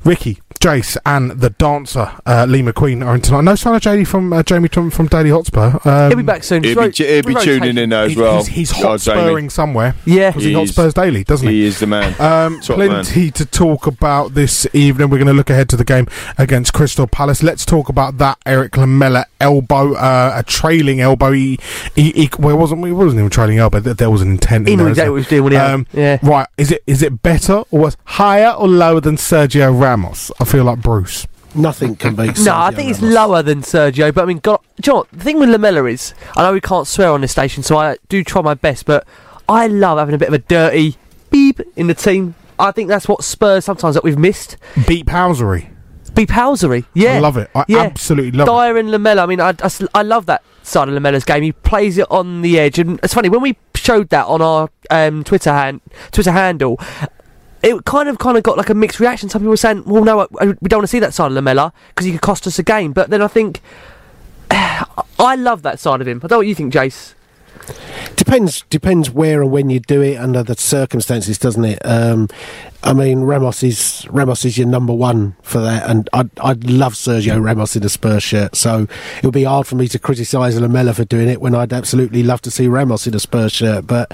Ricky, 0.04 0.38
Jace, 0.60 0.96
and 1.04 1.32
the 1.32 1.50
dancer 1.50 2.12
uh, 2.24 2.46
Lee 2.48 2.62
McQueen 2.62 3.04
are 3.04 3.16
in 3.16 3.20
tonight. 3.20 3.40
No 3.42 3.54
sign 3.56 3.74
of 3.74 3.82
JD 3.82 4.06
from 4.06 4.32
uh, 4.32 4.42
Jamie 4.44 4.68
from, 4.68 4.90
from 4.90 5.06
Daily 5.08 5.30
Hotspur. 5.30 5.78
Um, 5.84 6.10
He'll 6.10 6.16
be 6.16 6.22
back 6.22 6.44
soon. 6.44 6.62
He'll 6.62 6.88
be, 6.88 6.90
he'll 6.92 7.22
be 7.24 7.34
tuning 7.34 7.76
in 7.78 7.88
there 7.90 8.04
as 8.04 8.10
He's, 8.10 8.18
well. 8.18 8.44
he's, 8.44 8.70
he's 8.70 8.84
Oh, 8.84 9.48
somewhere. 9.48 9.94
Yeah, 10.04 10.30
because 10.30 10.44
he 10.44 10.50
He 10.50 10.62
is. 10.62 10.68
hotspurs 10.70 10.94
daily, 10.94 11.24
doesn't 11.24 11.48
he? 11.48 11.54
He 11.62 11.64
is 11.66 11.80
the 11.80 11.86
man. 11.88 12.14
Um, 12.20 12.60
Top 12.60 12.76
plenty 12.76 13.30
to 13.32 13.44
talk 13.46 13.86
about 13.88 14.34
this 14.34 14.66
evening. 14.72 15.10
We're 15.10 15.18
going 15.18 15.26
to 15.26 15.32
look 15.32 15.50
ahead 15.50 15.68
to 15.70 15.76
the 15.76 15.84
game 15.84 16.06
against 16.38 16.72
Crystal 16.72 17.06
Palace. 17.08 17.42
Let's 17.42 17.64
talk 17.66 17.88
about 17.88 18.18
that 18.18 18.38
Erik 18.46 18.76
Lamela 18.76 19.26
elbow, 19.40 19.94
uh, 19.94 20.32
a 20.36 20.42
trailing 20.44 21.00
elbow. 21.00 21.32
He, 21.32 21.58
he, 21.96 22.12
he 22.12 22.30
well, 22.38 22.54
it 22.54 22.58
wasn't. 22.80 22.88
It 22.88 22.92
wasn't 23.04 23.14
even 23.18 23.26
a 23.26 23.30
trailing 23.30 23.58
elbow. 23.58 23.80
There, 23.80 23.94
there 23.94 24.10
was 24.10 24.22
an 24.22 24.30
intent. 24.32 24.66
He 24.66 24.72
in 24.74 24.78
knew 24.78 24.84
there, 24.84 24.90
exactly 24.92 25.10
what 25.10 25.16
he 25.16 25.20
was 25.20 25.28
doing 25.28 25.42
when 25.44 25.52
he 25.52 25.58
had- 25.58 25.70
um, 25.74 25.86
yeah. 25.92 26.18
Right. 26.22 26.46
Is 26.56 26.70
it 26.72 26.82
is 26.86 27.02
it 27.02 27.22
better 27.22 27.62
or 27.70 27.80
was 27.80 27.96
higher 28.04 28.50
or 28.50 28.68
lower 28.68 29.00
than 29.00 29.16
Sergio 29.16 29.78
Ramos? 29.78 30.30
I 30.40 30.44
feel 30.44 30.64
like 30.64 30.80
Bruce. 30.80 31.26
Nothing 31.54 31.96
can 31.96 32.14
beat. 32.16 32.38
No, 32.40 32.56
I 32.56 32.70
think 32.70 32.90
it's 32.90 33.02
lower 33.02 33.42
than 33.42 33.60
Sergio. 33.60 34.12
But 34.14 34.22
I 34.22 34.24
mean, 34.24 34.38
God, 34.38 34.60
do 34.80 34.88
you 34.88 34.92
know 34.92 34.98
what? 35.00 35.10
the 35.10 35.22
thing 35.22 35.38
with 35.38 35.50
Lamela 35.50 35.84
is, 35.84 36.14
I 36.34 36.42
know 36.44 36.54
we 36.54 36.62
can't 36.62 36.86
swear 36.86 37.10
on 37.10 37.20
this 37.20 37.32
station, 37.32 37.62
so 37.62 37.76
I 37.76 37.98
do 38.08 38.24
try 38.24 38.40
my 38.40 38.54
best. 38.54 38.86
But 38.86 39.06
I 39.48 39.66
love 39.66 39.98
having 39.98 40.14
a 40.14 40.18
bit 40.18 40.28
of 40.28 40.34
a 40.34 40.38
dirty 40.38 40.96
beep 41.30 41.60
in 41.76 41.88
the 41.88 41.94
team. 41.94 42.34
I 42.58 42.70
think 42.70 42.88
that's 42.88 43.06
what 43.08 43.22
Spurs 43.24 43.64
sometimes 43.66 43.94
that 43.96 44.04
we've 44.04 44.18
missed. 44.18 44.56
Beep 44.86 45.08
housery. 45.08 45.68
Beep 46.14 46.28
housery. 46.30 46.84
Yeah, 46.94 47.14
I 47.14 47.18
love 47.20 47.36
it. 47.36 47.50
I 47.54 47.64
yeah. 47.68 47.78
absolutely 47.78 48.32
love 48.32 48.46
it. 48.48 48.50
Dier 48.50 48.76
and 48.76 48.90
Lamela. 48.90 49.22
I 49.22 49.26
mean, 49.26 49.40
I, 49.40 49.48
I 49.50 49.64
s- 49.64 49.82
I 49.94 50.02
love 50.02 50.26
that 50.26 50.42
side 50.62 50.88
of 50.88 50.94
Lamela's 50.94 51.24
game. 51.24 51.42
He 51.42 51.52
plays 51.52 51.96
it 51.98 52.06
on 52.10 52.42
the 52.42 52.58
edge, 52.58 52.78
and 52.78 53.00
it's 53.02 53.14
funny 53.14 53.28
when 53.28 53.40
we 53.40 53.56
showed 53.74 54.08
that 54.10 54.26
on 54.26 54.42
our 54.42 54.68
um, 54.90 55.24
Twitter 55.24 55.52
hand, 55.52 55.80
Twitter 56.10 56.32
handle. 56.32 56.78
It 57.62 57.84
kind 57.84 58.08
of 58.08 58.18
kind 58.18 58.36
of 58.36 58.42
got 58.42 58.58
like 58.58 58.68
a 58.70 58.74
mixed 58.74 58.98
reaction. 59.00 59.28
Some 59.28 59.40
people 59.42 59.50
were 59.50 59.56
saying, 59.56 59.84
"Well, 59.86 60.04
no, 60.04 60.20
I- 60.40 60.46
we 60.60 60.68
don't 60.68 60.78
want 60.78 60.84
to 60.84 60.86
see 60.88 60.98
that 60.98 61.14
side 61.14 61.26
of 61.26 61.32
Lamela 61.32 61.72
because 61.88 62.04
he 62.06 62.12
could 62.12 62.20
cost 62.20 62.46
us 62.46 62.58
a 62.58 62.62
game." 62.62 62.92
But 62.92 63.08
then 63.10 63.22
I 63.22 63.28
think 63.28 63.60
I 64.50 65.34
love 65.36 65.62
that 65.62 65.78
side 65.80 66.00
of 66.00 66.08
him. 66.08 66.18
I 66.18 66.20
don't 66.26 66.30
know 66.32 66.36
what 66.38 66.46
you 66.46 66.54
think, 66.54 66.72
Jace. 66.72 67.14
Depends 68.16 68.62
depends 68.70 69.10
where 69.10 69.40
and 69.42 69.50
when 69.50 69.70
you 69.70 69.78
do 69.80 70.02
it 70.02 70.16
under 70.16 70.42
the 70.42 70.56
circumstances, 70.56 71.38
doesn't 71.38 71.64
it? 71.64 71.78
Um, 71.84 72.28
I 72.84 72.92
mean, 72.94 73.20
Ramos 73.20 73.62
is 73.62 74.06
Ramos 74.10 74.44
is 74.44 74.58
your 74.58 74.66
number 74.66 74.92
one 74.92 75.36
for 75.42 75.60
that, 75.60 75.88
and 75.88 76.08
I'd 76.12 76.30
I'd 76.40 76.68
love 76.68 76.94
Sergio 76.94 77.42
Ramos 77.42 77.76
in 77.76 77.84
a 77.84 77.88
Spurs 77.88 78.22
shirt. 78.24 78.56
So 78.56 78.88
it 79.18 79.24
would 79.24 79.34
be 79.34 79.44
hard 79.44 79.66
for 79.68 79.76
me 79.76 79.86
to 79.88 79.98
criticise 79.98 80.58
Lamela 80.60 80.92
for 80.92 81.04
doing 81.04 81.28
it 81.28 81.40
when 81.40 81.54
I'd 81.54 81.72
absolutely 81.72 82.22
love 82.24 82.42
to 82.42 82.50
see 82.50 82.66
Ramos 82.66 83.06
in 83.06 83.14
a 83.14 83.20
Spurs 83.20 83.52
shirt. 83.52 83.86
But 83.86 84.12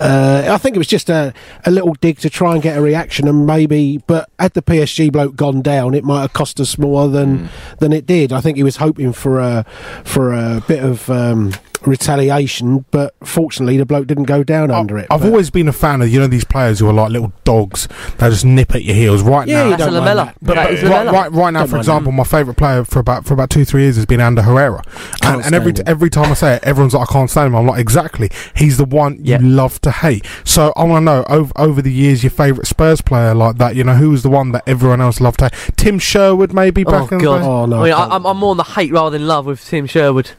uh, 0.00 0.46
I 0.48 0.56
think 0.56 0.76
it 0.76 0.78
was 0.78 0.86
just 0.86 1.10
a, 1.10 1.34
a 1.66 1.70
little 1.70 1.92
dig 1.94 2.18
to 2.20 2.30
try 2.30 2.54
and 2.54 2.62
get 2.62 2.78
a 2.78 2.80
reaction, 2.80 3.28
and 3.28 3.46
maybe. 3.46 3.98
But 4.06 4.30
had 4.38 4.54
the 4.54 4.62
PSG 4.62 5.12
bloke 5.12 5.36
gone 5.36 5.60
down, 5.60 5.94
it 5.94 6.04
might 6.04 6.22
have 6.22 6.32
cost 6.32 6.58
us 6.58 6.78
more 6.78 7.08
than 7.08 7.50
than 7.80 7.92
it 7.92 8.06
did. 8.06 8.32
I 8.32 8.40
think 8.40 8.56
he 8.56 8.62
was 8.62 8.76
hoping 8.76 9.12
for 9.12 9.40
a 9.40 9.64
for 10.04 10.32
a 10.32 10.62
bit 10.66 10.82
of. 10.82 11.10
Um, 11.10 11.52
retaliation 11.84 12.84
but 12.90 13.14
fortunately 13.22 13.76
the 13.76 13.86
bloke 13.86 14.08
didn't 14.08 14.24
go 14.24 14.42
down 14.42 14.72
under 14.72 14.98
it 14.98 15.06
I've 15.08 15.20
but- 15.20 15.28
always 15.28 15.50
been 15.50 15.68
a 15.68 15.72
fan 15.72 16.02
of 16.02 16.08
you 16.08 16.18
know 16.18 16.26
these 16.26 16.44
players 16.44 16.80
who 16.80 16.88
are 16.88 16.92
like 16.92 17.10
little 17.10 17.32
dogs. 17.44 17.86
They 18.18 18.28
just 18.30 18.44
nip 18.44 18.74
at 18.74 18.82
your 18.84 18.94
heels 18.94 19.22
right 19.22 19.46
Yeah, 19.48 19.64
now. 19.64 19.70
you 19.70 19.76
don't 19.76 19.92
mind 19.92 20.04
Lamela. 20.04 20.24
that. 20.26 20.36
But, 20.42 20.54
That 20.54 20.64
but 20.64 20.72
is 20.74 20.82
right, 20.82 21.06
right, 21.06 21.32
right 21.32 21.50
now, 21.50 21.60
Don't 21.60 21.68
for 21.68 21.74
mind 21.76 21.80
example, 21.82 22.12
my 22.12 22.24
favourite 22.24 22.56
player 22.56 22.84
for 22.84 22.98
about 23.00 23.24
for 23.24 23.34
about 23.34 23.50
two 23.50 23.64
three 23.64 23.82
years 23.82 23.96
has 23.96 24.06
been 24.06 24.20
Ander 24.20 24.42
Herrera, 24.42 24.82
and, 25.22 25.44
and 25.44 25.54
every 25.54 25.72
stand 25.72 25.88
every 25.88 26.10
time 26.10 26.30
I 26.30 26.34
say 26.34 26.54
it, 26.56 26.64
everyone's 26.64 26.94
like, 26.94 27.08
I 27.10 27.12
can't 27.12 27.30
stand 27.30 27.48
him. 27.48 27.56
I'm 27.56 27.66
like, 27.66 27.80
exactly. 27.80 28.30
He's 28.54 28.76
the 28.78 28.84
one 28.84 29.18
Yeah. 29.22 29.40
you 29.40 29.46
love 29.48 29.80
to 29.82 29.90
hate. 29.90 30.26
So 30.44 30.72
I 30.76 30.84
want 30.84 31.02
to 31.02 31.04
know 31.04 31.24
over 31.28 31.52
over 31.56 31.82
the 31.82 31.92
years, 31.92 32.22
your 32.22 32.30
favourite 32.30 32.66
Spurs 32.66 33.00
player 33.00 33.34
like 33.34 33.56
that. 33.58 33.76
You 33.76 33.84
know, 33.84 33.94
who 33.94 34.10
was 34.10 34.22
the 34.22 34.30
one 34.30 34.52
that 34.52 34.62
everyone 34.66 35.00
else 35.00 35.20
loved 35.20 35.38
to 35.40 35.46
hate? 35.46 35.76
Tim 35.76 35.98
Sherwood, 35.98 36.52
maybe 36.52 36.84
oh, 36.86 36.90
back 36.90 37.12
oh 37.12 37.16
in 37.16 37.22
God! 37.22 37.38
the 37.38 37.40
day. 37.40 37.46
Oh, 37.46 37.66
no, 37.66 37.80
I 37.80 37.84
mean, 37.84 37.92
I 37.92 38.04
I. 38.06 38.14
I'm, 38.16 38.26
I'm 38.26 38.36
more 38.36 38.50
on 38.52 38.56
the 38.56 38.64
hate 38.64 38.92
rather 38.92 39.16
than 39.18 39.26
love 39.26 39.46
with 39.46 39.64
Tim 39.64 39.86
Sherwood. 39.86 40.30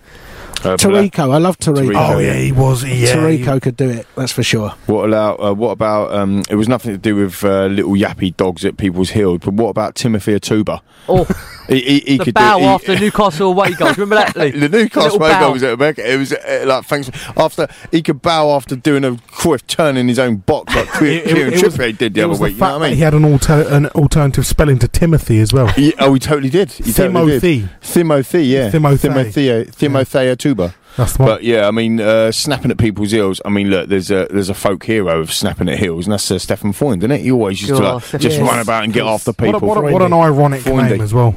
Uh, 0.65 0.75
Taricco, 0.75 1.31
I 1.33 1.37
love 1.37 1.57
Taricco. 1.59 1.91
Taricco, 1.93 2.15
Oh 2.15 2.19
yeah, 2.19 2.33
he 2.33 2.51
was. 2.51 2.83
Yeah, 2.83 3.29
he- 3.29 3.43
Taricco 3.43 3.61
could 3.61 3.77
do 3.77 3.89
it, 3.89 4.07
that's 4.15 4.31
for 4.31 4.43
sure. 4.43 4.69
What 4.87 5.07
about 5.07 5.39
uh, 5.41 5.53
what 5.53 5.71
about? 5.71 6.13
Um, 6.13 6.43
it 6.49 6.55
was 6.55 6.67
nothing 6.67 6.91
to 6.93 6.97
do 6.97 7.15
with 7.15 7.43
uh, 7.43 7.67
little 7.67 7.93
yappy 7.93 8.35
dogs 8.35 8.65
at 8.65 8.77
people's 8.77 9.11
heels, 9.11 9.39
but 9.43 9.53
what 9.53 9.69
about 9.69 9.95
Timothy 9.95 10.33
Atouba? 10.33 10.81
Oh, 11.07 11.25
He, 11.67 11.81
he, 11.81 11.99
he 11.99 12.17
the 12.17 12.25
could 12.25 12.33
bow 12.33 12.57
do, 12.57 12.63
he- 12.63 12.69
after 12.69 12.99
Newcastle 12.99 13.49
away 13.51 13.73
goals. 13.73 13.97
Remember 13.97 14.15
that? 14.15 14.35
Lee? 14.37 14.51
the 14.51 14.69
Newcastle 14.69 15.15
away 15.17 15.31
bow. 15.31 15.39
goal 15.41 15.53
was 15.53 15.63
at 15.63 15.73
America. 15.73 16.13
It 16.13 16.17
was 16.17 16.33
uh, 16.33 16.63
like 16.65 16.85
thanks 16.85 17.09
after 17.35 17.67
he 17.91 18.01
could 18.01 18.21
bow 18.21 18.55
after 18.55 18.75
doing 18.75 19.03
a 19.03 19.11
Cruyff 19.11 19.65
turn 19.67 19.97
in 19.97 20.07
his 20.07 20.19
own 20.19 20.37
box 20.37 20.73
like 20.75 20.91
Kieran 20.99 21.53
Trippier 21.53 21.97
did 21.97 22.13
the 22.13 22.21
other 22.21 22.29
was 22.29 22.39
week. 22.39 22.53
You 22.53 22.59
know 22.59 22.65
fact 22.65 22.73
what 22.73 22.75
I 22.75 22.79
that 22.79 22.89
mean? 22.89 22.95
He 22.97 23.01
had 23.03 23.13
an, 23.13 23.25
alter- 23.25 23.67
an 23.69 23.85
alternative 23.87 24.45
spelling 24.45 24.79
to 24.79 24.87
Timothy 24.87 25.39
as 25.39 25.51
well. 25.53 25.67
He- 25.67 25.93
oh, 25.99 26.13
he 26.13 26.19
totally 26.19 26.49
did. 26.49 26.71
He 26.71 26.91
totally 26.93 27.25
Timothy. 27.31 27.59
did. 27.61 27.69
Timothy, 27.81 28.45
yeah. 28.45 28.69
Timothy. 28.69 29.07
Timothy. 29.09 29.71
Timothy 29.71 30.35
Tuba. 30.35 30.57
That's 30.57 30.57
the 30.57 30.63
one. 30.63 30.73
But 31.17 31.43
yeah, 31.43 31.67
I 31.67 31.71
mean, 31.71 31.99
uh, 31.99 32.31
snapping 32.31 32.71
at 32.71 32.77
people's 32.77 33.11
heels. 33.11 33.39
I 33.45 33.49
mean, 33.49 33.69
look, 33.69 33.87
there's 33.87 34.09
a 34.09 34.27
there's 34.31 34.49
a 34.49 34.53
folk 34.55 34.83
hero 34.83 35.19
of 35.19 35.31
snapping 35.31 35.69
at 35.69 35.77
heels, 35.79 36.07
and 36.07 36.13
that's 36.13 36.29
uh, 36.31 36.39
Stefan 36.39 36.73
Freund, 36.73 37.03
isn't 37.03 37.11
it? 37.11 37.21
He 37.21 37.31
always 37.31 37.61
used 37.61 37.75
to 37.75 37.83
like, 37.83 38.03
just 38.19 38.37
Freund. 38.37 38.49
run 38.49 38.59
about 38.59 38.83
and 38.83 38.93
get 38.93 39.05
after 39.05 39.31
What, 39.31 39.39
a, 39.49 39.53
people. 39.53 39.67
what, 39.67 39.77
a, 39.77 39.81
what 39.81 40.01
an 40.01 40.13
ironic 40.13 40.61
Freundy. 40.61 40.91
name 40.91 41.01
as 41.01 41.13
well. 41.13 41.35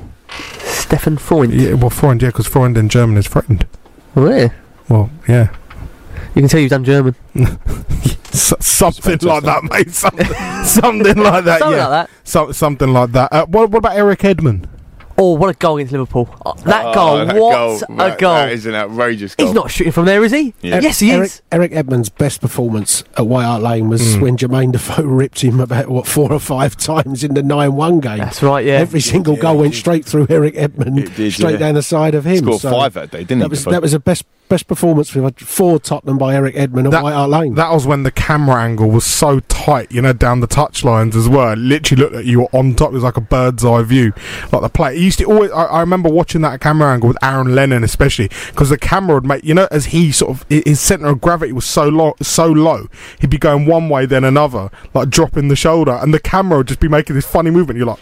Stefan 0.63 1.19
Freund. 1.19 1.53
Yeah, 1.53 1.75
well, 1.75 1.91
Freund, 1.91 2.23
yeah, 2.23 2.29
because 2.29 2.47
Freund 2.47 2.79
in 2.79 2.89
German 2.89 3.17
is 3.17 3.27
frightened. 3.27 3.67
Really? 4.15 4.51
Well, 4.89 5.11
yeah. 5.29 5.55
You 6.35 6.43
can 6.43 6.49
tell 6.49 6.61
you've 6.61 6.71
done 6.71 6.85
German. 6.85 7.15
S- 8.33 8.55
something 8.61 9.19
like 9.23 9.43
that, 9.45 9.65
mate. 9.65 9.91
Something, 9.91 10.27
something 10.65 11.17
like 11.19 11.45
that. 11.45 11.59
Something 11.59 11.79
yeah. 11.79 11.87
like 11.87 12.07
that. 12.07 12.11
So, 12.25 12.53
something 12.53 12.93
like 12.93 13.13
that. 13.13 13.33
Uh, 13.33 13.47
what, 13.47 13.71
what 13.71 13.79
about 13.79 13.97
Erik 13.97 14.21
Edman? 14.21 14.69
Oh, 15.23 15.35
what 15.35 15.55
a 15.55 15.59
goal 15.59 15.77
against 15.77 15.93
Liverpool! 15.93 16.35
Oh, 16.47 16.55
that 16.65 16.87
Oh, 16.87 16.95
goal, 16.95 17.17
that 17.27 17.37
what 17.37 17.55
goal, 17.55 17.77
a 17.77 17.79
that- 18.09 18.19
goal! 18.19 18.35
That 18.35 18.53
is 18.53 18.65
an 18.65 18.75
outrageous 18.75 19.35
goal. 19.35 19.47
He's 19.49 19.55
not 19.55 19.71
shooting 19.71 19.93
from 19.93 20.07
there, 20.07 20.25
is 20.25 20.33
he? 20.33 20.55
Yeah. 20.63 20.81
Yes, 20.81 20.99
he 21.01 21.11
Eric, 21.13 21.27
is. 21.27 21.43
Erik 21.53 21.73
Edman's 21.73 22.09
best 22.09 22.41
performance 22.41 23.05
at 23.19 23.27
White 23.27 23.45
Hart 23.45 23.63
Lane 23.63 23.91
was 23.91 24.15
Hmm. 24.15 24.21
when 24.23 24.37
Jermaine 24.39 24.73
Defoe 24.73 25.03
ripped 25.05 25.43
him 25.43 25.61
about 25.61 25.89
what 25.89 26.07
four 26.07 26.33
or 26.33 26.41
five 26.41 26.77
times 26.77 27.23
in 27.23 27.35
the 27.35 27.43
nine-one 27.43 28.01
game. 28.01 28.17
That's 28.19 28.43
right. 28.43 28.65
Yeah. 28.65 28.79
Every 28.79 29.01
single 29.01 29.37
goal 29.37 29.59
went 29.59 29.75
straight 29.75 30.07
through 30.07 30.27
Erik 30.31 30.55
Edman, 30.55 31.15
did, 31.15 31.33
straight 31.35 31.53
yeah. 31.53 31.57
down 31.59 31.75
the 31.75 31.83
side 31.83 32.15
of 32.15 32.25
him. 32.27 32.39
Scored 32.39 32.61
So 32.63 32.71
five 32.71 32.95
that 32.95 33.11
day, 33.11 33.25
didn't 33.25 33.43
he? 33.43 33.49
was 33.49 33.65
that 33.67 33.83
was 33.83 33.93
the 33.93 34.01
best 34.01 34.25
best 34.51 34.67
performance 34.67 35.09
for, 35.09 35.31
for 35.39 35.79
Tottenham 35.79 36.19
by 36.19 36.35
Erik 36.35 36.55
Edman 36.55 36.85
at 36.85 36.91
That- 36.91 37.03
White 37.03 37.15
Hart 37.15 37.31
Lane. 37.31 37.55
That 37.55 37.73
was 37.73 37.87
when 37.87 38.03
the 38.03 38.11
camera 38.11 38.63
angle 38.63 38.91
was 38.91 39.07
so 39.07 39.41
tight, 39.49 39.91
you 39.91 40.03
know, 40.03 40.13
down 40.13 40.41
the 40.41 40.47
touch 40.47 40.85
lines 40.85 41.17
as 41.17 41.27
well. 41.29 41.53
It 41.53 41.59
literally 41.59 42.03
looked 42.03 42.15
like 42.17 42.27
you 42.27 42.41
were 42.41 42.49
on 42.53 42.75
top. 42.75 42.91
It 42.91 42.95
was 42.95 43.03
like 43.05 43.17
a 43.17 43.23
bird's 43.23 43.65
eye 43.65 43.83
view, 43.83 44.13
like 44.53 44.61
the 44.61 44.69
play. 44.69 44.97
It 44.97 45.01
used 45.01 45.19
to 45.21 45.25
always. 45.25 45.51
I, 45.53 45.65
I 45.65 45.81
remember 45.81 46.11
watching 46.11 46.43
that 46.43 46.61
camera 46.61 46.93
angle 46.93 47.09
with 47.09 47.25
Aaron 47.25 47.55
Lennon, 47.55 47.83
especially 47.85 48.29
because 48.49 48.69
the 48.69 48.77
camera 48.77 49.15
would 49.15 49.25
make 49.25 49.45
you 49.45 49.55
know 49.55 49.69
as 49.71 49.87
he 49.87 50.13
sort 50.13 50.33
of 50.33 50.47
his 50.51 50.81
center 50.81 51.07
of 51.07 51.23
gravity 51.23 51.53
was 51.53 51.65
so 51.65 51.89
low, 51.89 52.15
so 52.21 52.47
low. 52.47 52.89
He'd 53.21 53.31
be 53.31 53.39
going 53.39 53.65
one 53.65 53.89
way 53.89 54.05
then 54.05 54.25
another, 54.25 54.71
like 54.93 55.09
dropping 55.09 55.49
the 55.49 55.57
shoulder, 55.57 55.93
and 55.93 56.13
the 56.13 56.21
camera 56.21 56.59
would 56.59 56.69
just 56.69 56.81
be 56.81 56.89
making 56.89 57.15
this 57.17 57.27
funny 57.27 57.51
movement. 57.51 57.79
You're 57.79 57.87
like. 57.87 58.01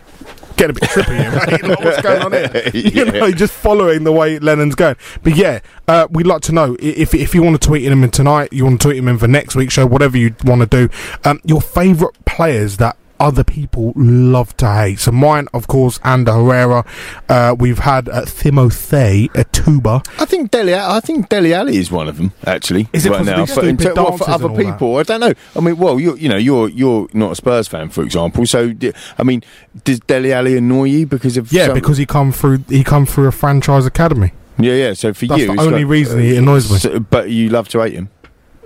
Getting 0.59 0.76
a 0.76 0.80
bit 0.80 0.88
trippy 0.90 1.16
here, 1.16 1.30
mate. 1.30 1.62
Like, 1.68 1.80
what's 1.84 2.02
going 2.02 2.22
on 2.22 2.32
here? 2.32 2.70
You 2.74 3.04
Yeah. 3.04 3.11
know, 3.12 3.30
just 3.30 3.52
following 3.52 4.04
the 4.04 4.12
way 4.12 4.38
Lennon's 4.38 4.74
going. 4.74 4.96
But 5.22 5.36
yeah, 5.36 5.61
uh, 5.86 6.09
we'd 6.11 6.26
like 6.26 6.42
to 6.42 6.52
know 6.52 6.76
if 6.80 7.14
if 7.14 7.34
you 7.34 7.42
want 7.42 7.61
to 7.61 7.66
tweet 7.66 7.84
him 7.84 8.02
in 8.04 8.11
tonight, 8.11 8.52
you 8.52 8.64
want 8.64 8.80
to 8.80 8.88
tweet 8.88 8.98
him 8.98 9.09
in 9.09 9.18
for 9.18 9.28
next 9.28 9.54
week's 9.54 9.74
show, 9.74 9.86
whatever 9.86 10.16
you 10.18 10.34
want 10.44 10.61
to 10.62 10.66
do. 10.66 10.92
Um, 11.24 11.40
your 11.44 11.61
favourite 11.61 12.14
players 12.26 12.76
that 12.78 12.96
other 13.21 13.45
people 13.45 13.93
love 13.97 14.57
to 14.59 14.73
hate. 14.73 14.99
So 15.01 15.11
mine, 15.12 15.49
of 15.53 15.66
course, 15.66 15.99
Ander 16.05 16.33
Herrera. 16.33 16.85
Uh, 17.29 17.55
we've 17.59 17.79
had 17.81 18.09
uh, 18.09 18.25
Timothy 18.27 19.31
Tuba. 19.53 20.03
I 20.19 20.25
think 20.25 20.51
Dele. 20.51 20.75
I 20.75 21.01
think 21.01 21.29
Dele 21.29 21.53
Alli 21.55 21.77
is 21.77 21.91
one 21.91 22.09
of 22.09 22.16
them. 22.16 22.33
Actually, 22.47 22.89
Is 22.93 23.07
it 23.07 23.11
right 23.11 23.19
because 23.25 23.27
now? 23.27 23.45
these 23.45 23.55
For, 23.55 23.69
in 23.69 23.79
stupid 23.79 23.95
ter- 23.97 24.03
well, 24.03 24.16
for 24.19 24.31
other 24.31 24.47
and 24.47 24.51
all 24.53 24.57
that? 24.64 24.73
people, 24.73 24.97
I 24.97 25.03
don't 25.03 25.21
know. 25.21 25.33
I 25.57 25.61
mean, 25.61 25.77
well, 25.77 25.99
you're 26.01 26.16
you 26.16 26.29
know 26.29 26.37
you're 26.37 26.69
you're 26.69 27.09
not 27.12 27.33
a 27.33 27.35
Spurs 27.35 27.69
fan, 27.69 27.89
for 27.91 28.03
example. 28.03 28.47
So 28.47 28.73
I 29.19 29.23
mean, 29.23 29.43
does 29.85 30.01
Dele 30.01 30.33
Alli 30.33 30.57
annoy 30.57 30.85
you 30.85 31.07
because 31.07 31.37
of 31.37 31.53
Yeah, 31.53 31.66
some- 31.66 31.75
because 31.75 31.97
he 31.99 32.07
come 32.07 32.33
through. 32.33 32.64
He 32.69 32.85
come 32.85 33.07
through 33.07 33.27
a 33.29 33.33
franchise 33.33 33.87
academy. 33.87 34.33
yeah 34.59 34.73
yeah. 34.75 34.93
So 34.95 35.12
for 35.14 35.27
That's 35.27 35.41
you, 35.43 35.55
the 35.55 35.61
only 35.62 35.85
like- 35.85 35.91
reason 35.91 36.21
he 36.21 36.37
annoys 36.37 36.71
me. 36.71 36.79
so- 36.79 37.01
but 37.01 37.31
you 37.31 37.49
love 37.49 37.69
to 37.71 37.81
hate 37.81 37.95
him. 37.95 38.11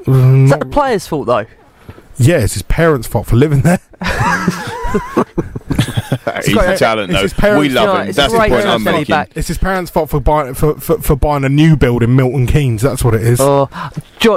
Is 0.07 0.51
that 0.51 0.61
the 0.61 0.67
player's 0.67 1.07
fault 1.07 1.27
though? 1.27 1.47
Yeah, 2.19 2.39
it's 2.39 2.55
his 2.55 2.63
parents' 2.63 3.07
fault 3.07 3.27
for 3.27 3.37
living 3.37 3.63
there. 3.63 3.81
He's 6.45 6.55
got- 6.55 6.75
a 6.75 6.77
talent, 6.77 7.11
it's 7.11 7.19
though. 7.19 7.23
his 7.23 7.33
parents- 7.35 7.61
We 7.61 7.69
love 7.71 7.89
Yeah, 7.97 8.03
him. 8.03 8.09
it's 8.09 8.17
That's 8.17 8.33
the 8.33 8.39
great 8.39 8.51
point 8.53 8.67
I'm 8.67 8.83
making. 8.85 9.05
back. 9.13 9.31
It's 9.35 9.49
his 9.49 9.59
parents' 9.59 9.91
fault 9.91 10.11
for 10.11 10.21
buying 10.21 10.55
for, 10.55 10.75
for, 10.81 10.99
for 10.99 11.17
buying 11.17 11.45
a 11.45 11.49
new 11.49 11.77
build 11.77 12.03
in 12.03 12.15
Milton 12.17 12.47
Keynes. 12.47 12.83
That's 12.83 13.03
what 13.05 13.15
it 13.15 13.23
is. 13.23 13.41
Oh, 13.41 13.69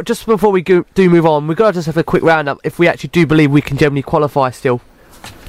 just 0.04 0.26
before 0.26 0.52
we 0.52 0.62
go, 0.62 0.86
do 0.94 1.10
move 1.10 1.26
on, 1.26 1.48
we've 1.48 1.58
got 1.58 1.68
to 1.68 1.74
just 1.74 1.86
have 1.88 1.98
a 1.98 2.04
quick 2.04 2.24
roundup. 2.24 2.60
If 2.64 2.80
we 2.80 2.88
actually 2.88 3.10
do 3.10 3.26
believe 3.26 3.52
we 3.52 3.62
can 3.62 3.78
generally 3.78 4.02
qualify 4.04 4.50
still, 4.52 4.82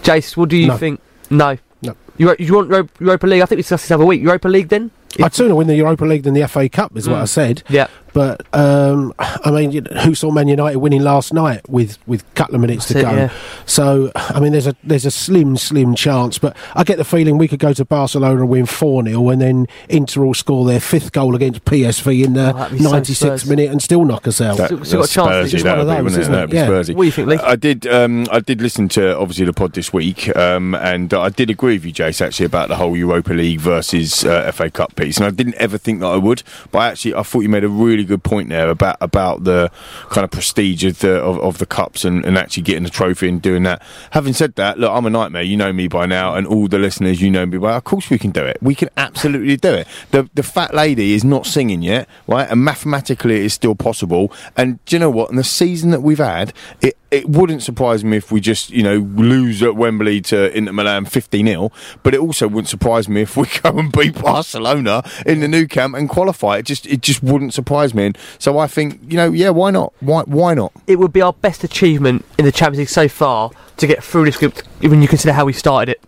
Jace, 0.03 0.37
what 0.37 0.49
do 0.49 0.57
you 0.57 0.69
No. 0.69 0.77
think? 0.77 1.01
No. 1.31 1.59
No. 1.83 1.95
You, 2.17 2.35
you 2.39 2.55
want 2.55 2.71
Europa 3.01 3.27
League? 3.27 3.43
I 3.43 3.47
think 3.47 3.59
we 3.59 3.63
discussed 3.63 3.85
this 3.85 3.89
the 3.89 3.95
other 3.95 4.05
week. 4.07 4.23
Europa 4.23 4.49
League 4.49 4.69
then? 4.69 4.91
I'd 5.23 5.35
sooner 5.35 5.55
win 5.55 5.67
the 5.67 5.77
Europa 5.77 6.05
League 6.05 6.25
than 6.25 6.35
the 6.35 6.47
FA 6.49 6.69
Cup, 6.69 6.97
is 6.97 7.09
what 7.09 7.17
Mm. 7.19 7.23
I 7.23 7.25
said. 7.25 7.63
Yeah. 7.69 7.87
But 8.17 8.47
um, 8.55 9.13
I 9.19 9.51
mean, 9.51 9.73
you 9.73 9.83
know, 9.83 10.01
who 10.01 10.15
saw 10.15 10.31
Man 10.31 10.49
United 10.49 10.79
winning 10.79 11.03
last 11.03 11.35
night 11.35 11.69
with 11.69 11.99
with 12.07 12.23
a 12.23 12.35
couple 12.35 12.55
of 12.55 12.63
minutes 12.63 12.89
That's 12.89 13.03
to 13.05 13.09
it, 13.09 13.13
go? 13.13 13.15
yeah. 13.15 13.33
So 13.67 14.11
I 14.15 14.41
mean, 14.41 14.53
there's 14.53 14.67
a 14.67 14.75
there's 14.83 15.05
a 15.05 15.11
slim 15.11 15.59
slim 15.59 15.95
chance. 15.95 16.39
But 16.39 16.57
I 16.75 16.83
get 16.83 16.97
the 16.97 17.05
feeling 17.05 17.37
we 17.37 17.47
could 17.47 17.59
go 17.59 17.75
to 17.75 17.85
Barcelona 17.85 18.41
and 18.41 18.49
win 18.49 18.65
four 18.65 19.05
0 19.05 19.29
and 19.29 19.43
then 19.43 19.67
Inter 19.91 20.25
will 20.25 20.33
score 20.33 20.65
their 20.65 20.81
fifth 20.81 21.13
goal 21.13 21.37
against 21.37 21.67
PSV 21.67 22.25
in 22.25 22.33
the 22.33 22.55
Oh, 22.55 22.59
that'd 22.59 22.79
be 22.79 22.83
so 22.85 22.93
96th 22.93 23.51
minute 23.51 23.71
and 23.71 23.83
still 23.83 24.07
knock 24.07 24.27
us 24.27 24.41
out. 24.41 24.57
That, 24.57 24.67
Still- 24.69 24.85
still 24.87 25.01
got 25.03 25.11
a 25.11 25.13
chance, 25.13 25.29
Spursy, 25.29 25.55
it's 25.55 25.65
one 25.65 25.79
of 25.79 25.87
would 25.87 25.93
be, 25.93 25.97
those, 25.97 26.05
wouldn't 26.05 26.17
it? 26.17 26.21
isn't 26.23 26.33
That'd 26.33 26.51
be 26.51 26.57
it? 26.57 26.61
Yeah. 26.61 26.69
Spursy. 26.69 26.95
What 26.95 27.03
do 27.03 27.07
you 27.07 27.13
think, 27.13 27.29
Lee? 27.29 27.37
I 27.37 27.57
did. 27.57 27.87
Um, 27.87 28.27
I 28.33 28.41
did 28.41 28.63
listen 28.63 28.89
to 28.91 29.15
obviously 29.19 29.45
the 29.45 29.53
pod 29.53 29.75
this 29.75 29.93
week, 29.93 30.35
um, 30.35 30.75
and 30.75 31.13
I 31.13 31.29
did 31.29 31.51
agree 31.51 31.75
with 31.75 31.85
you, 31.85 31.93
Jace, 31.93 32.25
actually 32.25 32.47
about 32.47 32.69
the 32.71 32.77
whole 32.77 32.97
Europa 32.97 33.35
League 33.35 33.61
versus 33.61 34.25
uh, 34.25 34.51
FA 34.53 34.71
Cup 34.71 34.97
piece. 34.97 35.19
And 35.19 35.27
I 35.27 35.31
didn't 35.31 35.57
ever 35.57 35.77
think 35.77 36.01
that 36.01 36.07
I 36.07 36.17
would, 36.17 36.43
but 36.73 36.79
I 36.79 36.89
actually 36.89 37.15
I 37.15 37.23
thought 37.23 37.41
you 37.41 37.51
made 37.51 37.65
a 37.65 37.69
really 37.69 38.06
good 38.07 38.23
point 38.23 38.49
there 38.49 38.71
about 38.71 38.97
about 39.01 39.45
the 39.45 39.71
kind 40.11 40.25
of 40.25 40.31
prestige 40.31 40.85
of 40.85 40.99
the 41.01 41.17
of, 41.17 41.39
of 41.41 41.59
the 41.59 41.67
cups 41.67 42.05
and, 42.05 42.25
and 42.25 42.39
actually 42.39 42.63
getting 42.63 42.85
the 42.85 42.91
trophy 42.91 43.29
and 43.29 43.43
doing 43.43 43.65
that. 43.65 43.83
Having 44.13 44.33
said 44.35 44.55
that, 44.55 44.79
look, 44.79 44.91
I'm 44.91 45.07
a 45.07 45.11
nightmare. 45.11 45.43
You 45.43 45.57
know 45.57 45.73
me 45.73 45.89
by 45.89 46.07
now, 46.07 46.35
and 46.35 46.47
all 46.47 46.69
the 46.69 46.79
listeners, 46.79 47.21
you 47.21 47.31
know 47.31 47.47
me 47.47 47.59
by. 47.59 47.77
Of 47.77 47.85
course, 47.85 48.11
we 48.11 48.19
can 48.19 48.31
do 48.31 48.45
it. 48.45 48.59
We 48.63 48.75
can 48.75 48.89
absolutely 48.97 49.57
do 49.57 49.75
it. 49.75 49.87
The 50.11 50.29
the 50.35 50.43
fat 50.43 50.75
lady 50.75 51.15
is 51.15 51.25
not 51.25 51.47
singing 51.47 51.83
yet, 51.83 52.09
right? 52.27 52.49
And 52.51 52.65
mathematically, 52.65 53.37
it 53.37 53.43
is 53.43 53.55
still 53.55 53.75
possible. 53.75 54.33
And 54.57 54.85
do 54.85 54.97
you 54.97 55.01
know 55.01 55.11
what? 55.11 55.31
In 55.31 55.37
the 55.37 55.45
season 55.45 55.91
that 55.91 56.03
we've 56.03 56.19
had, 56.19 56.53
it 56.81 56.97
it 57.11 57.29
wouldn't 57.29 57.63
surprise 57.63 58.05
me 58.05 58.17
if 58.17 58.33
we 58.33 58.41
just 58.41 58.71
you 58.71 58.83
know 58.83 58.99
lose 58.99 59.63
at 59.63 59.77
Wembley 59.77 60.21
to 60.23 60.57
Inter 60.57 60.73
Milan 60.73 61.05
15 61.05 61.47
0, 61.47 61.73
But 62.03 62.15
it 62.15 62.21
also 62.21 62.49
wouldn't 62.49 62.69
surprise 62.69 63.09
me 63.09 63.23
if 63.23 63.37
we 63.37 63.47
go 63.63 63.79
and 63.79 63.93
beat 63.93 64.15
Barcelona 64.23 65.03
in 65.25 65.41
the 65.41 65.49
new 65.49 65.67
camp 65.67 65.95
and 65.95 66.09
qualify. 66.09 66.59
It 66.59 66.67
just 66.67 66.87
it 66.87 67.03
just 67.03 67.23
wouldn't 67.23 67.55
surprise 67.55 67.95
me. 67.95 68.07
And 68.07 68.19
so 68.39 68.59
I 68.59 68.67
think 68.67 69.01
you 69.09 69.17
know 69.17 69.33
yeah, 69.33 69.51
why 69.51 69.71
not? 69.71 69.93
Why 70.01 70.23
why 70.23 70.55
not? 70.55 70.73
It 70.87 70.99
would 70.99 71.13
be 71.13 71.23
our 71.23 71.33
best 71.33 71.65
achievement 71.65 72.25
in 72.39 72.45
the 72.45 72.53
Champions 72.53 72.79
League 72.79 72.89
so 72.89 73.09
far 73.09 73.51
to 73.77 73.87
get 73.87 74.03
through 74.03 74.25
this 74.25 74.37
group, 74.37 74.57
even 74.81 74.93
when 74.99 75.03
you 75.03 75.09
consider 75.09 75.33
how 75.33 75.45
we 75.45 75.53
started 75.53 75.93
it. 75.93 76.03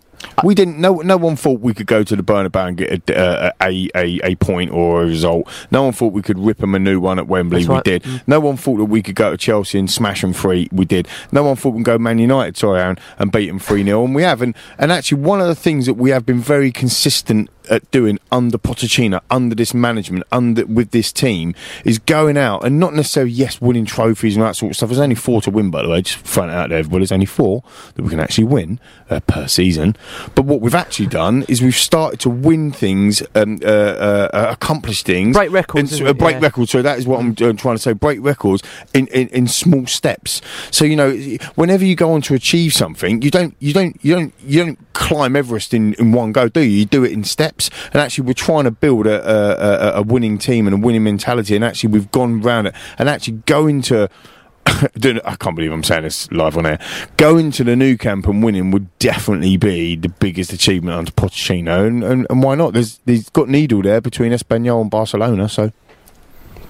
We 0.45 0.55
didn't. 0.55 0.79
No, 0.79 0.97
no 0.97 1.17
one 1.17 1.37
thought 1.37 1.61
we 1.61 1.75
could 1.75 1.87
go 1.87 2.03
to 2.03 2.17
the 2.17 2.23
Bernabeu 2.23 2.69
and 2.69 2.77
get 2.77 3.11
a, 3.11 3.19
uh, 3.19 3.53
a, 3.63 3.89
a 3.95 4.21
a 4.25 4.35
point 4.37 4.71
or 4.71 5.03
a 5.03 5.07
result. 5.07 5.49
No 5.71 5.85
one 5.85 5.93
thought 5.93 6.13
we 6.13 6.23
could 6.23 6.39
rip 6.39 6.59
them 6.59 6.75
a 6.75 6.79
new 6.79 7.01
one 7.01 7.19
at 7.19 7.27
Wembley. 7.27 7.61
That's 7.61 7.69
we 7.69 7.75
right. 7.75 7.85
did. 7.85 8.03
Mm. 8.03 8.23
No 8.27 8.41
one 8.41 8.57
thought 8.57 8.77
that 8.79 8.85
we 8.85 9.03
could 9.03 9.15
go 9.15 9.31
to 9.31 9.37
Chelsea 9.37 9.79
and 9.79 9.91
smash 9.91 10.21
them 10.21 10.33
three. 10.33 10.69
We 10.73 10.85
did. 10.85 11.09
No 11.33 11.43
one 11.43 11.57
thought 11.57 11.71
we 11.71 11.81
could 11.81 11.87
go 11.87 11.99
Man 11.99 12.19
United, 12.19 12.57
sorry, 12.57 12.81
Aaron, 12.81 12.99
and 13.19 13.33
beat 13.33 13.49
them 13.49 13.59
three 13.59 13.85
0 13.85 14.05
and 14.05 14.15
we 14.15 14.23
have. 14.23 14.43
And 14.43 14.55
and 14.79 14.93
actually, 14.93 15.23
one 15.23 15.41
of 15.41 15.47
the 15.47 15.55
things 15.55 15.87
that 15.87 15.95
we 15.95 16.11
have 16.11 16.25
been 16.25 16.41
very 16.41 16.71
consistent 16.73 17.51
at 17.71 17.91
doing 17.91 18.19
under 18.31 18.59
Pochettino, 18.59 19.21
under 19.31 19.55
this 19.55 19.75
management, 19.75 20.25
under 20.33 20.67
with 20.67 20.91
this 20.91 21.13
team, 21.13 21.55
is 21.85 21.99
going 21.99 22.37
out 22.37 22.65
and 22.65 22.79
not 22.79 22.95
necessarily 22.95 23.33
yes, 23.33 23.61
winning 23.61 23.85
trophies 23.85 24.37
and 24.37 24.45
that 24.45 24.57
sort 24.57 24.71
of 24.71 24.77
stuff. 24.77 24.89
There's 24.89 25.01
only 25.01 25.15
four 25.15 25.41
to 25.43 25.51
win, 25.51 25.71
by 25.71 25.83
the 25.83 25.89
way. 25.89 26.03
Just 26.03 26.25
it 26.37 26.39
out 26.39 26.69
there, 26.71 26.79
everybody. 26.79 27.01
There's 27.01 27.13
only 27.13 27.27
four 27.27 27.63
that 27.95 28.03
we 28.03 28.11
can 28.11 28.21
actually 28.21 28.45
win 28.45 28.81
uh, 29.11 29.21
per 29.21 29.47
season. 29.49 29.97
But 30.35 30.45
what 30.45 30.61
we've 30.61 30.75
actually 30.75 31.07
done 31.07 31.45
is 31.49 31.63
we've 31.63 31.75
started 31.75 32.21
to 32.21 32.31
win 32.31 32.71
things, 32.73 33.23
um, 33.35 33.59
uh, 33.65 33.67
uh, 33.69 34.29
uh, 34.33 34.47
accomplish 34.51 35.03
things, 35.03 35.37
Break 35.37 35.51
records, 35.51 35.99
and, 35.99 36.09
uh, 36.09 36.13
break 36.13 36.37
Yeah. 36.37 36.41
records. 36.43 36.71
So 36.71 36.83
that 36.83 36.99
is 36.99 37.07
what 37.07 37.21
I'm 37.21 37.31
uh, 37.33 37.53
trying 37.55 37.77
to 37.77 37.79
say. 37.79 37.93
Break 37.93 38.19
records 38.23 38.63
in, 38.95 39.07
in, 39.09 39.29
in 39.29 39.49
small 39.49 39.87
steps. 39.87 40.41
So 40.71 40.85
you 40.85 40.97
know, 40.97 41.11
whenever 41.55 41.85
you 41.85 41.97
go 41.97 42.13
on 42.13 42.23
to 42.23 42.35
achieve 42.35 42.73
something, 42.73 43.23
you 43.23 43.31
don't 43.31 43.55
you 43.59 43.73
don't 43.73 43.97
you 44.05 44.15
don't 44.15 44.35
you 44.45 44.65
don't 44.65 44.79
climb 44.93 45.37
Everest 45.37 45.75
in, 45.75 45.95
in 45.95 46.13
one 46.13 46.33
go, 46.33 46.49
do 46.49 46.61
you? 46.61 46.81
You 46.81 46.85
do 46.85 47.05
it 47.05 47.13
in 47.13 47.25
steps. 47.25 47.58
And 47.93 47.97
actually, 47.97 48.27
we're 48.27 48.35
trying 48.35 48.65
to 48.65 48.71
build 48.71 49.07
a, 49.07 49.97
a, 49.97 50.01
a, 50.01 50.03
winning 50.03 50.39
team 50.39 50.67
and 50.67 50.75
a 50.75 50.79
winning 50.79 51.05
mentality. 51.05 51.57
And 51.57 51.65
actually, 51.65 51.91
we've 51.91 52.11
gone 52.11 52.41
round 52.41 52.69
it 52.69 52.75
and 52.99 53.09
actually 53.09 53.39
going 53.47 53.83
to. 53.83 54.09
I 54.67 55.37
can't 55.41 55.57
believe 55.57 55.73
I'm 55.73 55.83
saying 55.83 56.03
this 56.03 56.31
live 56.31 56.57
on 56.59 56.67
air. 56.67 56.79
Going 57.17 57.51
to 57.53 57.65
the 57.65 57.75
new 57.75 57.97
camp 57.97 58.27
and 58.27 58.43
winning 58.43 58.71
would 58.71 58.97
definitely 58.99 59.57
be 59.57 59.97
the 59.97 60.11
biggest 60.11 60.53
achievement 60.53 60.97
under 60.97 61.11
Pochettino, 61.13 61.87
and, 61.87 62.05
and, 62.05 62.27
and 62.29 62.43
why 62.43 62.55
not? 62.55 62.75
There's 62.75 62.99
there's 63.07 63.31
got 63.31 63.49
needle 63.49 63.83
there 63.83 64.01
between 64.01 64.33
Espanyol 64.33 64.83
and 64.83 64.91
Barcelona, 64.91 65.49
so 65.49 65.73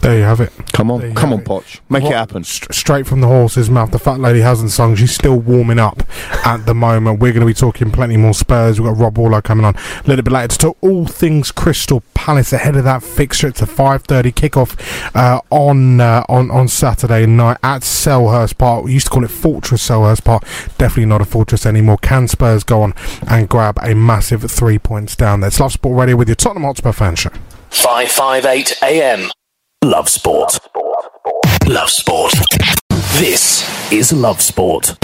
There 0.01 0.17
you 0.17 0.23
have 0.23 0.41
it. 0.41 0.53
Come 0.73 0.93
on, 0.93 1.13
come 1.15 1.31
have 1.31 1.41
on, 1.41 1.45
Poch, 1.45 1.81
make 1.89 2.05
What- 2.05 2.13
it 2.13 2.17
happen. 2.17 2.45
st- 2.45 2.73
straight 2.73 3.05
from 3.07 3.21
the 3.21 3.27
horse's 3.27 3.69
mouth. 3.69 3.91
The 3.91 3.99
fat 3.99 4.21
lady 4.21 4.41
hasn't 4.43 4.71
sung. 4.71 4.95
She's 4.95 5.13
still 5.13 5.37
warming 5.41 5.81
up 5.81 6.05
at 6.45 6.67
the 6.67 6.75
moment. 6.75 7.19
We're 7.21 7.33
going 7.33 7.41
to 7.41 7.47
be 7.47 7.53
talking 7.55 7.91
plenty 7.91 8.17
more 8.17 8.33
Spurs. 8.33 8.81
We've 8.81 8.89
got 8.89 8.97
Rob 9.03 9.19
Waller 9.19 9.43
coming 9.43 9.65
on 9.65 9.75
a 9.75 10.09
little 10.09 10.23
bit 10.23 10.33
later 10.33 10.49
to 10.49 10.59
talk 10.59 10.77
all 10.83 11.07
things 11.07 11.51
Crystal 11.51 12.03
Palace 12.15 12.53
ahead 12.53 12.77
of 12.77 12.85
that 12.85 13.03
fixture. 13.03 13.49
It's 13.49 13.61
a 13.61 13.67
5:30 13.67 14.33
kickoff 14.33 14.77
uh, 15.17 15.41
on 15.51 16.01
uh, 16.01 16.23
on 16.29 16.51
on 16.53 16.69
Saturday 16.69 17.27
night 17.27 17.59
at 17.65 17.83
Selhurst 17.83 18.57
Park. 18.57 18.85
We 18.85 18.93
used 18.93 19.07
to 19.07 19.11
call 19.11 19.25
it 19.25 19.31
Fortress 19.33 19.89
Selhurst 19.89 20.23
Park. 20.25 20.45
Definitely 20.79 21.07
not 21.07 21.21
a 21.23 21.25
fortress 21.25 21.67
anymore. 21.67 21.99
Can 21.99 22.29
Spurs 22.29 22.63
go 22.63 22.83
on 22.83 22.95
and 23.27 23.49
grab 23.49 23.79
a 23.83 23.95
massive 23.95 24.49
three 24.49 24.79
points 24.79 25.17
down 25.17 25.41
there? 25.41 25.49
It's 25.49 25.59
Love 25.59 25.73
Sport 25.73 25.99
Radio 25.99 26.15
with 26.15 26.29
your 26.29 26.37
Tottenham 26.37 26.63
Hotspur 26.65 26.93
fan 26.93 27.17
show. 27.17 27.31
558 27.71 28.79
AM. 28.83 29.31
Love 29.85 30.09
Sport. 30.09 30.59
Love 31.69 31.89
Sport. 31.89 32.33
This 33.17 33.63
is 33.93 34.13
Love 34.13 34.41
Sport. 34.41 34.97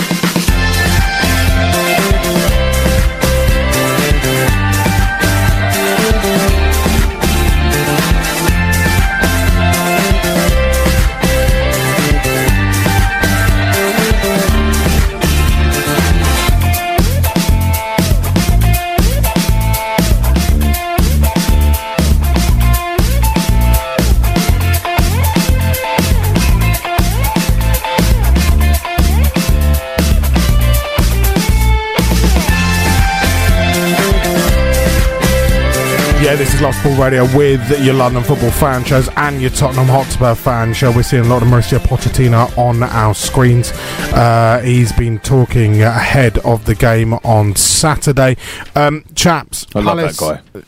Yeah, 36.24 36.36
this 36.36 36.54
is 36.54 36.62
Lost 36.62 36.82
Ball 36.82 36.96
Radio 36.96 37.24
with 37.36 37.84
your 37.84 37.92
London 37.92 38.22
football 38.22 38.50
fan 38.50 38.82
shows 38.82 39.10
and 39.14 39.42
your 39.42 39.50
Tottenham 39.50 39.88
Hotspur 39.88 40.34
fan 40.34 40.72
show. 40.72 40.90
We're 40.90 41.02
seeing 41.02 41.26
a 41.26 41.28
lot 41.28 41.42
of 41.42 41.48
Mauricio 41.48 41.78
Pochettino 41.78 42.56
on 42.56 42.82
our 42.82 43.14
screens. 43.14 43.72
Uh, 44.10 44.62
he's 44.64 44.90
been 44.90 45.18
talking 45.18 45.82
ahead 45.82 46.38
of 46.38 46.64
the 46.64 46.74
game 46.74 47.12
on 47.12 47.54
Saturday. 47.56 48.38
Um, 48.74 49.04
chaps, 49.14 49.66
I 49.74 49.80
love 49.80 49.98
that 49.98 50.16
guy. 50.16 50.62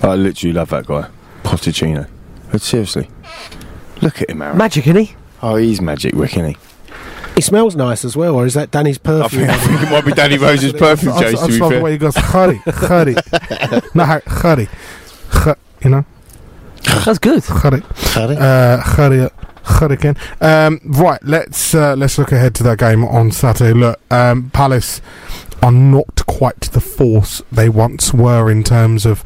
I 0.00 0.14
literally 0.14 0.54
love 0.54 0.70
that 0.70 0.86
guy, 0.86 1.10
Pochettino. 1.42 2.08
But 2.50 2.62
seriously, 2.62 3.10
look 4.00 4.22
at 4.22 4.30
him, 4.30 4.40
Aaron. 4.40 4.56
Magic, 4.56 4.86
isn't 4.86 5.04
he? 5.04 5.14
Oh, 5.42 5.56
he's 5.56 5.82
magic, 5.82 6.14
Rick, 6.14 6.38
isn't 6.38 6.54
he? 6.54 6.56
He 7.34 7.40
smells 7.42 7.74
nice 7.76 8.04
as 8.04 8.16
well, 8.16 8.34
or 8.34 8.44
is 8.46 8.54
that 8.54 8.70
Danny's 8.70 8.98
I 8.98 9.02
perfume? 9.02 9.46
think, 9.46 9.50
I 9.50 9.56
think 9.58 9.82
it 9.82 9.90
might 9.90 10.04
be 10.04 10.12
Danny 10.12 10.36
Rose's 10.46 10.72
perfume, 10.72 11.12
I, 11.14 11.22
Jace, 11.22 11.26
I 11.26 11.30
to 11.30 11.46
be 11.46 11.46
just 11.48 11.60
love 11.60 11.70
the 11.72 11.80
way 11.80 11.92
he 11.92 11.98
goes, 11.98 12.14
Khari, 12.14 12.58
Khari. 12.64 13.14
no, 13.94 14.04
Khari. 14.04 14.68
Kh- 15.30 15.84
You 15.84 15.90
know? 15.90 16.04
That's 17.04 17.18
good. 17.18 17.42
Khari. 17.42 17.82
Uh, 18.16 18.82
Khari. 18.82 19.30
Hurricane. 19.62 20.16
Um, 20.40 20.80
right, 20.84 21.22
let's 21.22 21.74
uh, 21.74 21.94
let's 21.94 22.18
look 22.18 22.32
ahead 22.32 22.54
to 22.56 22.62
that 22.64 22.78
game 22.78 23.04
on 23.04 23.30
Saturday. 23.30 23.72
Look, 23.78 24.00
um, 24.12 24.50
Palace 24.50 25.00
are 25.62 25.70
not 25.70 26.26
quite 26.26 26.62
the 26.72 26.80
force 26.80 27.42
they 27.52 27.68
once 27.68 28.12
were 28.12 28.50
in 28.50 28.64
terms 28.64 29.06
of. 29.06 29.22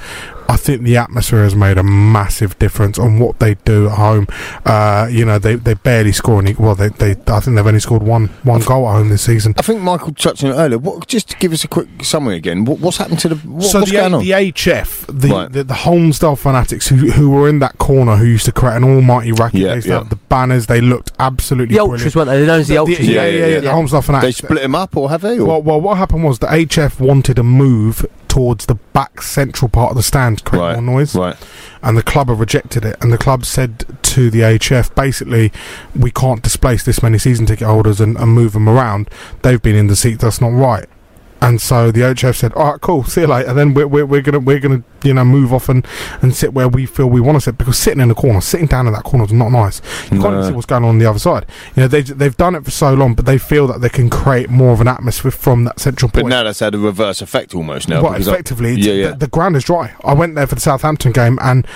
I 0.49 0.57
think 0.57 0.82
the 0.82 0.97
atmosphere 0.97 1.42
has 1.42 1.55
made 1.55 1.78
a 1.78 1.82
massive 1.82 2.59
difference 2.59 2.99
on 2.99 3.18
what 3.18 3.38
they 3.40 3.55
do 3.64 3.86
at 3.88 3.97
home. 3.97 4.26
Uh, 4.64 5.09
you 5.11 5.24
know, 5.24 5.38
they 5.38 5.55
they 5.57 5.74
barely 5.74 6.12
score 6.12 6.40
any. 6.40 6.55
Well, 6.55 6.74
they, 6.74 6.88
they 6.88 7.12
I 7.28 7.40
think 7.40 7.57
they've 7.57 7.66
only 7.66 7.80
scored 7.80 8.03
one 8.03 8.26
one 8.42 8.61
goal 8.61 8.88
at 8.88 8.92
home 8.92 9.09
this 9.09 9.22
season. 9.22 9.55
I 9.59 9.62
think 9.62 9.80
Michael 9.80 10.12
touched 10.14 10.45
on 10.45 10.51
it 10.51 10.55
earlier. 10.55 10.78
What, 10.78 11.07
just 11.09 11.30
to 11.30 11.36
give 11.38 11.53
us 11.53 11.64
a 11.64 11.68
quick 11.68 11.88
summary 12.03 12.36
again. 12.36 12.64
What, 12.64 12.78
what's 12.80 12.99
happened 12.99 13.18
to 13.20 13.28
the? 13.30 13.36
What, 13.36 13.64
so 13.64 13.80
what's 13.80 13.90
the, 13.90 13.97
going 13.99 14.14
on? 14.14 14.22
the 14.22 14.30
HF, 14.30 15.07
the, 15.20 15.28
Right. 15.28 15.53
the 15.53 15.64
the 15.64 15.74
Holmesdale 15.74 16.38
Fanatics 16.38 16.88
who 16.88 16.97
who 17.12 17.30
were 17.30 17.49
in 17.49 17.59
that 17.61 17.78
corner, 17.78 18.16
who 18.16 18.26
used 18.26 18.45
to 18.47 18.53
create 18.53 18.76
an 18.76 18.84
almighty 18.84 19.32
racket. 19.32 19.61
Yeah, 19.61 19.74
yeah. 19.84 20.03
the 20.09 20.16
banners. 20.28 20.66
They 20.66 20.80
looked 20.80 21.12
absolutely 21.18 21.74
The 21.76 21.80
Ultras, 21.82 22.12
brilliant. 22.12 22.16
weren't 22.16 22.28
they? 22.28 22.36
They're 22.38 22.47
known 22.47 22.61
as 22.61 22.68
the 22.68 22.78
Ultras. 22.78 23.01
Yeah, 23.09 23.26
yeah, 23.26 23.47
yeah. 23.47 23.61
The 23.61 23.68
Holmesdale 23.68 24.01
They 24.01 24.07
fanatics. 24.07 24.36
split 24.38 24.62
them 24.62 24.74
up, 24.74 24.97
or 24.97 25.11
have 25.11 25.20
they? 25.22 25.38
Or? 25.38 25.47
Well, 25.47 25.62
well, 25.62 25.80
what 25.80 25.97
happened 25.99 26.24
was 26.24 26.38
the 26.38 26.47
HF 26.47 27.01
wanted 27.01 27.38
a 27.38 27.42
move 27.42 28.05
towards 28.35 28.66
the 28.66 28.74
back 28.93 29.22
central 29.22 29.68
part 29.68 29.91
of 29.93 29.97
the 29.97 30.03
stand 30.03 30.43
create 30.45 30.61
Right, 30.61 30.72
more 30.82 30.97
noise. 30.97 31.14
right. 31.14 31.37
And 31.82 31.97
the 31.97 32.03
club 32.03 32.28
have 32.28 32.41
rejected 32.41 32.85
it. 32.85 32.97
And 33.01 33.12
the 33.12 33.18
club 33.18 33.45
said 33.45 33.85
to 34.03 34.28
the 34.28 34.41
AHF, 34.41 34.93
basically, 34.97 35.53
we 35.95 36.11
can't 36.11 36.43
displace 36.43 36.82
this 36.85 37.01
many 37.01 37.16
season 37.18 37.47
ticket 37.47 37.66
holders 37.68 38.01
and, 38.01 38.16
and 38.16 38.32
move 38.32 38.53
them 38.53 38.68
around. 38.68 39.09
They've 39.43 39.62
been 39.62 39.76
in 39.76 39.87
the 39.87 39.95
seat. 39.95 40.18
That's 40.18 40.41
not 40.41 40.49
right. 40.53 40.87
And 41.45 41.61
so 41.61 41.90
the 41.90 42.01
OHF 42.01 42.36
said, 42.36 42.53
"All 42.55 42.72
right, 42.72 42.80
cool, 42.80 43.05
see 43.05 43.20
you 43.22 43.26
later." 43.26 43.49
And 43.51 43.59
then 43.59 43.74
we're, 43.74 43.86
we're, 43.86 44.07
we're 44.07 44.22
gonna 44.22 44.38
we're 44.38 44.59
gonna 44.61 44.82
you 45.03 45.12
know 45.12 45.24
move 45.24 45.53
off 45.53 45.68
and, 45.68 45.86
and 46.22 46.34
sit 46.34 46.55
where 46.55 46.68
we 46.68 46.86
feel 46.86 47.07
we 47.07 47.20
want 47.20 47.36
to 47.36 47.40
sit 47.40 47.59
because 47.59 47.76
sitting 47.76 48.01
in 48.01 48.09
the 48.09 48.14
corner, 48.14 48.40
sitting 48.40 48.66
down 48.66 48.86
in 48.86 48.92
that 48.95 49.05
corner 49.05 49.24
is 49.26 49.32
not 49.32 49.51
nice. 49.51 49.82
You 50.11 50.20
can't 50.22 50.45
see 50.47 50.53
what's 50.53 50.66
going 50.66 50.84
on 50.84 50.88
on 50.90 50.99
the 50.99 51.07
other 51.07 51.18
side. 51.18 51.45
You 51.76 51.82
know 51.82 51.88
they 51.88 52.01
they've 52.03 52.36
done 52.36 52.55
it 52.55 52.64
for 52.64 52.70
so 52.70 52.95
long, 52.95 53.14
but 53.14 53.26
they 53.26 53.36
feel 53.38 53.66
that 53.66 53.80
they 53.82 53.88
can 53.90 54.09
create 54.09 54.49
more 54.49 54.72
of 54.72 54.80
an 54.80 54.88
atmosphere 54.88 55.30
from 55.30 55.64
that 55.64 55.78
central 55.80 56.11
point. 56.11 56.24
But 56.24 56.28
now 56.30 56.45
that's 56.45 56.61
had 56.61 56.74
a 56.74 56.78
reverse 56.78 57.20
effect 57.20 57.55
almost 57.55 57.88
now. 57.88 58.03
well, 58.03 58.12
because 58.12 58.28
I- 58.28 58.32
effectively, 58.32 58.74
yeah, 58.76 58.92
yeah. 58.92 59.11
The, 59.11 59.16
the 59.18 59.28
ground 59.28 59.55
is 59.57 59.64
dry. 59.64 59.92
I 60.03 60.14
went 60.14 60.34
there 60.36 60.47
for 60.47 60.55
the 60.55 60.61
Southampton 60.62 61.12
game, 61.12 61.38
and 61.42 61.66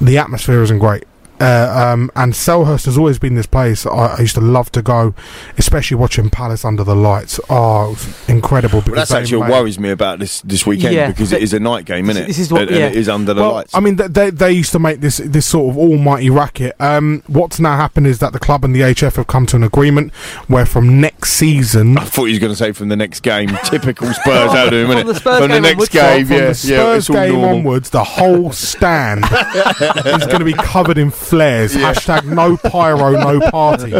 the 0.00 0.18
atmosphere 0.18 0.62
isn't 0.62 0.78
great. 0.78 1.04
Uh, 1.40 1.92
um, 1.92 2.10
and 2.16 2.32
Selhurst 2.32 2.86
has 2.86 2.96
always 2.96 3.18
been 3.18 3.34
this 3.34 3.46
place 3.46 3.84
I, 3.86 3.90
I 4.16 4.20
used 4.20 4.34
to 4.36 4.40
love 4.40 4.72
to 4.72 4.82
go, 4.82 5.14
especially 5.58 5.96
watching 5.96 6.30
Palace 6.30 6.64
under 6.64 6.82
the 6.84 6.96
lights. 6.96 7.38
Oh, 7.50 7.86
it 7.86 7.90
was 7.90 8.28
incredible! 8.28 8.78
Well, 8.78 8.84
because 8.84 8.96
that's 8.96 9.10
they 9.10 9.18
actually 9.18 9.38
what 9.38 9.48
made- 9.48 9.52
worries 9.54 9.78
me 9.78 9.90
about 9.90 10.18
this 10.18 10.40
this 10.42 10.66
weekend 10.66 10.94
Yeah, 10.94 11.08
because 11.08 11.32
it 11.32 11.42
is 11.42 11.52
a 11.52 11.60
night 11.60 11.84
game, 11.84 12.08
isn't 12.10 12.22
it? 12.22 12.26
this 12.26 12.38
is 12.38 12.50
what- 12.52 12.62
and, 12.62 12.70
and 12.70 12.78
yeah. 12.80 12.86
it 12.88 12.96
is 12.96 13.08
under 13.08 13.34
the 13.34 13.42
well, 13.42 13.52
lights. 13.52 13.74
I 13.74 13.80
mean, 13.80 13.96
they 13.96 14.30
they 14.30 14.52
used 14.52 14.72
to 14.72 14.78
make 14.78 15.00
this 15.00 15.18
this 15.18 15.46
sort 15.46 15.70
of 15.70 15.78
almighty 15.78 16.30
racket. 16.30 16.74
Um, 16.80 17.22
what's 17.26 17.60
now 17.60 17.76
happened 17.76 18.06
is 18.06 18.18
that 18.20 18.32
the 18.32 18.38
club 18.38 18.64
and 18.64 18.74
the 18.74 18.80
HF 18.80 19.16
have 19.16 19.26
come 19.26 19.46
to 19.46 19.56
an 19.56 19.62
agreement 19.62 20.14
where 20.48 20.64
from 20.66 21.00
next 21.00 21.32
season, 21.32 21.98
I 21.98 22.04
thought 22.04 22.24
he 22.24 22.32
was 22.32 22.38
going 22.38 22.52
to 22.52 22.56
say 22.56 22.72
from 22.72 22.88
the 22.88 22.96
next 22.96 23.20
game. 23.20 23.48
Typical 23.64 24.12
Spurs 24.14 24.50
out 24.52 24.68
of 24.68 24.72
him, 24.72 24.90
isn't 24.90 25.06
the 25.06 25.12
it? 25.12 25.16
Spurs 25.16 25.38
From 25.40 25.50
the 25.50 25.60
next 25.60 25.72
onwards, 25.74 25.88
game, 25.90 26.26
from 26.26 26.34
yeah, 26.36 26.40
the 26.40 26.46
yeah, 26.46 26.52
Spurs 26.52 26.98
it's 26.98 27.10
all 27.10 27.16
game 27.16 27.32
normal. 27.32 27.56
onwards, 27.56 27.90
the 27.90 28.04
whole 28.04 28.52
stand 28.52 29.24
is 30.06 30.26
going 30.26 30.38
to 30.38 30.44
be 30.44 30.52
covered 30.54 30.98
in 30.98 31.10
flares. 31.26 31.74
Hashtag 31.74 32.24
no 32.24 32.56
pyro, 32.56 33.12
no 33.12 33.50
party. 33.50 33.94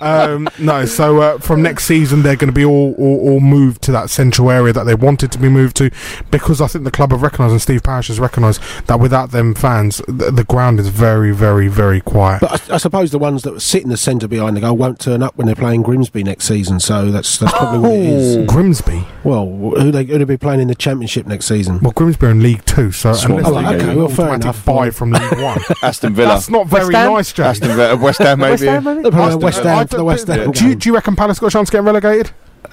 um, 0.00 0.48
no, 0.58 0.84
so 0.84 1.20
uh, 1.20 1.38
from 1.38 1.62
next 1.62 1.84
season 1.84 2.22
they're 2.22 2.36
going 2.36 2.48
to 2.48 2.54
be 2.54 2.64
all, 2.64 2.94
all 2.98 3.18
all 3.28 3.40
moved 3.40 3.82
to 3.82 3.92
that 3.92 4.10
central 4.10 4.50
area 4.50 4.72
that 4.72 4.84
they 4.84 4.94
wanted 4.94 5.32
to 5.32 5.38
be 5.38 5.48
moved 5.48 5.76
to, 5.76 5.90
because 6.30 6.60
I 6.60 6.66
think 6.66 6.84
the 6.84 6.90
club 6.90 7.10
have 7.12 7.22
recognised 7.22 7.52
and 7.52 7.62
Steve 7.62 7.82
Parish 7.82 8.08
has 8.08 8.20
recognised 8.20 8.60
that 8.86 9.00
without 9.00 9.30
them 9.30 9.54
fans, 9.54 9.98
the, 10.08 10.30
the 10.30 10.44
ground 10.44 10.80
is 10.80 10.88
very, 10.88 11.32
very, 11.32 11.68
very 11.68 12.00
quiet. 12.00 12.40
But 12.40 12.70
I, 12.70 12.74
I 12.74 12.78
suppose 12.78 13.10
the 13.10 13.18
ones 13.18 13.42
that 13.42 13.60
sit 13.60 13.82
in 13.82 13.88
the 13.88 13.96
centre 13.96 14.28
behind 14.28 14.56
the 14.56 14.60
goal 14.60 14.76
won't 14.76 15.00
turn 15.00 15.22
up 15.22 15.36
when 15.36 15.46
they're 15.46 15.56
playing 15.56 15.82
Grimsby 15.82 16.22
next 16.24 16.44
season. 16.44 16.80
So 16.80 17.10
that's 17.10 17.38
that's 17.38 17.52
probably 17.52 17.78
what 17.80 17.92
it 17.92 18.00
is. 18.06 18.46
Grimsby. 18.46 19.06
Well, 19.24 19.46
who 19.46 19.90
they 19.90 20.04
who 20.04 20.18
they 20.18 20.24
be 20.24 20.36
playing 20.36 20.60
in 20.60 20.68
the 20.68 20.74
Championship 20.74 21.26
next 21.26 21.46
season? 21.46 21.80
Well, 21.80 21.92
Grimsby 21.92 22.26
are 22.26 22.30
in 22.30 22.42
League 22.42 22.64
Two, 22.64 22.92
so 22.92 23.12
Swansea 23.12 23.46
unless 23.48 23.64
they 23.64 23.70
League 23.70 23.80
get 23.80 23.88
Eight. 23.90 23.96
Well, 23.96 24.08
fair 24.08 24.34
enough. 24.34 24.64
buy 24.64 24.90
from 24.90 25.12
League 25.12 25.38
One, 25.40 25.58
Aston 25.82 26.14
Villa, 26.14 26.40
that's 26.48 26.70
not 26.70 26.80
very 26.80 26.92
nice, 26.92 27.32
Jay. 27.32 27.42
Aston 27.44 27.68
Villa, 27.76 27.96
West 27.96 28.18
Ham, 28.20 28.38
maybe. 28.40 28.50
West 28.52 28.62
Ham, 28.64 28.84
maybe? 28.84 29.02
They're 29.02 29.10
playing 29.12 29.26
Aston 29.28 29.40
West 29.42 29.58
Villa. 29.62 29.74
Ham 29.74 29.86
for 29.88 29.96
the 29.96 30.04
West 30.04 30.26
Ham. 30.28 30.50
Do 30.52 30.68
you, 30.68 30.74
do 30.74 30.88
you 30.88 30.94
reckon 30.94 31.16
Palace 31.16 31.38
got 31.38 31.46
a 31.48 31.50
chance 31.50 31.68
to 31.70 31.76
get 31.76 31.82
relegated? 31.84 32.30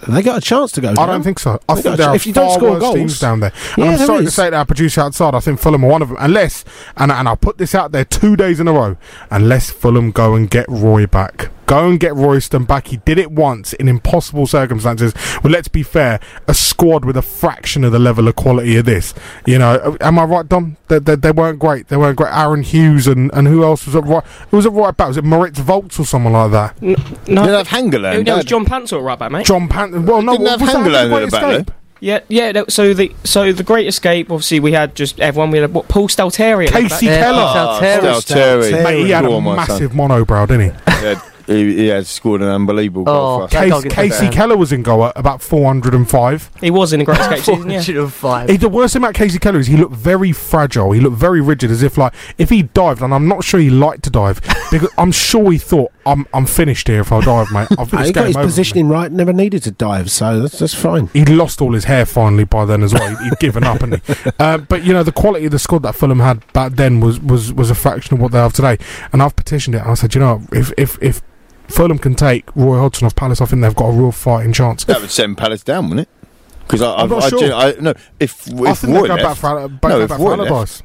They 0.07 0.21
got 0.23 0.37
a 0.37 0.41
chance 0.41 0.71
to 0.73 0.81
go. 0.81 0.89
I 0.97 1.05
don't 1.05 1.23
think 1.23 1.39
so. 1.39 1.59
I 1.69 1.75
They 1.75 1.81
think 1.81 1.91
got- 1.93 1.97
there 1.97 2.09
are 2.09 2.15
if 2.15 2.27
you 2.27 2.33
don't 2.33 2.47
far 2.49 2.57
score 2.57 2.71
worse 2.71 2.79
goals- 2.81 2.95
teams 2.95 3.19
down 3.19 3.39
there. 3.39 3.51
And 3.75 3.77
Yeah, 3.85 3.91
I'm 3.91 3.97
there 3.97 4.07
sorry 4.07 4.21
to 4.21 4.27
is. 4.27 4.35
say 4.35 4.49
that 4.49 4.53
our 4.55 4.65
producer 4.65 5.01
outside, 5.01 5.33
I 5.35 5.39
think 5.39 5.59
Fulham 5.59 5.83
are 5.85 5.89
one 5.89 6.01
of 6.01 6.09
them. 6.09 6.17
Unless, 6.19 6.65
and, 6.97 7.11
and 7.11 7.27
I'll 7.27 7.37
put 7.37 7.57
this 7.57 7.73
out 7.75 7.91
there 7.91 8.03
two 8.05 8.35
days 8.35 8.59
in 8.59 8.67
a 8.67 8.73
row, 8.73 8.97
unless 9.31 9.69
Fulham 9.69 10.11
go 10.11 10.35
and 10.35 10.49
get 10.49 10.65
Roy 10.67 11.05
back. 11.07 11.49
Go 11.65 11.89
and 11.89 11.99
get 11.99 12.15
Royston 12.15 12.65
back. 12.65 12.87
He 12.87 12.97
did 12.97 13.17
it 13.17 13.31
once 13.31 13.73
in 13.73 13.87
impossible 13.87 14.45
circumstances. 14.47 15.13
Well, 15.43 15.51
let's 15.51 15.67
be 15.67 15.83
fair, 15.83 16.19
a 16.47 16.53
squad 16.53 17.05
with 17.05 17.17
a 17.17 17.21
fraction 17.21 17.83
of 17.83 17.91
the 17.91 17.99
level 17.99 18.27
of 18.27 18.35
quality 18.35 18.77
of 18.77 18.85
this. 18.85 19.13
You 19.45 19.57
know, 19.59 19.75
uh, 19.75 19.97
am 20.01 20.19
I 20.19 20.23
right, 20.25 20.47
Dom? 20.47 20.77
They, 20.87 20.99
they, 20.99 21.15
they 21.15 21.31
weren't 21.31 21.59
great. 21.59 21.87
They 21.87 21.97
weren't 21.97 22.17
great. 22.17 22.31
Aaron 22.33 22.61
Hughes 22.63 23.07
and, 23.07 23.31
and 23.33 23.47
who 23.47 23.63
else 23.63 23.85
was 23.85 23.95
at 23.95 24.03
right? 24.05 24.23
Who 24.51 24.57
was 24.57 24.65
at 24.65 24.73
right 24.73 24.95
back? 24.95 25.07
Was 25.09 25.17
it 25.17 25.23
Moritz 25.23 25.59
Volz 25.59 25.99
or 25.99 26.05
someone 26.05 26.33
like 26.33 26.51
that? 26.51 26.81
No, 26.81 26.95
Didn't 26.95 27.37
have 27.37 27.67
Hangeland. 27.69 28.19
it, 28.21 28.27
it 28.27 28.33
was 28.33 28.45
John 28.45 28.65
Paintsil 28.65 29.03
right 29.03 29.17
back, 29.17 29.31
mate. 29.31 29.45
John 29.45 29.67
Panton. 29.67 30.05
Well, 30.05 30.21
no, 30.21 30.33
Didn't 30.33 30.43
was 30.43 30.69
have 30.69 30.83
that 30.85 31.09
Hangeland 31.09 31.09
the 31.09 31.37
at 31.37 31.55
the 31.57 31.63
back, 31.65 31.75
Yeah, 31.99 32.19
yeah. 32.27 32.63
So 32.69 32.93
the 32.93 33.15
so 33.23 33.51
the 33.51 33.63
Great 33.63 33.87
Escape. 33.87 34.29
Obviously, 34.31 34.59
we 34.59 34.73
had 34.73 34.95
just 34.95 35.19
everyone. 35.19 35.49
We 35.51 35.57
had 35.59 35.73
what 35.73 35.87
Paul 35.87 36.07
Stalteri. 36.07 36.67
Kasey 36.67 36.89
back. 36.89 37.01
Yeah, 37.01 37.21
Keller. 37.21 37.41
Salteri. 37.41 38.21
Stalteri. 38.21 38.83
Mate, 38.83 39.05
he 39.05 39.09
had 39.11 39.25
a 39.25 39.31
on, 39.31 39.43
my 39.43 39.65
son. 39.65 39.73
massive 39.75 39.91
monobrow, 39.93 40.47
didn't 40.47 40.71
he? 40.71 40.91
Yeah, 41.05 41.21
He, 41.47 41.75
he 41.75 41.87
has 41.87 42.07
scored 42.09 42.41
an 42.41 42.47
unbelievable 42.47 43.03
Oh, 43.07 43.13
goal 43.39 43.47
for 43.47 43.57
us. 43.57 43.83
Kasey, 43.83 43.89
Kasey 43.89 44.31
Keller 44.31 44.57
was 44.57 44.71
in 44.71 44.83
goal 44.83 45.05
at 45.05 45.13
about 45.15 45.41
405. 45.41 46.51
He 46.61 46.71
was 46.71 46.93
in 46.93 47.01
a 47.01 47.05
great 47.05 47.19
escape 47.19 47.39
season, 47.39 47.69
yeah. 47.69 47.81
405. 47.81 48.49
He, 48.49 48.57
the 48.57 48.69
worst 48.69 48.93
thing 48.93 49.03
about 49.03 49.15
Kasey 49.15 49.39
Keller 49.39 49.59
is 49.59 49.67
he 49.67 49.77
looked 49.77 49.95
very 49.95 50.31
fragile. 50.31 50.91
He 50.91 50.99
looked 50.99 51.17
very 51.17 51.41
rigid, 51.41 51.71
as 51.71 51.83
if 51.83 51.97
like 51.97 52.13
if 52.37 52.49
he 52.49 52.63
dived, 52.63 53.01
and 53.01 53.13
I'm 53.13 53.27
not 53.27 53.43
sure 53.43 53.59
he 53.59 53.69
liked 53.69 54.03
to 54.03 54.09
dive 54.09 54.41
because 54.71 54.89
I'm 54.97 55.11
sure 55.11 55.51
he 55.51 55.57
thought 55.57 55.91
I'm 56.05 56.27
I'm 56.33 56.45
finished 56.45 56.87
here 56.87 57.01
if 57.01 57.11
I 57.11 57.21
dive, 57.21 57.51
mate. 57.51 57.67
I've, 57.77 57.91
he 57.91 58.11
got 58.11 58.27
his 58.27 58.27
over 58.27 58.33
for 58.33 58.39
me." 58.39 58.45
positioning 58.45 58.87
right, 58.89 59.11
never 59.11 59.33
needed 59.33 59.63
to 59.63 59.71
dive, 59.71 60.11
so 60.11 60.41
that's, 60.41 60.59
that's 60.59 60.73
fine. 60.73 61.07
He'd 61.13 61.29
lost 61.29 61.61
all 61.61 61.73
his 61.73 61.85
hair 61.85 62.05
finally 62.05 62.43
by 62.45 62.65
then 62.65 62.83
as 62.83 62.93
well. 62.93 63.07
He'd, 63.07 63.29
he'd 63.29 63.39
given 63.39 63.63
up, 63.63 63.81
and 63.81 64.01
uh, 64.39 64.57
but 64.59 64.83
you 64.83 64.93
know 64.93 65.03
the 65.03 65.11
quality 65.11 65.45
of 65.45 65.51
the 65.51 65.59
squad 65.59 65.83
that 65.83 65.95
Fulham 65.95 66.19
had 66.19 66.51
back 66.53 66.73
then 66.73 66.99
was 66.99 67.19
was 67.19 67.53
was 67.53 67.69
a 67.69 67.75
fraction 67.75 68.15
of 68.15 68.21
what 68.21 68.31
they 68.31 68.37
have 68.39 68.53
today. 68.53 68.77
And 69.11 69.21
I've 69.21 69.35
petitioned 69.35 69.75
it. 69.75 69.79
And 69.81 69.91
I 69.91 69.93
said, 69.93 70.13
you 70.15 70.21
know, 70.21 70.41
if 70.51 70.71
if 70.77 70.97
if 71.01 71.21
Fulham 71.67 71.97
can 71.97 72.15
take 72.15 72.55
Roy 72.55 72.77
Hodgson 72.77 73.05
off 73.05 73.15
Palace, 73.15 73.41
I 73.41 73.45
think 73.45 73.61
they've 73.61 73.75
got 73.75 73.87
a 73.87 73.91
real 73.91 74.11
fighting 74.11 74.53
chance. 74.53 74.83
That 74.85 75.01
would 75.01 75.11
send 75.11 75.37
Palace 75.37 75.63
down, 75.63 75.89
wouldn't 75.89 76.07
it? 76.07 76.29
Because 76.61 76.81
I, 76.81 76.95
I'm 76.95 77.11
I, 77.11 77.15
not 77.15 77.23
I, 77.23 77.29
sure. 77.29 77.39
gen- 77.39 77.53
I, 77.53 77.75
no, 77.79 77.93
if 78.19 78.47
if 78.47 78.59
I 78.59 78.73
think 78.73 78.93
Roy 78.93 79.07
they'll 79.07 79.17
go 79.17 79.23
back 79.23 79.23
left, 79.23 79.41
for, 79.41 79.67
back, 79.69 79.83
no, 79.83 79.97
go 79.97 80.01
if 80.01 80.09
back 80.09 80.17
for 80.17 80.37
left, 80.37 80.51
Allardyce. 80.51 80.83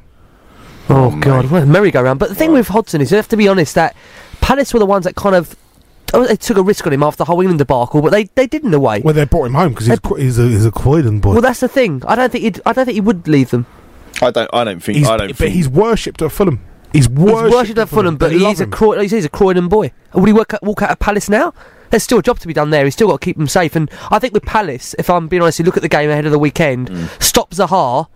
Oh, 0.89 1.19
God, 1.19 1.49
what 1.49 1.63
a 1.63 1.65
merry-go-round. 1.65 2.19
But 2.19 2.29
the 2.29 2.35
thing 2.35 2.51
with 2.51 2.67
Hodgson 2.67 3.01
is, 3.01 3.11
you 3.11 3.17
have 3.17 3.29
to 3.29 3.37
be 3.37 3.47
honest, 3.47 3.75
that 3.75 3.95
Palace 4.41 4.73
were 4.73 4.79
the 4.79 4.85
ones 4.85 5.05
that 5.05 5.15
kind 5.15 5.35
of. 5.35 5.55
Oh, 6.13 6.27
they 6.27 6.35
took 6.35 6.57
a 6.57 6.63
risk 6.63 6.85
on 6.85 6.91
him 6.91 7.03
after 7.03 7.19
the 7.19 7.25
whole 7.25 7.39
England 7.39 7.59
debacle, 7.59 8.01
but 8.01 8.09
they, 8.09 8.25
they 8.35 8.45
did 8.45 8.65
in 8.65 8.73
a 8.73 8.79
way. 8.79 8.99
Well, 8.99 9.13
they 9.13 9.23
brought 9.23 9.45
him 9.45 9.53
home 9.53 9.69
because 9.69 9.87
he's, 9.87 9.99
qu- 9.99 10.15
he's 10.15 10.37
a 10.37 10.47
he's 10.49 10.65
a 10.65 10.71
Croydon 10.71 11.21
boy. 11.21 11.33
Well, 11.33 11.41
that's 11.41 11.61
the 11.61 11.69
thing. 11.69 12.03
I 12.05 12.15
don't 12.15 12.29
think 12.29 12.43
he'd, 12.43 12.61
I 12.65 12.73
don't 12.73 12.83
think 12.83 12.95
he 12.95 13.01
would 13.01 13.29
leave 13.29 13.51
them. 13.51 13.65
I 14.21 14.29
don't. 14.29 14.49
I 14.51 14.65
don't 14.65 14.83
think. 14.83 14.97
He's, 14.97 15.07
I 15.07 15.15
don't 15.15 15.27
but 15.29 15.37
think. 15.37 15.53
he's 15.53 15.69
worshipped 15.69 16.21
at 16.21 16.33
Fulham. 16.33 16.59
He's 16.93 17.05
He's 17.07 17.09
worshipped, 17.09 17.53
worshipped 17.55 17.79
at 17.79 17.89
Fulham, 17.89 18.17
but 18.17 18.31
he's 18.31 18.59
a. 18.59 18.67
Croy- 18.67 19.01
he's 19.07 19.25
a 19.25 19.29
Croydon 19.29 19.67
boy. 19.69 19.91
Would 20.13 20.27
he 20.27 20.33
work 20.33 20.53
at, 20.53 20.61
walk 20.63 20.81
out 20.81 20.91
of 20.91 20.99
Palace 20.99 21.29
now? 21.29 21.53
There's 21.89 22.03
still 22.03 22.19
a 22.19 22.23
job 22.23 22.39
to 22.39 22.47
be 22.47 22.53
done 22.53 22.69
there. 22.69 22.85
He's 22.85 22.93
still 22.93 23.07
got 23.09 23.19
to 23.21 23.25
keep 23.25 23.37
them 23.37 23.47
safe. 23.47 23.75
And 23.75 23.89
I 24.09 24.19
think 24.19 24.33
with 24.33 24.43
Palace, 24.43 24.95
if 24.97 25.09
I'm 25.09 25.27
being 25.27 25.41
honest, 25.41 25.59
you 25.59 25.65
look 25.65 25.75
at 25.77 25.83
the 25.83 25.89
game 25.89 26.09
ahead 26.09 26.25
of 26.25 26.31
the 26.31 26.39
weekend, 26.39 26.89
Mm. 26.89 27.21
stop 27.23 27.51
Zaha, 27.51 28.07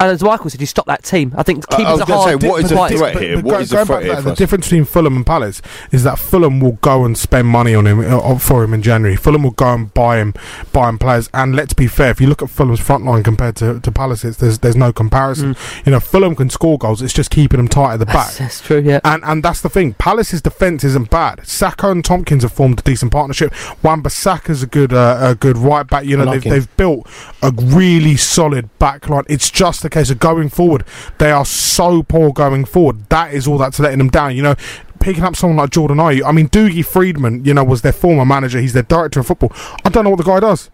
and 0.00 0.10
as 0.10 0.22
Michael 0.22 0.50
said, 0.50 0.60
you 0.60 0.66
stop 0.66 0.86
that 0.86 1.02
team. 1.02 1.34
I 1.36 1.42
think 1.42 1.64
I- 1.68 1.76
keeping 1.76 1.86
I 1.86 1.92
was 1.92 2.04
gonna 2.04 2.40
say, 2.40 2.48
what 2.48 2.62
is 2.64 2.70
the 2.70 2.76
quite- 2.76 2.96
threat 2.96 3.16
here? 3.18 3.36
But 3.36 3.44
What 3.44 3.52
go- 3.54 3.58
is 3.60 3.70
the 3.70 3.84
threat 3.86 4.02
here 4.04 4.14
that, 4.16 4.24
the 4.24 4.34
difference 4.34 4.66
between 4.66 4.84
Fulham 4.84 5.16
and 5.16 5.26
Palace 5.26 5.60
is 5.92 6.04
that 6.04 6.18
Fulham 6.18 6.60
will 6.60 6.78
go 6.80 7.04
and 7.04 7.16
spend 7.16 7.48
money 7.48 7.74
on 7.74 7.86
him 7.86 8.00
uh, 8.00 8.38
for 8.38 8.62
him 8.64 8.74
in 8.74 8.82
January. 8.82 9.16
Fulham 9.16 9.42
will 9.42 9.50
go 9.52 9.74
and 9.74 9.92
buy 9.94 10.18
him, 10.18 10.34
buy 10.72 10.88
him 10.88 10.98
players. 10.98 11.28
And 11.34 11.54
let's 11.56 11.72
be 11.74 11.86
fair, 11.86 12.10
if 12.10 12.20
you 12.20 12.26
look 12.28 12.42
at 12.42 12.50
Fulham's 12.50 12.80
front 12.80 13.04
line 13.04 13.22
compared 13.22 13.56
to, 13.56 13.80
to 13.80 13.92
Palace's, 13.92 14.36
there's 14.38 14.58
there's 14.58 14.76
no 14.76 14.92
comparison. 14.92 15.56
You 15.84 15.92
know, 15.92 16.00
Fulham 16.00 16.34
can 16.36 16.50
score 16.50 16.78
goals. 16.78 17.02
It's 17.02 17.12
just 17.14 17.30
keeping 17.30 17.58
them 17.58 17.68
tight 17.68 17.94
at 17.94 17.98
the 17.98 18.06
back. 18.06 18.14
Mm. 18.14 18.38
That's, 18.38 18.38
that's 18.38 18.60
true, 18.60 18.80
yeah. 18.80 19.00
And 19.04 19.24
and 19.24 19.42
that's 19.42 19.60
the 19.60 19.68
thing. 19.68 19.94
Palace's 19.94 20.42
defence 20.42 20.84
isn't 20.84 21.10
bad. 21.10 21.38
Sakho 21.40 21.90
and 21.90 22.04
Tomkins 22.04 22.42
have 22.42 22.52
formed 22.52 22.80
a 22.80 22.82
decent 22.82 23.12
partnership. 23.12 23.52
Wan-Bissaka's 23.82 24.62
a 24.62 24.66
good 24.66 24.92
uh, 24.92 25.18
a 25.20 25.34
good 25.34 25.56
right 25.58 25.86
back. 25.86 26.04
You 26.04 26.16
know, 26.16 26.24
like 26.24 26.42
they've, 26.42 26.44
him. 26.44 26.50
they've 26.52 26.76
built 26.76 27.06
a 27.42 27.50
really 27.50 28.16
solid 28.16 28.68
back 28.78 29.08
line. 29.08 29.24
It's 29.28 29.50
just 29.50 29.84
a 29.84 29.87
case 29.90 30.10
of 30.10 30.18
going 30.18 30.48
forward. 30.48 30.84
They 31.18 31.30
are 31.30 31.44
so 31.44 32.02
poor 32.02 32.32
going 32.32 32.64
forward. 32.64 33.08
That 33.08 33.32
is 33.32 33.46
all 33.46 33.58
that's 33.58 33.78
letting 33.78 33.98
them 33.98 34.10
down. 34.10 34.36
You 34.36 34.42
know. 34.42 34.54
Picking 35.00 35.22
up 35.22 35.36
someone 35.36 35.56
like 35.56 35.70
Jordan 35.70 35.98
Ayew, 35.98 36.24
I 36.26 36.32
mean, 36.32 36.48
Dougie 36.48 36.84
Freedman, 36.84 37.44
you 37.44 37.54
know, 37.54 37.62
was 37.62 37.82
their 37.82 37.92
former 37.92 38.24
manager. 38.24 38.60
He's 38.60 38.72
their 38.72 38.82
director 38.82 39.20
of 39.20 39.28
football. 39.28 39.52
I 39.84 39.90
don't 39.90 40.02
know 40.02 40.10
what 40.10 40.16
the 40.16 40.24
guy 40.24 40.40
does. 40.40 40.70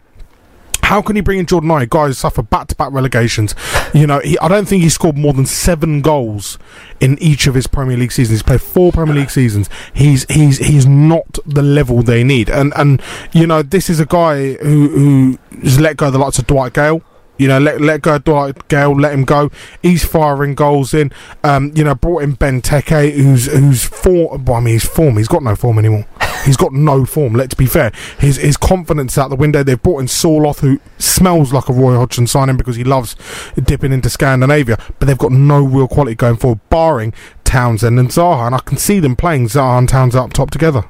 How 0.82 1.02
can 1.02 1.14
he 1.14 1.20
bring 1.20 1.38
in 1.38 1.44
Jordan 1.44 1.68
Ayew? 1.68 1.90
Guys 1.90 2.16
suffer 2.16 2.42
back-to-back 2.42 2.90
relegations. 2.90 3.54
You 3.92 4.06
know, 4.06 4.20
he, 4.20 4.38
I 4.38 4.48
don't 4.48 4.66
think 4.66 4.82
he 4.82 4.88
scored 4.88 5.18
more 5.18 5.34
than 5.34 5.44
seven 5.44 6.00
goals 6.00 6.58
in 7.00 7.18
each 7.18 7.46
of 7.46 7.54
his 7.54 7.66
Premier 7.66 7.98
League 7.98 8.12
seasons. 8.12 8.38
He's 8.38 8.42
played 8.42 8.62
four 8.62 8.92
Premier 8.92 9.14
League 9.14 9.30
seasons. 9.30 9.68
He's 9.92 10.24
he's 10.30 10.56
he's 10.56 10.86
not 10.86 11.38
the 11.44 11.62
level 11.62 12.02
they 12.02 12.24
need. 12.24 12.48
And 12.48 12.72
and 12.76 13.02
you 13.32 13.46
know, 13.46 13.60
this 13.62 13.90
is 13.90 14.00
a 14.00 14.06
guy 14.06 14.54
who 14.54 15.38
who's 15.50 15.78
let 15.78 15.98
go 15.98 16.10
the 16.10 16.18
likes 16.18 16.38
of 16.38 16.46
Dwight 16.46 16.72
Gayle. 16.72 17.02
You 17.36 17.48
know, 17.48 17.58
let 17.58 17.80
let 17.80 18.02
go 18.02 18.18
Dwight 18.18 18.68
Gayle, 18.68 18.94
let 18.94 19.12
him 19.12 19.24
go. 19.24 19.50
He's 19.82 20.04
firing 20.04 20.54
goals 20.54 20.94
in. 20.94 21.12
Um, 21.42 21.72
you 21.74 21.82
know, 21.82 21.94
brought 21.94 22.22
in 22.22 22.36
Benteke, 22.36 23.12
who's 23.12 23.46
who's 23.46 23.84
form. 23.84 24.44
Well, 24.44 24.56
I 24.56 24.60
mean, 24.60 24.74
his 24.74 24.84
form. 24.84 25.16
He's 25.16 25.28
got 25.28 25.42
no 25.42 25.56
form 25.56 25.78
anymore. 25.78 26.06
He's 26.44 26.56
got 26.56 26.72
no 26.72 27.04
form. 27.04 27.34
Let's 27.34 27.54
be 27.54 27.66
fair. 27.66 27.90
His 28.18 28.36
his 28.36 28.56
confidence 28.56 29.18
out 29.18 29.30
the 29.30 29.36
window. 29.36 29.62
They've 29.62 29.82
brought 29.82 30.00
in 30.00 30.06
Sorloth, 30.06 30.60
who 30.60 30.80
smells 30.98 31.52
like 31.52 31.68
a 31.68 31.72
Roy 31.72 31.96
Hodgson 31.96 32.26
signing 32.26 32.56
because 32.56 32.76
he 32.76 32.84
loves 32.84 33.16
dipping 33.56 33.92
into 33.92 34.10
Scandinavia. 34.10 34.78
But 34.98 35.06
they've 35.06 35.18
got 35.18 35.32
no 35.32 35.64
real 35.64 35.88
quality 35.88 36.14
going 36.14 36.36
forward, 36.36 36.60
barring 36.70 37.14
Townsend 37.42 37.98
and 37.98 38.10
Zaha. 38.10 38.46
And 38.46 38.54
I 38.54 38.58
can 38.58 38.76
see 38.76 39.00
them 39.00 39.16
playing 39.16 39.48
Zaha 39.48 39.78
and 39.78 39.88
Townsend 39.88 40.22
up 40.22 40.32
top 40.32 40.50
together. 40.50 40.84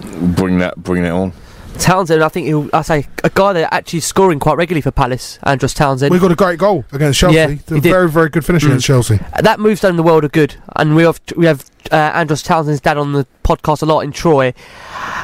Bring 0.00 0.58
that. 0.58 0.76
Bring 0.76 1.04
that 1.04 1.12
on. 1.12 1.32
Townsend, 1.76 2.22
I 2.22 2.28
think 2.28 2.46
he'll, 2.46 2.68
I 2.72 2.82
say, 2.82 3.06
a 3.24 3.30
guy 3.30 3.52
that 3.54 3.72
actually 3.72 3.98
is 3.98 4.04
scoring 4.04 4.38
quite 4.38 4.56
regularly 4.56 4.82
for 4.82 4.90
Palace, 4.90 5.38
Andros 5.44 5.74
Townsend. 5.74 6.10
We 6.12 6.18
got 6.18 6.32
a 6.32 6.36
great 6.36 6.58
goal 6.58 6.84
against 6.92 7.18
Chelsea. 7.18 7.36
Yeah, 7.36 7.48
a 7.70 7.80
very 7.80 8.08
very 8.08 8.28
good 8.28 8.44
finish 8.44 8.62
Mm. 8.64 8.66
against 8.68 8.86
Chelsea. 8.86 9.18
that 9.40 9.60
move's 9.60 9.80
down 9.80 9.96
the 9.96 10.02
world 10.02 10.24
of 10.24 10.32
good, 10.32 10.56
and 10.76 10.96
we 10.96 11.02
have 11.04 11.20
we 11.36 11.46
have 11.46 11.64
uh, 11.92 11.96
Andros 11.96 12.42
Townsend's 12.42 12.80
dad 12.80 12.96
on 12.98 13.12
the 13.12 13.26
podcast 13.44 13.82
a 13.82 13.86
lot 13.86 14.00
in 14.00 14.12
Troy. 14.12 14.52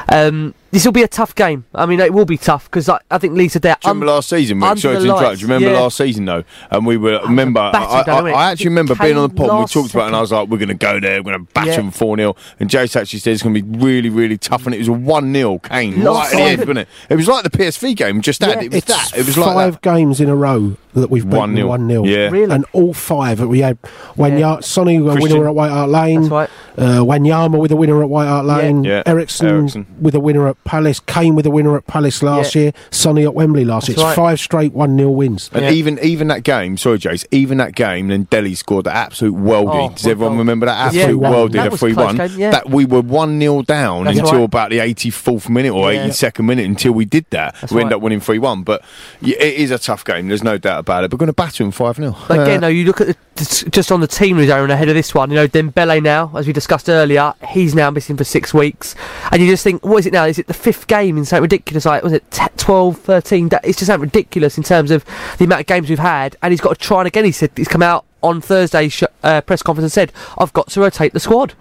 Um, 0.09 0.53
this 0.73 0.85
will 0.85 0.91
be 0.91 1.03
a 1.03 1.07
tough 1.07 1.35
game. 1.35 1.65
I 1.75 1.85
mean, 1.85 1.99
it 1.99 2.11
will 2.11 2.25
be 2.25 2.35
tough 2.37 2.65
because 2.65 2.89
I, 2.89 2.99
I 3.11 3.19
think 3.19 3.33
Leeds 3.35 3.55
are 3.55 3.59
there. 3.59 3.75
Do 3.79 3.87
you 3.87 3.93
remember 3.93 4.07
last 4.11 4.27
season? 4.29 4.57
Rick? 4.59 4.69
under 4.71 4.81
Sorry 4.81 4.95
the 4.95 4.99
to 5.01 5.05
interrupt. 5.15 5.35
Do 5.35 5.41
you 5.41 5.47
remember 5.53 5.69
yeah. 5.71 5.79
last 5.81 5.97
season 5.97 6.25
though? 6.25 6.43
And 6.71 6.85
we 6.85 6.97
were 6.97 7.19
remember. 7.21 7.59
I, 7.59 7.71
battered 7.71 8.09
I, 8.09 8.15
them, 8.15 8.25
innit? 8.25 8.33
I 8.35 8.51
actually 8.51 8.69
remember 8.69 8.95
being 8.95 9.15
on 9.17 9.29
the 9.29 9.29
Came 9.29 9.37
pod. 9.37 9.49
and 9.49 9.57
We 9.57 9.61
last 9.61 9.73
talked 9.73 9.93
about, 9.93 10.03
it 10.03 10.07
and 10.07 10.15
I 10.15 10.21
was 10.21 10.31
like, 10.31 10.47
"We're 10.49 10.57
going 10.57 10.67
to 10.69 10.73
go 10.73 10.99
there. 10.99 11.21
We're 11.21 11.31
going 11.33 11.45
to 11.45 11.53
batter 11.53 11.69
Yeah. 11.69 11.75
them 11.77 11.91
four 11.91 12.17
0 12.17 12.35
And 12.59 12.69
Jace 12.69 12.95
actually 12.99 13.19
said 13.19 13.33
it's 13.33 13.43
going 13.43 13.53
to 13.55 13.61
be 13.61 13.77
really, 13.77 14.09
really 14.09 14.37
tough. 14.39 14.65
And 14.65 14.73
it 14.73 14.79
was 14.79 14.87
a 14.87 14.93
one 14.93 15.31
0 15.31 15.59
Kane 15.59 16.03
Last 16.03 16.33
right 16.33 16.33
at 16.33 16.37
the 16.37 16.43
end, 16.43 16.59
wasn't 16.61 16.77
it? 16.79 16.87
It 17.09 17.15
was 17.17 17.27
like 17.27 17.43
the 17.43 17.51
PSV 17.51 17.95
game 17.95 18.21
just 18.21 18.41
had. 18.41 18.55
Yeah. 18.55 18.61
It 18.63 18.69
was 18.71 18.77
It's 18.79 18.87
that. 18.87 19.17
It 19.19 19.25
was 19.27 19.37
like 19.37 19.53
five 19.53 19.73
that. 19.73 19.81
games 19.83 20.19
in 20.19 20.27
a 20.29 20.35
row 20.35 20.75
that 20.95 21.09
we've 21.09 21.23
beaten 21.29 21.55
1-0. 21.55 21.67
1 21.67 21.87
0. 21.87 22.03
Yeah. 22.05 22.29
Really? 22.29 22.53
And 22.53 22.65
all 22.73 22.93
five 22.93 23.37
that 23.39 23.47
we 23.47 23.59
had 23.59 23.77
when 24.15 24.33
Yeah. 24.39 24.55
yeah. 24.55 24.59
Sonny 24.61 24.99
with 24.99 25.13
a 25.13 25.17
Christian. 25.17 25.37
winner 25.37 25.49
at 25.49 25.55
White 25.55 25.71
Hart 25.71 25.89
Lane, 25.89 26.21
That's 26.21 26.31
right. 26.31 26.49
Uh, 26.77 26.99
Wanyama 27.01 27.59
with 27.59 27.71
a 27.71 27.75
winner 27.75 28.01
at 28.01 28.09
White 28.09 28.25
Hart 28.27 28.45
Lane, 28.45 28.83
Yeah. 28.83 29.03
Eriksen, 29.05 29.47
Eriksen. 29.47 29.85
with 30.01 30.15
a 30.15 30.19
winner 30.19 30.47
at 30.47 30.61
Palace, 30.63 30.99
Kane 30.99 31.35
with 31.35 31.45
a 31.45 31.51
winner 31.51 31.75
at 31.77 31.85
Palace 31.87 32.23
last 32.23 32.55
Yeah. 32.55 32.61
year, 32.63 32.71
Sonny 32.89 33.23
at 33.23 33.33
Wembley 33.35 33.63
last 33.63 33.87
That's 33.87 33.97
year. 33.97 34.05
right. 34.05 34.11
It's 34.11 34.17
five 34.17 34.39
straight 34.39 34.73
1 34.73 34.97
0 34.97 35.09
wins. 35.11 35.49
And 35.53 35.63
Yeah. 35.65 35.71
even 35.71 35.99
even 36.01 36.27
that 36.29 36.43
game, 36.43 36.77
sorry, 36.77 36.97
Jace, 36.99 37.25
even 37.31 37.57
that 37.59 37.75
game, 37.75 38.07
then 38.07 38.23
Dele 38.29 38.55
scored 38.55 38.85
the 38.85 38.95
absolute 38.95 39.35
worldie. 39.35 39.91
Oh, 39.91 39.93
Does 39.95 40.07
everyone 40.07 40.33
goal. 40.33 40.39
remember 40.39 40.65
that 40.65 40.87
absolute 40.87 41.19
3-1. 41.19 41.31
worldie, 41.33 41.51
That 41.53 41.71
the 41.71 41.77
three 41.77 41.93
one? 41.93 42.19
yeah. 42.37 42.51
That 42.51 42.69
we 42.69 42.85
were 42.85 43.01
one 43.01 43.39
0 43.39 43.61
down 43.61 44.05
That's 44.05 44.17
until 44.19 44.39
right. 44.39 44.43
about 44.45 44.69
the 44.71 44.79
eighty 44.79 45.09
fourth 45.11 45.49
minute 45.49 45.71
or 45.73 45.91
Yeah. 45.93 46.03
eighty 46.05 46.11
second 46.13 46.45
minute 46.47 46.65
until 46.65 46.93
we 46.93 47.05
did 47.05 47.25
that. 47.29 47.55
That's 47.61 47.71
we 47.71 47.81
ended 47.81 47.91
right. 47.91 47.97
up 47.97 48.01
winning 48.01 48.19
three 48.19 48.39
one. 48.39 48.63
But 48.63 48.81
yeah, 49.21 49.35
it 49.39 49.53
is 49.55 49.69
a 49.71 49.77
tough 49.77 50.03
game. 50.03 50.27
There's 50.27 50.43
no 50.43 50.57
doubt 50.57 50.79
about 50.79 51.03
it. 51.03 51.11
But 51.11 51.17
we're 51.17 51.25
going 51.25 51.27
to 51.27 51.33
batter 51.33 51.63
him 51.63 51.71
five 51.71 51.97
0 51.97 52.15
But 52.27 52.39
again, 52.39 52.61
though, 52.61 52.67
you 52.67 52.85
look 52.85 52.99
at 53.01 53.07
the, 53.07 53.15
just- 53.35 53.69
just 53.71 53.91
on 53.91 53.99
the 54.01 54.07
team 54.07 54.37
news 54.37 54.49
Aaron 54.49 54.71
ahead 54.71 54.89
of 54.89 54.95
this 54.95 55.13
one. 55.13 55.29
You 55.29 55.35
know, 55.35 55.47
Dembele 55.47 56.01
now, 56.01 56.31
as 56.35 56.47
we 56.47 56.53
discussed 56.63 56.87
earlier, 56.89 57.33
he's 57.49 57.75
now 57.75 57.89
missing 57.91 58.15
for 58.17 58.23
six 58.23 58.53
weeks, 58.53 58.95
and 59.31 59.41
you 59.41 59.47
just 59.49 59.63
think, 59.63 59.85
what 59.85 59.97
is 59.97 60.05
it 60.05 60.13
now? 60.13 60.23
Is 60.25 60.39
it 60.39 60.47
the 60.47 60.53
fifth 60.53 60.87
game 60.87 61.17
in 61.17 61.25
something 61.25 61.41
ridiculous? 61.43 61.85
Like, 61.85 62.03
was 62.03 62.13
it 62.13 62.29
t- 62.31 62.45
12, 62.57 62.97
13? 62.99 63.49
That- 63.49 63.65
It's 63.65 63.77
just 63.77 63.87
something 63.87 64.07
ridiculous 64.07 64.57
in 64.57 64.63
terms 64.63 64.89
of 64.91 65.03
the 65.37 65.45
amount 65.45 65.61
of 65.61 65.67
games 65.67 65.89
we've 65.89 65.99
had, 65.99 66.37
and 66.41 66.51
he's 66.53 66.61
got 66.61 66.69
to 66.79 66.79
try 66.79 66.99
and 66.99 67.07
again. 67.07 67.25
He 67.25 67.31
said 67.33 67.51
he's 67.55 67.67
come 67.67 67.83
out 67.83 68.05
on 68.21 68.39
Thursday's 68.39 68.93
sh- 68.93 69.03
uh, 69.23 69.41
press 69.41 69.61
conference 69.61 69.83
and 69.85 69.91
said, 69.91 70.13
"I've 70.37 70.53
got 70.53 70.67
to 70.69 70.79
rotate 70.81 71.11
the 71.13 71.19
squad." 71.19 71.53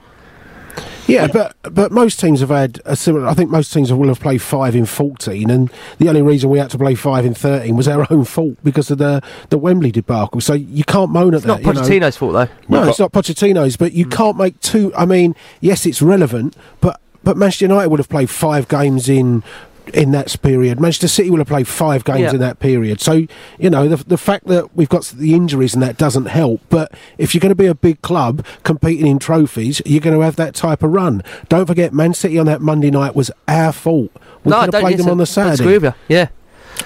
Yeah, 1.07 1.27
but 1.27 1.57
but 1.63 1.93
most 1.93 2.21
teams 2.21 2.41
have 2.41 2.51
had 2.51 2.81
a 2.85 2.97
similar. 2.97 3.27
I 3.27 3.35
think 3.35 3.51
most 3.51 3.73
teams 3.73 3.93
will 3.93 4.09
have 4.09 4.21
played 4.21 4.43
five 4.43 4.75
in 4.75 4.87
fourteen, 4.87 5.51
and 5.51 5.71
the 5.99 6.09
only 6.09 6.23
reason 6.23 6.51
we 6.51 6.59
had 6.59 6.71
to 6.71 6.79
play 6.79 6.95
five 6.95 7.25
in 7.25 7.35
thirteen 7.35 7.77
was 7.77 7.89
our 7.89 8.07
own 8.11 8.25
fault 8.25 8.57
because 8.63 8.91
of 8.91 8.99
the 8.99 9.23
the 9.51 9.59
Wembley 9.59 9.91
debacle. 9.91 10.41
So 10.41 10.55
you 10.55 10.85
can't 10.85 11.11
moan 11.11 11.35
at 11.35 11.39
It's 11.39 11.47
not 11.47 11.63
that. 11.63 11.67
you 11.67 11.73
know. 11.73 11.81
Pochettino's 11.81 12.17
fault 12.17 12.33
though. 12.33 12.49
No, 12.69 12.89
it's 12.89 12.99
not 12.99 13.13
Pochettino's, 13.13 13.77
but 13.77 13.93
you 13.93 14.05
hmm. 14.05 14.11
can't 14.11 14.37
make 14.37 14.59
two. 14.61 14.95
I 14.95 15.07
mean, 15.07 15.35
yes, 15.61 15.87
it's 15.87 16.01
relevant, 16.03 16.57
but 16.81 17.01
but 17.25 17.37
Manchester 17.37 17.67
United 17.67 17.89
would 17.89 18.01
have 18.01 18.09
played 18.09 18.31
five 18.31 18.69
games 18.69 19.09
in 19.09 19.43
in 19.89 20.13
that 20.13 20.35
period. 20.43 20.81
Manchester 20.81 21.09
City 21.09 21.31
will 21.31 21.39
have 21.39 21.49
played 21.49 21.69
five 21.69 22.05
games 22.05 22.21
Yeah. 22.21 22.31
in 22.31 22.39
that 22.41 22.59
period. 22.59 23.01
So 23.01 23.27
you 23.59 23.71
know 23.71 23.89
the 23.89 23.97
the 23.97 24.17
fact 24.19 24.47
that 24.47 24.75
we've 24.77 24.89
got 24.89 25.05
the 25.17 25.35
injuries 25.35 25.75
and 25.75 25.83
that 25.83 25.97
doesn't 25.99 26.27
help. 26.27 26.61
But 26.69 26.93
if 27.19 27.35
you're 27.35 27.41
going 27.41 27.51
to 27.51 27.55
be 27.55 27.67
a 27.67 27.75
big 27.75 28.03
club 28.03 28.45
competing 28.63 29.07
in 29.07 29.19
trophies, 29.19 29.83
you're 29.85 30.01
going 30.01 30.17
to 30.17 30.25
have 30.25 30.37
that 30.37 30.55
type 30.55 30.83
of 30.83 30.93
run. 30.93 31.23
Don't 31.49 31.67
forget, 31.67 31.93
Man 31.93 32.15
City 32.15 32.39
on 32.39 32.47
that 32.47 32.61
Monday 32.61 32.91
night 32.91 33.15
was 33.15 33.31
our 33.49 33.73
fault. 33.73 34.11
We 34.45 34.51
no, 34.51 34.65
could 34.65 34.75
have 34.75 34.83
played 34.83 34.99
them 34.99 35.09
on 35.09 35.19
the 35.19 35.27
Saturday. 35.27 35.93
Yeah. 36.09 36.29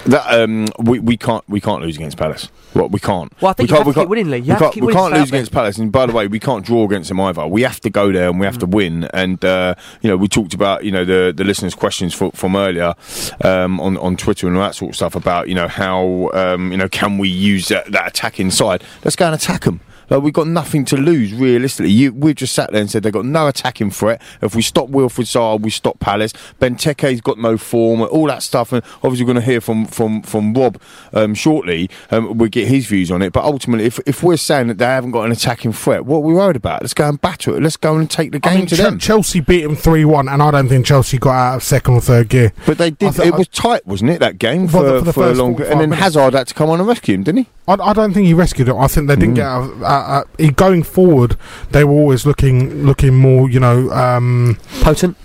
That 0.06 0.40
um, 0.40 0.66
we, 0.78 0.98
we 1.00 1.16
can't 1.16 1.42
we 1.48 1.60
can't 1.60 1.82
lose 1.82 1.96
against 1.96 2.16
Palace. 2.16 2.48
Well, 2.74 2.88
we 2.88 3.00
can't. 3.00 3.32
Well, 3.40 3.50
I 3.50 3.52
think 3.54 3.70
we 3.70 3.72
you 3.72 3.76
can't, 3.76 3.78
have 3.78 3.86
we 3.86 3.94
can't- 3.94 4.08
winning, 4.08 4.30
Lee. 4.30 4.38
You 4.38 4.52
we 4.54 4.58
can't, 4.58 4.76
we 4.76 4.92
can't 4.92 5.14
lose 5.14 5.28
against 5.28 5.52
Palace. 5.52 5.78
And 5.78 5.90
by 5.90 6.06
the 6.06 6.12
way, 6.12 6.28
we 6.28 6.38
can't 6.38 6.64
draw 6.64 6.84
against 6.84 7.08
them 7.08 7.20
either. 7.20 7.46
We 7.46 7.62
have 7.62 7.80
to 7.80 7.90
go 7.90 8.12
there 8.12 8.28
and 8.28 8.38
we 8.38 8.46
have 8.46 8.58
to 8.58 8.66
win. 8.66 9.04
And 9.12 9.44
uh, 9.44 9.74
you 10.02 10.10
know, 10.10 10.16
we 10.16 10.28
talked 10.28 10.54
about 10.54 10.84
you 10.84 10.92
know 10.92 11.04
the 11.04 11.32
the 11.36 11.44
listeners' 11.44 11.74
questions 11.74 12.14
for, 12.14 12.30
from 12.32 12.54
earlier 12.56 12.94
um, 13.42 13.80
on 13.80 13.96
on 13.98 14.16
Twitter 14.16 14.46
and 14.46 14.56
all 14.56 14.62
that 14.62 14.74
sort 14.74 14.90
of 14.90 14.96
stuff 14.96 15.14
about 15.16 15.48
you 15.48 15.54
know 15.54 15.68
how 15.68 16.30
um, 16.34 16.70
you 16.70 16.78
know 16.78 16.88
can 16.88 17.18
we 17.18 17.28
use 17.28 17.68
that, 17.68 17.90
that 17.92 18.06
attack 18.06 18.38
inside? 18.38 18.84
Let's 19.04 19.16
go 19.16 19.26
and 19.26 19.34
attack 19.34 19.62
them. 19.62 19.80
Like 20.10 20.22
we've 20.22 20.32
got 20.32 20.46
nothing 20.46 20.84
to 20.86 20.96
lose 20.96 21.32
realistically. 21.34 21.90
You, 21.90 22.12
we've 22.12 22.34
just 22.36 22.54
sat 22.54 22.70
there 22.72 22.80
and 22.80 22.90
said 22.90 23.02
they've 23.02 23.12
got 23.12 23.24
no 23.24 23.48
attacking 23.48 23.90
threat. 23.90 24.20
If 24.42 24.54
we 24.54 24.62
stop 24.62 24.88
Wilfried 24.88 25.26
Zaha, 25.26 25.60
we 25.60 25.70
stop 25.70 25.98
Palace. 26.00 26.32
Benteke's 26.60 27.20
got 27.20 27.38
no 27.38 27.56
form, 27.56 28.02
all 28.02 28.26
that 28.26 28.42
stuff. 28.42 28.72
And 28.72 28.82
obviously, 29.02 29.24
we're 29.24 29.32
going 29.34 29.44
to 29.44 29.50
hear 29.50 29.60
from 29.60 29.86
from 29.86 30.22
from 30.22 30.52
Rob 30.54 30.80
um, 31.12 31.34
shortly. 31.34 31.90
Um, 32.10 32.38
we'll 32.38 32.48
get 32.48 32.68
his 32.68 32.86
views 32.86 33.10
on 33.10 33.22
it. 33.22 33.32
But 33.32 33.44
ultimately, 33.44 33.86
if 33.86 33.98
if 34.06 34.22
we're 34.22 34.36
saying 34.36 34.68
that 34.68 34.78
they 34.78 34.84
haven't 34.84 35.10
got 35.12 35.24
an 35.24 35.32
attacking 35.32 35.72
threat, 35.72 36.04
what 36.04 36.18
are 36.18 36.20
we 36.20 36.34
worried 36.34 36.56
about? 36.56 36.82
Let's 36.82 36.94
go 36.94 37.08
and 37.08 37.20
batter 37.20 37.56
it. 37.56 37.62
Let's 37.62 37.76
go 37.76 37.96
and 37.96 38.10
take 38.10 38.32
the 38.32 38.38
game 38.38 38.52
I 38.52 38.56
mean, 38.58 38.66
to 38.66 38.76
Che- 38.76 38.82
them. 38.82 38.98
Chelsea 38.98 39.40
beat 39.40 39.62
them 39.62 39.76
3 39.76 40.04
1, 40.04 40.28
and 40.28 40.42
I 40.42 40.50
don't 40.50 40.68
think 40.68 40.86
Chelsea 40.86 41.18
got 41.18 41.32
out 41.32 41.56
of 41.56 41.62
second 41.62 41.94
or 41.94 42.00
third 42.00 42.28
gear. 42.28 42.52
But 42.66 42.78
they 42.78 42.90
did. 42.90 43.14
Th- 43.14 43.28
it 43.28 43.34
was 43.34 43.48
tight, 43.48 43.86
wasn't 43.86 44.10
it? 44.10 44.20
That 44.20 44.38
game 44.38 44.66
For 44.68 44.78
for, 44.78 44.82
the- 44.84 44.98
for 45.00 45.04
the 45.04 45.12
for 45.12 45.24
a 45.30 45.34
long. 45.34 45.60
And 45.62 45.80
then 45.80 45.90
minutes. 45.90 46.00
Hazard 46.02 46.34
had 46.34 46.48
to 46.48 46.54
come 46.54 46.70
on 46.70 46.78
and 46.80 46.88
rescue 46.88 47.14
him, 47.14 47.22
didn't 47.24 47.38
he? 47.44 47.46
I, 47.68 47.74
I 47.74 47.92
don't 47.92 48.12
think 48.12 48.26
he 48.26 48.34
rescued 48.34 48.68
it. 48.68 48.74
I 48.74 48.86
think 48.86 49.08
they 49.08 49.16
didn't 49.16 49.34
Mm. 49.34 49.36
get 49.36 49.44
out. 49.46 49.70
Of, 49.70 49.82
uh, 49.96 50.24
uh, 50.44 50.50
going 50.56 50.82
forward, 50.82 51.36
they 51.70 51.84
were 51.84 51.92
always 51.94 52.24
looking 52.26 52.84
looking 52.84 53.14
more, 53.14 53.48
you 53.50 53.60
know, 53.60 53.90
um, 53.90 54.58
potent. 54.82 55.16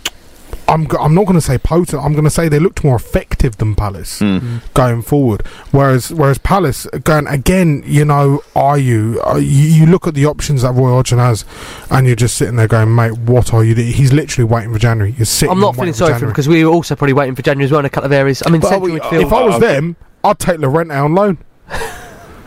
I'm 0.67 0.85
go- 0.85 0.99
I'm 0.99 1.13
not 1.13 1.25
going 1.25 1.35
to 1.35 1.41
say 1.41 1.57
potent. 1.57 2.01
I'm 2.01 2.13
going 2.13 2.23
to 2.23 2.29
say 2.29 2.47
they 2.47 2.59
looked 2.59 2.81
more 2.81 2.95
effective 2.95 3.57
than 3.57 3.75
Palace 3.75 4.19
Hmm. 4.19 4.57
going 4.73 5.01
forward. 5.01 5.45
Whereas 5.71 6.13
whereas 6.13 6.37
Palace 6.37 6.87
going 7.03 7.27
again, 7.27 7.83
you 7.85 8.05
know, 8.05 8.41
are 8.55 8.77
you, 8.77 9.19
uh, 9.27 9.35
you 9.35 9.43
you 9.67 9.85
look 9.85 10.07
at 10.07 10.13
the 10.13 10.25
options 10.25 10.61
that 10.61 10.71
Roy 10.73 10.91
Hodgson 10.91 11.19
has, 11.19 11.43
and 11.89 12.07
you're 12.07 12.15
just 12.15 12.37
sitting 12.37 12.55
there 12.55 12.69
going, 12.69 12.95
mate, 12.95 13.17
what 13.17 13.53
are 13.53 13.65
you? 13.65 13.75
doing? 13.75 13.91
He's 13.91 14.13
literally 14.13 14.45
waiting 14.49 14.71
for 14.71 14.79
January. 14.79 15.13
You're 15.17 15.25
sitting. 15.25 15.51
I'm 15.51 15.59
not 15.59 15.75
feeling 15.75 15.91
sorry 15.93 16.13
for 16.13 16.23
him 16.25 16.29
because 16.31 16.47
we 16.47 16.63
were 16.63 16.71
also 16.71 16.95
probably 16.95 17.13
waiting 17.13 17.35
for 17.35 17.41
January 17.41 17.65
as 17.65 17.71
well 17.71 17.79
in 17.79 17.85
a 17.85 17.89
couple 17.89 18.05
of 18.05 18.13
areas. 18.13 18.41
I 18.45 18.49
mean, 18.49 18.61
But 18.61 18.69
central 18.69 18.93
we- 18.93 18.99
midfield. 18.99 19.23
If 19.25 19.33
I 19.33 19.43
was 19.43 19.59
them, 19.59 19.97
I'd 20.23 20.39
take 20.39 20.59
Llorente 20.59 20.93
out 20.93 21.05
on 21.05 21.15
loan. 21.15 21.37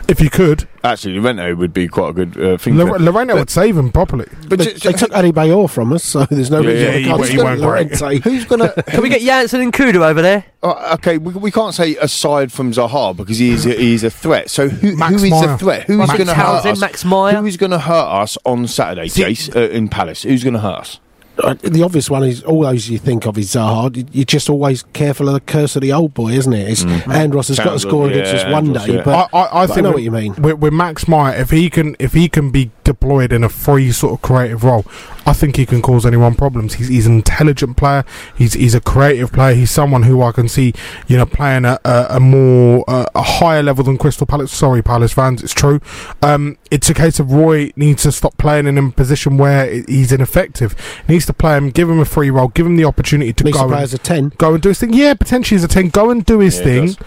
if 0.07 0.21
you 0.21 0.29
could, 0.29 0.67
Actually, 0.83 1.17
Llorente 1.19 1.53
would 1.53 1.73
be 1.73 1.87
quite 1.87 2.09
a 2.09 2.13
good 2.13 2.37
uh, 2.39 2.57
thing. 2.59 2.77
Lor- 2.77 2.89
for- 2.89 2.99
Llorente 2.99 3.33
would 3.33 3.49
save 3.49 3.75
him 3.75 3.91
properly. 3.91 4.27
But 4.47 4.59
they, 4.59 4.65
ju- 4.73 4.79
they 4.91 4.93
took 4.93 5.09
Adebayor 5.11 5.67
from 5.67 5.91
us, 5.93 6.03
so 6.03 6.25
there's 6.25 6.51
no 6.51 6.61
Yeah, 6.61 6.67
reason 6.69 6.85
yeah, 6.85 6.91
they 6.91 7.01
he 7.01 7.09
won't- 7.11 7.27
he 7.29 7.37
won't 7.37 7.59
break. 7.61 7.99
Llorente. 8.01 8.19
Who's 8.29 8.45
gonna? 8.45 8.69
Can 8.87 9.01
we 9.01 9.09
get 9.09 9.21
Janssen 9.21 9.61
and 9.61 9.73
Nkoudou 9.73 10.07
over 10.07 10.21
there? 10.21 10.45
Oh, 10.61 10.93
okay, 10.95 11.17
we, 11.17 11.33
we 11.33 11.49
can't 11.51 11.73
say 11.73 11.95
aside 11.97 12.51
from 12.51 12.71
Zaha 12.71 13.15
because 13.17 13.37
he 13.39 13.49
is 13.51 13.65
a, 13.65 13.73
he 13.73 13.93
is 13.95 14.03
a 14.03 14.09
threat. 14.11 14.49
So 14.51 14.67
who, 14.69 14.95
Max 14.95 15.15
who 15.21 15.25
is 15.25 15.31
Meyer. 15.31 15.47
the 15.47 15.57
threat? 15.57 15.83
Who 15.87 15.93
is 16.01 16.07
Max 16.07 16.13
going 16.17 16.27
to 16.27 16.33
hurt 16.35 16.43
Townsend, 16.43 16.71
us? 16.73 16.81
Max 16.81 17.05
Meyer. 17.05 17.35
Who 17.37 17.45
is 17.47 17.57
going 17.57 17.71
to 17.71 17.79
hurt 17.79 18.21
us 18.21 18.37
on 18.45 18.67
Saturday, 18.67 19.07
Jace, 19.07 19.55
uh, 19.55 19.69
in 19.69 19.87
Palace? 19.89 20.21
Who's 20.23 20.43
going 20.43 20.53
to 20.53 20.59
hurt 20.59 20.79
us? 20.81 20.99
Uh, 21.37 21.53
the 21.63 21.83
obvious 21.83 22.09
one 22.09 22.23
is 22.23 22.43
all 22.43 22.61
those 22.61 22.89
you 22.89 22.97
think 22.97 23.25
of 23.25 23.37
is 23.37 23.53
Zaha. 23.53 23.95
You- 23.95 24.05
You're 24.11 24.25
just 24.25 24.49
always 24.49 24.83
careful 24.93 25.27
of 25.27 25.33
the 25.33 25.39
curse 25.41 25.75
of 25.75 25.81
the 25.81 25.91
old 25.91 26.13
boy, 26.13 26.29
isn't 26.31 26.53
it? 26.53 26.69
It's, 26.69 26.85
Andros 27.07 27.49
has 27.49 27.59
got 27.59 27.73
to 27.73 27.79
score 27.79 28.05
like- 28.05 28.15
against 28.15 28.33
yeah, 28.33 28.39
us 28.47 28.53
one 28.53 28.65
Andros, 28.67 28.85
day, 28.85 28.95
yeah. 28.95 29.01
but 29.03 29.29
I, 29.33 29.37
I, 29.39 29.63
I 29.63 29.67
but 29.67 29.73
think 29.73 29.83
know 29.83 29.91
what 29.91 30.03
you 30.03 30.11
mean. 30.11 30.33
With, 30.35 30.59
with 30.59 30.73
Max 30.73 31.07
Meyer, 31.07 31.35
if 31.35 31.49
he 31.49 31.69
can, 31.69 31.95
if 31.99 32.13
he 32.13 32.29
can 32.29 32.51
be 32.51 32.71
deployed 32.83 33.33
in 33.33 33.43
a 33.43 33.49
free 33.49 33.91
sort 33.91 34.13
of 34.13 34.21
creative 34.21 34.63
role, 34.63 34.85
I 35.27 35.33
think 35.33 35.55
he 35.57 35.65
can 35.65 35.81
cause 35.81 36.05
anyone 36.05 36.35
problems. 36.35 36.75
He's, 36.75 36.87
he's 36.87 37.07
an 37.07 37.13
intelligent 37.15 37.77
player. 37.77 38.05
He's 38.37 38.53
he's 38.53 38.75
a 38.75 38.79
creative 38.81 39.31
player. 39.33 39.55
He's 39.55 39.71
someone 39.71 40.03
who 40.03 40.21
I 40.21 40.31
can 40.31 40.47
see, 40.47 40.73
you 41.07 41.17
know, 41.17 41.25
playing 41.25 41.65
at 41.65 41.81
a, 41.83 42.17
a 42.17 42.19
more 42.19 42.85
uh, 42.87 43.07
a 43.15 43.23
higher 43.23 43.63
level 43.63 43.83
than 43.83 43.97
Crystal 43.97 44.27
Palace. 44.27 44.51
Sorry, 44.51 44.83
Palace 44.83 45.13
fans, 45.13 45.41
it's 45.43 45.53
true. 45.53 45.81
Um, 46.21 46.57
it's 46.69 46.89
a 46.89 46.93
case 46.93 47.19
of 47.19 47.31
Roy 47.31 47.71
needs 47.75 48.03
to 48.03 48.11
stop 48.11 48.37
playing 48.37 48.67
in 48.67 48.77
a 48.77 48.91
position 48.91 49.37
where 49.37 49.65
he's 49.87 50.11
ineffective. 50.11 50.75
He 51.07 51.13
needs 51.13 51.24
to 51.27 51.33
play 51.33 51.57
him, 51.57 51.69
give 51.69 51.89
him 51.89 51.99
a 51.99 52.05
free 52.05 52.29
role, 52.29 52.49
give 52.49 52.65
him 52.65 52.75
the 52.77 52.85
opportunity 52.85 53.33
to 53.33 53.43
Needs 53.43 53.57
go 53.57 53.65
and- 53.65 53.73
as 53.75 53.93
a 53.93 53.97
10. 53.97 54.31
go 54.37 54.53
and 54.53 54.61
do 54.63 54.69
his 54.69 54.79
thing. 54.79 54.93
Yeah, 54.93 55.13
potentially 55.13 55.55
as 55.57 55.63
a 55.63 55.67
ten. 55.67 55.89
Go 55.89 56.09
and 56.09 56.25
do 56.25 56.39
his 56.39 56.57
Yeah, 56.59 56.63
he 56.63 56.69
thing. 56.69 56.85
does. 56.87 56.97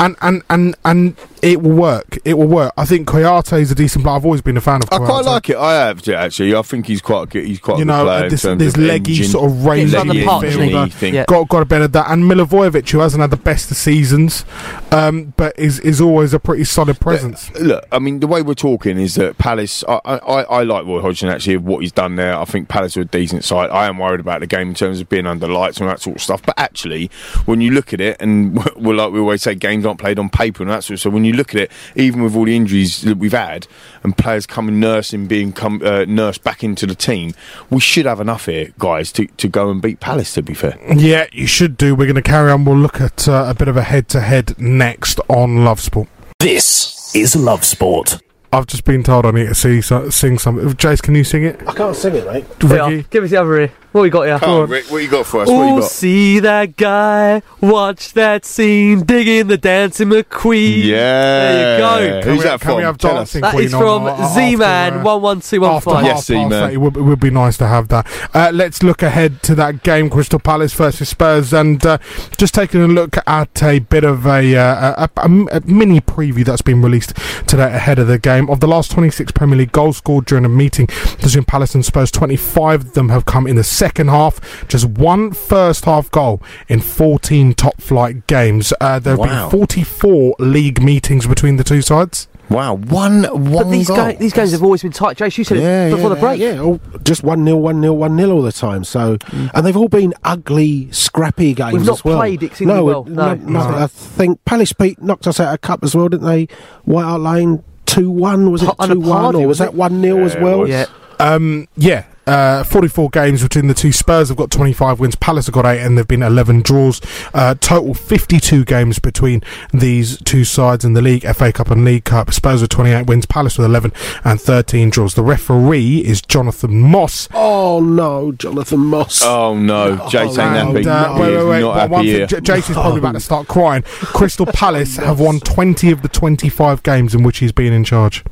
And, 0.00 0.16
and, 0.22 0.42
and, 0.48 0.76
and 0.84 1.16
it 1.42 1.62
will 1.62 1.72
work. 1.76 2.18
It 2.24 2.34
will 2.34 2.46
work. 2.48 2.72
I 2.76 2.84
think 2.84 3.08
Kouyaté 3.08 3.60
is 3.60 3.70
a 3.70 3.74
decent 3.74 4.04
player. 4.04 4.16
I've 4.16 4.24
always 4.24 4.40
been 4.42 4.56
a 4.56 4.60
fan 4.60 4.82
of 4.82 4.88
I 4.92 4.98
quite 4.98 5.24
like 5.24 5.48
it. 5.50 5.56
I 5.56 5.74
have 5.86 6.02
to, 6.02 6.16
actually. 6.16 6.54
I 6.54 6.62
think 6.62 6.86
he's 6.86 7.00
quite 7.00 7.22
a 7.24 7.26
good. 7.26 7.46
He's 7.46 7.58
quite 7.60 7.76
You 7.78 7.82
a 7.82 7.86
good 7.86 7.88
know, 7.88 8.04
player 8.04 8.24
in 8.24 8.30
this, 8.30 8.42
terms 8.42 8.58
this 8.58 8.74
of 8.74 8.80
leggy 8.80 9.12
engine. 9.12 9.26
sort 9.30 9.50
of 9.50 9.64
range 9.64 9.90
He's 9.90 9.94
on 9.94 10.08
the 10.08 10.14
Leggy 10.14 10.26
park, 10.26 10.44
engine-y 10.44 10.84
he? 10.84 10.90
thing. 10.90 11.14
Yeah. 11.14 11.24
Got 11.26 11.48
got 11.48 11.62
a 11.62 11.64
bit 11.66 11.82
of 11.82 11.92
that, 11.92 12.10
and 12.10 12.24
Milivojevic, 12.24 12.88
who 12.90 12.98
hasn't 13.00 13.20
had 13.20 13.30
the 13.30 13.36
best 13.36 13.70
of 13.70 13.76
seasons, 13.76 14.44
um, 14.92 15.32
but 15.36 15.58
is 15.58 15.78
is 15.80 16.00
always 16.00 16.32
a 16.34 16.38
pretty 16.40 16.64
solid 16.64 17.00
presence. 17.00 17.50
Look, 17.58 17.86
I 17.92 17.98
mean, 17.98 18.20
the 18.20 18.26
way 18.26 18.42
we're 18.42 18.54
talking 18.54 18.98
is 18.98 19.14
that 19.16 19.38
Palace. 19.38 19.84
I, 19.88 20.00
I, 20.04 20.42
I 20.42 20.62
like 20.64 20.84
Roy 20.86 21.00
Hodgson 21.00 21.28
actually 21.28 21.54
of 21.54 21.64
what 21.64 21.80
he's 21.82 21.92
done 21.92 22.16
there. 22.16 22.36
I 22.36 22.44
think 22.44 22.68
Palace 22.68 22.96
are 22.96 23.02
a 23.02 23.04
decent 23.04 23.44
side. 23.44 23.70
I 23.70 23.86
am 23.86 23.98
worried 23.98 24.20
about 24.20 24.40
the 24.40 24.46
game 24.46 24.68
in 24.68 24.74
terms 24.74 25.00
of 25.00 25.08
being 25.08 25.26
under 25.26 25.46
lights 25.48 25.78
and 25.80 25.88
that 25.88 26.00
sort 26.00 26.16
of 26.16 26.22
stuff. 26.22 26.42
But 26.44 26.58
actually, 26.58 27.10
when 27.44 27.60
you 27.60 27.70
look 27.70 27.92
at 27.92 28.00
it, 28.00 28.16
and 28.20 28.62
we're 28.76 28.94
like 28.94 29.12
we 29.12 29.20
always 29.20 29.42
say, 29.42 29.54
games 29.54 29.86
aren't 29.86 30.00
played 30.00 30.18
on 30.18 30.28
paper 30.28 30.62
and 30.62 30.70
that 30.70 30.84
sort 30.84 30.94
of. 30.94 31.00
So 31.00 31.10
when 31.10 31.24
you 31.24 31.27
look 31.32 31.54
at 31.54 31.60
it, 31.60 31.72
even 31.96 32.22
with 32.22 32.36
all 32.36 32.44
the 32.44 32.56
injuries 32.56 33.02
that 33.02 33.18
we've 33.18 33.32
had 33.32 33.66
and 34.02 34.16
players 34.16 34.46
coming 34.46 34.78
nursing, 34.80 35.26
being 35.26 35.52
come, 35.52 35.82
uh, 35.84 36.04
nursed 36.06 36.44
back 36.44 36.62
into 36.62 36.86
the 36.86 36.94
team, 36.94 37.34
we 37.70 37.80
should 37.80 38.06
have 38.06 38.20
enough 38.20 38.46
here, 38.46 38.72
guys, 38.78 39.10
to, 39.12 39.26
to 39.26 39.48
go 39.48 39.70
and 39.70 39.82
beat 39.82 40.00
Palace. 40.00 40.34
To 40.34 40.42
be 40.42 40.54
fair. 40.54 40.78
Yeah, 40.94 41.26
you 41.32 41.46
should 41.46 41.76
do. 41.76 41.94
We're 41.94 42.06
going 42.06 42.14
to 42.16 42.22
carry 42.22 42.50
on. 42.50 42.64
We'll 42.64 42.76
look 42.76 43.00
at 43.00 43.26
uh, 43.26 43.46
a 43.48 43.54
bit 43.54 43.68
of 43.68 43.76
a 43.76 43.82
head-to-head 43.82 44.58
next 44.58 45.20
on 45.28 45.64
Love 45.64 45.80
Sport. 45.80 46.08
This 46.38 47.14
is 47.14 47.34
Love 47.34 47.64
Sport. 47.64 48.20
I've 48.52 48.66
just 48.66 48.84
been 48.84 49.02
told 49.02 49.26
I 49.26 49.30
need 49.30 49.48
to 49.48 49.54
see, 49.54 49.80
so, 49.80 50.10
sing 50.10 50.38
something. 50.38 50.68
Jace, 50.70 51.02
can 51.02 51.14
you 51.14 51.24
sing 51.24 51.44
it? 51.44 51.60
I 51.66 51.72
can't 51.72 51.94
sing 51.94 52.14
it, 52.14 52.26
mate. 52.26 52.46
Ricky? 52.62 53.06
Give 53.10 53.24
us 53.24 53.30
the 53.30 53.36
other 53.36 53.60
ear. 53.60 53.72
What 53.92 54.02
we 54.02 54.10
got 54.10 54.22
here? 54.26 54.38
Come 54.38 54.50
on, 54.50 54.68
Rick, 54.68 54.90
what 54.90 54.98
you 55.02 55.08
got 55.08 55.24
for 55.24 55.40
us? 55.40 55.48
What 55.48 55.54
Oh, 55.56 55.74
you 55.76 55.80
got? 55.80 55.90
see 55.90 56.40
that 56.40 56.76
guy, 56.76 57.40
watch 57.60 58.12
that 58.12 58.44
scene, 58.44 59.02
digging 59.04 59.46
the 59.46 59.56
dancing 59.56 60.08
McQueen. 60.10 60.84
Yeah. 60.84 60.94
There 60.98 61.72
you 61.72 61.78
go. 61.78 62.20
Can 62.22 62.28
Who's 62.28 62.38
we- 62.38 62.44
that 62.44 62.60
can 62.60 62.76
we 62.76 62.82
have 62.82 62.98
Tell 62.98 63.10
us. 63.12 63.16
dancing 63.32 63.40
That 63.40 63.54
Queen 63.54 63.64
is 63.64 63.74
on, 63.74 63.80
from 63.80 64.06
after, 64.08 64.34
Z-Man 64.34 64.92
uh, 64.98 65.02
one 65.04 65.22
one 65.22 65.40
two 65.40 65.60
one 65.62 65.70
After 65.76 65.90
five. 65.90 66.04
Yes, 66.04 66.16
half 66.16 66.24
Z-Man. 66.26 66.50
past 66.50 66.74
it 66.74 66.76
would, 66.76 66.96
it 66.98 67.00
would 67.02 67.20
be 67.20 67.30
nice 67.30 67.56
to 67.56 67.66
have 67.66 67.88
that. 67.88 68.06
Uh, 68.34 68.50
let's 68.52 68.82
look 68.82 69.02
ahead 69.02 69.42
to 69.44 69.54
that 69.54 69.82
game, 69.82 70.10
Crystal 70.10 70.38
Palace 70.38 70.74
versus 70.74 71.08
Spurs, 71.08 71.54
and 71.54 71.84
uh, 71.86 71.96
just 72.36 72.52
taking 72.54 72.82
a 72.82 72.88
look 72.88 73.16
at 73.26 73.62
a 73.62 73.78
bit 73.78 74.04
of 74.04 74.26
a, 74.26 74.54
uh, 74.54 75.06
a, 75.06 75.10
a- 75.22 75.46
a 75.56 75.60
mini 75.62 76.00
preview 76.02 76.44
that's 76.44 76.62
been 76.62 76.82
released 76.82 77.16
today 77.46 77.72
ahead 77.74 77.98
of 77.98 78.06
the 78.06 78.18
game. 78.18 78.50
Of 78.50 78.60
the 78.60 78.68
last 78.68 78.90
26 78.90 79.32
Premier 79.32 79.56
League 79.56 79.72
goals 79.72 79.96
scored 79.96 80.26
during 80.26 80.44
a 80.44 80.48
meeting 80.50 80.88
between 81.22 81.44
Palace 81.44 81.74
and 81.74 81.84
Spurs, 81.84 82.10
25 82.10 82.80
of 82.82 82.92
them 82.92 83.08
have 83.08 83.24
come 83.24 83.46
in 83.46 83.56
the 83.56 83.64
second 83.78 84.08
half. 84.08 84.40
Just 84.68 84.86
one 84.86 85.32
first 85.32 85.84
half 85.84 86.10
goal 86.10 86.42
in 86.68 86.80
14 86.80 87.54
top 87.54 87.80
flight 87.80 88.26
games. 88.26 88.72
Uh, 88.80 88.98
there 88.98 89.12
have 89.12 89.20
Wow. 89.20 89.48
been 89.48 89.58
44 89.60 90.34
league 90.38 90.82
meetings 90.82 91.26
between 91.26 91.56
the 91.56 91.64
two 91.64 91.80
sides. 91.82 92.26
Wow, 92.50 92.76
one 92.76 93.24
one 93.24 93.52
But 93.52 93.70
these, 93.70 93.88
goal. 93.88 93.96
ga- 93.96 94.16
these 94.16 94.32
games 94.32 94.52
have 94.52 94.62
always 94.62 94.80
been 94.80 94.90
tight. 94.90 95.18
Jace, 95.18 95.36
you 95.36 95.44
said 95.44 95.58
Yeah, 95.58 95.88
it 95.88 95.90
before 95.90 96.08
yeah, 96.08 96.14
the 96.14 96.20
break. 96.20 96.40
Yeah, 96.40 96.60
all, 96.60 96.80
just 97.04 97.22
1 97.22 97.44
0, 97.44 97.58
1 97.58 97.80
0, 97.82 97.92
1 97.92 98.16
0 98.16 98.30
all 98.30 98.40
the 98.40 98.52
time. 98.52 98.84
So, 98.84 99.18
And 99.52 99.66
they've 99.66 99.76
all 99.76 99.88
been 99.88 100.14
ugly, 100.24 100.88
scrappy 100.90 101.52
games 101.52 101.74
We've 101.74 101.84
not 101.84 101.98
as 101.98 102.04
well. 102.06 102.16
played 102.16 102.42
exceedingly 102.42 102.74
no, 102.80 102.84
well, 102.84 103.04
No, 103.04 103.34
no. 103.34 103.50
no, 103.50 103.60
I 103.84 103.86
think 103.86 104.42
Palace 104.46 104.72
beat, 104.72 105.02
knocked 105.02 105.26
us 105.26 105.38
out 105.40 105.52
of 105.52 105.60
cup 105.60 105.84
as 105.84 105.94
well, 105.94 106.08
didn't 106.08 106.26
they? 106.26 106.48
White 106.86 107.04
Hart 107.04 107.20
Lane 107.20 107.62
2 107.84 108.10
1, 108.10 108.50
was 108.50 108.62
it 108.62 108.70
2 108.80 108.98
1? 108.98 109.34
Or 109.36 109.46
was 109.46 109.46
was 109.46 109.58
that 109.58 109.74
1 109.74 110.00
0 110.00 110.24
as 110.24 110.32
Yeah, 110.32 110.38
it 110.38 110.42
well? 110.42 110.66
Yeah. 110.68 110.84
Um, 111.20 111.68
yeah, 111.76 112.04
uh, 112.28 112.62
44 112.64 113.10
games 113.10 113.42
between 113.42 113.66
the 113.68 113.74
two. 113.74 113.92
Spurs 113.92 114.28
have 114.28 114.36
got 114.36 114.50
25 114.50 115.00
wins. 115.00 115.14
Palace 115.16 115.46
have 115.46 115.54
got 115.54 115.64
8, 115.66 115.80
and 115.80 115.96
there 115.96 116.02
have 116.02 116.08
been 116.08 116.22
11 116.22 116.62
draws. 116.62 117.00
Uh, 117.32 117.54
total 117.54 117.94
52 117.94 118.64
games 118.64 118.98
between 118.98 119.42
these 119.72 120.18
two 120.22 120.44
sides 120.44 120.84
in 120.84 120.92
the 120.92 121.02
league, 121.02 121.22
FA 121.34 121.52
Cup 121.52 121.70
and 121.70 121.84
League 121.84 122.04
Cup. 122.04 122.32
Spurs 122.32 122.60
with 122.60 122.70
28 122.70 123.06
wins, 123.06 123.26
Palace 123.26 123.56
with 123.58 123.64
11 123.66 123.92
and 124.24 124.40
13 124.40 124.90
draws. 124.90 125.14
The 125.14 125.22
referee 125.22 125.98
is 125.98 126.20
Jonathan 126.22 126.80
Moss. 126.80 127.28
Oh 127.34 127.80
no, 127.80 128.32
Jonathan 128.32 128.80
Moss. 128.80 129.22
Oh 129.24 129.56
no, 129.56 129.96
Jace 130.08 130.30
ain't 130.38 130.38
And, 130.38 130.84
happy. 130.84 130.88
uh, 130.88 131.14
He 131.14 131.20
wait, 131.22 131.36
wait, 131.36 131.44
wait. 131.48 131.60
not 131.60 131.88
but 131.90 131.96
happy 131.96 132.06
here. 132.08 132.26
thing, 132.26 132.40
J- 132.44 132.54
Jason's 132.54 132.76
probably 132.76 132.98
about 132.98 133.12
to 133.12 133.20
start 133.20 133.48
crying. 133.48 133.82
Crystal 133.86 134.46
Palace 134.46 134.96
have 134.96 135.20
won 135.20 135.40
20 135.40 135.90
of 135.90 136.02
the 136.02 136.08
25 136.08 136.82
games 136.82 137.14
in 137.14 137.22
which 137.22 137.38
he's 137.38 137.52
been 137.52 137.72
in 137.72 137.84
charge. 137.84 138.24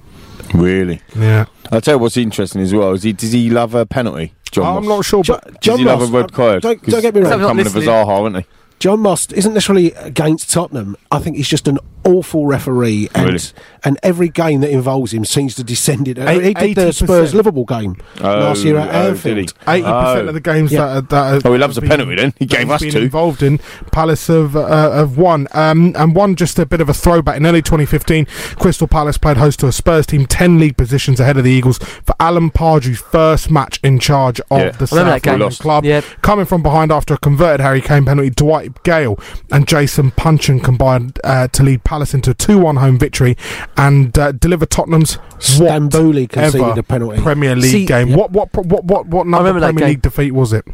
Really? 0.54 1.00
Yeah. 1.16 1.46
I'll 1.72 1.80
tell 1.80 1.94
you 1.94 1.98
what's 1.98 2.16
interesting 2.16 2.62
as 2.62 2.72
well. 2.74 2.92
Is 2.92 3.02
he 3.02 3.12
does 3.12 3.32
he 3.32 3.50
love 3.50 3.74
a 3.74 3.84
penalty? 3.86 4.34
John 4.52 4.78
I'm 4.78 4.86
Moss? 4.86 4.96
not 4.96 5.04
sure, 5.04 5.22
but 5.26 5.44
Does 5.44 5.54
John 5.60 5.78
he 5.78 5.84
Moss, 5.84 6.00
love 6.00 6.14
a 6.14 6.18
red 6.18 6.32
card? 6.32 6.62
don't- 6.62 6.82
don't 6.84 7.02
get 7.02 7.14
me 7.14 7.20
wrong. 7.22 7.32
he's 7.40 7.46
Coming 7.46 7.64
to 7.64 7.70
listening. 7.70 7.88
Zaha, 7.94 8.06
aren't 8.22 8.36
he? 8.38 8.44
John 8.78 9.00
Moss 9.00 9.32
isn't 9.32 9.54
necessarily 9.54 9.92
against 9.94 10.50
Tottenham. 10.50 10.96
I 11.10 11.18
think 11.18 11.36
he's 11.36 11.48
just 11.48 11.66
an 11.66 11.78
awful 12.06 12.46
referee, 12.46 13.08
and 13.14 13.26
Really? 13.26 13.38
and 13.84 13.98
every 14.02 14.28
game 14.28 14.60
that 14.62 14.70
involves 14.70 15.12
him 15.12 15.24
seems 15.24 15.54
to 15.56 15.64
descend 15.64 16.08
it. 16.08 16.18
Eight- 16.18 16.42
he 16.42 16.54
did 16.54 16.76
the 16.76 16.82
80%. 16.88 16.94
Spurs 16.94 17.34
Liverpool 17.34 17.64
game 17.64 17.96
last 18.20 18.64
year 18.64 18.78
at 18.78 18.88
oh, 18.94 19.08
Anfield. 19.10 19.38
he? 19.38 19.46
80% 19.66 19.84
Oh. 20.24 20.28
of 20.28 20.34
the 20.34 20.40
games 20.40 20.72
Yeah. 20.72 20.86
that, 20.94 21.08
that 21.10 21.46
Oh, 21.46 21.52
he 21.52 21.58
loves 21.58 21.76
a 21.76 21.82
penalty 21.82 22.14
then. 22.14 22.32
He 22.38 22.46
gave 22.46 22.70
us 22.70 22.80
two. 22.80 22.98
involved 22.98 23.42
in. 23.42 23.58
Palace 23.92 24.26
have, 24.28 24.56
uh, 24.56 24.92
have 24.92 25.18
won. 25.18 25.48
Um, 25.52 25.92
and 25.96 26.14
one 26.14 26.34
just 26.36 26.58
a 26.58 26.64
bit 26.66 26.80
of 26.80 26.88
a 26.88 26.94
throwback. 26.94 27.36
In 27.36 27.46
early 27.46 27.62
2015, 27.62 28.26
Crystal 28.58 28.86
Palace 28.86 29.18
played 29.18 29.36
host 29.36 29.60
to 29.60 29.66
a 29.66 29.72
Spurs 29.72 30.06
team 30.06 30.26
10 30.26 30.58
league 30.58 30.76
positions 30.76 31.18
ahead 31.20 31.36
of 31.36 31.44
the 31.44 31.50
Eagles 31.50 31.78
for 31.78 32.14
Alan 32.20 32.50
Pardew's 32.50 33.00
first 33.00 33.50
match 33.50 33.80
in 33.82 33.98
charge 33.98 34.40
of 34.50 34.58
Yeah. 34.60 34.70
the 34.70 34.88
I 34.92 34.96
remember 34.96 35.10
that 35.18 35.24
South. 35.24 35.40
London 35.40 35.50
club. 35.58 35.84
Yep. 35.84 36.04
Coming 36.22 36.44
from 36.46 36.62
behind 36.62 36.92
after 36.92 37.14
a 37.14 37.18
converted 37.18 37.60
Harry 37.60 37.80
Kane 37.80 38.04
penalty, 38.04 38.30
Dwight 38.30 38.82
Gayle 38.84 39.18
and 39.50 39.66
Jason 39.66 40.10
Puncheon 40.12 40.60
combined 40.60 41.18
uh, 41.24 41.48
to 41.48 41.62
lead 41.62 41.82
Palace 41.84 41.95
Palace 41.96 42.12
into 42.12 42.30
a 42.32 42.34
2 42.34 42.58
1 42.58 42.76
home 42.76 42.98
victory 42.98 43.38
and 43.78 44.18
uh, 44.18 44.30
deliver 44.32 44.66
Tottenham's 44.66 45.16
Stambouli 45.38 46.28
conceded 46.28 46.60
ever 46.68 46.80
a 46.80 46.82
penalty. 46.82 47.22
Premier 47.22 47.56
League 47.56 47.70
See- 47.70 47.86
game. 47.86 48.12
What, 48.12 48.32
what, 48.32 48.52
what, 48.54 48.84
what, 48.84 49.06
what 49.06 49.26
number 49.26 49.50
Premier 49.52 49.72
game. 49.80 49.88
League 49.88 50.02
defeat 50.02 50.32
was 50.32 50.52
it? 50.52 50.66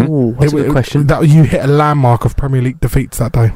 Ooh, 0.00 0.34
that's 0.40 0.54
a 0.54 0.56
good 0.56 0.66
it- 0.68 0.72
question. 0.72 1.06
That, 1.08 1.28
you 1.28 1.42
hit 1.42 1.62
a 1.62 1.66
landmark 1.66 2.24
of 2.24 2.34
Premier 2.34 2.62
League 2.62 2.80
defeats 2.80 3.18
that 3.18 3.32
day. 3.32 3.52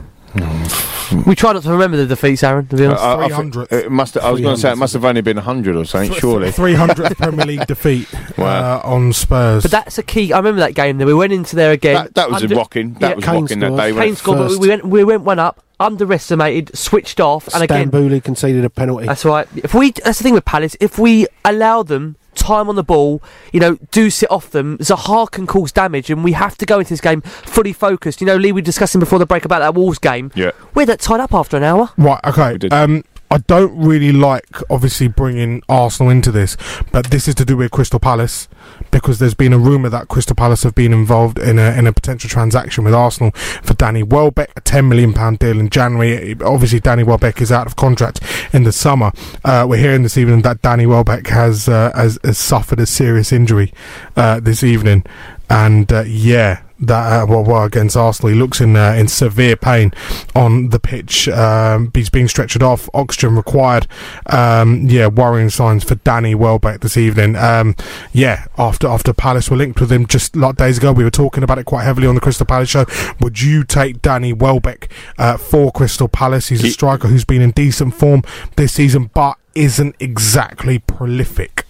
We 1.27 1.35
try 1.35 1.55
not 1.55 1.63
to 1.63 1.71
remember 1.71 1.97
the 1.97 2.05
defeats, 2.05 2.43
Aaron. 2.43 2.67
To 2.67 2.77
be 2.77 2.85
honest, 2.85 3.03
I- 3.03 3.25
I 3.25 3.29
think 3.31 3.57
It 3.73 3.91
must. 3.91 4.19
I 4.19 4.31
was 4.31 4.43
going 4.43 4.57
to 4.57 4.61
say 4.61 4.71
it 4.73 4.77
must 4.77 4.93
have 4.93 5.07
only 5.07 5.23
been 5.23 5.39
hundred 5.39 5.77
or 5.77 5.87
something. 5.87 6.13
Surely. 6.13 6.51
300th 6.51 7.17
Premier 7.17 7.47
League 7.47 7.67
defeat 7.67 8.07
uh, 8.39 8.83
on 8.85 9.15
Spurs. 9.15 9.63
But 9.63 9.71
that's 9.71 9.97
a 9.97 10.03
key. 10.03 10.35
I 10.35 10.37
remember 10.37 10.61
that 10.61 10.75
game. 10.75 10.99
Though 10.99 11.07
we 11.07 11.15
went 11.15 11.33
into 11.33 11.57
there 11.57 11.73
again. 11.73 11.95
That- 11.95 12.15
that 12.17 12.31
was 12.31 12.43
a 12.43 12.49
rocking- 12.49 12.93
that 13.01 13.17
was 13.17 13.25
Kane 13.25 13.41
rocking 13.41 13.59
that 13.61 13.75
day, 13.79 13.93
Kane 13.95 14.17
scored, 14.17 14.37
but 14.37 14.59
we 14.59 14.69
went. 14.69 14.85
We 14.85 15.03
went 15.03 15.23
one 15.23 15.39
up, 15.39 15.65
underestimated, 15.81 16.77
switched 16.77 17.21
off, 17.21 17.53
and 17.55 17.63
again. 17.63 17.91
Stambouli 17.91 18.23
conceded 18.23 18.65
a 18.65 18.71
penalty. 18.71 19.07
That's 19.07 19.25
right. 19.25 19.47
If 19.57 19.75
we, 19.75 19.93
that's 19.93 20.19
the 20.19 20.25
thing 20.25 20.35
with 20.35 20.45
Palace. 20.45 20.77
If 20.81 20.99
we 20.99 21.27
allow 21.45 21.83
them 21.83 22.17
time 22.35 22.69
on 22.69 22.77
the 22.77 22.85
ball, 22.85 23.23
you 23.53 23.61
know, 23.61 23.77
do 23.91 24.11
sit 24.11 24.31
off 24.31 24.51
them, 24.51 24.79
Zaha 24.79 25.31
can 25.31 25.47
cause 25.47 25.73
damage, 25.73 26.09
and 26.11 26.25
we 26.25 26.33
have 26.33 26.57
to 26.59 26.67
go 26.67 26.79
into 26.79 26.91
this 26.91 27.01
game 27.01 27.21
fully 27.21 27.73
focused. 27.73 28.21
You 28.21 28.27
know, 28.27 28.37
Lee, 28.37 28.53
we 28.53 28.61
were 28.61 28.65
discussing 28.65 29.01
before 29.01 29.19
the 29.19 29.27
break 29.27 29.45
about 29.45 29.59
that 29.61 29.75
Wolves 29.75 29.99
game. 29.99 30.31
Yeah. 30.35 30.53
We're 30.75 30.87
that 30.87 31.01
tied 31.01 31.21
up 31.21 31.35
after 31.35 31.57
an 31.57 31.65
hour. 31.65 31.91
Right, 31.97 32.21
okay. 32.25 32.69
Um, 32.71 33.05
I 33.31 33.39
don't 33.39 33.77
really 33.77 34.13
like, 34.13 34.47
obviously, 34.71 35.09
bringing 35.09 35.63
Arsenal 35.69 36.11
into 36.11 36.33
this, 36.33 36.57
but 36.93 37.11
this 37.11 37.29
is 37.29 37.35
to 37.37 37.45
do 37.45 37.57
with 37.57 37.71
Crystal 37.71 38.01
Palace 38.01 38.49
because 38.91 39.19
there's 39.19 39.35
been 39.35 39.53
a 39.53 39.59
rumour 39.59 39.91
that 39.91 40.09
Crystal 40.09 40.35
Palace 40.35 40.63
have 40.63 40.75
been 40.75 40.93
involved 40.93 41.39
in 41.39 41.59
a 41.59 41.73
in 41.73 41.87
a 41.87 41.93
potential 41.93 42.31
transaction 42.31 42.85
with 42.85 42.95
Arsenal 42.95 43.33
for 43.63 43.75
Danny 43.75 44.03
Welbeck, 44.03 44.51
a 44.57 44.61
ten 44.63 44.89
million 44.89 45.13
pound 45.13 45.41
deal 45.41 45.61
in 45.61 45.69
January. 45.69 46.37
Obviously, 46.41 46.81
Danny 46.81 47.03
Welbeck 47.03 47.41
is 47.43 47.53
out 47.53 47.67
of 47.67 47.77
contract 47.77 48.21
in 48.53 48.65
the 48.65 48.73
summer. 48.73 49.13
Uh, 49.45 49.67
we're 49.69 49.77
hearing 49.77 50.03
this 50.03 50.17
evening 50.17 50.43
that 50.43 50.63
Danny 50.63 50.87
Welbeck 50.87 51.27
has 51.27 51.69
uh, 51.69 51.93
has, 51.95 52.19
has 52.25 52.39
suffered 52.39 52.81
a 52.81 52.87
serious 52.87 53.31
injury 53.31 53.73
uh, 54.17 54.41
this 54.41 54.65
evening, 54.65 55.05
and 55.51 55.93
uh, 55.93 56.05
yeah 56.07 56.63
that 56.81 57.23
uh, 57.23 57.27
well, 57.27 57.45
well 57.45 57.65
against 57.65 57.97
Arsenal. 57.97 58.33
He 58.33 58.39
looks 58.39 58.61
in 58.61 58.77
uh, 58.77 58.93
in 58.93 59.09
severe 59.09 59.57
pain 59.57 59.93
on 60.35 60.71
the 60.71 60.79
pitch. 60.79 61.29
Um, 61.29 61.91
he's 61.95 62.11
being 62.11 62.27
stretchered 62.27 62.63
off. 62.63 62.89
Oxygen 62.95 63.37
required. 63.37 63.87
Um, 64.27 64.87
yeah, 64.87 65.09
worrying 65.09 65.51
signs 65.51 65.85
for 65.85 65.97
Danny 65.97 66.35
Welbeck 66.35 66.81
this 66.81 66.97
evening. 66.97 67.37
Um, 67.37 67.75
yeah, 68.13 68.47
after 68.57 68.87
after 68.87 69.13
Palace 69.13 69.51
were 69.51 69.57
linked 69.57 69.81
with 69.81 69.91
him 69.91 70.07
just 70.07 70.37
like 70.37 70.57
days 70.57 70.79
ago, 70.79 70.93
we 70.93 71.05
were 71.05 71.11
talking 71.11 71.43
about 71.43 71.59
it 71.59 71.65
quite 71.65 71.85
heavily 71.85 72.07
on 72.07 72.15
the 72.15 72.21
Crystal 72.21 72.47
Palace 72.47 72.69
show. 72.69 72.87
Would 73.21 73.43
you 73.43 73.65
take 73.65 74.03
Danny 74.03 74.33
Welbeck 74.33 74.93
uh, 75.19 75.37
for 75.37 75.73
Crystal 75.73 76.09
Palace? 76.09 76.49
He's 76.49 76.65
a 76.65 76.71
striker 76.71 77.09
who's 77.09 77.25
been 77.25 77.43
in 77.43 77.51
decent 77.51 77.95
form 77.95 78.23
this 78.57 78.73
season, 78.73 79.11
but 79.15 79.37
isn't 79.55 79.97
exactly 79.99 80.79
prolific. 80.79 81.65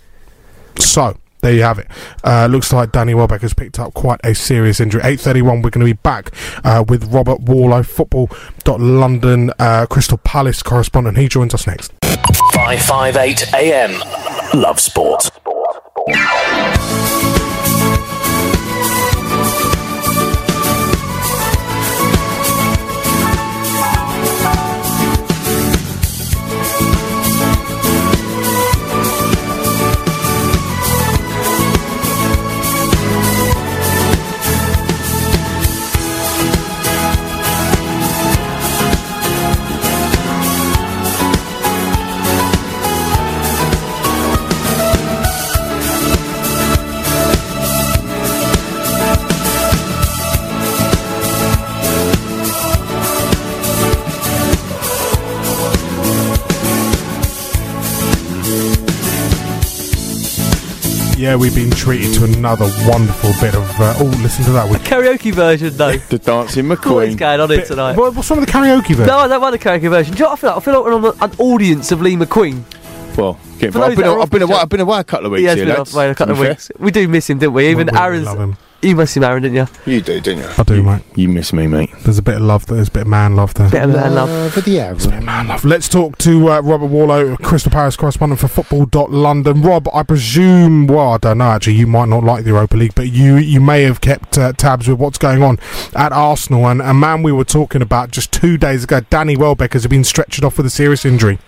So 0.79 1.19
there 1.41 1.53
you 1.53 1.63
have 1.63 1.79
it. 1.79 1.87
Uh, 2.25 2.47
looks 2.47 2.73
like 2.73 2.93
Danny 2.93 3.15
Welbeck 3.15 3.43
has 3.43 3.55
picked 3.55 3.79
up 3.79 3.95
quite 3.95 4.21
a 4.25 4.35
serious 4.35 4.81
injury. 4.81 5.03
8.31, 5.03 5.63
we're 5.63 5.71
going 5.71 5.81
to 5.81 5.85
be 5.85 5.93
back 5.93 6.33
uh, 6.65 6.85
with 6.89 7.13
Robert 7.13 7.41
Warlow, 7.41 7.83
football.london 7.83 9.53
uh, 9.59 9.87
Crystal 9.87 10.19
Palace 10.19 10.63
correspondent. 10.63 11.17
He 11.19 11.29
joins 11.29 11.55
us 11.55 11.67
next. 11.67 11.93
558 12.55 13.55
AM. 13.55 14.01
Love 14.55 14.81
Sport. 14.81 15.31
Yeah, 61.19 61.35
we've 61.35 61.55
been 61.55 61.71
treated 61.73 62.15
to 62.15 62.25
another 62.25 62.67
wonderful 62.87 63.31
bit 63.41 63.53
of. 63.57 63.69
Uh, 63.81 63.93
oh, 63.99 64.05
listen 64.23 64.45
to 64.45 64.53
that. 64.53 64.69
We 64.71 64.77
Karaoke 64.77 65.33
version, 65.35 65.77
though. 65.77 65.97
the 66.11 66.19
Dancing 66.19 66.69
What's 66.69 66.81
going 67.17 67.41
on 67.41 67.51
here 67.51 67.65
tonight? 67.65 67.97
what- 67.97 68.15
what's 68.15 68.31
wrong 68.31 68.39
with 68.39 68.49
the 68.49 68.53
karaoke 68.57 68.95
version? 68.95 69.07
No, 69.07 69.19
I 69.19 69.27
don't 69.27 69.41
want 69.43 69.61
the 69.61 69.69
karaoke 69.69 69.91
version. 69.91 70.15
Do 70.15 70.19
you 70.19 70.25
know 70.27 70.31
what 70.31 70.39
I 70.39 70.41
feel 70.41 70.51
like? 70.51 70.57
I 70.57 70.61
feel 70.65 70.75
like 70.75 70.85
we're 70.85 71.25
on 71.25 71.31
an 71.33 71.37
audience 71.41 71.91
of 71.91 72.01
Lee 72.01 72.15
McQueen. 72.15 72.63
Well, 73.17 73.37
get, 73.59 73.73
For 73.73 73.81
I've 73.81 73.89
those 73.89 73.97
been, 73.97 74.05
that 74.05 74.11
a- 74.11 74.13
are 74.13 74.21
I've 74.21 74.31
been 74.31 74.43
off 74.45 74.49
away. 74.51 74.57
the 74.59 74.63
I've 74.63 74.69
been 74.69 74.81
away 74.81 74.99
a 75.01 75.05
couple 75.05 75.27
of 75.27 75.33
weeks. 75.33 75.41
He 75.41 75.47
has 75.47 75.57
here, 75.57 75.67
been 75.67 75.75
lads, 75.77 75.97
off 75.97 76.05
a 76.11 76.15
couple 76.15 76.35
of 76.35 76.41
be 76.41 76.49
weeks. 76.51 76.71
We 76.79 76.91
do 76.93 77.09
miss 77.09 77.29
him, 77.29 77.39
didn't 77.39 77.53
we? 77.55 77.69
Even 77.69 77.89
We- 77.89 77.93
we 77.93 77.99
Aaron's. 77.99 78.57
Love 78.79 78.85
him. 78.85 78.89
You 78.91 78.97
miss 78.97 79.17
him, 79.17 79.25
Aaron, 79.25 79.43
didn't 79.43 79.57
you? 79.57 79.93
You 79.93 80.01
do, 80.01 80.21
didn't 80.21 80.45
you? 80.45 80.51
I 80.57 80.63
do, 80.63 80.83
mate. 80.83 81.03
You 81.17 81.29
miss 81.29 81.53
me, 81.53 81.67
mate. 81.67 81.91
There's 82.05 82.19
a 82.19 82.23
bit 82.23 82.37
of 82.37 82.43
love. 82.43 82.67
There. 82.67 82.77
There's 82.77 82.89
a 82.89 82.93
bit 82.93 83.03
of 83.03 83.09
man 83.09 83.37
love 83.37 83.55
there. 83.55 83.71
Bit 83.71 83.83
of 83.85 83.91
man 83.91 84.15
love. 84.15 84.53
for 84.53 84.61
the 84.61 84.81
average. 84.81 85.25
Man 85.25 85.49
love. 85.49 85.65
Let's 85.65 85.89
talk 85.89 86.19
to 86.19 86.51
uh, 86.51 86.61
Robert 86.61 86.87
Warlow, 86.87 87.37
Crystal 87.37 87.73
Palace 87.73 87.97
correspondent 87.97 88.41
for 88.41 88.49
Football.London. 88.49 89.63
Rob, 89.63 89.89
I 89.93 90.03
presume, 90.03 90.87
well, 90.87 91.13
I 91.13 91.19
don't 91.19 91.39
know 91.39 91.51
actually, 91.51 91.75
you 91.75 91.87
might 91.87 92.09
not 92.09 92.25
like 92.25 92.45
the 92.45 92.51
Europa 92.51 92.77
League, 92.77 92.95
but 92.95 93.09
you 93.09 93.37
you 93.37 93.61
may 93.61 93.83
have 93.83 94.01
kept 94.01 94.39
uh, 94.39 94.53
tabs 94.53 94.89
with 94.89 94.99
what's 94.99 95.19
going 95.19 95.43
on 95.43 95.59
at 95.95 96.13
Arsenal. 96.13 96.67
And 96.67 96.81
a 96.81 96.95
man 96.95 97.23
we 97.23 97.33
were 97.33 97.45
talking 97.45 97.83
about 97.83 98.11
just 98.11 98.33
two 98.33 98.57
days 98.59 98.85
ago, 98.85 99.01
Danny 99.11 99.37
Welbeck, 99.37 99.73
has 99.73 99.87
been 99.87 100.05
stretched 100.05 100.43
off 100.43 100.57
with 100.57 100.67
a 100.67 100.71
serious 100.71 101.05
injury. 101.05 101.39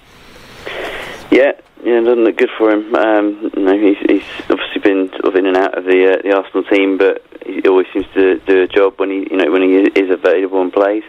Yeah, 1.30 1.52
yeah, 1.84 1.98
it 1.98 2.04
doesn't 2.04 2.24
look 2.24 2.36
good 2.36 2.50
for 2.56 2.70
him. 2.70 2.94
Um, 2.94 3.50
you 3.56 3.62
know, 3.62 3.78
he's, 3.78 3.98
he's 3.98 4.50
obviously 4.50 4.80
been 4.82 5.08
sort 5.10 5.24
of 5.26 5.36
in 5.36 5.46
and 5.46 5.56
out 5.56 5.76
of 5.76 5.84
the 5.84 6.12
uh, 6.12 6.22
the 6.22 6.36
Arsenal 6.36 6.64
team, 6.64 6.98
but 6.98 7.24
he 7.44 7.62
always 7.68 7.86
seems 7.92 8.06
to 8.14 8.38
do 8.40 8.62
a 8.62 8.68
job 8.68 8.94
when 8.98 9.10
he, 9.10 9.26
you 9.30 9.36
know, 9.36 9.50
when 9.50 9.62
he 9.62 9.76
is 9.76 10.10
available 10.10 10.60
and 10.60 10.72
plays. 10.72 11.04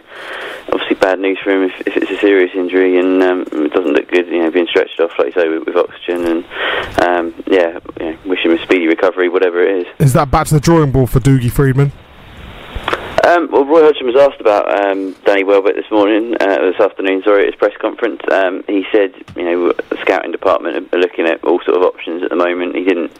Obviously, 0.72 0.96
bad 0.96 1.20
news 1.20 1.38
for 1.42 1.50
him 1.50 1.70
if, 1.70 1.86
if 1.86 1.96
it's 1.96 2.10
a 2.10 2.18
serious 2.18 2.50
injury, 2.54 2.98
and 2.98 3.22
um, 3.22 3.42
it 3.52 3.72
doesn't 3.72 3.92
look 3.92 4.08
good. 4.08 4.26
You 4.28 4.42
know, 4.42 4.50
being 4.50 4.66
stretched 4.66 4.98
off, 5.00 5.12
like 5.18 5.34
you 5.34 5.42
say, 5.42 5.48
with, 5.48 5.66
with 5.66 5.76
oxygen, 5.76 6.26
and 6.26 6.44
um, 7.04 7.34
yeah, 7.46 7.78
know, 8.00 8.18
wish 8.24 8.44
him 8.44 8.52
a 8.52 8.62
speedy 8.62 8.86
recovery, 8.86 9.28
whatever 9.28 9.62
it 9.62 9.86
is. 9.86 9.94
Is 9.98 10.12
that 10.14 10.30
back 10.30 10.46
to 10.48 10.54
the 10.54 10.60
drawing 10.60 10.92
board 10.92 11.10
for 11.10 11.20
Dougie 11.20 11.50
Freedman? 11.50 11.92
Um, 13.24 13.48
well, 13.52 13.64
Roy 13.64 13.82
Hodgson 13.82 14.06
was 14.06 14.16
asked 14.16 14.40
about 14.40 14.66
um, 14.66 15.14
Danny 15.24 15.44
Welbeck 15.44 15.76
this 15.76 15.88
morning, 15.92 16.34
uh, 16.40 16.58
this 16.58 16.80
afternoon, 16.80 17.22
sorry, 17.22 17.46
at 17.46 17.54
his 17.54 17.54
press 17.54 17.76
conference. 17.80 18.20
Um, 18.32 18.64
he 18.66 18.84
said, 18.90 19.14
you 19.36 19.44
know, 19.44 19.72
the 19.72 19.96
scouting 20.00 20.32
department 20.32 20.92
are 20.92 20.98
looking 20.98 21.26
at 21.26 21.42
all 21.44 21.60
sort 21.62 21.76
of 21.76 21.84
options 21.84 22.24
at 22.24 22.30
the 22.30 22.36
moment. 22.36 22.74
He 22.74 22.82
didn't, 22.82 23.12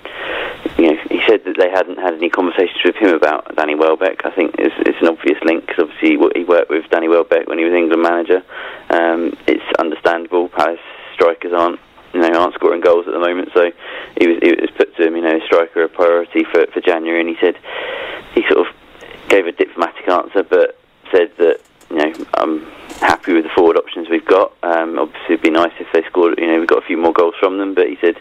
you 0.76 0.90
know, 0.90 0.98
he 1.08 1.22
said 1.28 1.44
that 1.44 1.54
they 1.56 1.70
hadn't 1.70 1.98
had 1.98 2.14
any 2.14 2.30
conversations 2.30 2.82
with 2.84 2.96
him 2.96 3.14
about 3.14 3.54
Danny 3.54 3.76
Welbeck. 3.76 4.26
I 4.26 4.32
think 4.32 4.56
it's, 4.58 4.74
it's 4.80 4.98
an 5.00 5.06
obvious 5.06 5.38
link 5.44 5.66
because 5.66 5.84
obviously 5.86 6.18
he, 6.34 6.44
worked 6.44 6.68
with 6.68 6.90
Danny 6.90 7.06
Welbeck 7.06 7.46
when 7.46 7.58
he 7.58 7.64
was 7.64 7.72
England 7.72 8.02
manager. 8.02 8.42
Um, 8.90 9.38
it's 9.46 9.62
understandable. 9.78 10.48
Palace 10.48 10.82
strikers 11.14 11.52
aren't 11.52 11.78
you 12.12 12.20
know, 12.20 12.40
aren't 12.40 12.54
scoring 12.54 12.80
goals 12.80 13.06
at 13.06 13.12
the 13.12 13.20
moment. 13.20 13.50
So 13.54 13.70
he 14.18 14.26
was, 14.26 14.38
it 14.42 14.60
was 14.60 14.70
put 14.76 14.96
to 14.96 15.06
him, 15.06 15.14
you 15.14 15.22
know, 15.22 15.38
striker 15.46 15.84
a 15.84 15.88
priority 15.88 16.42
for, 16.42 16.66
for 16.74 16.80
January, 16.80 17.20
and 17.20 17.28
he 17.28 17.36
said 17.40 17.54
he 18.34 18.42
sort 18.50 18.66
of 18.66 18.74
gave 19.32 19.46
a 19.46 19.52
diplomatic 19.52 20.06
answer, 20.08 20.42
but 20.42 20.78
said 21.10 21.32
that 21.38 21.60
you 21.90 21.96
know 21.96 22.26
I'm 22.34 22.60
happy 23.00 23.32
with 23.32 23.44
the 23.44 23.50
forward 23.56 23.76
options 23.78 24.08
we've 24.10 24.26
got. 24.26 24.52
Um, 24.62 24.98
obviously, 24.98 25.34
it'd 25.34 25.42
be 25.42 25.50
nice 25.50 25.72
if 25.80 25.86
they 25.92 26.02
scored. 26.08 26.38
You 26.38 26.46
know, 26.46 26.58
we've 26.58 26.68
got 26.68 26.82
a 26.82 26.86
few 26.86 26.98
more 26.98 27.12
goals 27.12 27.34
from 27.40 27.58
them, 27.58 27.74
but 27.74 27.88
he 27.88 27.96
said 28.00 28.16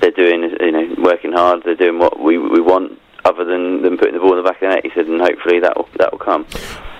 they're 0.00 0.10
doing, 0.10 0.50
you 0.60 0.72
know, 0.72 0.94
working 0.98 1.32
hard. 1.32 1.62
They're 1.64 1.74
doing 1.74 1.98
what 1.98 2.18
we 2.18 2.38
we 2.38 2.60
want, 2.60 2.98
other 3.24 3.44
than 3.44 3.82
than 3.82 3.98
putting 3.98 4.14
the 4.14 4.20
ball 4.20 4.36
in 4.38 4.42
the 4.42 4.48
back 4.48 4.62
of 4.62 4.68
the 4.68 4.74
net. 4.74 4.84
He 4.84 4.90
said, 4.94 5.06
and 5.06 5.20
hopefully 5.20 5.60
that 5.60 5.76
will 5.76 5.88
that 5.98 6.10
will 6.12 6.18
come. 6.18 6.46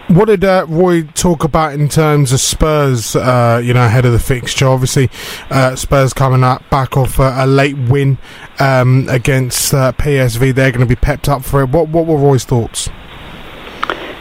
What 0.08 0.26
did 0.26 0.44
uh, 0.44 0.66
Roy 0.68 1.04
talk 1.04 1.44
about 1.44 1.72
in 1.72 1.88
terms 1.88 2.32
of 2.32 2.40
Spurs? 2.40 3.16
Uh, 3.16 3.62
you 3.64 3.72
know, 3.72 3.86
ahead 3.86 4.04
of 4.04 4.12
the 4.12 4.18
fixture, 4.18 4.68
obviously, 4.68 5.08
uh, 5.48 5.74
Spurs 5.76 6.12
coming 6.12 6.44
up 6.44 6.68
back 6.68 6.98
off 6.98 7.18
a 7.18 7.46
late 7.46 7.78
win 7.88 8.18
um, 8.60 9.08
against 9.08 9.72
uh, 9.72 9.92
PSV. 9.92 10.54
They're 10.54 10.70
going 10.70 10.86
to 10.86 10.86
be 10.86 10.94
pepped 10.94 11.30
up 11.30 11.42
for 11.42 11.62
it. 11.62 11.70
What 11.70 11.88
What 11.88 12.04
were 12.06 12.18
Roy's 12.18 12.44
thoughts? 12.44 12.90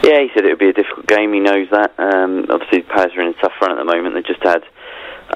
Yeah, 0.04 0.20
he 0.20 0.28
said 0.34 0.44
it 0.44 0.50
would 0.50 0.58
be 0.60 0.68
a 0.68 0.76
difficult 0.76 1.06
game. 1.06 1.32
He 1.32 1.40
knows 1.40 1.68
that. 1.72 1.96
Um, 1.96 2.44
obviously, 2.50 2.82
Palace 2.82 3.16
are 3.16 3.22
in 3.22 3.32
a 3.32 3.40
tough 3.40 3.56
run 3.62 3.72
at 3.72 3.78
the 3.80 3.88
moment. 3.88 4.14
They 4.14 4.20
just 4.20 4.44
had 4.44 4.60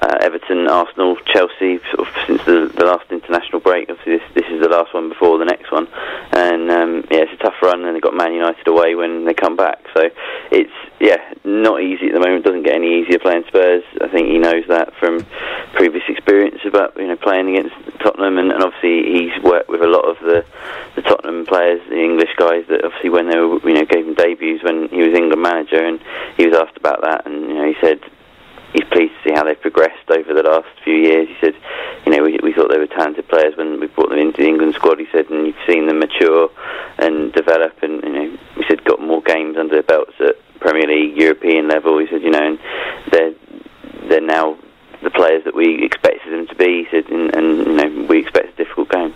uh, 0.01 0.17
Everton, 0.21 0.67
Arsenal, 0.67 1.17
Chelsea, 1.25 1.79
sort 1.91 2.07
of 2.07 2.15
since 2.25 2.43
the, 2.45 2.71
the 2.75 2.85
last 2.85 3.11
international 3.11 3.59
break. 3.59 3.89
Obviously, 3.89 4.17
this, 4.17 4.43
this 4.43 4.51
is 4.51 4.61
the 4.61 4.69
last 4.69 4.93
one 4.93 5.09
before 5.09 5.37
the 5.37 5.45
next 5.45 5.71
one, 5.71 5.87
and 6.31 6.71
um, 6.71 7.03
yeah, 7.11 7.27
it's 7.27 7.33
a 7.33 7.43
tough 7.43 7.61
run. 7.61 7.83
And 7.83 7.95
they've 7.95 8.01
got 8.01 8.15
Man 8.15 8.33
United 8.33 8.67
away 8.67 8.95
when 8.95 9.25
they 9.25 9.33
come 9.33 9.55
back, 9.55 9.79
so 9.93 10.09
it's 10.51 10.71
yeah, 10.99 11.19
not 11.43 11.81
easy 11.81 12.07
at 12.07 12.13
the 12.13 12.19
moment. 12.19 12.45
Doesn't 12.45 12.63
get 12.63 12.75
any 12.75 13.01
easier 13.01 13.19
playing 13.19 13.43
Spurs. 13.47 13.83
I 14.01 14.07
think 14.07 14.27
he 14.27 14.37
knows 14.37 14.63
that 14.67 14.95
from 14.95 15.25
previous 15.73 16.03
experience 16.07 16.59
about 16.65 16.95
you 16.97 17.07
know 17.07 17.17
playing 17.17 17.55
against 17.55 17.75
Tottenham, 17.99 18.37
and, 18.37 18.51
and 18.51 18.63
obviously 18.63 19.03
he's 19.03 19.43
worked 19.43 19.69
with 19.69 19.81
a 19.81 19.87
lot 19.87 20.07
of 20.07 20.17
the 20.19 20.45
the 20.95 21.01
Tottenham 21.01 21.45
players, 21.45 21.81
the 21.89 21.99
English 21.99 22.31
guys 22.37 22.63
that 22.69 22.85
obviously 22.85 23.09
when 23.09 23.29
they 23.29 23.37
were 23.37 23.59
you 23.67 23.75
know 23.75 23.85
gave 23.85 24.07
him 24.07 24.13
debuts 24.13 24.63
when 24.63 24.87
he 24.89 25.03
was 25.03 25.15
England 25.15 25.41
manager, 25.41 25.83
and 25.83 25.99
he 26.37 26.47
was 26.47 26.55
asked 26.55 26.77
about 26.77 27.01
that, 27.01 27.25
and 27.25 27.41
you 27.49 27.55
know 27.55 27.67
he 27.67 27.75
said 27.81 27.99
he's 28.73 28.87
pleased 28.91 29.13
to 29.13 29.29
see 29.29 29.35
how 29.35 29.43
they've 29.43 29.59
progressed 29.59 30.09
over 30.09 30.33
the 30.33 30.43
last 30.43 30.67
few 30.83 30.95
years. 30.95 31.27
He 31.27 31.35
said, 31.41 31.55
you 32.05 32.11
know, 32.11 32.23
we, 32.23 32.39
we 32.41 32.53
thought 32.53 32.69
they 32.71 32.79
were 32.79 32.87
talented 32.87 33.27
players 33.27 33.55
when 33.57 33.79
we 33.79 33.87
brought 33.87 34.09
them 34.09 34.19
into 34.19 34.41
the 34.41 34.47
England 34.47 34.75
squad. 34.75 34.99
He 34.99 35.07
said, 35.11 35.29
and 35.29 35.47
you've 35.47 35.67
seen 35.67 35.87
them 35.87 35.99
mature 35.99 36.49
and 36.97 37.33
develop, 37.33 37.81
and 37.81 38.03
you 38.03 38.09
know, 38.09 38.37
he 38.55 38.63
said 38.67 38.83
got 38.83 39.01
more 39.01 39.21
games 39.21 39.57
under 39.57 39.75
their 39.75 39.83
belts 39.83 40.13
at 40.19 40.35
Premier 40.59 40.87
League, 40.87 41.17
European 41.17 41.67
level. 41.67 41.97
He 41.99 42.07
said, 42.07 42.21
you 42.21 42.31
know, 42.31 42.45
and 42.45 42.59
they're 43.11 43.33
they're 44.09 44.21
now 44.21 44.57
the 45.03 45.09
players 45.09 45.43
that 45.45 45.55
we 45.55 45.83
expected 45.83 46.33
them 46.33 46.47
to 46.47 46.55
be. 46.55 46.83
He 46.83 46.87
said, 46.91 47.09
and, 47.11 47.33
and 47.35 47.57
you 47.57 47.75
know, 47.75 48.07
we 48.09 48.19
expect 48.19 48.59
a 48.59 48.63
difficult 48.63 48.89
game. 48.89 49.13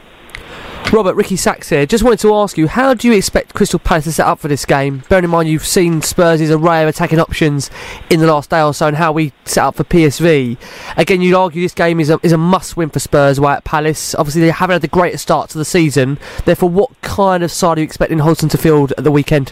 Robert, 0.93 1.15
Ricky 1.15 1.37
Sacks 1.37 1.69
here. 1.69 1.87
Just 1.87 2.03
wanted 2.03 2.19
to 2.19 2.35
ask 2.35 2.55
you, 2.55 2.67
how 2.67 2.93
do 2.93 3.07
you 3.07 3.15
expect 3.15 3.55
Crystal 3.55 3.79
Palace 3.79 4.03
to 4.03 4.11
set 4.11 4.27
up 4.27 4.37
for 4.37 4.47
this 4.47 4.63
game? 4.63 5.01
Bearing 5.09 5.23
in 5.23 5.31
mind 5.31 5.49
you've 5.49 5.65
seen 5.65 6.03
Spurs' 6.03 6.51
array 6.51 6.83
of 6.83 6.87
attacking 6.87 7.19
options 7.19 7.71
in 8.11 8.19
the 8.19 8.27
last 8.27 8.51
day 8.51 8.61
or 8.61 8.75
so 8.75 8.89
and 8.89 8.97
how 8.97 9.11
we 9.11 9.33
set 9.43 9.63
up 9.63 9.73
for 9.73 9.83
PSV. 9.85 10.55
Again, 10.95 11.19
you'd 11.23 11.33
argue 11.33 11.63
this 11.63 11.73
game 11.73 11.99
is 11.99 12.11
a, 12.11 12.19
is 12.21 12.31
a 12.31 12.37
must 12.37 12.77
win 12.77 12.89
for 12.89 12.99
Spurs 12.99 13.39
away 13.39 13.53
at 13.53 13.63
Palace. 13.63 14.13
Obviously, 14.13 14.41
they 14.41 14.51
haven't 14.51 14.75
had 14.75 14.81
the 14.83 14.87
greatest 14.87 15.23
start 15.23 15.49
to 15.49 15.57
the 15.57 15.65
season. 15.65 16.19
Therefore, 16.45 16.69
what 16.69 17.01
kind 17.01 17.41
of 17.41 17.51
side 17.51 17.79
are 17.79 17.81
you 17.81 17.85
expecting 17.85 18.19
Hodgson 18.19 18.49
to 18.49 18.57
field 18.59 18.93
at 18.95 19.03
the 19.03 19.11
weekend? 19.11 19.51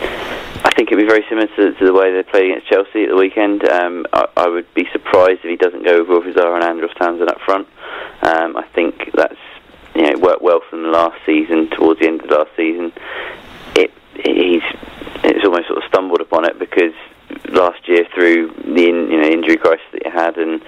I 0.00 0.72
think 0.74 0.90
it'd 0.90 0.98
be 0.98 1.06
very 1.06 1.26
similar 1.28 1.46
to, 1.46 1.74
to 1.78 1.84
the 1.84 1.92
way 1.92 2.10
they 2.10 2.22
played 2.22 2.52
against 2.52 2.70
Chelsea 2.70 3.02
at 3.02 3.10
the 3.10 3.16
weekend. 3.16 3.68
Um, 3.68 4.06
I, 4.14 4.28
I 4.38 4.48
would 4.48 4.72
be 4.72 4.86
surprised 4.92 5.40
if 5.44 5.50
he 5.50 5.56
doesn't 5.56 5.84
go 5.84 5.98
with 6.00 6.08
Wilf 6.08 6.24
Zaha 6.24 6.54
and 6.54 6.64
Andros 6.64 6.94
Townsend 6.98 7.28
up 7.28 7.42
front. 7.44 7.68
Um, 8.22 8.56
I 8.56 8.64
think 8.74 9.10
that's 9.14 9.36
you 9.94 10.02
know, 10.02 10.10
it 10.10 10.20
worked 10.20 10.42
well 10.42 10.60
for 10.68 10.76
them 10.76 10.90
last 10.90 11.18
season, 11.24 11.70
towards 11.70 12.00
the 12.00 12.06
end 12.06 12.22
of 12.22 12.28
the 12.28 12.34
last 12.34 12.50
season. 12.56 12.92
It 13.76 13.92
he's 14.14 14.62
it's 15.24 15.44
almost 15.44 15.68
sort 15.68 15.78
of 15.78 15.84
stumbled 15.88 16.20
upon 16.20 16.44
it 16.44 16.58
because 16.58 16.94
last 17.48 17.88
year 17.88 18.06
through 18.14 18.48
the 18.64 18.88
in, 18.88 19.10
you 19.10 19.20
know 19.20 19.28
injury 19.28 19.56
crisis 19.56 19.86
that 19.92 20.04
you 20.04 20.10
had 20.10 20.36
and 20.36 20.62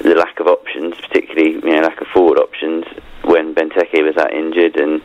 the 0.00 0.14
lack 0.14 0.40
of 0.40 0.46
options, 0.46 0.94
particularly 0.96 1.52
you 1.52 1.60
know 1.60 1.82
lack 1.82 2.00
of 2.00 2.06
forward 2.08 2.38
options 2.38 2.84
when 3.22 3.54
Benteke 3.54 4.04
was 4.04 4.14
that 4.16 4.32
injured, 4.32 4.76
and 4.76 5.02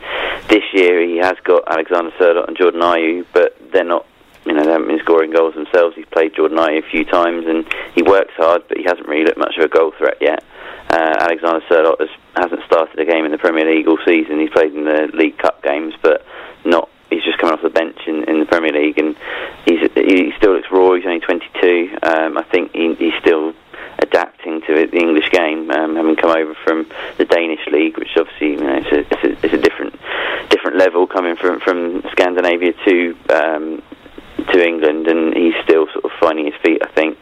this 0.48 0.64
year 0.72 1.06
he 1.06 1.18
has 1.18 1.36
got 1.44 1.62
Alexander 1.70 2.10
Sorloth 2.18 2.48
and 2.48 2.56
Jordan 2.56 2.80
Ayew, 2.80 3.26
but 3.32 3.56
they're 3.72 3.84
not. 3.84 4.06
You 4.44 4.52
know, 4.52 4.64
they 4.64 4.70
haven't 4.70 4.86
been 4.86 5.00
scoring 5.00 5.32
goals 5.32 5.54
themselves. 5.54 5.96
He's 5.96 6.06
played 6.06 6.36
Jordan 6.36 6.58
Ayew 6.58 6.78
a 6.78 6.88
few 6.88 7.04
times, 7.04 7.46
and 7.48 7.66
he 7.96 8.02
works 8.02 8.32
hard, 8.36 8.62
but 8.68 8.78
he 8.78 8.84
hasn't 8.84 9.08
really 9.08 9.24
looked 9.24 9.38
much 9.38 9.56
of 9.58 9.64
a 9.64 9.68
goal 9.68 9.92
threat 9.98 10.18
yet. 10.20 10.44
Uh, 10.88 11.16
Alexander 11.18 11.62
Sorloth 11.68 11.98
has, 11.98 12.08
hasn't 12.36 12.62
started 12.64 12.98
a 12.98 13.04
game 13.04 13.24
in 13.24 13.32
the 13.32 13.38
Premier 13.38 13.64
League 13.64 13.88
all 13.88 13.98
season. 14.04 14.40
He's 14.40 14.50
played 14.50 14.74
in 14.74 14.84
the 14.84 15.10
League 15.14 15.38
Cup 15.38 15.62
games, 15.62 15.94
but 16.02 16.24
not. 16.64 16.88
He's 17.10 17.22
just 17.22 17.38
coming 17.38 17.54
off 17.54 17.62
the 17.62 17.70
bench 17.70 17.98
in, 18.06 18.24
in 18.24 18.40
the 18.40 18.46
Premier 18.46 18.72
League, 18.72 18.98
and 18.98 19.16
he's, 19.64 19.78
he 19.94 20.32
still 20.36 20.54
looks 20.54 20.66
raw. 20.72 20.94
He's 20.94 21.06
only 21.06 21.20
22. 21.20 21.98
Um, 22.02 22.36
I 22.36 22.42
think 22.42 22.72
he, 22.72 22.94
he's 22.94 23.14
still 23.20 23.54
adapting 24.00 24.60
to 24.62 24.86
the 24.86 24.98
English 24.98 25.30
game, 25.30 25.70
um, 25.70 25.96
having 25.96 26.16
come 26.16 26.30
over 26.30 26.54
from 26.64 26.86
the 27.18 27.24
Danish 27.24 27.64
league, 27.70 27.96
which 27.96 28.10
obviously 28.16 28.52
you 28.52 28.56
know, 28.56 28.76
it's, 28.76 28.92
a, 28.92 28.98
it's, 28.98 29.24
a, 29.24 29.46
it's 29.46 29.54
a 29.54 29.58
different 29.58 29.94
different 30.50 30.76
level 30.76 31.06
coming 31.06 31.36
from 31.36 31.60
from 31.60 32.02
Scandinavia 32.12 32.72
to 32.84 33.16
um, 33.30 33.82
to 34.52 34.64
England, 34.64 35.06
and 35.06 35.34
he's 35.34 35.54
still 35.64 35.86
sort 35.92 36.04
of 36.04 36.10
finding 36.20 36.46
his 36.46 36.54
feet. 36.62 36.82
I 36.82 36.88
think 36.88 37.18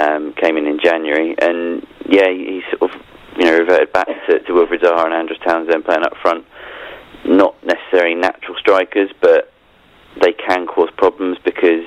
um, 0.00 0.32
came 0.34 0.56
in 0.56 0.66
in 0.66 0.78
January, 0.78 1.34
and 1.38 1.86
yeah, 2.06 2.28
he, 2.28 2.60
he 2.60 2.62
sort 2.76 2.92
of 2.92 3.01
you 3.36 3.44
know 3.44 3.58
reverted 3.58 3.92
back 3.92 4.08
to, 4.28 4.40
to 4.40 4.52
Wilfried 4.52 4.82
Zaha 4.82 5.06
and 5.06 5.14
Andros 5.14 5.38
Townsend 5.40 5.84
playing 5.84 6.04
up 6.04 6.14
front. 6.20 6.44
Not 7.24 7.54
necessarily 7.64 8.14
natural 8.14 8.56
strikers, 8.58 9.10
but 9.20 9.52
they 10.20 10.32
can 10.32 10.66
cause 10.66 10.90
problems 10.96 11.38
because 11.44 11.86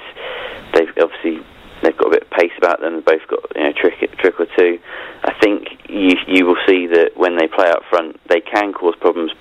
they've 0.74 0.90
obviously 1.02 1.44
they've 1.84 1.98
got 1.98 2.08
a 2.08 2.12
bit 2.12 2.24
of 2.24 2.30
pace 2.32 2.56
about 2.58 2.80
them. 2.82 2.96
They've 2.96 3.06
both 3.06 3.28
got 3.28 3.40
you 3.56 3.64
know 3.64 3.74
trick 3.74 4.00
trick 4.18 4.40
or 4.40 4.48
two. 4.58 4.80
I 5.24 5.34
think 5.42 5.68
you 5.90 6.18
you 6.28 6.46
will 6.46 6.58
see 6.68 6.88
that 6.88 7.12
when 7.16 7.38
they 7.38 7.48
play 7.48 7.70
up 7.70 7.84
front, 7.90 8.20
they 8.30 8.42
can 8.42 8.74
cause 8.74 8.96
problems 9.00 9.32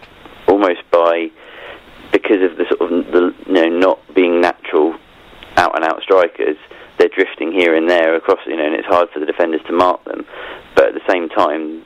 almost 0.48 0.82
by 0.90 1.30
because 2.12 2.42
of 2.42 2.56
the 2.56 2.64
sort 2.68 2.92
of 2.92 3.12
the 3.12 3.34
you 3.46 3.52
know 3.52 3.68
not 3.68 3.98
being 4.14 4.40
natural 4.40 4.94
out 5.56 5.76
and 5.76 5.84
out 5.84 6.02
strikers. 6.02 6.56
They're 6.98 7.08
drifting 7.08 7.50
here 7.50 7.74
and 7.74 7.90
there 7.90 8.14
across, 8.14 8.38
you 8.46 8.56
know, 8.56 8.66
and 8.66 8.74
it's 8.74 8.86
hard 8.86 9.08
for 9.12 9.18
the 9.18 9.26
defenders 9.26 9.60
to 9.66 9.72
mark 9.72 10.04
them. 10.04 10.24
But 10.76 10.88
at 10.88 10.94
the 10.94 11.02
same 11.10 11.28
time, 11.28 11.84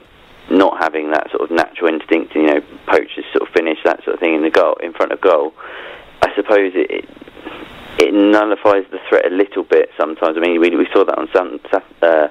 not 0.51 0.83
having 0.83 1.11
that 1.11 1.31
sort 1.31 1.43
of 1.43 1.51
natural 1.51 1.93
instinct, 1.93 2.35
you 2.35 2.47
know, 2.47 2.61
poachers 2.87 3.25
sort 3.33 3.49
of 3.49 3.55
finish 3.55 3.79
that 3.85 4.03
sort 4.05 4.15
of 4.15 4.21
thing 4.21 4.35
in 4.35 4.43
the 4.43 4.51
goal 4.51 4.75
in 4.83 4.93
front 4.93 5.13
of 5.13 5.21
goal. 5.21 5.53
I 6.23 6.35
suppose 6.35 6.73
it, 6.75 6.91
it 6.91 7.05
it 7.99 8.15
nullifies 8.15 8.85
the 8.93 8.99
threat 9.09 9.27
a 9.27 9.35
little 9.35 9.65
bit 9.65 9.91
sometimes. 9.99 10.37
I 10.37 10.41
mean, 10.41 10.61
we, 10.61 10.71
we 10.71 10.87
saw 10.93 11.05
that 11.05 11.19
on 11.19 11.29
some, 11.35 11.59
uh, 11.73 12.29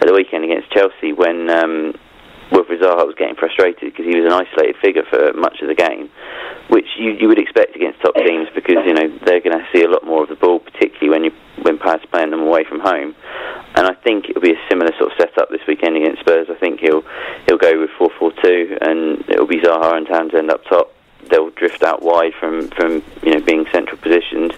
at 0.00 0.06
the 0.06 0.14
weekend 0.14 0.44
against 0.44 0.70
Chelsea 0.70 1.12
when 1.12 1.50
um, 1.50 1.94
Wilfried 2.50 2.80
Zaha 2.80 3.06
was 3.06 3.14
getting 3.16 3.36
frustrated 3.36 3.92
because 3.92 4.06
he 4.06 4.16
was 4.16 4.24
an 4.24 4.32
isolated 4.32 4.76
figure 4.80 5.04
for 5.04 5.32
much 5.34 5.60
of 5.60 5.68
the 5.68 5.74
game, 5.74 6.08
which 6.68 6.86
you, 6.96 7.12
you 7.12 7.28
would 7.28 7.38
expect 7.38 7.76
against 7.76 8.00
top 8.00 8.14
teams 8.14 8.48
because 8.54 8.78
you 8.86 8.94
know 8.94 9.08
they're 9.24 9.40
going 9.40 9.58
to 9.58 9.66
see 9.72 9.82
a 9.82 9.88
lot 9.88 10.04
more 10.04 10.22
of 10.22 10.28
the 10.28 10.36
ball, 10.36 10.58
particularly 10.58 11.10
when 11.10 11.24
you 11.24 11.32
when 11.62 11.78
Palace 11.78 12.04
playing 12.10 12.30
them 12.30 12.42
away 12.42 12.64
from 12.64 12.80
home. 12.80 13.14
And 13.74 13.86
I 13.86 13.94
think 13.94 14.28
it'll 14.28 14.42
be 14.42 14.52
a 14.52 14.68
similar 14.68 14.90
sort 14.98 15.12
of 15.12 15.18
setup 15.18 15.50
this 15.50 15.60
weekend 15.68 15.96
against 15.96 16.20
Spurs. 16.20 16.48
I 16.50 16.54
think 16.54 16.80
he'll 16.80 17.04
he'll 17.46 17.58
go 17.58 17.78
with 17.80 17.90
four 17.98 18.10
four 18.18 18.32
two, 18.42 18.78
and 18.80 19.20
it'll 19.28 19.46
be 19.46 19.60
Zaha 19.60 19.96
and 19.96 20.06
Townsend 20.06 20.50
up 20.50 20.64
top 20.64 20.94
they'll 21.30 21.50
drift 21.50 21.82
out 21.82 22.02
wide 22.02 22.32
from, 22.38 22.68
from 22.70 23.02
you 23.22 23.32
know 23.34 23.40
being 23.40 23.66
central 23.72 23.98
positions, 23.98 24.52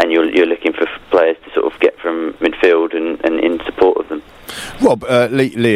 and 0.00 0.10
you're 0.10 0.28
you're 0.34 0.46
looking 0.46 0.72
for 0.72 0.86
players 1.10 1.36
to 1.44 1.52
sort 1.52 1.72
of 1.72 1.78
get 1.80 1.98
from 1.98 2.32
midfield 2.34 2.96
and, 2.96 3.24
and 3.24 3.40
in 3.40 3.60
support 3.64 3.98
of 3.98 4.08
them. 4.08 4.22
Rob, 4.80 5.04
uh, 5.04 5.28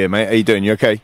mate, 0.09 0.27
how 0.27 0.33
you 0.33 0.43
doing? 0.43 0.65
You 0.65 0.73
okay? 0.73 1.01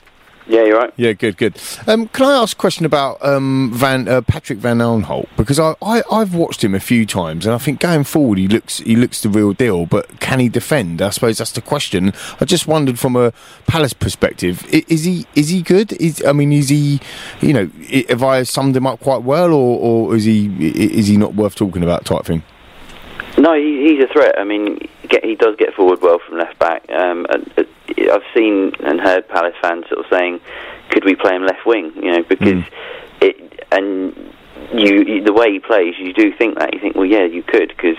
Yeah, 0.48 0.62
you're 0.64 0.78
right. 0.78 0.92
Yeah, 0.96 1.12
good, 1.12 1.36
good. 1.36 1.58
Um, 1.88 2.06
can 2.08 2.24
I 2.26 2.40
ask 2.40 2.56
a 2.56 2.60
question 2.60 2.86
about 2.86 3.18
um, 3.24 3.72
Van 3.74 4.06
uh, 4.06 4.20
Patrick 4.20 4.60
Van 4.60 4.78
Aanholt? 4.78 5.26
Because 5.36 5.58
I, 5.58 5.74
I 5.82 6.02
I've 6.10 6.34
watched 6.36 6.62
him 6.62 6.72
a 6.72 6.78
few 6.78 7.04
times, 7.04 7.46
and 7.46 7.54
I 7.54 7.58
think 7.58 7.80
going 7.80 8.04
forward 8.04 8.38
he 8.38 8.46
looks 8.46 8.78
he 8.78 8.94
looks 8.94 9.20
the 9.22 9.28
real 9.28 9.52
deal. 9.54 9.86
But 9.86 10.20
can 10.20 10.38
he 10.38 10.48
defend? 10.48 11.02
I 11.02 11.10
suppose 11.10 11.38
that's 11.38 11.50
the 11.50 11.60
question. 11.62 12.12
I 12.40 12.44
just 12.44 12.68
wondered 12.68 12.96
from 12.98 13.16
a 13.16 13.32
Palace 13.66 13.92
perspective, 13.92 14.64
i- 14.72 14.84
is 14.86 15.02
he 15.02 15.26
is 15.34 15.48
he 15.48 15.62
good? 15.62 15.92
Is 15.94 16.22
I 16.24 16.32
mean, 16.32 16.52
is 16.52 16.68
he 16.68 17.00
you 17.40 17.52
know 17.52 17.68
have 18.08 18.22
I 18.22 18.44
summed 18.44 18.76
him 18.76 18.86
up 18.86 19.00
quite 19.00 19.22
well, 19.22 19.52
or, 19.52 19.80
or 20.10 20.14
is 20.16 20.22
he 20.24 20.46
is 20.60 21.08
he 21.08 21.16
not 21.16 21.34
worth 21.34 21.56
talking 21.56 21.82
about 21.82 22.04
type 22.04 22.24
thing? 22.24 22.44
No, 23.36 23.52
he, 23.54 23.88
he's 23.96 24.02
a 24.04 24.06
threat. 24.12 24.38
I 24.38 24.44
mean, 24.44 24.78
get, 25.06 25.24
he 25.24 25.34
does 25.34 25.56
get 25.56 25.74
forward 25.74 26.00
well 26.02 26.18
from 26.18 26.38
left 26.38 26.58
back. 26.58 26.88
Um, 26.90 27.26
and, 27.30 27.52
uh, 27.56 27.64
I've 28.12 28.22
seen 28.34 28.72
and 28.80 29.00
heard 29.00 29.28
Palace 29.28 29.54
fans 29.62 29.84
sort 29.88 30.00
of 30.00 30.06
saying, 30.10 30.40
"Could 30.90 31.04
we 31.04 31.14
play 31.14 31.34
him 31.34 31.46
left 31.46 31.64
wing?" 31.66 31.92
You 31.96 32.12
know, 32.12 32.22
because 32.22 32.64
it 33.20 33.64
and 33.72 34.14
you, 34.72 35.02
you 35.04 35.22
the 35.22 35.32
way 35.32 35.52
he 35.52 35.58
plays, 35.58 35.94
you 35.98 36.12
do 36.12 36.32
think 36.32 36.58
that 36.58 36.74
you 36.74 36.80
think, 36.80 36.96
well, 36.96 37.06
yeah, 37.06 37.24
you 37.24 37.42
could 37.42 37.68
because 37.68 37.96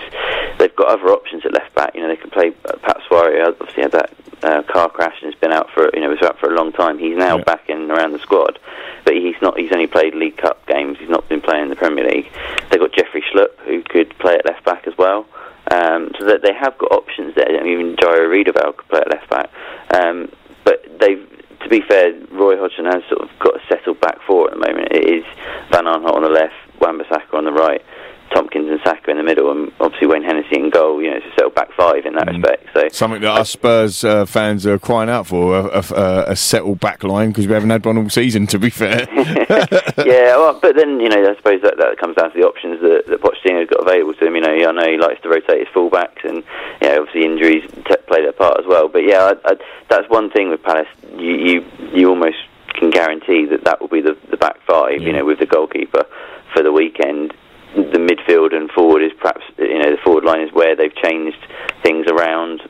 they've 0.58 0.74
got 0.76 0.88
other 0.88 1.08
options 1.08 1.44
at 1.44 1.52
left 1.52 1.74
back. 1.74 1.94
You 1.94 2.02
know, 2.02 2.08
they 2.08 2.16
can 2.16 2.30
play 2.30 2.52
uh, 2.64 2.76
Pape 2.76 3.02
Souaré. 3.08 3.46
Obviously, 3.46 3.82
had 3.82 3.92
that 3.92 4.12
uh, 4.42 4.62
car 4.62 4.88
crash 4.88 5.16
and 5.22 5.32
has 5.32 5.40
been 5.40 5.52
out 5.52 5.70
for 5.70 5.90
you 5.94 6.00
know 6.00 6.08
was 6.08 6.22
out 6.22 6.38
for 6.38 6.52
a 6.52 6.56
long 6.56 6.72
time. 6.72 6.98
He's 6.98 7.16
now 7.16 7.38
back 7.38 7.68
in 7.68 7.90
around 7.90 8.12
the 8.12 8.18
squad, 8.18 8.58
but 9.04 9.14
he's 9.14 9.36
not. 9.40 9.58
He's 9.58 9.72
only 9.72 9.86
played 9.86 10.14
League 10.14 10.36
Cup 10.36 10.64
games. 10.66 10.98
He's 10.98 11.08
not 11.08 11.28
been 11.28 11.40
playing 11.40 11.64
in 11.64 11.70
the 11.70 11.76
Premier 11.76 12.08
League. 12.08 12.30
They've 12.70 12.80
got 12.80 12.92
Jeffrey 12.92 13.22
Schlupp 13.22 13.56
who 13.64 13.82
could 13.82 14.16
play 14.18 14.34
at 14.34 14.44
left 14.44 14.64
back 14.64 14.86
as 14.86 14.96
well. 14.98 15.26
Um, 15.70 16.12
so 16.18 16.24
that 16.26 16.40
they 16.42 16.54
have 16.54 16.78
got 16.78 16.92
options 16.92 17.34
there. 17.34 17.44
I 17.44 17.62
mean, 17.62 17.72
even 17.72 17.96
Jairo 17.96 18.30
Riedewald 18.30 18.78
could 18.78 18.88
play 18.88 19.00
at 19.00 19.10
left 19.10 19.28
back. 19.28 19.50
Um, 19.92 20.32
but 20.64 20.80
they've, 20.98 21.20
to 21.60 21.68
be 21.68 21.82
fair, 21.86 22.14
Roy 22.32 22.56
Hodgson 22.56 22.86
has 22.86 23.02
sort 23.08 23.20
of 23.20 23.28
got 23.38 23.56
a 23.56 23.60
settled 23.68 24.00
back 24.00 24.16
four 24.26 24.48
at 24.48 24.54
the 24.54 24.64
moment. 24.64 24.88
It 24.92 25.04
is 25.04 25.24
Van 25.70 25.84
Aanholt 25.84 26.16
on 26.16 26.22
the 26.22 26.30
left, 26.32 26.56
Wan-Bissaka 26.80 27.34
on 27.34 27.44
the 27.44 27.52
right, 27.52 27.82
Tomkins 28.32 28.70
and 28.70 28.80
Sakho 28.80 29.08
in 29.08 29.18
the 29.18 29.22
middle, 29.22 29.50
and 29.50 29.72
obviously 29.80 30.06
Wayne 30.06 30.22
Hennessy 30.22 30.56
in 30.56 30.70
goal. 30.70 31.02
You 31.02 31.10
know, 31.10 31.16
it's 31.16 31.26
a 31.26 31.34
settled 31.36 31.54
in 32.08 32.14
that 32.14 32.26
respect. 32.26 32.66
So 32.74 32.88
Something 32.88 33.22
that 33.22 33.30
us 33.30 33.50
Spurs 33.50 34.04
uh, 34.04 34.26
fans 34.26 34.66
are 34.66 34.78
crying 34.78 35.08
out 35.08 35.26
for 35.26 35.58
a, 35.58 35.84
a, 35.94 36.24
a 36.32 36.36
settled 36.36 36.80
back 36.80 37.04
line 37.04 37.28
because 37.28 37.46
we 37.46 37.52
haven't 37.52 37.70
had 37.70 37.84
one 37.84 37.98
all 37.98 38.08
season. 38.10 38.46
To 38.48 38.58
be 38.58 38.70
fair, 38.70 39.06
yeah, 39.12 40.36
well, 40.36 40.58
but 40.60 40.74
then 40.76 41.00
you 41.00 41.08
know, 41.08 41.30
I 41.30 41.36
suppose 41.36 41.62
that, 41.62 41.76
that 41.78 41.98
comes 41.98 42.16
down 42.16 42.32
to 42.32 42.38
the 42.38 42.46
options 42.46 42.80
that, 42.80 43.04
that 43.06 43.20
Pochettino's 43.20 43.68
got 43.68 43.80
available 43.80 44.14
to 44.14 44.26
him. 44.26 44.34
You 44.34 44.42
know, 44.42 44.68
I 44.68 44.72
know 44.72 44.90
he 44.90 44.98
likes 44.98 45.20
to 45.22 45.28
rotate 45.28 45.66
his 45.66 45.68
fullbacks, 45.68 46.24
and 46.24 46.42
you 46.80 46.88
know, 46.88 47.02
obviously 47.02 47.24
injuries 47.24 47.70
t- 47.86 47.96
play 48.06 48.22
their 48.22 48.32
part 48.32 48.58
as 48.58 48.66
well. 48.66 48.88
But 48.88 49.04
yeah, 49.04 49.32
I, 49.32 49.52
I, 49.52 49.54
that's 49.88 50.08
one 50.08 50.30
thing 50.30 50.50
with 50.50 50.62
Palace. 50.62 50.88
You 51.16 51.34
you, 51.34 51.66
you 51.92 52.08
almost 52.08 52.38
can 52.74 52.90
guarantee 52.90 53.46
that 53.46 53.64
that 53.64 53.80
will 53.80 53.88
be 53.88 54.00
the, 54.00 54.16
the 54.30 54.36
back 54.36 54.60
five. 54.66 55.02
You 55.02 55.12
know, 55.12 55.24
with 55.24 55.38
the 55.38 55.46
goalkeeper 55.46 56.06
for 56.52 56.62
the 56.62 56.72
weekend. 56.72 57.34
The 57.78 57.98
midfield 57.98 58.54
and 58.54 58.70
forward 58.70 59.02
is 59.02 59.12
perhaps 59.20 59.42
you 59.56 59.78
know 59.78 59.90
the 59.90 60.02
forward 60.02 60.24
line 60.24 60.40
is 60.40 60.52
where 60.52 60.74
they've 60.74 60.94
changed 60.94 61.38
things 61.82 62.06
around. 62.08 62.62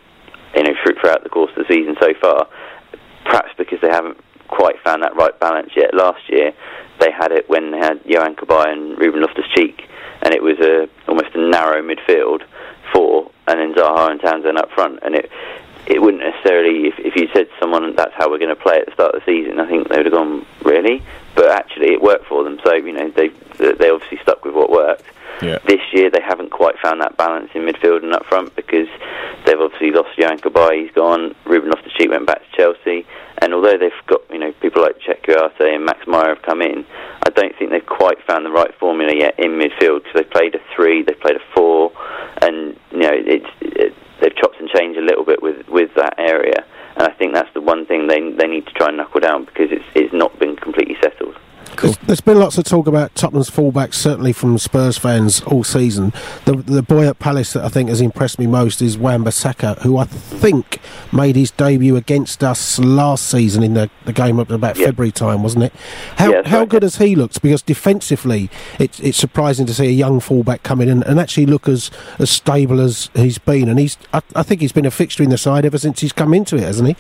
You 0.55 0.65
know, 0.65 0.73
throughout 0.83 1.23
the 1.23 1.29
course 1.29 1.51
of 1.57 1.67
the 1.67 1.75
season 1.75 1.97
so 2.01 2.13
far. 2.21 2.49
Perhaps 3.25 3.51
because 3.59 3.81
they 3.81 3.89
haven't 3.89 4.19
quite 4.49 4.77
found 4.83 5.03
that 5.03 5.15
right 5.15 5.39
balance 5.39 5.71
yet. 5.77 5.95
Last 5.95 6.29
year, 6.29 6.53
they 7.01 7.11
had 7.11 7.33
it 7.33 7.49
when 7.49 7.71
they 7.71 7.79
had 7.79 8.03
Yohan 8.05 8.35
Cabaye 8.35 8.73
and 8.73 8.99
Ruben 8.99 9.21
Loftus-Cheek, 9.21 9.89
and 10.23 10.35
it 10.35 10.43
was 10.43 10.59
a 10.61 10.89
almost 11.07 11.35
a 11.35 11.39
narrow 11.39 11.83
midfield 11.83 12.43
four, 12.93 13.31
and 13.47 13.61
then 13.61 13.75
Zaha 13.75 14.11
and 14.11 14.21
Townsend 14.21 14.59
up 14.59 14.71
front, 14.73 15.01
and 15.03 15.15
it 15.15 15.31
it 15.87 16.03
wouldn't 16.03 16.23
necessarily 16.23 16.89
if 16.89 16.99
if 16.99 17.17
you 17.17 17.29
said 17.33 17.49
to 17.49 17.55
someone 17.61 17.95
that's 17.95 18.15
how 18.15 18.31
we're 18.31 18.39
going 18.39 18.55
to 18.55 18.57
play 18.57 18.79
at 18.79 18.87
the 18.87 18.93
start 18.93 19.15
of 19.15 19.23
the 19.25 19.33
season, 19.33 19.61
I 19.61 19.67
think 19.69 19.89
they 19.89 19.97
would 19.97 20.07
have 20.07 20.15
gone 20.15 20.47
really, 20.63 21.03
but 21.39 21.51
actually 21.51 21.93
it 21.93 22.03
worked 22.03 22.27
for 22.27 22.43
them. 22.43 22.59
So 22.65 22.75
you 22.75 22.93
know 22.93 23.11
they 23.15 23.29
they 23.59 23.91
obviously 23.91 24.19
stuck 24.23 24.45
with 24.45 24.55
what 24.55 24.71
worked. 24.71 25.05
Yeah. 25.41 25.59
This 25.65 25.81
year 25.93 26.11
they 26.11 26.21
haven't 26.21 26.51
quite 26.51 26.75
found 26.83 27.01
that 27.01 27.17
balance 27.17 27.51
in 27.55 27.63
midfield 27.63 28.03
and 28.03 28.13
up 28.13 28.27
front 28.27 28.57
because 28.57 28.89
they've 29.47 29.61
obviously 29.61 29.93
lost 29.93 30.19
Yohan 30.19 30.41
Cabaye, 30.41 30.83
he's 30.83 30.95
gone. 30.95 31.37
Ruben 31.45 31.71
Loftus-Cheek 31.71 32.11
went 32.11 32.27
back 32.27 32.43
to 32.43 32.57
Chelsea, 32.57 33.07
and 33.41 33.55
although 33.55 33.79
they've 33.79 33.93
got 34.09 34.23
you 34.33 34.41
know 34.41 34.53
people 34.61 34.83
like 34.83 34.99
Chet 34.99 35.23
Kouyaté 35.23 35.77
and 35.77 35.85
Max 35.85 36.09
Meyer 36.09 36.35
have 36.35 36.43
come 36.43 36.61
in, 36.61 36.85
I 37.25 37.31
don't 37.31 37.55
think 37.57 37.71
they've 37.71 37.87
quite 37.87 38.19
found 38.27 38.45
the 38.45 38.51
right 38.51 38.75
formula 38.81 39.15
yet 39.15 39.39
in 39.39 39.53
midfield 39.53 40.03
because 40.03 40.15
they've 40.15 40.31
played 40.31 40.57
a 40.57 40.61
three, 40.75 41.05
they've 41.05 41.21
played 41.21 41.37
a 41.37 41.55
four, 41.55 41.93
and 42.43 42.77
you 42.91 42.99
know 42.99 43.15
it's 43.15 43.47
it, 43.61 43.95
they've 44.21 44.35
chopped 44.35 44.59
and 44.59 44.69
changed 44.71 44.99
a 44.99 45.05
little 45.05 45.25
bit 45.25 45.41
with 45.41 45.69
with 45.69 45.95
that 45.95 46.19
area. 46.19 46.65
And 46.99 47.07
I 47.07 47.13
think 47.13 47.33
that's 47.33 47.53
the 47.55 47.61
one 47.61 47.87
thing 47.87 48.09
they 48.09 48.21
they 48.33 48.49
need 48.49 48.67
to 48.67 48.73
try 48.73 48.89
and 48.89 48.97
knuckle 48.97 49.21
down 49.21 49.45
because 49.45 49.71
it's 49.71 49.85
it's 49.95 50.13
not 50.13 50.37
been 50.41 50.57
completely 50.57 50.97
settled. 51.01 51.38
There's, 51.81 51.97
there's 51.99 52.21
been 52.21 52.39
lots 52.39 52.59
of 52.59 52.65
talk 52.65 52.87
about 52.87 53.15
Tottenham's 53.15 53.51
fullbacks, 53.51 53.95
certainly 53.95 54.33
from 54.33 54.59
Spurs 54.59 54.99
fans 54.99 55.41
all 55.43 55.65
season. 55.65 56.13
The 56.45 56.57
the 56.57 56.83
boy 56.83 57.07
at 57.07 57.19
Palace 57.19 57.53
that 57.53 57.65
I 57.65 57.69
think 57.69 57.89
has 57.89 58.01
impressed 58.01 58.39
me 58.39 58.47
most 58.47 58.83
is 58.83 58.99
Wan-Bissaka, 58.99 59.81
who 59.83 59.97
I 59.97 60.05
think 60.05 60.81
made 61.13 61.37
his 61.37 61.51
debut 61.51 61.97
against 61.97 62.43
us 62.43 62.79
last 62.79 63.29
season 63.29 63.63
in 63.63 63.75
the, 63.75 63.91
the 64.05 64.13
game 64.13 64.39
up 64.39 64.51
about 64.51 64.77
February 64.77 65.13
time, 65.13 65.43
wasn't 65.43 65.65
it? 65.65 65.73
How 66.17 66.43
how 66.45 66.65
good 66.65 66.83
has 66.83 66.97
he 66.97 67.15
looked? 67.15 67.41
Because 67.43 67.63
defensively, 67.63 68.51
it's 68.79 69.01
it's 69.01 69.19
surprising 69.19 69.67
to 69.67 69.75
see 69.75 69.87
a 69.87 69.91
young 69.91 70.21
fullback 70.21 70.63
come 70.63 70.81
in 70.81 70.89
and, 70.89 71.05
and 71.05 71.21
actually 71.21 71.47
look 71.47 71.69
as 71.69 71.91
as 72.19 72.31
stable 72.31 72.81
as 72.81 73.11
he's 73.15 73.39
been. 73.39 73.69
And 73.69 73.79
he's 73.79 73.97
I, 74.13 74.23
I 74.35 74.43
think 74.43 74.61
he's 74.61 74.73
been 74.73 74.87
a 74.87 74.91
fixture 74.91 75.23
in 75.23 75.31
the 75.31 75.39
side 75.39 75.65
ever 75.65 75.79
since 75.79 76.01
he's 76.01 76.13
come 76.13 76.35
into 76.35 76.57
it, 76.57 76.63
hasn't 76.63 76.89
he? 76.89 76.97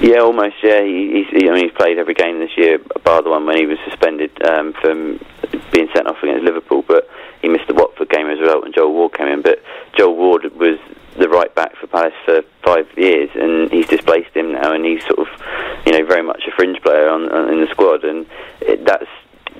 Yeah, 0.00 0.20
almost. 0.20 0.56
Yeah, 0.62 0.82
he, 0.82 1.24
he's, 1.24 1.42
he, 1.42 1.48
I 1.48 1.52
mean, 1.52 1.64
he's 1.64 1.76
played 1.76 1.98
every 1.98 2.14
game 2.14 2.38
this 2.38 2.56
year, 2.56 2.78
bar 3.04 3.22
the 3.22 3.30
one 3.30 3.46
when 3.46 3.56
he 3.56 3.66
was 3.66 3.78
suspended 3.88 4.30
um, 4.46 4.72
from 4.80 5.20
being 5.72 5.88
sent 5.94 6.06
off 6.06 6.22
against 6.22 6.44
Liverpool. 6.44 6.84
But 6.86 7.08
he 7.42 7.48
missed 7.48 7.68
the 7.68 7.74
Watford 7.74 8.08
game 8.08 8.28
as 8.28 8.38
well 8.40 8.62
when 8.62 8.72
Joel 8.72 8.92
Ward 8.92 9.14
came 9.14 9.28
in. 9.28 9.42
But 9.42 9.62
Joel 9.96 10.16
Ward 10.16 10.44
was 10.56 10.78
the 11.18 11.28
right 11.28 11.54
back 11.54 11.76
for 11.76 11.86
Palace 11.86 12.14
for 12.24 12.42
five 12.64 12.86
years, 12.96 13.30
and 13.34 13.70
he's 13.70 13.86
displaced 13.86 14.34
him 14.34 14.52
now, 14.52 14.72
and 14.72 14.84
he's 14.84 15.04
sort 15.06 15.18
of, 15.18 15.28
you 15.84 15.92
know, 15.92 16.06
very 16.06 16.22
much 16.22 16.42
a 16.46 16.50
fringe 16.52 16.80
player 16.82 17.08
on, 17.08 17.30
on 17.30 17.52
in 17.52 17.60
the 17.60 17.68
squad, 17.70 18.04
and 18.04 18.26
it, 18.60 18.84
that's 18.84 19.06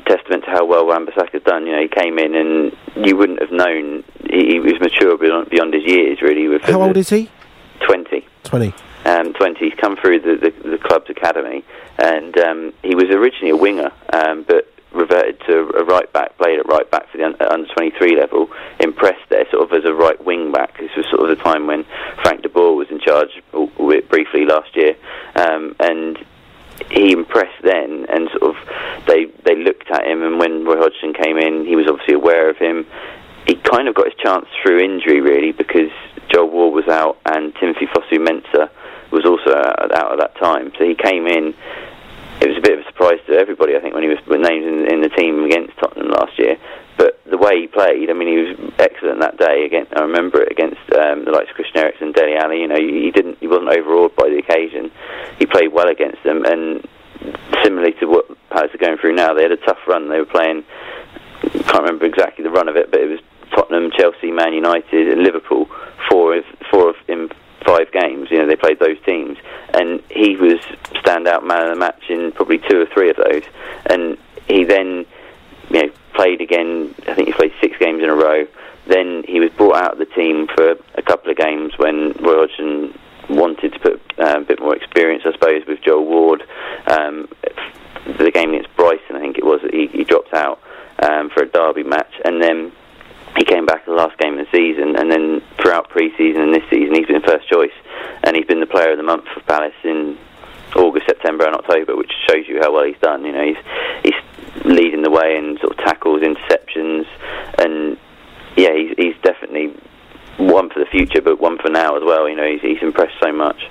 testament 0.06 0.44
to 0.44 0.50
how 0.50 0.64
well 0.64 0.86
Wan-Bissaka's 0.86 1.42
done. 1.42 1.66
You 1.66 1.72
know, 1.72 1.82
he 1.82 1.88
came 1.88 2.18
in 2.18 2.34
and 2.34 3.06
you 3.06 3.16
wouldn't 3.16 3.40
have 3.40 3.52
known 3.52 4.04
he, 4.30 4.52
he 4.52 4.60
was 4.60 4.80
mature 4.80 5.16
beyond, 5.18 5.50
beyond 5.50 5.74
his 5.74 5.84
years, 5.84 6.22
really. 6.22 6.48
With 6.48 6.62
How 6.62 6.82
old 6.82 6.96
is 6.96 7.10
he? 7.10 7.30
Twenty. 7.86 8.26
Twenty. 8.44 8.74
Um, 9.04 9.32
20. 9.32 9.58
He's 9.58 9.78
come 9.78 9.96
through 9.96 10.20
the, 10.20 10.36
the, 10.36 10.70
the 10.70 10.78
club's 10.78 11.10
academy, 11.10 11.64
and 11.98 12.36
um, 12.38 12.72
he 12.82 12.94
was 12.94 13.06
originally 13.10 13.50
a 13.50 13.56
winger, 13.56 13.90
um, 14.12 14.44
but 14.46 14.66
reverted 14.92 15.40
to 15.46 15.70
a 15.78 15.84
right 15.84 16.12
back, 16.12 16.36
played 16.36 16.58
at 16.58 16.66
right 16.66 16.90
back 16.90 17.08
for 17.10 17.18
the 17.18 17.24
under 17.24 17.72
23 17.74 18.16
level, 18.16 18.50
impressed 18.80 19.28
there 19.28 19.44
sort 19.50 19.62
of 19.62 19.72
as 19.72 19.88
a 19.88 19.94
right 19.94 20.22
wing 20.24 20.52
back. 20.52 20.78
This 20.78 20.90
was 20.96 21.06
sort 21.10 21.28
of 21.28 21.36
the 21.36 21.42
time 21.42 21.66
when 21.66 21.84
Frank 22.22 22.42
de 22.42 22.48
Boer 22.48 22.74
was 22.74 22.88
in 22.90 23.00
charge, 23.00 23.30
briefly 24.08 24.44
last 24.44 24.74
year, 24.74 24.96
um, 25.36 25.76
and 25.78 26.18
he 26.90 27.12
impressed 27.12 27.62
then, 27.62 28.06
and 28.08 28.28
sort 28.30 28.56
of 28.56 29.06
they 29.06 29.26
they 29.44 29.54
looked 29.54 29.90
at 29.90 30.06
him, 30.06 30.22
and 30.22 30.38
when 30.38 30.64
Roy 30.64 30.78
Hodgson 30.78 31.14
came 31.14 31.38
in, 31.38 31.66
he 31.66 31.76
was 31.76 31.86
obviously 31.88 32.14
aware 32.14 32.50
of 32.50 32.56
him. 32.56 32.86
He 33.46 33.54
kind 33.56 33.88
of 33.88 33.94
got 33.94 34.06
his 34.06 34.14
chance 34.22 34.46
through 34.62 34.80
injury, 34.80 35.20
really, 35.20 35.52
because 35.52 35.90
Joel 36.28 36.50
Ward 36.50 36.74
was 36.74 36.88
out 36.88 37.18
and 37.26 37.54
Timothy 37.56 37.86
Fosu 37.86 38.18
Mensah 38.18 38.70
was 39.10 39.24
also 39.24 39.50
out, 39.56 40.12
at 40.12 40.18
that 40.18 40.36
time. 40.36 40.72
So 40.78 40.84
he 40.84 40.94
came 40.94 41.26
in. 41.26 41.54
It 42.40 42.48
was 42.48 42.56
a 42.56 42.60
bit 42.60 42.78
of 42.78 42.86
a 42.86 42.88
surprise 42.88 43.20
to 43.26 43.36
everybody, 43.36 43.76
I 43.76 43.80
think, 43.80 43.94
when 43.94 44.02
he 44.02 44.08
was 44.08 44.18
named 44.26 44.64
in, 44.64 44.90
in 44.90 45.02
the 45.02 45.10
team 45.10 45.44
against 45.44 45.76
Tottenham 45.76 46.08
last 46.08 46.38
year. 46.38 46.56
But 46.96 47.20
the 47.24 47.36
way 47.36 47.60
he 47.60 47.66
played, 47.66 48.08
I 48.08 48.14
mean, 48.14 48.28
he 48.28 48.36
was 48.36 48.72
excellent 48.78 49.20
that 49.20 49.36
day. 49.36 49.64
Again, 49.64 49.86
I 49.94 50.00
remember 50.00 50.40
it 50.40 50.50
against 50.50 50.80
um, 50.92 51.24
the 51.24 51.32
likes 51.32 51.50
of 51.50 51.56
Christian 51.56 51.78
Eriksen, 51.78 52.12
Dele 52.12 52.36
Alli. 52.36 52.60
You 52.60 52.68
know, 52.68 52.80
he 52.80 53.10
didn't, 53.10 53.38
he 53.40 53.46
wasn't 53.46 53.68
overawed 53.68 54.16
by 54.16 54.28
the 54.28 54.38
occasion. 54.38 54.90
He 55.38 55.46
played 55.46 55.72
well 55.72 55.88
against 55.88 56.22
them, 56.24 56.44
and 56.44 56.86
similarly 57.62 57.92
to 58.00 58.06
what 58.06 58.24
Palace 58.50 58.74
are 58.74 58.78
going 58.78 58.98
through 58.98 59.14
now, 59.14 59.34
they 59.34 59.42
had 59.42 59.52
a 59.52 59.56
tough 59.58 59.80
run. 59.86 60.08
They 60.08 60.18
were 60.18 60.26
playing. 60.26 60.64
Can't 61.42 61.84
remember 61.84 62.04
exactly 62.04 62.44
the 62.44 62.50
run 62.50 62.68
of 62.68 62.76
it, 62.76 62.90
but 62.90 63.00
it 63.00 63.08
was 63.08 63.20
Tottenham, 63.54 63.90
Chelsea, 63.96 64.30
Man 64.30 64.52
United, 64.52 65.08
and 65.08 65.22
Liverpool. 65.22 65.68
Four 66.08 66.36
of 66.36 66.44
four 66.70 66.90
of 66.90 66.96
in 67.08 67.30
five 67.80 67.92
games. 67.92 68.30
You 68.30 68.38
know, 68.38 68.46
they 68.46 68.56
played 68.56 68.78
those 68.78 68.98
teams, 69.04 69.38
and 69.74 70.02
he 70.10 70.36
was 70.36 70.58
standout 71.02 71.46
man 71.46 71.62
of 71.62 71.70
the 71.70 71.76
match 71.76 72.02
in 72.08 72.32
probably 72.32 72.58
two 72.58 72.80
or 72.80 72.86
three 72.86 73.10
of 73.10 73.16
those. 73.16 73.42
And 73.86 74.18
he 74.48 74.64
then, 74.64 75.06
you 75.70 75.82
know, 75.82 75.90
played 76.14 76.40
again. 76.40 76.94
I 77.06 77.14
think 77.14 77.28
he 77.28 77.32
played 77.32 77.52
six 77.60 77.76
games 77.78 78.02
in 78.02 78.10
a 78.10 78.14
row. 78.14 78.46
Then 78.86 79.24
he 79.26 79.40
was 79.40 79.50
brought 79.50 79.76
out 79.76 79.92
of 79.92 79.98
the 79.98 80.06
team 80.06 80.48
for 80.48 80.76
a 80.94 81.02
couple 81.02 81.30
of 81.30 81.36
games 81.36 81.74
when 81.76 82.12
Roy 82.20 82.46
Hodgson 82.46 82.98
wanted 83.28 83.72
to 83.74 83.78
put 83.78 84.00
uh, 84.18 84.40
a 84.40 84.40
bit 84.40 84.60
more 84.60 84.74
experience, 84.74 85.22
I 85.24 85.32
suppose, 85.32 85.62
with 85.66 85.80
Joel 85.82 86.04
Ward. 86.04 86.42
Um, 86.86 87.28
the 88.18 88.30
game 88.32 88.50
against 88.50 88.74
Brighton, 88.76 89.16
I 89.16 89.20
think 89.20 89.38
it 89.38 89.44
was, 89.44 89.60
he, 89.70 89.86
he 89.88 90.04
dropped 90.04 90.34
out 90.34 90.60
um, 90.98 91.30
for 91.30 91.42
a 91.42 91.46
derby 91.46 91.84
match, 91.84 92.12
and 92.24 92.42
then 92.42 92.72
he 93.36 93.44
came 93.44 93.66
back 93.66 93.84
the 93.86 93.92
last 93.92 94.18
game 94.18 94.38
of 94.38 94.46
the 94.46 94.50
season, 94.56 94.96
and 94.96 95.10
then 95.10 95.42
throughout 95.60 95.88
pre-season 95.88 96.42
and 96.42 96.54
this 96.54 96.64
season, 96.68 96.94
he's 96.94 97.06
been 97.06 97.22
first 97.22 97.48
choice, 97.48 97.72
and 98.24 98.36
he's 98.36 98.46
been 98.46 98.60
the 98.60 98.66
player 98.66 98.90
of 98.92 98.96
the 98.96 99.04
month 99.04 99.24
for 99.32 99.40
Palace 99.40 99.74
in 99.84 100.18
August, 100.74 101.06
September, 101.06 101.46
and 101.46 101.54
October, 101.54 101.96
which 101.96 102.12
shows 102.28 102.48
you 102.48 102.60
how 102.60 102.72
well 102.72 102.84
he's 102.84 102.98
done. 103.00 103.24
You 103.24 103.32
know, 103.32 103.44
he's 103.44 103.56
he's 104.02 104.64
leading 104.64 105.02
the 105.02 105.10
way 105.10 105.36
in 105.36 105.58
sort 105.58 105.78
of 105.78 105.84
tackles, 105.84 106.22
interceptions, 106.22 107.06
and 107.58 107.96
yeah, 108.56 108.74
he's 108.74 108.94
he's 108.96 109.16
definitely 109.22 109.74
one 110.38 110.70
for 110.70 110.80
the 110.80 110.86
future, 110.86 111.20
but 111.20 111.40
one 111.40 111.58
for 111.58 111.70
now 111.70 111.96
as 111.96 112.02
well. 112.04 112.28
You 112.28 112.36
know, 112.36 112.50
he's 112.50 112.62
he's 112.62 112.82
impressed 112.82 113.16
so 113.20 113.32
much. 113.32 113.68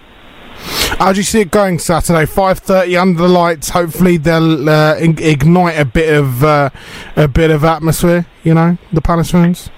How 0.99 1.13
do 1.13 1.17
you 1.17 1.23
see 1.23 1.39
it 1.39 1.49
going 1.49 1.80
Saturday? 1.80 2.26
Five 2.26 2.59
thirty 2.59 2.97
under 2.97 3.21
the 3.21 3.30
lights. 3.30 3.69
Hopefully 3.69 4.17
they'll 4.17 4.67
uh, 4.69 4.95
ignite 4.99 5.80
a 5.80 5.85
bit 5.85 6.13
of 6.13 6.43
uh, 6.43 6.69
a 7.15 7.30
bit 7.30 7.51
of 7.51 7.63
atmosphere. 7.63 8.26
You 8.43 8.53
know, 8.53 8.77
the 8.91 8.99
Palace 8.99 9.31
fans. 9.31 9.69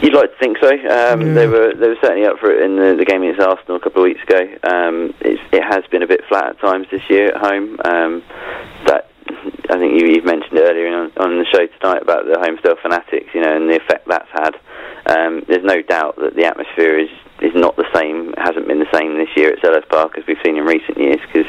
You'd 0.00 0.14
like 0.14 0.30
to 0.30 0.38
think 0.38 0.58
so. 0.60 0.70
Um, 0.70 1.34
They 1.34 1.48
were 1.48 1.74
they 1.74 1.88
were 1.88 1.96
certainly 2.00 2.26
up 2.26 2.38
for 2.38 2.52
it 2.52 2.62
in 2.62 2.76
the, 2.76 2.94
the 2.96 3.04
game 3.04 3.22
against 3.24 3.40
Arsenal 3.40 3.76
a 3.76 3.80
couple 3.80 4.02
of 4.02 4.04
weeks 4.04 4.22
ago. 4.22 4.40
Um, 4.62 5.12
it's, 5.20 5.42
it 5.52 5.64
has 5.64 5.84
been 5.90 6.02
a 6.02 6.06
bit 6.06 6.20
flat 6.28 6.50
at 6.50 6.60
times 6.60 6.86
this 6.92 7.02
year 7.10 7.34
at 7.34 7.38
home. 7.38 7.80
Um, 7.84 8.22
I 9.70 9.78
think 9.78 10.00
you, 10.00 10.08
you've 10.08 10.24
mentioned 10.24 10.58
earlier 10.58 10.88
on, 10.88 11.12
on 11.16 11.38
the 11.38 11.46
show 11.46 11.66
tonight 11.66 12.02
about 12.02 12.26
the 12.26 12.38
Holmesdale 12.38 12.80
Fanatics, 12.80 13.28
you 13.34 13.40
know, 13.40 13.56
and 13.56 13.68
the 13.68 13.76
effect 13.76 14.06
that's 14.06 14.30
had. 14.32 14.54
Um, 15.06 15.44
there's 15.46 15.64
no 15.64 15.82
doubt 15.82 16.16
that 16.16 16.34
the 16.34 16.44
atmosphere 16.44 16.98
is 16.98 17.10
is 17.42 17.52
not 17.54 17.76
the 17.76 17.84
same, 17.94 18.32
hasn't 18.38 18.66
been 18.66 18.78
the 18.78 18.90
same 18.94 19.18
this 19.18 19.28
year 19.36 19.52
at 19.52 19.60
Selhurst 19.60 19.88
Park 19.90 20.16
as 20.16 20.24
we've 20.26 20.40
seen 20.42 20.56
in 20.56 20.64
recent 20.64 20.96
years 20.96 21.20
because 21.20 21.46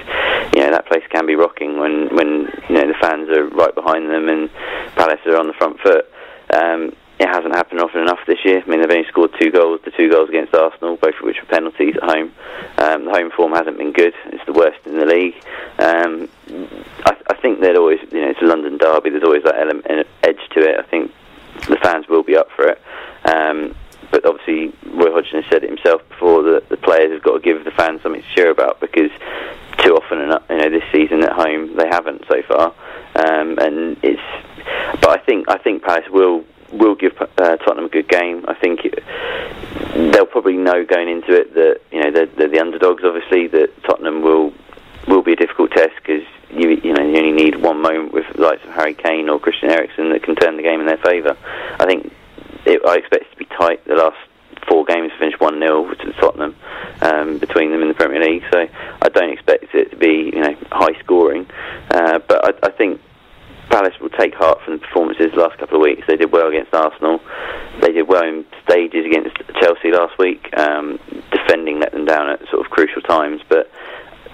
you 0.53 0.61
know 0.61 0.72
that 0.72 0.85
place 0.85 1.03
can 1.10 1.26
be 1.26 1.35
rocking 1.35 1.80
when 1.80 2.14
when 2.15 2.52
you 2.69 2.76
know 2.76 2.88
the 2.88 2.98
fans 2.99 3.30
are 3.30 3.48
right 3.49 3.73
behind 3.73 4.10
them 4.10 4.27
and 4.27 4.49
Palace 4.95 5.19
are 5.26 5.38
on 5.38 5.48
the 5.48 5.53
front 5.53 5.80
foot. 5.80 6.06
Um, 6.53 6.94
it 7.19 7.27
hasn't 7.27 7.56
happened 7.56 7.81
often 7.81 8.02
enough 8.02 8.19
this 8.27 8.38
year. 8.45 8.61
I 8.61 8.69
mean, 8.69 8.81
they've 8.81 8.91
only 8.91 9.07
scored 9.10 9.31
two 9.39 9.49
goals, 9.49 9.80
the 9.84 9.91
two 9.91 10.10
goals 10.10 10.30
against 10.30 10.53
Arsenal, 10.53 10.98
both 10.98 11.15
of 11.15 11.23
which 11.23 11.38
were 11.41 11.48
penalties 11.48 11.95
at 11.98 12.03
home. 12.03 12.31
Um, 12.77 13.06
the 13.06 13.11
home 13.11 13.31
form 13.35 13.53
hasn't 13.53 13.77
been 13.77 13.91
good. 13.91 14.14
It's 14.27 14.45
the 14.45 14.53
worst 14.53 14.85
in 14.85 14.99
the 14.99 15.06
league. 15.06 15.34
Um, 15.80 16.30
I, 17.06 17.15
I 17.30 17.36
think 17.41 17.60
there'd 17.60 17.78
always, 17.78 17.99
you 18.11 18.22
know, 18.22 18.30
it's 18.30 18.41
a 18.41 18.45
London 18.45 18.78
derby. 18.78 19.10
There's 19.10 19.24
always 19.24 19.44
that 19.44 19.60
element, 19.60 19.86
edge 20.24 20.40
to 20.52 20.60
it. 20.60 20.80
I 20.80 20.84
think 20.84 21.11
the 21.69 21.78
fans 21.78 22.07
will 22.07 22.24
be 22.24 22.36
up 22.36 22.49
for 22.56 22.68
it. 22.68 22.82
Um, 23.26 23.76
but 24.11 24.26
obviously, 24.26 24.74
Roy 24.91 25.11
Hodgson 25.11 25.41
has 25.41 25.52
said 25.52 25.64
it 25.64 25.69
himself 25.69 26.07
before 26.10 26.44
that 26.44 26.69
the 26.69 26.78
players 26.78 27.11
have 27.11 27.24
got 27.24 27.34
to 27.34 27.40
give 27.40 27.64
the 27.65 27.72
fans 27.72 28.02
something 28.02 28.22
to 28.22 28.36
cheer 28.36 28.49
about 28.49 28.80
because 28.80 29.11
too 29.80 29.95
often, 29.95 30.19
you 30.19 30.57
know, 30.57 30.69
this 30.69 30.84
season 30.91 31.24
at 31.24 31.34
home 31.34 31.76
they 31.76 31.88
haven't 31.88 32.24
so 32.30 32.41
far. 32.44 32.74
Um, 33.15 33.57
and 33.60 33.98
it's, 34.03 34.22
but 35.02 35.10
I 35.10 35.18
think 35.26 35.49
I 35.49 35.57
think 35.57 35.84
Palace 35.84 36.10
will 36.10 36.45
will 36.72 36.95
give 36.95 37.14
uh, 37.22 37.57
Tottenham 37.57 37.86
a 37.86 37.90
good 37.90 38.07
game. 38.07 38.45
I 38.48 38.53
think 38.53 38.82
it, 38.86 39.03
they'll 40.14 40.26
probably 40.26 40.57
know 40.57 40.86
going 40.86 41.10
into 41.10 41.34
it 41.34 41.53
that 41.53 41.82
you 41.91 42.02
know 42.02 42.07
know 42.07 42.11
they're, 42.11 42.26
they're 42.38 42.49
the 42.49 42.60
underdogs. 42.60 43.03
Obviously, 43.03 43.48
that 43.48 43.72
Tottenham 43.84 44.22
will 44.22 44.53
will 45.07 45.22
be 45.22 45.34
a 45.34 45.36
difficult 45.36 45.72
test 45.72 45.94
because 45.98 46.24
you 46.49 46.69
you 46.84 46.94
know 46.94 47.03
you 47.03 47.18
only 47.18 47.32
need 47.32 47.56
one 47.61 47.82
moment 47.82 48.14
with 48.14 48.26
the 48.36 48.41
likes 48.41 48.64
of 48.64 48.72
Harry 48.72 48.94
Kane 48.94 49.30
or 49.30 49.40
Christian 49.40 49.69
Eriksen 49.69 50.11
that 50.11 50.24
can 50.24 50.36
turn 50.36 50.57
the 50.57 50.64
game 50.64 50.80
in 50.80 50.86
their 50.86 50.98
favour. 50.98 51.38
I 51.80 51.86
think 51.86 52.14
it, 52.65 52.82
I 52.86 52.95
expect 52.95 53.26
it 53.26 53.32
to 53.32 53.38
be 53.38 53.45
tight. 53.45 53.84
The 53.86 53.95
last 53.95 54.18
four 54.68 54.86
games 54.86 55.11
finished 55.18 55.40
one 55.40 55.60
0 55.60 55.94
to 55.94 56.14
Tottenham 56.14 56.56
um, 57.02 57.38
between 57.38 57.72
them 57.72 57.82
in 57.82 57.88
the 57.88 57.94
Premier 57.94 58.22
League, 58.22 58.44
so 58.52 58.68
I 59.02 59.10
don't 59.10 59.32
expect 59.32 59.74
it 59.74 59.91
to 59.91 59.98
be 59.98 60.32
you 60.34 60.41
know 60.41 60.56
high 60.72 60.98
scoring. 61.03 61.48
Uh, 61.91 62.19
but 62.28 62.44
I, 62.45 62.68
I 62.68 62.72
think 62.72 63.02
Palace 63.69 63.99
will 63.99 64.10
take 64.10 64.34
heart 64.34 64.61
from 64.64 64.74
the 64.74 64.80
performances 64.80 65.32
the 65.34 65.41
last 65.41 65.57
couple 65.60 65.78
of 65.78 65.82
weeks. 65.82 66.07
They 66.07 66.15
did 66.15 66.32
well 66.32 66.48
against 66.48 66.74
Arsenal. 66.74 67.19
They 67.82 67.91
did 67.91 68.07
well 68.07 68.24
in 68.24 68.45
stages 68.64 69.06
against 69.06 69.36
Chelsea 69.61 69.91
last 69.91 70.18
week. 70.18 70.48
Um, 70.57 70.99
defending 71.32 71.80
let 71.80 71.91
them 71.91 72.06
down 72.06 72.30
at 72.30 72.40
sort 72.49 72.65
of 72.65 72.72
crucial 72.72 73.02
times, 73.02 73.41
but 73.49 73.69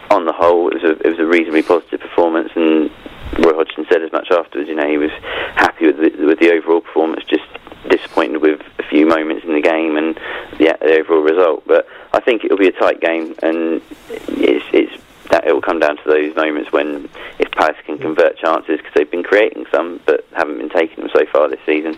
on 0.10 0.26
the 0.26 0.34
whole, 0.34 0.70
it 0.70 0.82
was 0.82 0.84
a 0.84 1.08
it 1.08 1.10
was 1.10 1.20
a 1.20 1.26
reasonably 1.26 1.64
positive 1.64 2.00
performance. 2.00 2.50
And 2.56 2.90
Roy 3.40 3.54
Hodgson 3.56 3.86
said 3.90 4.02
as 4.02 4.12
much 4.12 4.30
afterwards. 4.32 4.70
You 4.70 4.76
know, 4.76 4.88
he 4.88 4.98
was 4.98 5.12
happy 5.56 5.88
with 5.88 5.98
the, 5.98 6.26
with 6.26 6.40
the 6.40 6.52
overall 6.52 6.82
performance, 6.82 7.24
just 7.26 7.44
disappointed 7.90 8.42
with 8.42 8.62
a 8.80 8.84
few 8.84 9.06
moments 9.06 9.44
in 9.46 9.54
the 9.54 9.62
game 9.62 9.98
and 9.98 10.16
the, 10.58 10.78
the 10.82 11.00
overall 11.00 11.22
result. 11.22 11.64
But 11.66 11.88
I 12.14 12.22
think 12.22 12.44
it'll 12.44 12.58
be 12.58 12.68
a 12.68 12.72
tight 12.72 13.02
game, 13.02 13.36
and 13.42 13.82
it's 14.10 14.66
it's 14.72 15.03
that 15.30 15.48
it 15.48 15.54
will 15.54 15.62
come 15.62 15.80
down 15.80 15.98
to 15.98 16.04
those 16.06 16.36
moments 16.36 16.72
when 16.72 17.10
if 17.40 17.52
Palace 17.52 17.78
can 17.86 17.98
convert 17.98 18.38
chances 18.38 18.78
because 18.78 18.92
they've 18.96 19.10
been 19.10 19.24
creating 19.24 19.66
some 19.72 20.00
but 20.06 20.26
haven't 20.34 20.58
been 20.58 20.70
taking 20.70 21.04
them 21.04 21.10
so 21.14 21.26
far 21.32 21.50
this 21.50 21.60
season, 21.66 21.98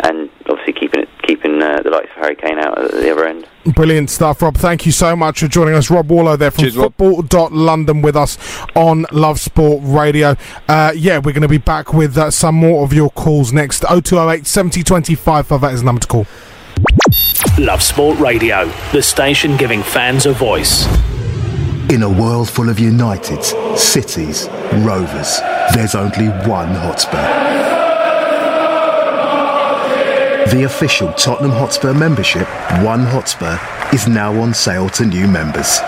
and 0.00 0.30
obviously 0.48 0.72
keeping 0.72 1.00
it 1.00 1.08
keeping 1.22 1.62
uh, 1.62 1.82
the 1.82 1.90
likes 1.90 2.10
of 2.10 2.22
Harry 2.22 2.36
Kane 2.36 2.58
out 2.58 2.78
at 2.78 2.90
the 2.92 3.10
other 3.10 3.26
end. 3.26 3.46
Brilliant 3.74 4.10
stuff, 4.10 4.42
Rob. 4.42 4.56
Thank 4.56 4.86
you 4.86 4.92
so 4.92 5.16
much 5.16 5.40
for 5.40 5.48
joining 5.48 5.74
us. 5.74 5.90
Rob 5.90 6.10
Warlow 6.10 6.36
there 6.36 6.50
from 6.50 6.70
football.london 6.70 8.02
with 8.02 8.16
us 8.16 8.38
on 8.76 9.06
Love 9.10 9.40
Sport 9.40 9.82
Radio. 9.84 10.36
Uh, 10.68 10.92
yeah, 10.94 11.18
we're 11.18 11.32
going 11.32 11.42
to 11.42 11.48
be 11.48 11.58
back 11.58 11.92
with 11.92 12.16
uh, 12.16 12.30
some 12.30 12.54
more 12.54 12.84
of 12.84 12.92
your 12.92 13.10
calls 13.10 13.52
next. 13.52 13.80
0208 13.80 14.46
70 14.46 14.82
25 14.82 15.48
that 15.48 15.72
is 15.72 15.80
the 15.80 15.86
number 15.86 16.00
to 16.00 16.06
call. 16.06 16.26
Love 17.58 17.82
Sport 17.82 18.18
Radio, 18.18 18.70
the 18.92 19.02
station 19.02 19.56
giving 19.56 19.82
fans 19.82 20.26
a 20.26 20.32
voice. 20.32 20.86
In 21.88 22.02
a 22.02 22.08
world 22.08 22.50
full 22.50 22.68
of 22.68 22.78
Uniteds, 22.78 23.78
cities, 23.78 24.48
rovers, 24.84 25.38
there's 25.72 25.94
only 25.94 26.26
one 26.48 26.74
Hotspur. 26.74 27.22
The 30.50 30.64
official 30.64 31.12
Tottenham 31.12 31.52
Hotspur 31.52 31.94
membership, 31.94 32.48
One 32.82 33.04
Hotspur, 33.04 33.56
is 33.94 34.08
now 34.08 34.34
on 34.40 34.52
sale 34.52 34.88
to 34.90 35.06
new 35.06 35.28
members. 35.28 35.78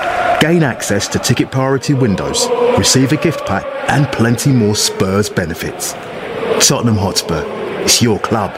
Gain 0.40 0.62
access 0.62 1.08
to 1.08 1.18
ticket 1.18 1.50
priority 1.50 1.94
windows, 1.94 2.46
receive 2.78 3.10
a 3.10 3.16
gift 3.16 3.44
pack, 3.44 3.64
and 3.90 4.06
plenty 4.12 4.52
more 4.52 4.76
Spurs 4.76 5.28
benefits. 5.28 5.94
Tottenham 6.64 6.96
Hotspur, 6.96 7.42
it's 7.82 8.00
your 8.00 8.20
club. 8.20 8.52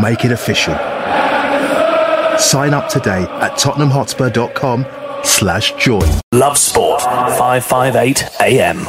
Make 0.00 0.24
it 0.24 0.30
official. 0.30 0.74
Sign 2.38 2.72
up 2.72 2.88
today 2.88 3.24
at 3.40 3.58
tottenhamhotspur.com 3.58 5.01
slash 5.24 5.72
join. 5.76 6.08
Love 6.32 6.58
Sport, 6.58 7.02
558 7.02 8.28
AM. 8.40 8.86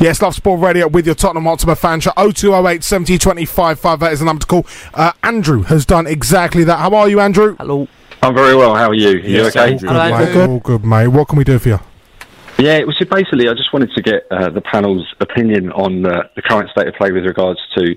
Yes, 0.00 0.20
Love 0.22 0.34
Sport 0.34 0.60
Radio 0.60 0.88
with 0.88 1.06
your 1.06 1.14
Tottenham 1.14 1.44
Hotspur 1.44 1.74
fan 1.74 2.00
show. 2.00 2.12
0208 2.16 2.82
70 2.82 3.18
25 3.18 3.78
5. 3.78 4.00
That 4.00 4.12
is 4.12 4.18
the 4.20 4.24
number 4.24 4.40
to 4.40 4.46
call. 4.46 4.66
Uh, 4.92 5.12
Andrew 5.22 5.62
has 5.62 5.86
done 5.86 6.06
exactly 6.06 6.64
that. 6.64 6.78
How 6.78 6.94
are 6.94 7.08
you, 7.08 7.20
Andrew? 7.20 7.56
Hello. 7.56 7.88
I'm 8.22 8.34
very 8.34 8.56
well. 8.56 8.74
How 8.74 8.88
are 8.88 8.94
you? 8.94 9.10
Are 9.10 9.16
you 9.18 9.46
okay? 9.46 9.72
Andrew. 9.72 9.88
Good, 9.88 10.34
mate. 10.34 10.48
All 10.48 10.60
good, 10.60 10.84
mate. 10.84 11.08
What 11.08 11.28
can 11.28 11.38
we 11.38 11.44
do 11.44 11.58
for 11.58 11.68
you? 11.68 11.80
Yeah, 12.56 12.76
it 12.76 12.86
was 12.86 12.96
basically 12.98 13.48
I 13.48 13.54
just 13.54 13.72
wanted 13.72 13.90
to 13.94 14.02
get 14.02 14.28
uh, 14.30 14.48
the 14.48 14.60
panel's 14.60 15.12
opinion 15.18 15.72
on 15.72 16.06
uh, 16.06 16.28
the 16.36 16.42
current 16.42 16.70
state 16.70 16.86
of 16.86 16.94
play 16.94 17.10
with 17.10 17.26
regards 17.26 17.58
to 17.76 17.96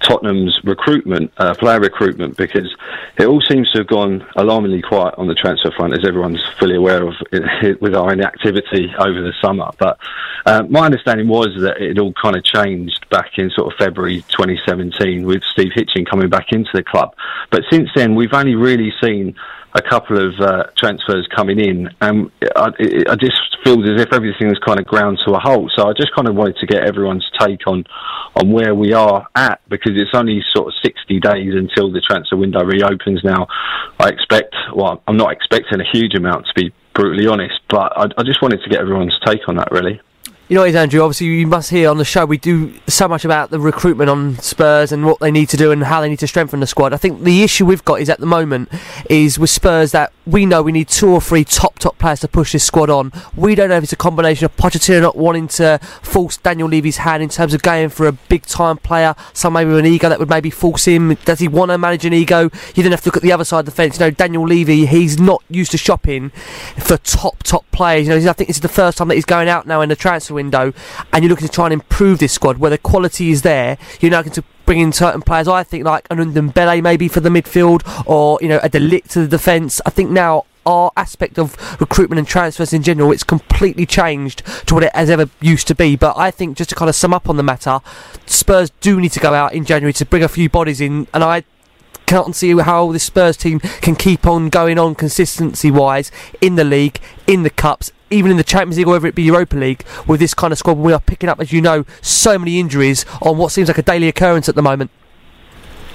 Tottenham's 0.00 0.58
recruitment, 0.64 1.32
uh, 1.36 1.54
player 1.54 1.78
recruitment, 1.78 2.36
because 2.36 2.74
it 3.16 3.26
all 3.26 3.40
seems 3.48 3.70
to 3.70 3.78
have 3.78 3.86
gone 3.86 4.26
alarmingly 4.34 4.82
quiet 4.82 5.14
on 5.18 5.28
the 5.28 5.34
transfer 5.34 5.70
front, 5.70 5.96
as 5.96 6.04
everyone's 6.04 6.42
fully 6.58 6.74
aware 6.74 7.06
of 7.06 7.14
with 7.80 7.94
our 7.94 8.12
inactivity 8.12 8.92
over 8.98 9.22
the 9.22 9.32
summer. 9.40 9.70
But 9.78 10.00
uh, 10.46 10.64
my 10.68 10.86
understanding 10.86 11.28
was 11.28 11.50
that 11.60 11.80
it 11.80 11.96
all 12.00 12.12
kind 12.20 12.34
of 12.34 12.42
changed 12.42 13.08
back 13.08 13.38
in 13.38 13.50
sort 13.50 13.72
of 13.72 13.78
February 13.78 14.22
2017 14.30 15.24
with 15.24 15.44
Steve 15.44 15.70
Hitchen 15.76 16.10
coming 16.10 16.28
back 16.28 16.50
into 16.50 16.70
the 16.74 16.82
club. 16.82 17.14
But 17.50 17.62
since 17.70 17.88
then, 17.94 18.16
we've 18.16 18.34
only 18.34 18.56
really 18.56 18.92
seen 19.00 19.36
a 19.74 19.82
couple 19.82 20.18
of 20.18 20.34
uh, 20.40 20.64
transfers 20.76 21.26
coming 21.34 21.58
in, 21.58 21.88
and 22.00 22.30
I, 22.56 22.68
I 23.08 23.16
just 23.16 23.40
feel 23.64 23.82
as 23.82 24.00
if 24.00 24.12
everything 24.12 24.48
has 24.48 24.58
kind 24.66 24.78
of 24.78 24.86
ground 24.86 25.18
to 25.26 25.32
a 25.32 25.38
halt. 25.38 25.72
So 25.76 25.88
I 25.88 25.92
just 25.92 26.14
kind 26.14 26.28
of 26.28 26.34
wanted 26.34 26.56
to 26.60 26.66
get 26.66 26.84
everyone's 26.84 27.28
take 27.40 27.66
on 27.66 27.84
on 28.34 28.50
where 28.50 28.74
we 28.74 28.92
are 28.92 29.26
at 29.34 29.60
because 29.68 29.92
it's 29.94 30.14
only 30.14 30.42
sort 30.54 30.68
of 30.68 30.74
60 30.82 31.20
days 31.20 31.52
until 31.54 31.92
the 31.92 32.00
transfer 32.00 32.36
window 32.36 32.64
reopens. 32.64 33.20
Now, 33.22 33.46
I 33.98 34.08
expect, 34.08 34.54
well, 34.74 35.02
I'm 35.06 35.16
not 35.16 35.32
expecting 35.32 35.80
a 35.80 35.84
huge 35.92 36.14
amount 36.14 36.46
to 36.46 36.52
be 36.54 36.72
brutally 36.94 37.26
honest, 37.26 37.60
but 37.68 37.92
I, 37.96 38.04
I 38.16 38.22
just 38.24 38.42
wanted 38.42 38.60
to 38.62 38.70
get 38.70 38.80
everyone's 38.80 39.18
take 39.24 39.48
on 39.48 39.56
that 39.56 39.70
really. 39.70 40.00
You 40.52 40.58
know, 40.58 40.66
Andrew. 40.66 41.00
Obviously, 41.00 41.28
you 41.28 41.46
must 41.46 41.70
hear 41.70 41.88
on 41.88 41.96
the 41.96 42.04
show 42.04 42.26
we 42.26 42.36
do 42.36 42.74
so 42.86 43.08
much 43.08 43.24
about 43.24 43.48
the 43.48 43.58
recruitment 43.58 44.10
on 44.10 44.36
Spurs 44.36 44.92
and 44.92 45.06
what 45.06 45.18
they 45.18 45.30
need 45.30 45.48
to 45.48 45.56
do 45.56 45.72
and 45.72 45.82
how 45.82 46.02
they 46.02 46.10
need 46.10 46.18
to 46.18 46.26
strengthen 46.26 46.60
the 46.60 46.66
squad. 46.66 46.92
I 46.92 46.98
think 46.98 47.22
the 47.22 47.42
issue 47.42 47.64
we've 47.64 47.82
got 47.86 48.02
is 48.02 48.10
at 48.10 48.20
the 48.20 48.26
moment 48.26 48.68
is 49.08 49.38
with 49.38 49.48
Spurs 49.48 49.92
that 49.92 50.12
we 50.26 50.44
know 50.44 50.62
we 50.62 50.70
need 50.70 50.88
two 50.88 51.08
or 51.08 51.22
three 51.22 51.42
top 51.42 51.78
top 51.78 51.96
players 51.96 52.20
to 52.20 52.28
push 52.28 52.52
this 52.52 52.64
squad 52.64 52.90
on. 52.90 53.12
We 53.34 53.54
don't 53.54 53.70
know 53.70 53.78
if 53.78 53.84
it's 53.84 53.94
a 53.94 53.96
combination 53.96 54.44
of 54.44 54.54
Pochettino 54.58 55.00
not 55.00 55.16
wanting 55.16 55.48
to 55.48 55.80
force 56.02 56.36
Daniel 56.36 56.68
Levy's 56.68 56.98
hand 56.98 57.22
in 57.22 57.30
terms 57.30 57.54
of 57.54 57.62
going 57.62 57.88
for 57.88 58.06
a 58.06 58.12
big 58.12 58.42
time 58.42 58.76
player, 58.76 59.14
some 59.32 59.54
maybe 59.54 59.70
with 59.70 59.78
an 59.78 59.86
ego 59.86 60.10
that 60.10 60.18
would 60.18 60.28
maybe 60.28 60.50
force 60.50 60.84
him. 60.84 61.14
Does 61.24 61.38
he 61.38 61.48
want 61.48 61.70
to 61.70 61.78
manage 61.78 62.04
an 62.04 62.12
ego? 62.12 62.50
You 62.74 62.82
then 62.82 62.92
have 62.92 63.00
to 63.00 63.08
look 63.08 63.16
at 63.16 63.22
the 63.22 63.32
other 63.32 63.44
side 63.44 63.60
of 63.60 63.64
the 63.64 63.70
fence. 63.70 63.98
You 63.98 64.04
know, 64.04 64.10
Daniel 64.10 64.46
Levy, 64.46 64.84
he's 64.84 65.18
not 65.18 65.42
used 65.48 65.70
to 65.70 65.78
shopping 65.78 66.28
for 66.76 66.98
top 66.98 67.42
top 67.42 67.64
players. 67.72 68.06
You 68.06 68.18
know, 68.20 68.30
I 68.30 68.34
think 68.34 68.48
this 68.48 68.58
is 68.58 68.60
the 68.60 68.68
first 68.68 68.98
time 68.98 69.08
that 69.08 69.14
he's 69.14 69.24
going 69.24 69.48
out 69.48 69.66
now 69.66 69.80
in 69.80 69.88
the 69.88 69.96
transfer 69.96 70.34
window, 70.34 70.41
and 70.50 70.74
you're 71.22 71.28
looking 71.28 71.46
to 71.46 71.52
try 71.52 71.66
and 71.66 71.72
improve 71.72 72.18
this 72.18 72.32
squad 72.32 72.58
where 72.58 72.70
the 72.70 72.78
quality 72.78 73.30
is 73.30 73.42
there. 73.42 73.78
You're 74.00 74.10
now 74.10 74.22
going 74.22 74.32
to 74.32 74.44
bring 74.64 74.80
in 74.80 74.92
certain 74.92 75.22
players. 75.22 75.48
I 75.48 75.62
think 75.62 75.84
like 75.84 76.06
an 76.10 76.18
Ndombele 76.18 76.82
maybe 76.82 77.08
for 77.08 77.20
the 77.20 77.28
midfield, 77.28 77.82
or 78.06 78.38
you 78.40 78.48
know 78.48 78.60
a 78.62 78.68
de 78.68 78.80
Ligt 78.80 79.08
to 79.10 79.20
the 79.20 79.28
defence. 79.28 79.80
I 79.86 79.90
think 79.90 80.10
now 80.10 80.46
our 80.64 80.92
aspect 80.96 81.38
of 81.38 81.56
recruitment 81.80 82.18
and 82.18 82.28
transfers 82.28 82.72
in 82.72 82.82
general, 82.82 83.10
it's 83.12 83.24
completely 83.24 83.84
changed 83.84 84.44
to 84.66 84.74
what 84.74 84.84
it 84.84 84.94
has 84.94 85.10
ever 85.10 85.28
used 85.40 85.66
to 85.68 85.74
be. 85.74 85.96
But 85.96 86.16
I 86.16 86.30
think 86.30 86.56
just 86.56 86.70
to 86.70 86.76
kind 86.76 86.88
of 86.88 86.94
sum 86.94 87.12
up 87.12 87.28
on 87.28 87.36
the 87.36 87.42
matter, 87.42 87.80
Spurs 88.26 88.70
do 88.80 89.00
need 89.00 89.12
to 89.12 89.20
go 89.20 89.34
out 89.34 89.54
in 89.54 89.64
January 89.64 89.92
to 89.94 90.06
bring 90.06 90.22
a 90.22 90.28
few 90.28 90.48
bodies 90.48 90.80
in, 90.80 91.08
and 91.12 91.24
I 91.24 91.44
can't 92.06 92.36
see 92.36 92.56
how 92.58 92.92
this 92.92 93.04
Spurs 93.04 93.36
team 93.36 93.60
can 93.80 93.96
keep 93.96 94.26
on 94.26 94.50
going 94.50 94.78
on 94.78 94.94
consistency 94.94 95.70
wise 95.70 96.10
in 96.40 96.56
the 96.56 96.64
league, 96.64 97.00
in 97.26 97.42
the 97.42 97.50
cups, 97.50 97.90
even 98.12 98.30
in 98.30 98.36
the 98.36 98.44
Champions 98.44 98.78
League 98.78 98.86
or 98.86 98.92
whether 98.92 99.08
it 99.08 99.14
be 99.14 99.22
Europa 99.22 99.56
League 99.56 99.84
with 100.06 100.20
this 100.20 100.34
kind 100.34 100.52
of 100.52 100.58
squad. 100.58 100.78
We 100.78 100.92
are 100.92 101.00
picking 101.00 101.28
up, 101.28 101.40
as 101.40 101.52
you 101.52 101.60
know, 101.60 101.84
so 102.00 102.38
many 102.38 102.60
injuries 102.60 103.04
on 103.22 103.38
what 103.38 103.52
seems 103.52 103.68
like 103.68 103.78
a 103.78 103.82
daily 103.82 104.08
occurrence 104.08 104.48
at 104.48 104.54
the 104.54 104.62
moment. 104.62 104.90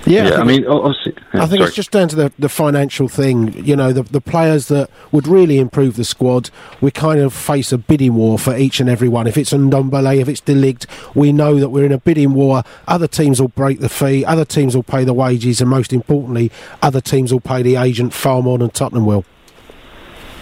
Yeah, 0.08 0.28
I, 0.28 0.30
think 0.30 0.46
mean, 0.46 0.66
oh, 0.68 0.70
oh, 0.70 0.86
obviously, 0.86 1.16
yeah, 1.34 1.44
I 1.44 1.48
think 1.48 1.60
sorry. 1.60 1.68
it's 1.68 1.76
just 1.76 1.92
down 1.92 2.08
to 2.08 2.16
the, 2.16 2.32
the 2.40 2.48
financial 2.48 3.10
thing. 3.10 3.54
You 3.54 3.76
know, 3.76 3.92
the, 3.92 4.04
the 4.04 4.22
players 4.22 4.70
that 4.70 4.90
would 5.12 5.28
really 5.28 5.60
improve 5.60 5.98
the 5.98 6.06
squad, 6.06 6.50
we 6.80 6.92
kind 6.92 7.20
of 7.20 7.34
face 7.34 7.74
a 7.74 7.78
bidding 7.78 8.16
war 8.16 8.40
for 8.40 8.56
each 8.56 8.80
and 8.80 8.90
every 8.90 9.10
one. 9.10 9.28
If 9.28 9.38
it's 9.38 9.52
Ndombele, 9.52 10.22
if 10.22 10.30
it's 10.30 10.40
de 10.40 10.54
Ligt, 10.54 10.86
we 11.14 11.34
know 11.34 11.60
that 11.60 11.70
we're 11.70 11.84
in 11.84 11.92
a 11.92 11.98
bidding 11.98 12.34
war. 12.34 12.64
Other 12.88 13.08
teams 13.08 13.42
will 13.42 13.50
break 13.50 13.82
the 13.82 13.90
fee, 13.90 14.24
other 14.24 14.46
teams 14.46 14.78
will 14.78 14.84
pay 14.84 15.04
the 15.04 15.14
wages, 15.14 15.60
and 15.60 15.70
most 15.70 15.92
importantly, 15.92 16.52
other 16.82 17.02
teams 17.02 17.34
will 17.34 17.42
pay 17.42 17.62
the 17.62 17.76
agent 17.76 18.14
far 18.14 18.42
more 18.42 18.58
than 18.58 18.70
Tottenham 18.70 19.06
will. 19.06 19.26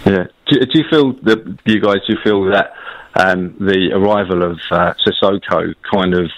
Yeah. 0.06 0.28
Do, 0.48 0.60
do 0.60 0.80
you 0.80 0.86
feel 0.90 1.14
that 1.24 1.58
you 1.66 1.82
guys 1.82 1.98
do 2.08 2.14
you 2.14 2.20
feel 2.24 2.46
that 2.52 2.74
um, 3.16 3.56
the 3.60 3.92
arrival 3.94 4.44
of 4.44 4.60
uh, 4.72 4.94
Sissoko 5.06 5.74
kind 5.92 6.14
of 6.14 6.30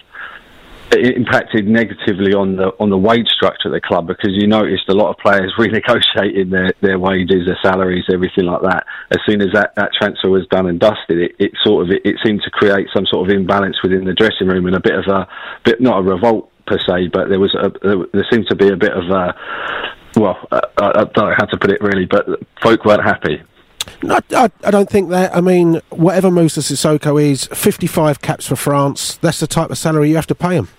impacted 0.92 1.68
negatively 1.68 2.34
on 2.34 2.56
the 2.56 2.72
on 2.80 2.90
the 2.90 2.98
wage 2.98 3.28
structure 3.28 3.68
at 3.68 3.72
the 3.72 3.82
club 3.82 4.08
because 4.08 4.32
you 4.32 4.48
noticed 4.48 4.88
a 4.88 4.94
lot 4.94 5.10
of 5.10 5.18
players 5.18 5.54
renegotiating 5.60 6.50
their, 6.50 6.72
their 6.82 7.00
wages, 7.00 7.46
their 7.46 7.60
salaries, 7.62 8.06
everything 8.12 8.46
like 8.46 8.62
that. 8.62 8.86
As 9.12 9.20
soon 9.28 9.42
as 9.42 9.50
that, 9.54 9.76
that 9.76 9.92
transfer 9.98 10.30
was 10.30 10.48
done 10.48 10.68
and 10.68 10.80
dusted, 10.80 11.20
it, 11.20 11.36
it 11.40 11.52
sort 11.64 11.86
of 11.86 11.92
it, 11.92 12.02
it 12.06 12.16
seemed 12.24 12.42
to 12.44 12.50
create 12.52 12.88
some 12.96 13.06
sort 13.06 13.30
of 13.30 13.36
imbalance 13.36 13.78
within 13.84 14.06
the 14.06 14.14
dressing 14.14 14.48
room 14.48 14.66
and 14.68 14.76
a 14.76 14.80
bit 14.80 14.96
of 14.96 15.06
a 15.08 15.28
bit 15.66 15.82
not 15.82 16.00
a 16.00 16.02
revolt 16.02 16.50
per 16.66 16.78
se, 16.80 17.10
but 17.12 17.30
there 17.30 17.40
was 17.40 17.56
a, 17.56 17.72
there, 18.14 18.26
seemed 18.32 18.48
to 18.48 18.56
be 18.56 18.68
a 18.68 18.78
bit 18.78 18.92
of 18.92 19.10
a 19.10 19.36
well, 20.16 20.38
I, 20.52 20.62
I 20.78 21.04
don't 21.04 21.30
know 21.30 21.36
how 21.38 21.46
to 21.46 21.58
put 21.58 21.72
it 21.72 21.82
really, 21.82 22.06
but 22.06 22.26
folk 22.62 22.86
weren't 22.86 23.04
happy. 23.04 23.42
No, 24.04 24.20
I, 24.32 24.50
I 24.64 24.72
don't 24.72 24.90
think 24.90 25.10
that. 25.10 25.36
I 25.36 25.42
mean, 25.42 25.82
whatever 25.90 26.30
Moussa 26.32 26.62
Sissoko 26.62 27.22
is, 27.22 27.46
55 27.46 28.22
caps 28.22 28.48
for 28.48 28.56
France, 28.56 29.16
that's 29.18 29.40
the 29.40 29.48
type 29.48 29.70
of 29.70 29.78
salary 29.78 30.10
you 30.10 30.16
have 30.16 30.28
to 30.28 30.36
pay 30.36 30.56
him. 30.56 30.70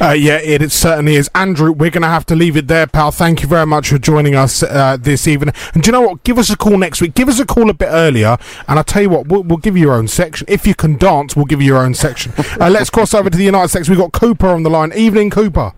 Uh, 0.00 0.12
yeah, 0.12 0.36
it, 0.36 0.62
it 0.62 0.70
certainly 0.70 1.16
is. 1.16 1.28
Andrew, 1.34 1.72
we're 1.72 1.90
going 1.90 2.02
to 2.02 2.08
have 2.08 2.24
to 2.26 2.36
leave 2.36 2.56
it 2.56 2.68
there, 2.68 2.86
pal. 2.86 3.10
Thank 3.10 3.42
you 3.42 3.48
very 3.48 3.66
much 3.66 3.88
for 3.88 3.98
joining 3.98 4.36
us 4.36 4.62
uh, 4.62 4.96
this 5.00 5.26
evening. 5.26 5.52
And 5.74 5.82
do 5.82 5.88
you 5.88 5.92
know 5.92 6.02
what? 6.02 6.22
Give 6.22 6.38
us 6.38 6.50
a 6.50 6.56
call 6.56 6.78
next 6.78 7.00
week. 7.00 7.14
Give 7.14 7.28
us 7.28 7.40
a 7.40 7.46
call 7.46 7.68
a 7.68 7.74
bit 7.74 7.88
earlier, 7.90 8.36
and 8.68 8.78
I'll 8.78 8.84
tell 8.84 9.02
you 9.02 9.10
what, 9.10 9.26
we'll, 9.26 9.42
we'll 9.42 9.58
give 9.58 9.76
you 9.76 9.82
your 9.82 9.94
own 9.94 10.06
section. 10.06 10.46
If 10.48 10.66
you 10.66 10.74
can 10.74 10.96
dance, 10.96 11.34
we'll 11.34 11.46
give 11.46 11.60
you 11.60 11.66
your 11.66 11.78
own 11.78 11.94
section. 11.94 12.32
Uh, 12.58 12.68
let's 12.68 12.90
cross 12.90 13.14
over 13.14 13.30
to 13.30 13.38
the 13.38 13.44
United 13.44 13.68
States. 13.68 13.88
We've 13.88 13.98
got 13.98 14.12
Cooper 14.12 14.48
on 14.48 14.64
the 14.64 14.70
line. 14.70 14.92
Evening, 14.96 15.30
Cooper. 15.30 15.72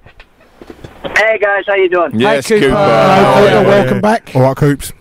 Hey 1.16 1.38
guys, 1.38 1.64
how 1.66 1.74
you 1.74 1.90
doing? 1.90 2.18
Yes, 2.18 2.48
Cooper. 2.48 2.66
Cooper. 2.68 2.76
Hello, 2.76 3.62
welcome 3.64 4.00
back. 4.00 4.30
All 4.34 4.42
right, 4.42 4.56
Coops. 4.56 4.92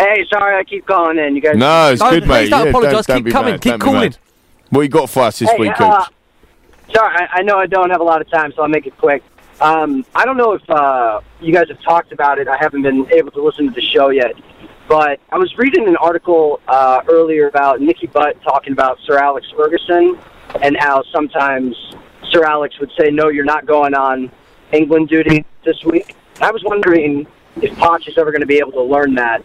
Hey, 0.00 0.24
sorry 0.32 0.56
I 0.56 0.64
keep 0.64 0.86
calling 0.86 1.18
in. 1.18 1.34
You 1.36 1.42
guys. 1.42 1.56
No, 1.58 1.90
it's 1.92 2.00
Don't- 2.00 2.10
good, 2.14 2.26
mate. 2.26 2.38
please 2.44 2.50
don't 2.50 2.64
Yeah, 2.64 2.70
apologise. 2.70 3.06
don't 3.06 3.16
Keep 3.18 3.24
be 3.26 3.30
coming. 3.32 3.50
mad, 3.52 3.60
Keep 3.60 3.70
don't 3.72 3.80
calling. 3.80 4.14
What 4.70 4.80
you 4.80 4.88
got 4.88 5.10
for 5.10 5.24
us 5.24 5.38
this 5.40 5.50
Hey, 5.50 5.58
week, 5.58 5.78
uh, 5.78 6.04
Coops? 6.04 6.10
sorry, 6.94 7.14
I, 7.16 7.28
I 7.40 7.42
know 7.42 7.58
I 7.58 7.66
don't 7.66 7.90
have 7.90 8.00
a 8.00 8.04
lot 8.04 8.22
of 8.22 8.30
time, 8.30 8.50
so 8.56 8.62
I'll 8.62 8.68
make 8.68 8.86
it 8.86 8.96
quick. 8.96 9.22
Um, 9.60 10.06
I 10.14 10.24
don't 10.24 10.38
know 10.38 10.52
if 10.52 10.62
uh, 10.70 11.20
you 11.42 11.52
guys 11.52 11.68
have 11.68 11.82
talked 11.82 12.12
about 12.12 12.38
it. 12.38 12.48
I 12.48 12.56
haven't 12.58 12.80
been 12.80 13.06
able 13.12 13.30
to 13.32 13.42
listen 13.42 13.66
to 13.68 13.74
the 13.74 13.82
show 13.82 14.08
yet, 14.08 14.32
but 14.88 15.20
I 15.30 15.36
was 15.36 15.54
reading 15.58 15.86
an 15.86 15.96
article 15.96 16.60
uh, 16.66 17.02
earlier 17.06 17.46
about 17.48 17.82
Nicky 17.82 18.06
Butt 18.06 18.40
talking 18.42 18.72
about 18.72 18.98
Sir 19.06 19.18
Alex 19.18 19.48
Ferguson 19.54 20.18
and 20.62 20.78
how 20.78 21.02
sometimes 21.12 21.76
Sir 22.30 22.42
Alex 22.44 22.78
would 22.80 22.90
say, 22.98 23.10
"No, 23.10 23.28
you're 23.28 23.44
not 23.44 23.66
going 23.66 23.92
on 23.94 24.30
England 24.72 25.10
duty 25.10 25.44
this 25.62 25.84
week." 25.84 26.14
I 26.40 26.50
was 26.52 26.64
wondering 26.64 27.26
if 27.60 27.70
Poch 27.76 28.08
is 28.08 28.16
ever 28.16 28.30
going 28.30 28.40
to 28.40 28.46
be 28.46 28.56
able 28.58 28.72
to 28.72 28.82
learn 28.82 29.14
that 29.16 29.44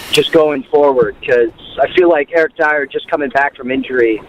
just 0.11 0.31
going 0.31 0.63
forward 0.63 1.15
because 1.19 1.51
I 1.81 1.87
feel 1.95 2.09
like 2.09 2.29
Eric 2.33 2.55
Dier 2.57 2.85
just 2.85 3.09
coming 3.09 3.29
back 3.29 3.55
from 3.55 3.71
injury 3.71 4.21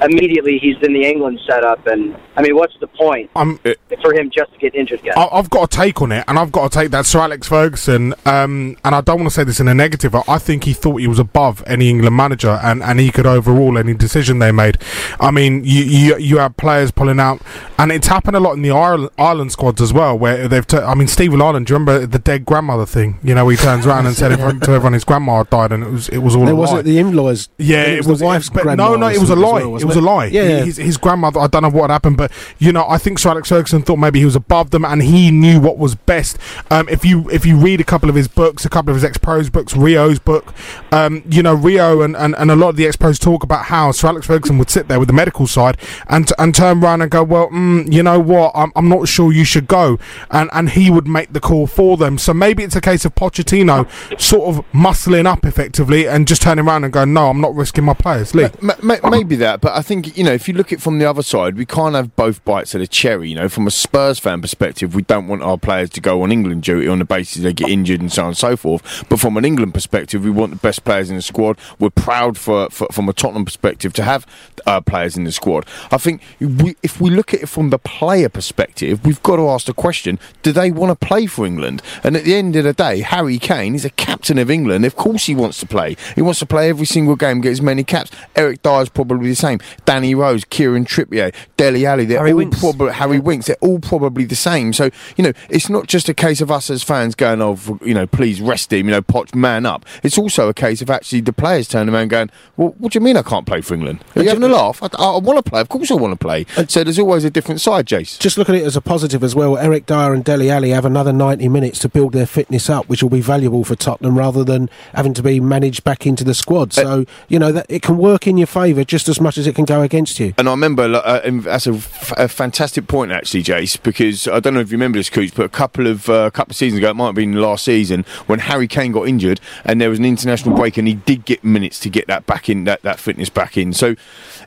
immediately 0.00 0.58
he's 0.58 0.76
in 0.82 0.92
the 0.92 1.04
England 1.04 1.38
setup 1.46 1.86
and 1.86 2.16
I 2.36 2.42
mean 2.42 2.56
what's 2.56 2.74
the 2.80 2.86
point 2.86 3.30
I'm, 3.36 3.58
for 4.02 4.14
him 4.14 4.30
just 4.30 4.52
to 4.52 4.58
get 4.58 4.74
injured 4.74 5.00
again? 5.00 5.14
I- 5.16 5.28
I've 5.32 5.50
got 5.50 5.72
a 5.72 5.76
take 5.76 6.00
on 6.02 6.10
it, 6.12 6.24
and 6.26 6.38
I've 6.38 6.50
got 6.52 6.70
to 6.72 6.78
take 6.78 6.90
that 6.90 7.04
Sir 7.06 7.20
Alex 7.20 7.46
Ferguson. 7.48 8.14
Um, 8.24 8.76
and 8.84 8.94
I 8.94 9.00
don't 9.00 9.18
want 9.20 9.28
to 9.28 9.34
say 9.34 9.44
this 9.44 9.60
in 9.60 9.68
a 9.68 9.74
negative. 9.74 10.14
I- 10.14 10.22
I 10.26 10.38
think 10.38 10.64
he 10.64 10.72
thought 10.72 10.96
he 11.00 11.06
was 11.06 11.18
above 11.18 11.62
any 11.66 11.90
England 11.90 12.16
manager, 12.16 12.58
and, 12.62 12.82
and 12.82 12.98
he 12.98 13.10
could 13.10 13.26
overrule 13.26 13.76
any 13.78 13.94
decision 13.94 14.38
they 14.38 14.52
made. 14.52 14.78
I 15.20 15.30
mean, 15.30 15.64
you 15.64 15.84
you, 15.84 16.16
you 16.18 16.38
have 16.38 16.56
players 16.56 16.90
pulling 16.90 17.20
out, 17.20 17.40
and 17.78 17.92
it's 17.92 18.06
happened 18.08 18.36
a 18.36 18.40
lot 18.40 18.54
in 18.54 18.62
the 18.62 18.70
Ireland, 18.70 19.10
Ireland 19.18 19.52
squads 19.52 19.80
as 19.80 19.92
well, 19.92 20.18
where 20.18 20.48
they've. 20.48 20.66
T- 20.66 20.78
I 20.78 20.94
mean, 20.94 21.08
Stephen 21.08 21.40
Ireland. 21.42 21.66
Do 21.66 21.72
you 21.74 21.78
remember 21.78 22.06
the 22.06 22.18
dead 22.18 22.44
grandmother 22.44 22.86
thing? 22.86 23.18
You 23.22 23.34
know, 23.34 23.48
he 23.48 23.56
turns 23.56 23.86
around 23.86 24.06
and 24.06 24.16
said 24.16 24.28
to 24.36 24.42
everyone 24.42 24.92
his 24.94 25.04
grandma 25.04 25.27
had 25.36 25.50
died, 25.50 25.72
and 25.72 25.84
it 25.84 25.90
was 25.90 26.08
it 26.08 26.18
was 26.18 26.34
all 26.34 26.48
It 26.48 26.52
wasn't 26.54 26.84
the 26.84 26.98
in-laws. 26.98 27.48
Yeah, 27.58 27.82
it 27.82 27.98
it 27.98 28.06
was, 28.06 28.20
the 28.20 28.24
wife's 28.24 28.48
but. 28.50 28.64
No, 28.76 28.96
no, 28.96 29.08
it 29.08 29.18
was 29.18 29.30
a 29.30 29.36
lie. 29.36 29.64
well, 29.64 29.76
it 29.76 29.84
was 29.84 29.96
a 29.96 30.00
lie. 30.00 30.26
Yeah. 30.26 30.64
His, 30.64 30.76
his 30.76 30.96
grandmother. 30.96 31.40
I 31.40 31.46
don't 31.46 31.62
know 31.62 31.70
what 31.70 31.90
happened, 31.90 32.16
but 32.16 32.32
you 32.58 32.72
know, 32.72 32.86
I 32.88 32.98
think 32.98 33.18
Sir 33.18 33.30
Alex 33.30 33.48
Ferguson 33.48 33.82
thought 33.82 33.96
maybe 33.96 34.18
he 34.18 34.24
was 34.24 34.36
above 34.36 34.70
them, 34.70 34.84
and 34.84 35.02
he 35.02 35.30
knew 35.30 35.60
what 35.60 35.78
was 35.78 35.94
best. 35.94 36.38
Um, 36.70 36.88
if 36.88 37.04
you 37.04 37.28
if 37.30 37.44
you 37.44 37.56
read 37.56 37.80
a 37.80 37.84
couple 37.84 38.08
of 38.08 38.14
his 38.14 38.28
books, 38.28 38.64
a 38.64 38.68
couple 38.68 38.90
of 38.90 38.96
his 38.96 39.04
ex 39.04 39.18
pros 39.18 39.50
books, 39.50 39.76
Rio's 39.76 40.18
book, 40.18 40.54
um, 40.92 41.22
you 41.28 41.42
know, 41.42 41.54
Rio 41.54 42.02
and, 42.02 42.16
and, 42.16 42.34
and 42.36 42.50
a 42.50 42.56
lot 42.56 42.70
of 42.70 42.76
the 42.76 42.86
ex 42.86 42.96
pros 42.96 43.18
talk 43.18 43.42
about 43.42 43.66
how 43.66 43.92
Sir 43.92 44.08
Alex 44.08 44.26
Ferguson 44.26 44.58
would 44.58 44.70
sit 44.70 44.88
there 44.88 44.98
with 44.98 45.08
the 45.08 45.14
medical 45.14 45.46
side 45.46 45.76
and 46.08 46.30
and 46.38 46.54
turn 46.54 46.82
around 46.82 47.02
and 47.02 47.10
go, 47.10 47.22
well, 47.22 47.48
mm, 47.48 47.92
you 47.92 48.02
know 48.02 48.20
what, 48.20 48.52
I'm, 48.54 48.72
I'm 48.76 48.88
not 48.88 49.08
sure 49.08 49.32
you 49.32 49.44
should 49.44 49.66
go, 49.66 49.98
and 50.30 50.50
and 50.52 50.70
he 50.70 50.90
would 50.90 51.06
make 51.06 51.32
the 51.32 51.40
call 51.40 51.66
for 51.66 51.96
them. 51.96 52.18
So 52.18 52.32
maybe 52.34 52.62
it's 52.62 52.76
a 52.76 52.80
case 52.80 53.04
of 53.04 53.14
Pochettino 53.14 53.88
sort 54.20 54.54
of 54.56 54.64
muscling 54.72 55.17
up 55.26 55.44
effectively 55.44 56.06
and 56.06 56.26
just 56.26 56.42
turning 56.42 56.66
around 56.66 56.84
and 56.84 56.92
going, 56.92 57.12
no, 57.12 57.30
I'm 57.30 57.40
not 57.40 57.54
risking 57.54 57.84
my 57.84 57.94
players. 57.94 58.34
Lee. 58.34 58.48
Ma- 58.60 58.74
ma- 58.82 59.10
maybe 59.10 59.36
that, 59.36 59.60
but 59.60 59.72
I 59.72 59.82
think 59.82 60.16
you 60.16 60.24
know 60.24 60.32
if 60.32 60.48
you 60.48 60.54
look 60.54 60.68
at 60.72 60.78
it 60.78 60.82
from 60.82 60.98
the 60.98 61.06
other 61.06 61.22
side, 61.22 61.56
we 61.56 61.66
can't 61.66 61.94
have 61.94 62.14
both 62.16 62.44
bites 62.44 62.74
of 62.74 62.80
the 62.80 62.86
cherry. 62.86 63.30
You 63.30 63.34
know, 63.36 63.48
from 63.48 63.66
a 63.66 63.70
Spurs 63.70 64.18
fan 64.18 64.40
perspective, 64.40 64.94
we 64.94 65.02
don't 65.02 65.28
want 65.28 65.42
our 65.42 65.58
players 65.58 65.90
to 65.90 66.00
go 66.00 66.22
on 66.22 66.32
England 66.32 66.62
duty 66.62 66.88
on 66.88 66.98
the 66.98 67.04
basis 67.04 67.42
they 67.42 67.52
get 67.52 67.68
injured 67.68 68.00
and 68.00 68.12
so 68.12 68.22
on 68.22 68.28
and 68.28 68.36
so 68.36 68.56
forth. 68.56 69.04
But 69.08 69.20
from 69.20 69.36
an 69.36 69.44
England 69.44 69.74
perspective, 69.74 70.24
we 70.24 70.30
want 70.30 70.52
the 70.52 70.58
best 70.58 70.84
players 70.84 71.10
in 71.10 71.16
the 71.16 71.22
squad. 71.22 71.58
We're 71.78 71.90
proud 71.90 72.36
for, 72.38 72.68
for 72.70 72.88
from 72.92 73.08
a 73.08 73.12
Tottenham 73.12 73.44
perspective 73.44 73.92
to 73.94 74.02
have 74.02 74.26
uh, 74.66 74.80
players 74.80 75.16
in 75.16 75.24
the 75.24 75.32
squad. 75.32 75.66
I 75.90 75.98
think 75.98 76.22
we, 76.40 76.76
if 76.82 77.00
we 77.00 77.10
look 77.10 77.34
at 77.34 77.42
it 77.42 77.48
from 77.48 77.70
the 77.70 77.78
player 77.78 78.28
perspective, 78.28 79.04
we've 79.04 79.22
got 79.22 79.36
to 79.36 79.48
ask 79.48 79.66
the 79.66 79.74
question: 79.74 80.18
Do 80.42 80.52
they 80.52 80.70
want 80.70 80.98
to 80.98 81.06
play 81.06 81.26
for 81.26 81.46
England? 81.46 81.82
And 82.04 82.16
at 82.16 82.24
the 82.24 82.34
end 82.34 82.56
of 82.56 82.64
the 82.64 82.72
day, 82.72 83.00
Harry 83.00 83.38
Kane 83.38 83.74
is 83.74 83.84
a 83.84 83.90
captain 83.90 84.38
of 84.38 84.50
England. 84.50 84.84
Of 84.84 84.96
course, 84.96 85.07
he 85.16 85.34
wants 85.34 85.58
to 85.60 85.66
play. 85.66 85.96
He 86.14 86.22
wants 86.22 86.38
to 86.40 86.46
play 86.46 86.68
every 86.68 86.86
single 86.86 87.16
game, 87.16 87.40
get 87.40 87.52
as 87.52 87.62
many 87.62 87.84
caps. 87.84 88.10
Eric 88.36 88.62
Dier's 88.62 88.88
probably 88.88 89.28
the 89.28 89.36
same. 89.36 89.60
Danny 89.84 90.14
Rose, 90.14 90.44
Kieran 90.44 90.84
Trippier, 90.84 91.34
Dele 91.56 91.86
Alli, 91.86 92.04
they're 92.04 92.18
Harry 92.18 92.32
all 92.32 92.38
Winks. 92.38 92.60
probably 92.60 92.92
Harry 92.92 93.18
Winks. 93.18 93.46
They're 93.46 93.56
all 93.60 93.78
probably 93.78 94.24
the 94.24 94.36
same. 94.36 94.72
So 94.72 94.90
you 95.16 95.24
know, 95.24 95.32
it's 95.48 95.68
not 95.68 95.86
just 95.86 96.08
a 96.08 96.14
case 96.14 96.40
of 96.40 96.50
us 96.50 96.70
as 96.70 96.82
fans 96.82 97.14
going, 97.14 97.40
"Oh, 97.42 97.58
you 97.84 97.94
know, 97.94 98.06
please 98.06 98.40
rest 98.40 98.72
him." 98.72 98.86
You 98.86 98.92
know, 98.92 99.02
Poch 99.02 99.34
man 99.34 99.66
up. 99.66 99.84
It's 100.02 100.18
also 100.18 100.48
a 100.48 100.54
case 100.54 100.82
of 100.82 100.90
actually 100.90 101.20
the 101.20 101.32
players 101.32 101.68
turning 101.68 101.94
around 101.94 102.08
going, 102.08 102.30
"Well, 102.56 102.74
what 102.78 102.92
do 102.92 102.98
you 102.98 103.04
mean 103.04 103.16
I 103.16 103.22
can't 103.22 103.46
play 103.46 103.60
for 103.60 103.74
England? 103.74 104.04
Are 104.16 104.22
you 104.22 104.28
having 104.28 104.44
a 104.44 104.48
laugh? 104.48 104.82
I, 104.82 104.88
I 104.98 105.18
want 105.18 105.44
to 105.44 105.48
play. 105.48 105.60
Of 105.60 105.68
course, 105.68 105.90
I 105.90 105.94
want 105.94 106.12
to 106.12 106.18
play." 106.18 106.46
Uh, 106.56 106.66
so 106.66 106.84
there's 106.84 106.98
always 106.98 107.24
a 107.24 107.30
different 107.30 107.60
side, 107.60 107.86
Jace. 107.86 108.18
Just 108.18 108.38
look 108.38 108.48
at 108.48 108.54
it 108.54 108.64
as 108.64 108.76
a 108.76 108.80
positive 108.80 109.22
as 109.24 109.34
well. 109.34 109.56
Eric 109.58 109.86
Dier 109.86 110.12
and 110.12 110.24
Dele 110.24 110.50
Alli 110.50 110.70
have 110.70 110.84
another 110.84 111.12
90 111.12 111.48
minutes 111.48 111.78
to 111.80 111.88
build 111.88 112.12
their 112.12 112.26
fitness 112.26 112.68
up, 112.70 112.88
which 112.88 113.02
will 113.02 113.10
be 113.10 113.20
valuable 113.20 113.64
for 113.64 113.74
Tottenham 113.74 114.18
rather 114.18 114.44
than 114.44 114.68
having 114.98 115.14
to 115.14 115.22
be 115.22 115.38
managed 115.38 115.84
back 115.84 116.06
into 116.08 116.24
the 116.24 116.34
squad. 116.34 116.72
So, 116.72 117.04
you 117.28 117.38
know, 117.38 117.52
that 117.52 117.66
it 117.68 117.82
can 117.82 117.98
work 117.98 118.26
in 118.26 118.36
your 118.36 118.48
favour 118.48 118.82
just 118.82 119.08
as 119.08 119.20
much 119.20 119.38
as 119.38 119.46
it 119.46 119.54
can 119.54 119.64
go 119.64 119.80
against 119.82 120.18
you. 120.18 120.34
And 120.36 120.48
I 120.48 120.50
remember 120.50 120.82
uh, 120.82 121.20
that's 121.42 121.68
a, 121.68 121.74
f- 121.74 122.12
a 122.16 122.26
fantastic 122.26 122.88
point 122.88 123.12
actually, 123.12 123.44
Jace, 123.44 123.80
because 123.80 124.26
I 124.26 124.40
don't 124.40 124.54
know 124.54 124.60
if 124.60 124.72
you 124.72 124.76
remember 124.76 124.98
this, 124.98 125.08
Cooch, 125.08 125.32
but 125.36 125.44
a 125.46 125.48
couple 125.48 125.86
of 125.86 126.08
uh, 126.08 126.30
couple 126.32 126.50
of 126.50 126.56
seasons 126.56 126.78
ago, 126.78 126.90
it 126.90 126.94
might 126.94 127.06
have 127.06 127.14
been 127.14 127.34
last 127.34 127.64
season 127.64 128.04
when 128.26 128.40
Harry 128.40 128.66
Kane 128.66 128.90
got 128.90 129.06
injured 129.06 129.40
and 129.64 129.80
there 129.80 129.88
was 129.88 130.00
an 130.00 130.04
international 130.04 130.56
break, 130.56 130.76
and 130.76 130.88
he 130.88 130.94
did 130.94 131.24
get 131.24 131.44
minutes 131.44 131.78
to 131.80 131.88
get 131.90 132.08
that 132.08 132.26
back 132.26 132.48
in, 132.48 132.64
that, 132.64 132.82
that 132.82 132.98
fitness 132.98 133.28
back 133.28 133.56
in. 133.56 133.72
So 133.72 133.94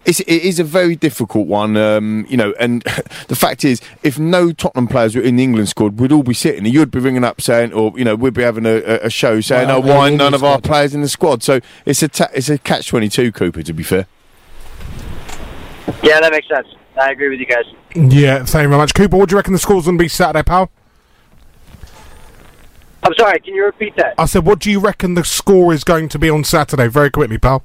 it's, 0.03 0.19
it 0.19 0.27
is 0.43 0.59
a 0.59 0.65
very 0.65 0.97
difficult 0.97 1.47
one, 1.47 1.77
um, 1.77 2.25
you 2.27 2.35
know. 2.35 2.53
And 2.59 2.81
the 3.29 3.35
fact 3.37 3.63
is, 3.63 3.79
if 4.03 4.19
no 4.19 4.51
Tottenham 4.51 4.87
players 4.89 5.15
were 5.15 5.21
in 5.21 5.37
the 5.37 5.43
England 5.43 5.69
squad, 5.69 5.97
we'd 5.97 6.11
all 6.11 6.23
be 6.23 6.33
sitting. 6.33 6.65
You'd 6.65 6.91
be 6.91 6.99
ringing 6.99 7.23
up 7.23 7.39
saying, 7.39 7.71
or 7.71 7.93
you 7.97 8.03
know, 8.03 8.15
we'd 8.15 8.33
be 8.33 8.43
having 8.43 8.65
a, 8.65 8.75
a- 8.81 9.05
a 9.05 9.09
show 9.09 9.39
saying, 9.41 9.67
Well, 9.69 9.77
"Oh, 9.77 9.95
why 9.95 10.09
none 10.15 10.33
of 10.33 10.40
our 10.43 10.59
players 10.61 10.93
in 10.95 11.01
the 11.01 11.09
squad?" 11.09 11.43
So 11.43 11.59
it's 11.85 12.01
a 12.03 12.07
ta- 12.07 12.29
it's 12.33 12.49
a 12.49 12.57
catch 12.57 12.87
twenty 12.89 13.09
two, 13.09 13.31
Cooper. 13.31 13.63
To 13.63 13.73
be 13.73 13.83
fair. 13.83 14.07
Yeah, 16.03 16.19
that 16.19 16.31
makes 16.31 16.47
sense. 16.47 16.67
I 16.99 17.11
agree 17.11 17.29
with 17.29 17.39
you 17.39 17.45
guys. 17.45 17.65
Yeah, 17.95 18.37
thank 18.39 18.63
you 18.63 18.69
very 18.69 18.77
much, 18.77 18.93
Cooper. 18.93 19.17
What 19.17 19.29
do 19.29 19.33
you 19.33 19.37
reckon 19.37 19.53
the 19.53 19.59
score's 19.59 19.85
going 19.85 19.97
to 19.97 20.01
be 20.03 20.07
Saturday, 20.07 20.43
pal? 20.43 20.69
I'm 23.03 23.13
sorry, 23.17 23.39
can 23.39 23.55
you 23.55 23.65
repeat 23.65 23.95
that? 23.95 24.13
I 24.17 24.25
said, 24.25 24.45
what 24.45 24.59
do 24.59 24.69
you 24.69 24.79
reckon 24.79 25.15
the 25.15 25.23
score 25.23 25.73
is 25.73 25.83
going 25.83 26.07
to 26.09 26.19
be 26.19 26.29
on 26.29 26.43
Saturday? 26.43 26.87
Very 26.87 27.09
quickly, 27.09 27.37
pal. 27.39 27.63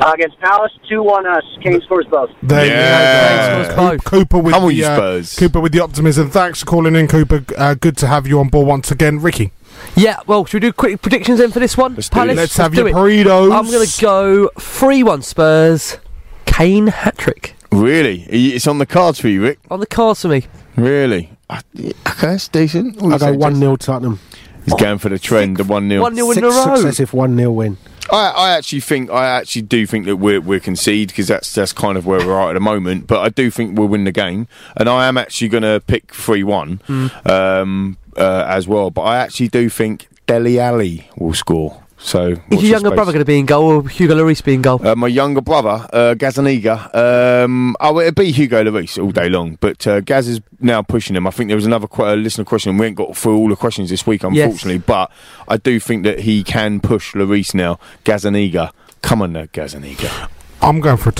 Uh, 0.00 0.12
against 0.14 0.38
Palace, 0.40 0.72
2 0.88 1.02
1 1.02 1.26
us. 1.26 1.42
Kane 1.62 1.80
scores 1.82 2.06
both. 2.06 2.30
There 2.42 2.66
Yeah. 2.66 3.62
you 3.70 3.76
go. 3.76 3.90
Coop- 3.98 4.04
Cooper 4.04 4.38
with 4.38 4.54
Come 4.54 4.66
the 4.68 4.74
you 4.74 4.84
uh, 4.86 5.22
Cooper 5.36 5.60
with 5.60 5.72
the 5.72 5.80
optimism. 5.80 6.30
Thanks 6.30 6.60
for 6.60 6.66
calling 6.66 6.94
in, 6.96 7.08
Cooper. 7.08 7.44
Uh, 7.56 7.74
good 7.74 7.96
to 7.98 8.06
have 8.06 8.26
you 8.26 8.38
on 8.40 8.48
board 8.48 8.66
once 8.66 8.90
again, 8.90 9.20
Ricky. 9.20 9.52
Yeah, 9.96 10.18
well, 10.26 10.44
should 10.44 10.62
we 10.62 10.68
do 10.68 10.72
quick 10.72 11.00
predictions 11.00 11.38
then 11.38 11.50
for 11.50 11.58
this 11.58 11.76
one? 11.76 11.94
Let's 11.94 12.08
do 12.10 12.20
it. 12.20 12.34
Let's 12.36 12.56
have 12.58 12.72
do 12.72 12.78
your 12.80 12.88
it. 12.88 12.94
burritos. 12.94 13.50
I'm 13.52 13.66
going 13.70 13.86
to 13.86 14.00
go 14.00 14.48
3 14.58 15.02
1 15.02 15.22
Spurs, 15.22 15.96
Kane 16.44 16.88
hat 16.88 17.16
trick. 17.16 17.54
Really, 17.72 18.22
it's 18.24 18.66
on 18.66 18.78
the 18.78 18.86
cards 18.86 19.18
for 19.18 19.28
you, 19.28 19.42
Rick. 19.42 19.58
On 19.70 19.80
the 19.80 19.86
cards 19.86 20.20
for 20.22 20.28
me. 20.28 20.44
Really? 20.76 21.30
Okay, 21.50 21.92
that's 22.20 22.48
decent. 22.48 23.00
What 23.00 23.22
I'll 23.22 23.32
go 23.32 23.38
1 23.38 23.52
Jason? 23.52 23.60
0 23.60 23.76
Tottenham. 23.76 24.20
He's 24.66 24.74
going 24.74 24.98
for 24.98 25.08
the 25.08 25.18
trend, 25.18 25.56
the 25.58 25.64
one 25.64 25.88
0 25.88 26.02
1 26.02 26.14
0 26.14 26.28
in 26.30 26.34
Six 26.34 26.44
a 26.44 26.50
row. 26.50 26.76
successive 26.76 27.12
1 27.14 27.36
0 27.36 27.50
win. 27.52 27.76
I, 28.10 28.30
I 28.36 28.50
actually 28.56 28.80
think 28.80 29.10
I 29.10 29.26
actually 29.26 29.62
do 29.62 29.86
think 29.86 30.06
that 30.06 30.16
we're 30.16 30.40
we're 30.40 30.60
concede 30.60 31.08
because 31.08 31.28
that's 31.28 31.52
that's 31.54 31.72
kind 31.72 31.96
of 31.96 32.04
where 32.06 32.18
we're 32.24 32.38
at 32.40 32.50
at 32.50 32.54
the 32.54 32.60
moment. 32.60 33.06
But 33.06 33.20
I 33.20 33.28
do 33.30 33.50
think 33.50 33.78
we'll 33.78 33.88
win 33.88 34.04
the 34.04 34.12
game, 34.12 34.46
and 34.76 34.88
I 34.88 35.06
am 35.08 35.16
actually 35.16 35.48
going 35.48 35.62
to 35.62 35.80
pick 35.86 36.12
three 36.12 36.42
one 36.44 36.80
um, 37.24 37.96
uh, 38.16 38.44
as 38.48 38.66
well. 38.68 38.90
But 38.90 39.02
I 39.02 39.16
actually 39.18 39.48
do 39.48 39.68
think 39.68 40.08
Dele 40.26 40.58
Alli 40.58 41.08
will 41.16 41.34
score. 41.34 41.82
So 41.98 42.32
Is 42.50 42.62
your 42.62 42.72
younger 42.72 42.88
space. 42.88 42.94
brother 42.94 43.12
going 43.12 43.20
to 43.20 43.24
be 43.24 43.38
in 43.38 43.46
goal 43.46 43.64
or 43.64 43.88
Hugo 43.88 44.14
Lloris 44.14 44.44
be 44.44 44.52
in 44.52 44.60
goal? 44.60 44.86
Uh, 44.86 44.94
my 44.94 45.06
younger 45.06 45.40
brother, 45.40 45.88
uh, 45.94 46.14
Gazzaniga. 46.14 46.94
Um, 46.94 47.74
oh, 47.80 47.98
it'd 48.00 48.14
be 48.14 48.30
Hugo 48.32 48.62
Lloris 48.62 49.02
all 49.02 49.10
day 49.12 49.30
long, 49.30 49.56
but 49.60 49.86
uh, 49.86 50.00
Gaz 50.00 50.28
is 50.28 50.40
now 50.60 50.82
pushing 50.82 51.16
him. 51.16 51.26
I 51.26 51.30
think 51.30 51.48
there 51.48 51.56
was 51.56 51.64
another 51.64 51.86
qu- 51.88 52.04
uh, 52.04 52.14
listener 52.14 52.44
question. 52.44 52.76
We 52.76 52.86
ain't 52.86 52.96
got 52.96 53.16
through 53.16 53.38
all 53.38 53.48
the 53.48 53.56
questions 53.56 53.88
this 53.88 54.06
week, 54.06 54.22
Yes. 54.30 54.44
unfortunately, 54.44 54.78
but 54.86 55.10
I 55.48 55.56
do 55.56 55.80
think 55.80 56.04
that 56.04 56.20
he 56.20 56.44
can 56.44 56.80
push 56.80 57.14
Lloris 57.14 57.54
now. 57.54 57.78
Gazzaniga, 58.04 58.72
come 59.00 59.22
on 59.22 59.32
now, 59.32 59.46
Gazzaniga. 59.46 60.28
I'm 60.60 60.80
going 60.80 60.98
for 60.98 61.08
a 61.08 61.12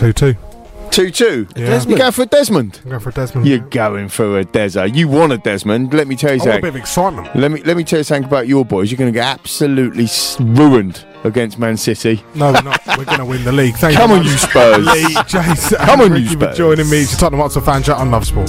2 0.97 1.10
2. 1.10 1.10
Two 1.10 1.44
two. 1.44 1.60
Yeah. 1.60 1.82
You 1.82 1.98
going 1.98 2.12
for 2.12 2.23
a 2.23 2.27
Desmond? 2.27 2.81
I'm 2.85 2.89
going 2.89 3.01
for 3.01 3.10
a 3.10 3.12
Desmond. 3.12 3.47
You're 3.47 3.59
going 3.59 4.09
for 4.09 4.39
a 4.39 4.44
Deza. 4.47 4.94
You 4.94 5.09
want 5.09 5.31
a 5.31 5.36
Desmond. 5.36 5.93
Let 5.93 6.09
me 6.09 6.16
tell 6.16 6.35
you 6.35 6.40
I 6.40 6.47
want 6.47 6.59
a 6.59 6.62
bit 6.62 6.68
of 6.68 6.77
excitement. 6.77 7.36
Let 7.36 7.51
me 7.51 7.62
let 7.64 7.77
me 7.77 7.85
tell 7.85 7.98
you 7.98 8.02
something 8.05 8.24
about 8.24 8.48
your 8.48 8.64
boys. 8.64 8.90
You're 8.90 8.97
going 8.97 9.12
to 9.12 9.18
get 9.18 9.27
absolutely 9.27 10.06
ruined 10.40 11.05
against 11.24 11.59
Man 11.59 11.77
City. 11.77 12.24
No, 12.35 12.51
we're 12.51 12.62
not. 12.62 12.81
We're 12.97 13.05
going 13.05 13.18
to 13.18 13.27
win 13.27 13.44
the 13.44 13.52
league. 13.52 13.74
Thank 13.74 13.98
Come 13.98 14.10
you 14.12 14.16
on, 14.16 14.24
you 14.24 14.31
Spurs. 14.31 14.86
Lee, 14.86 15.16
Jason, 15.28 15.77
Come 15.78 16.01
on, 16.01 16.09
you 16.09 16.14
Ricky 16.14 16.27
for 16.28 16.40
Spurs. 16.40 16.56
joining 16.56 16.89
me. 16.89 17.05
Tottenham 17.05 17.40
Hotspur 17.40 17.60
fan 17.60 17.82
chat 17.82 17.98
on 17.98 18.10
Love 18.10 18.27
Sport. 18.27 18.48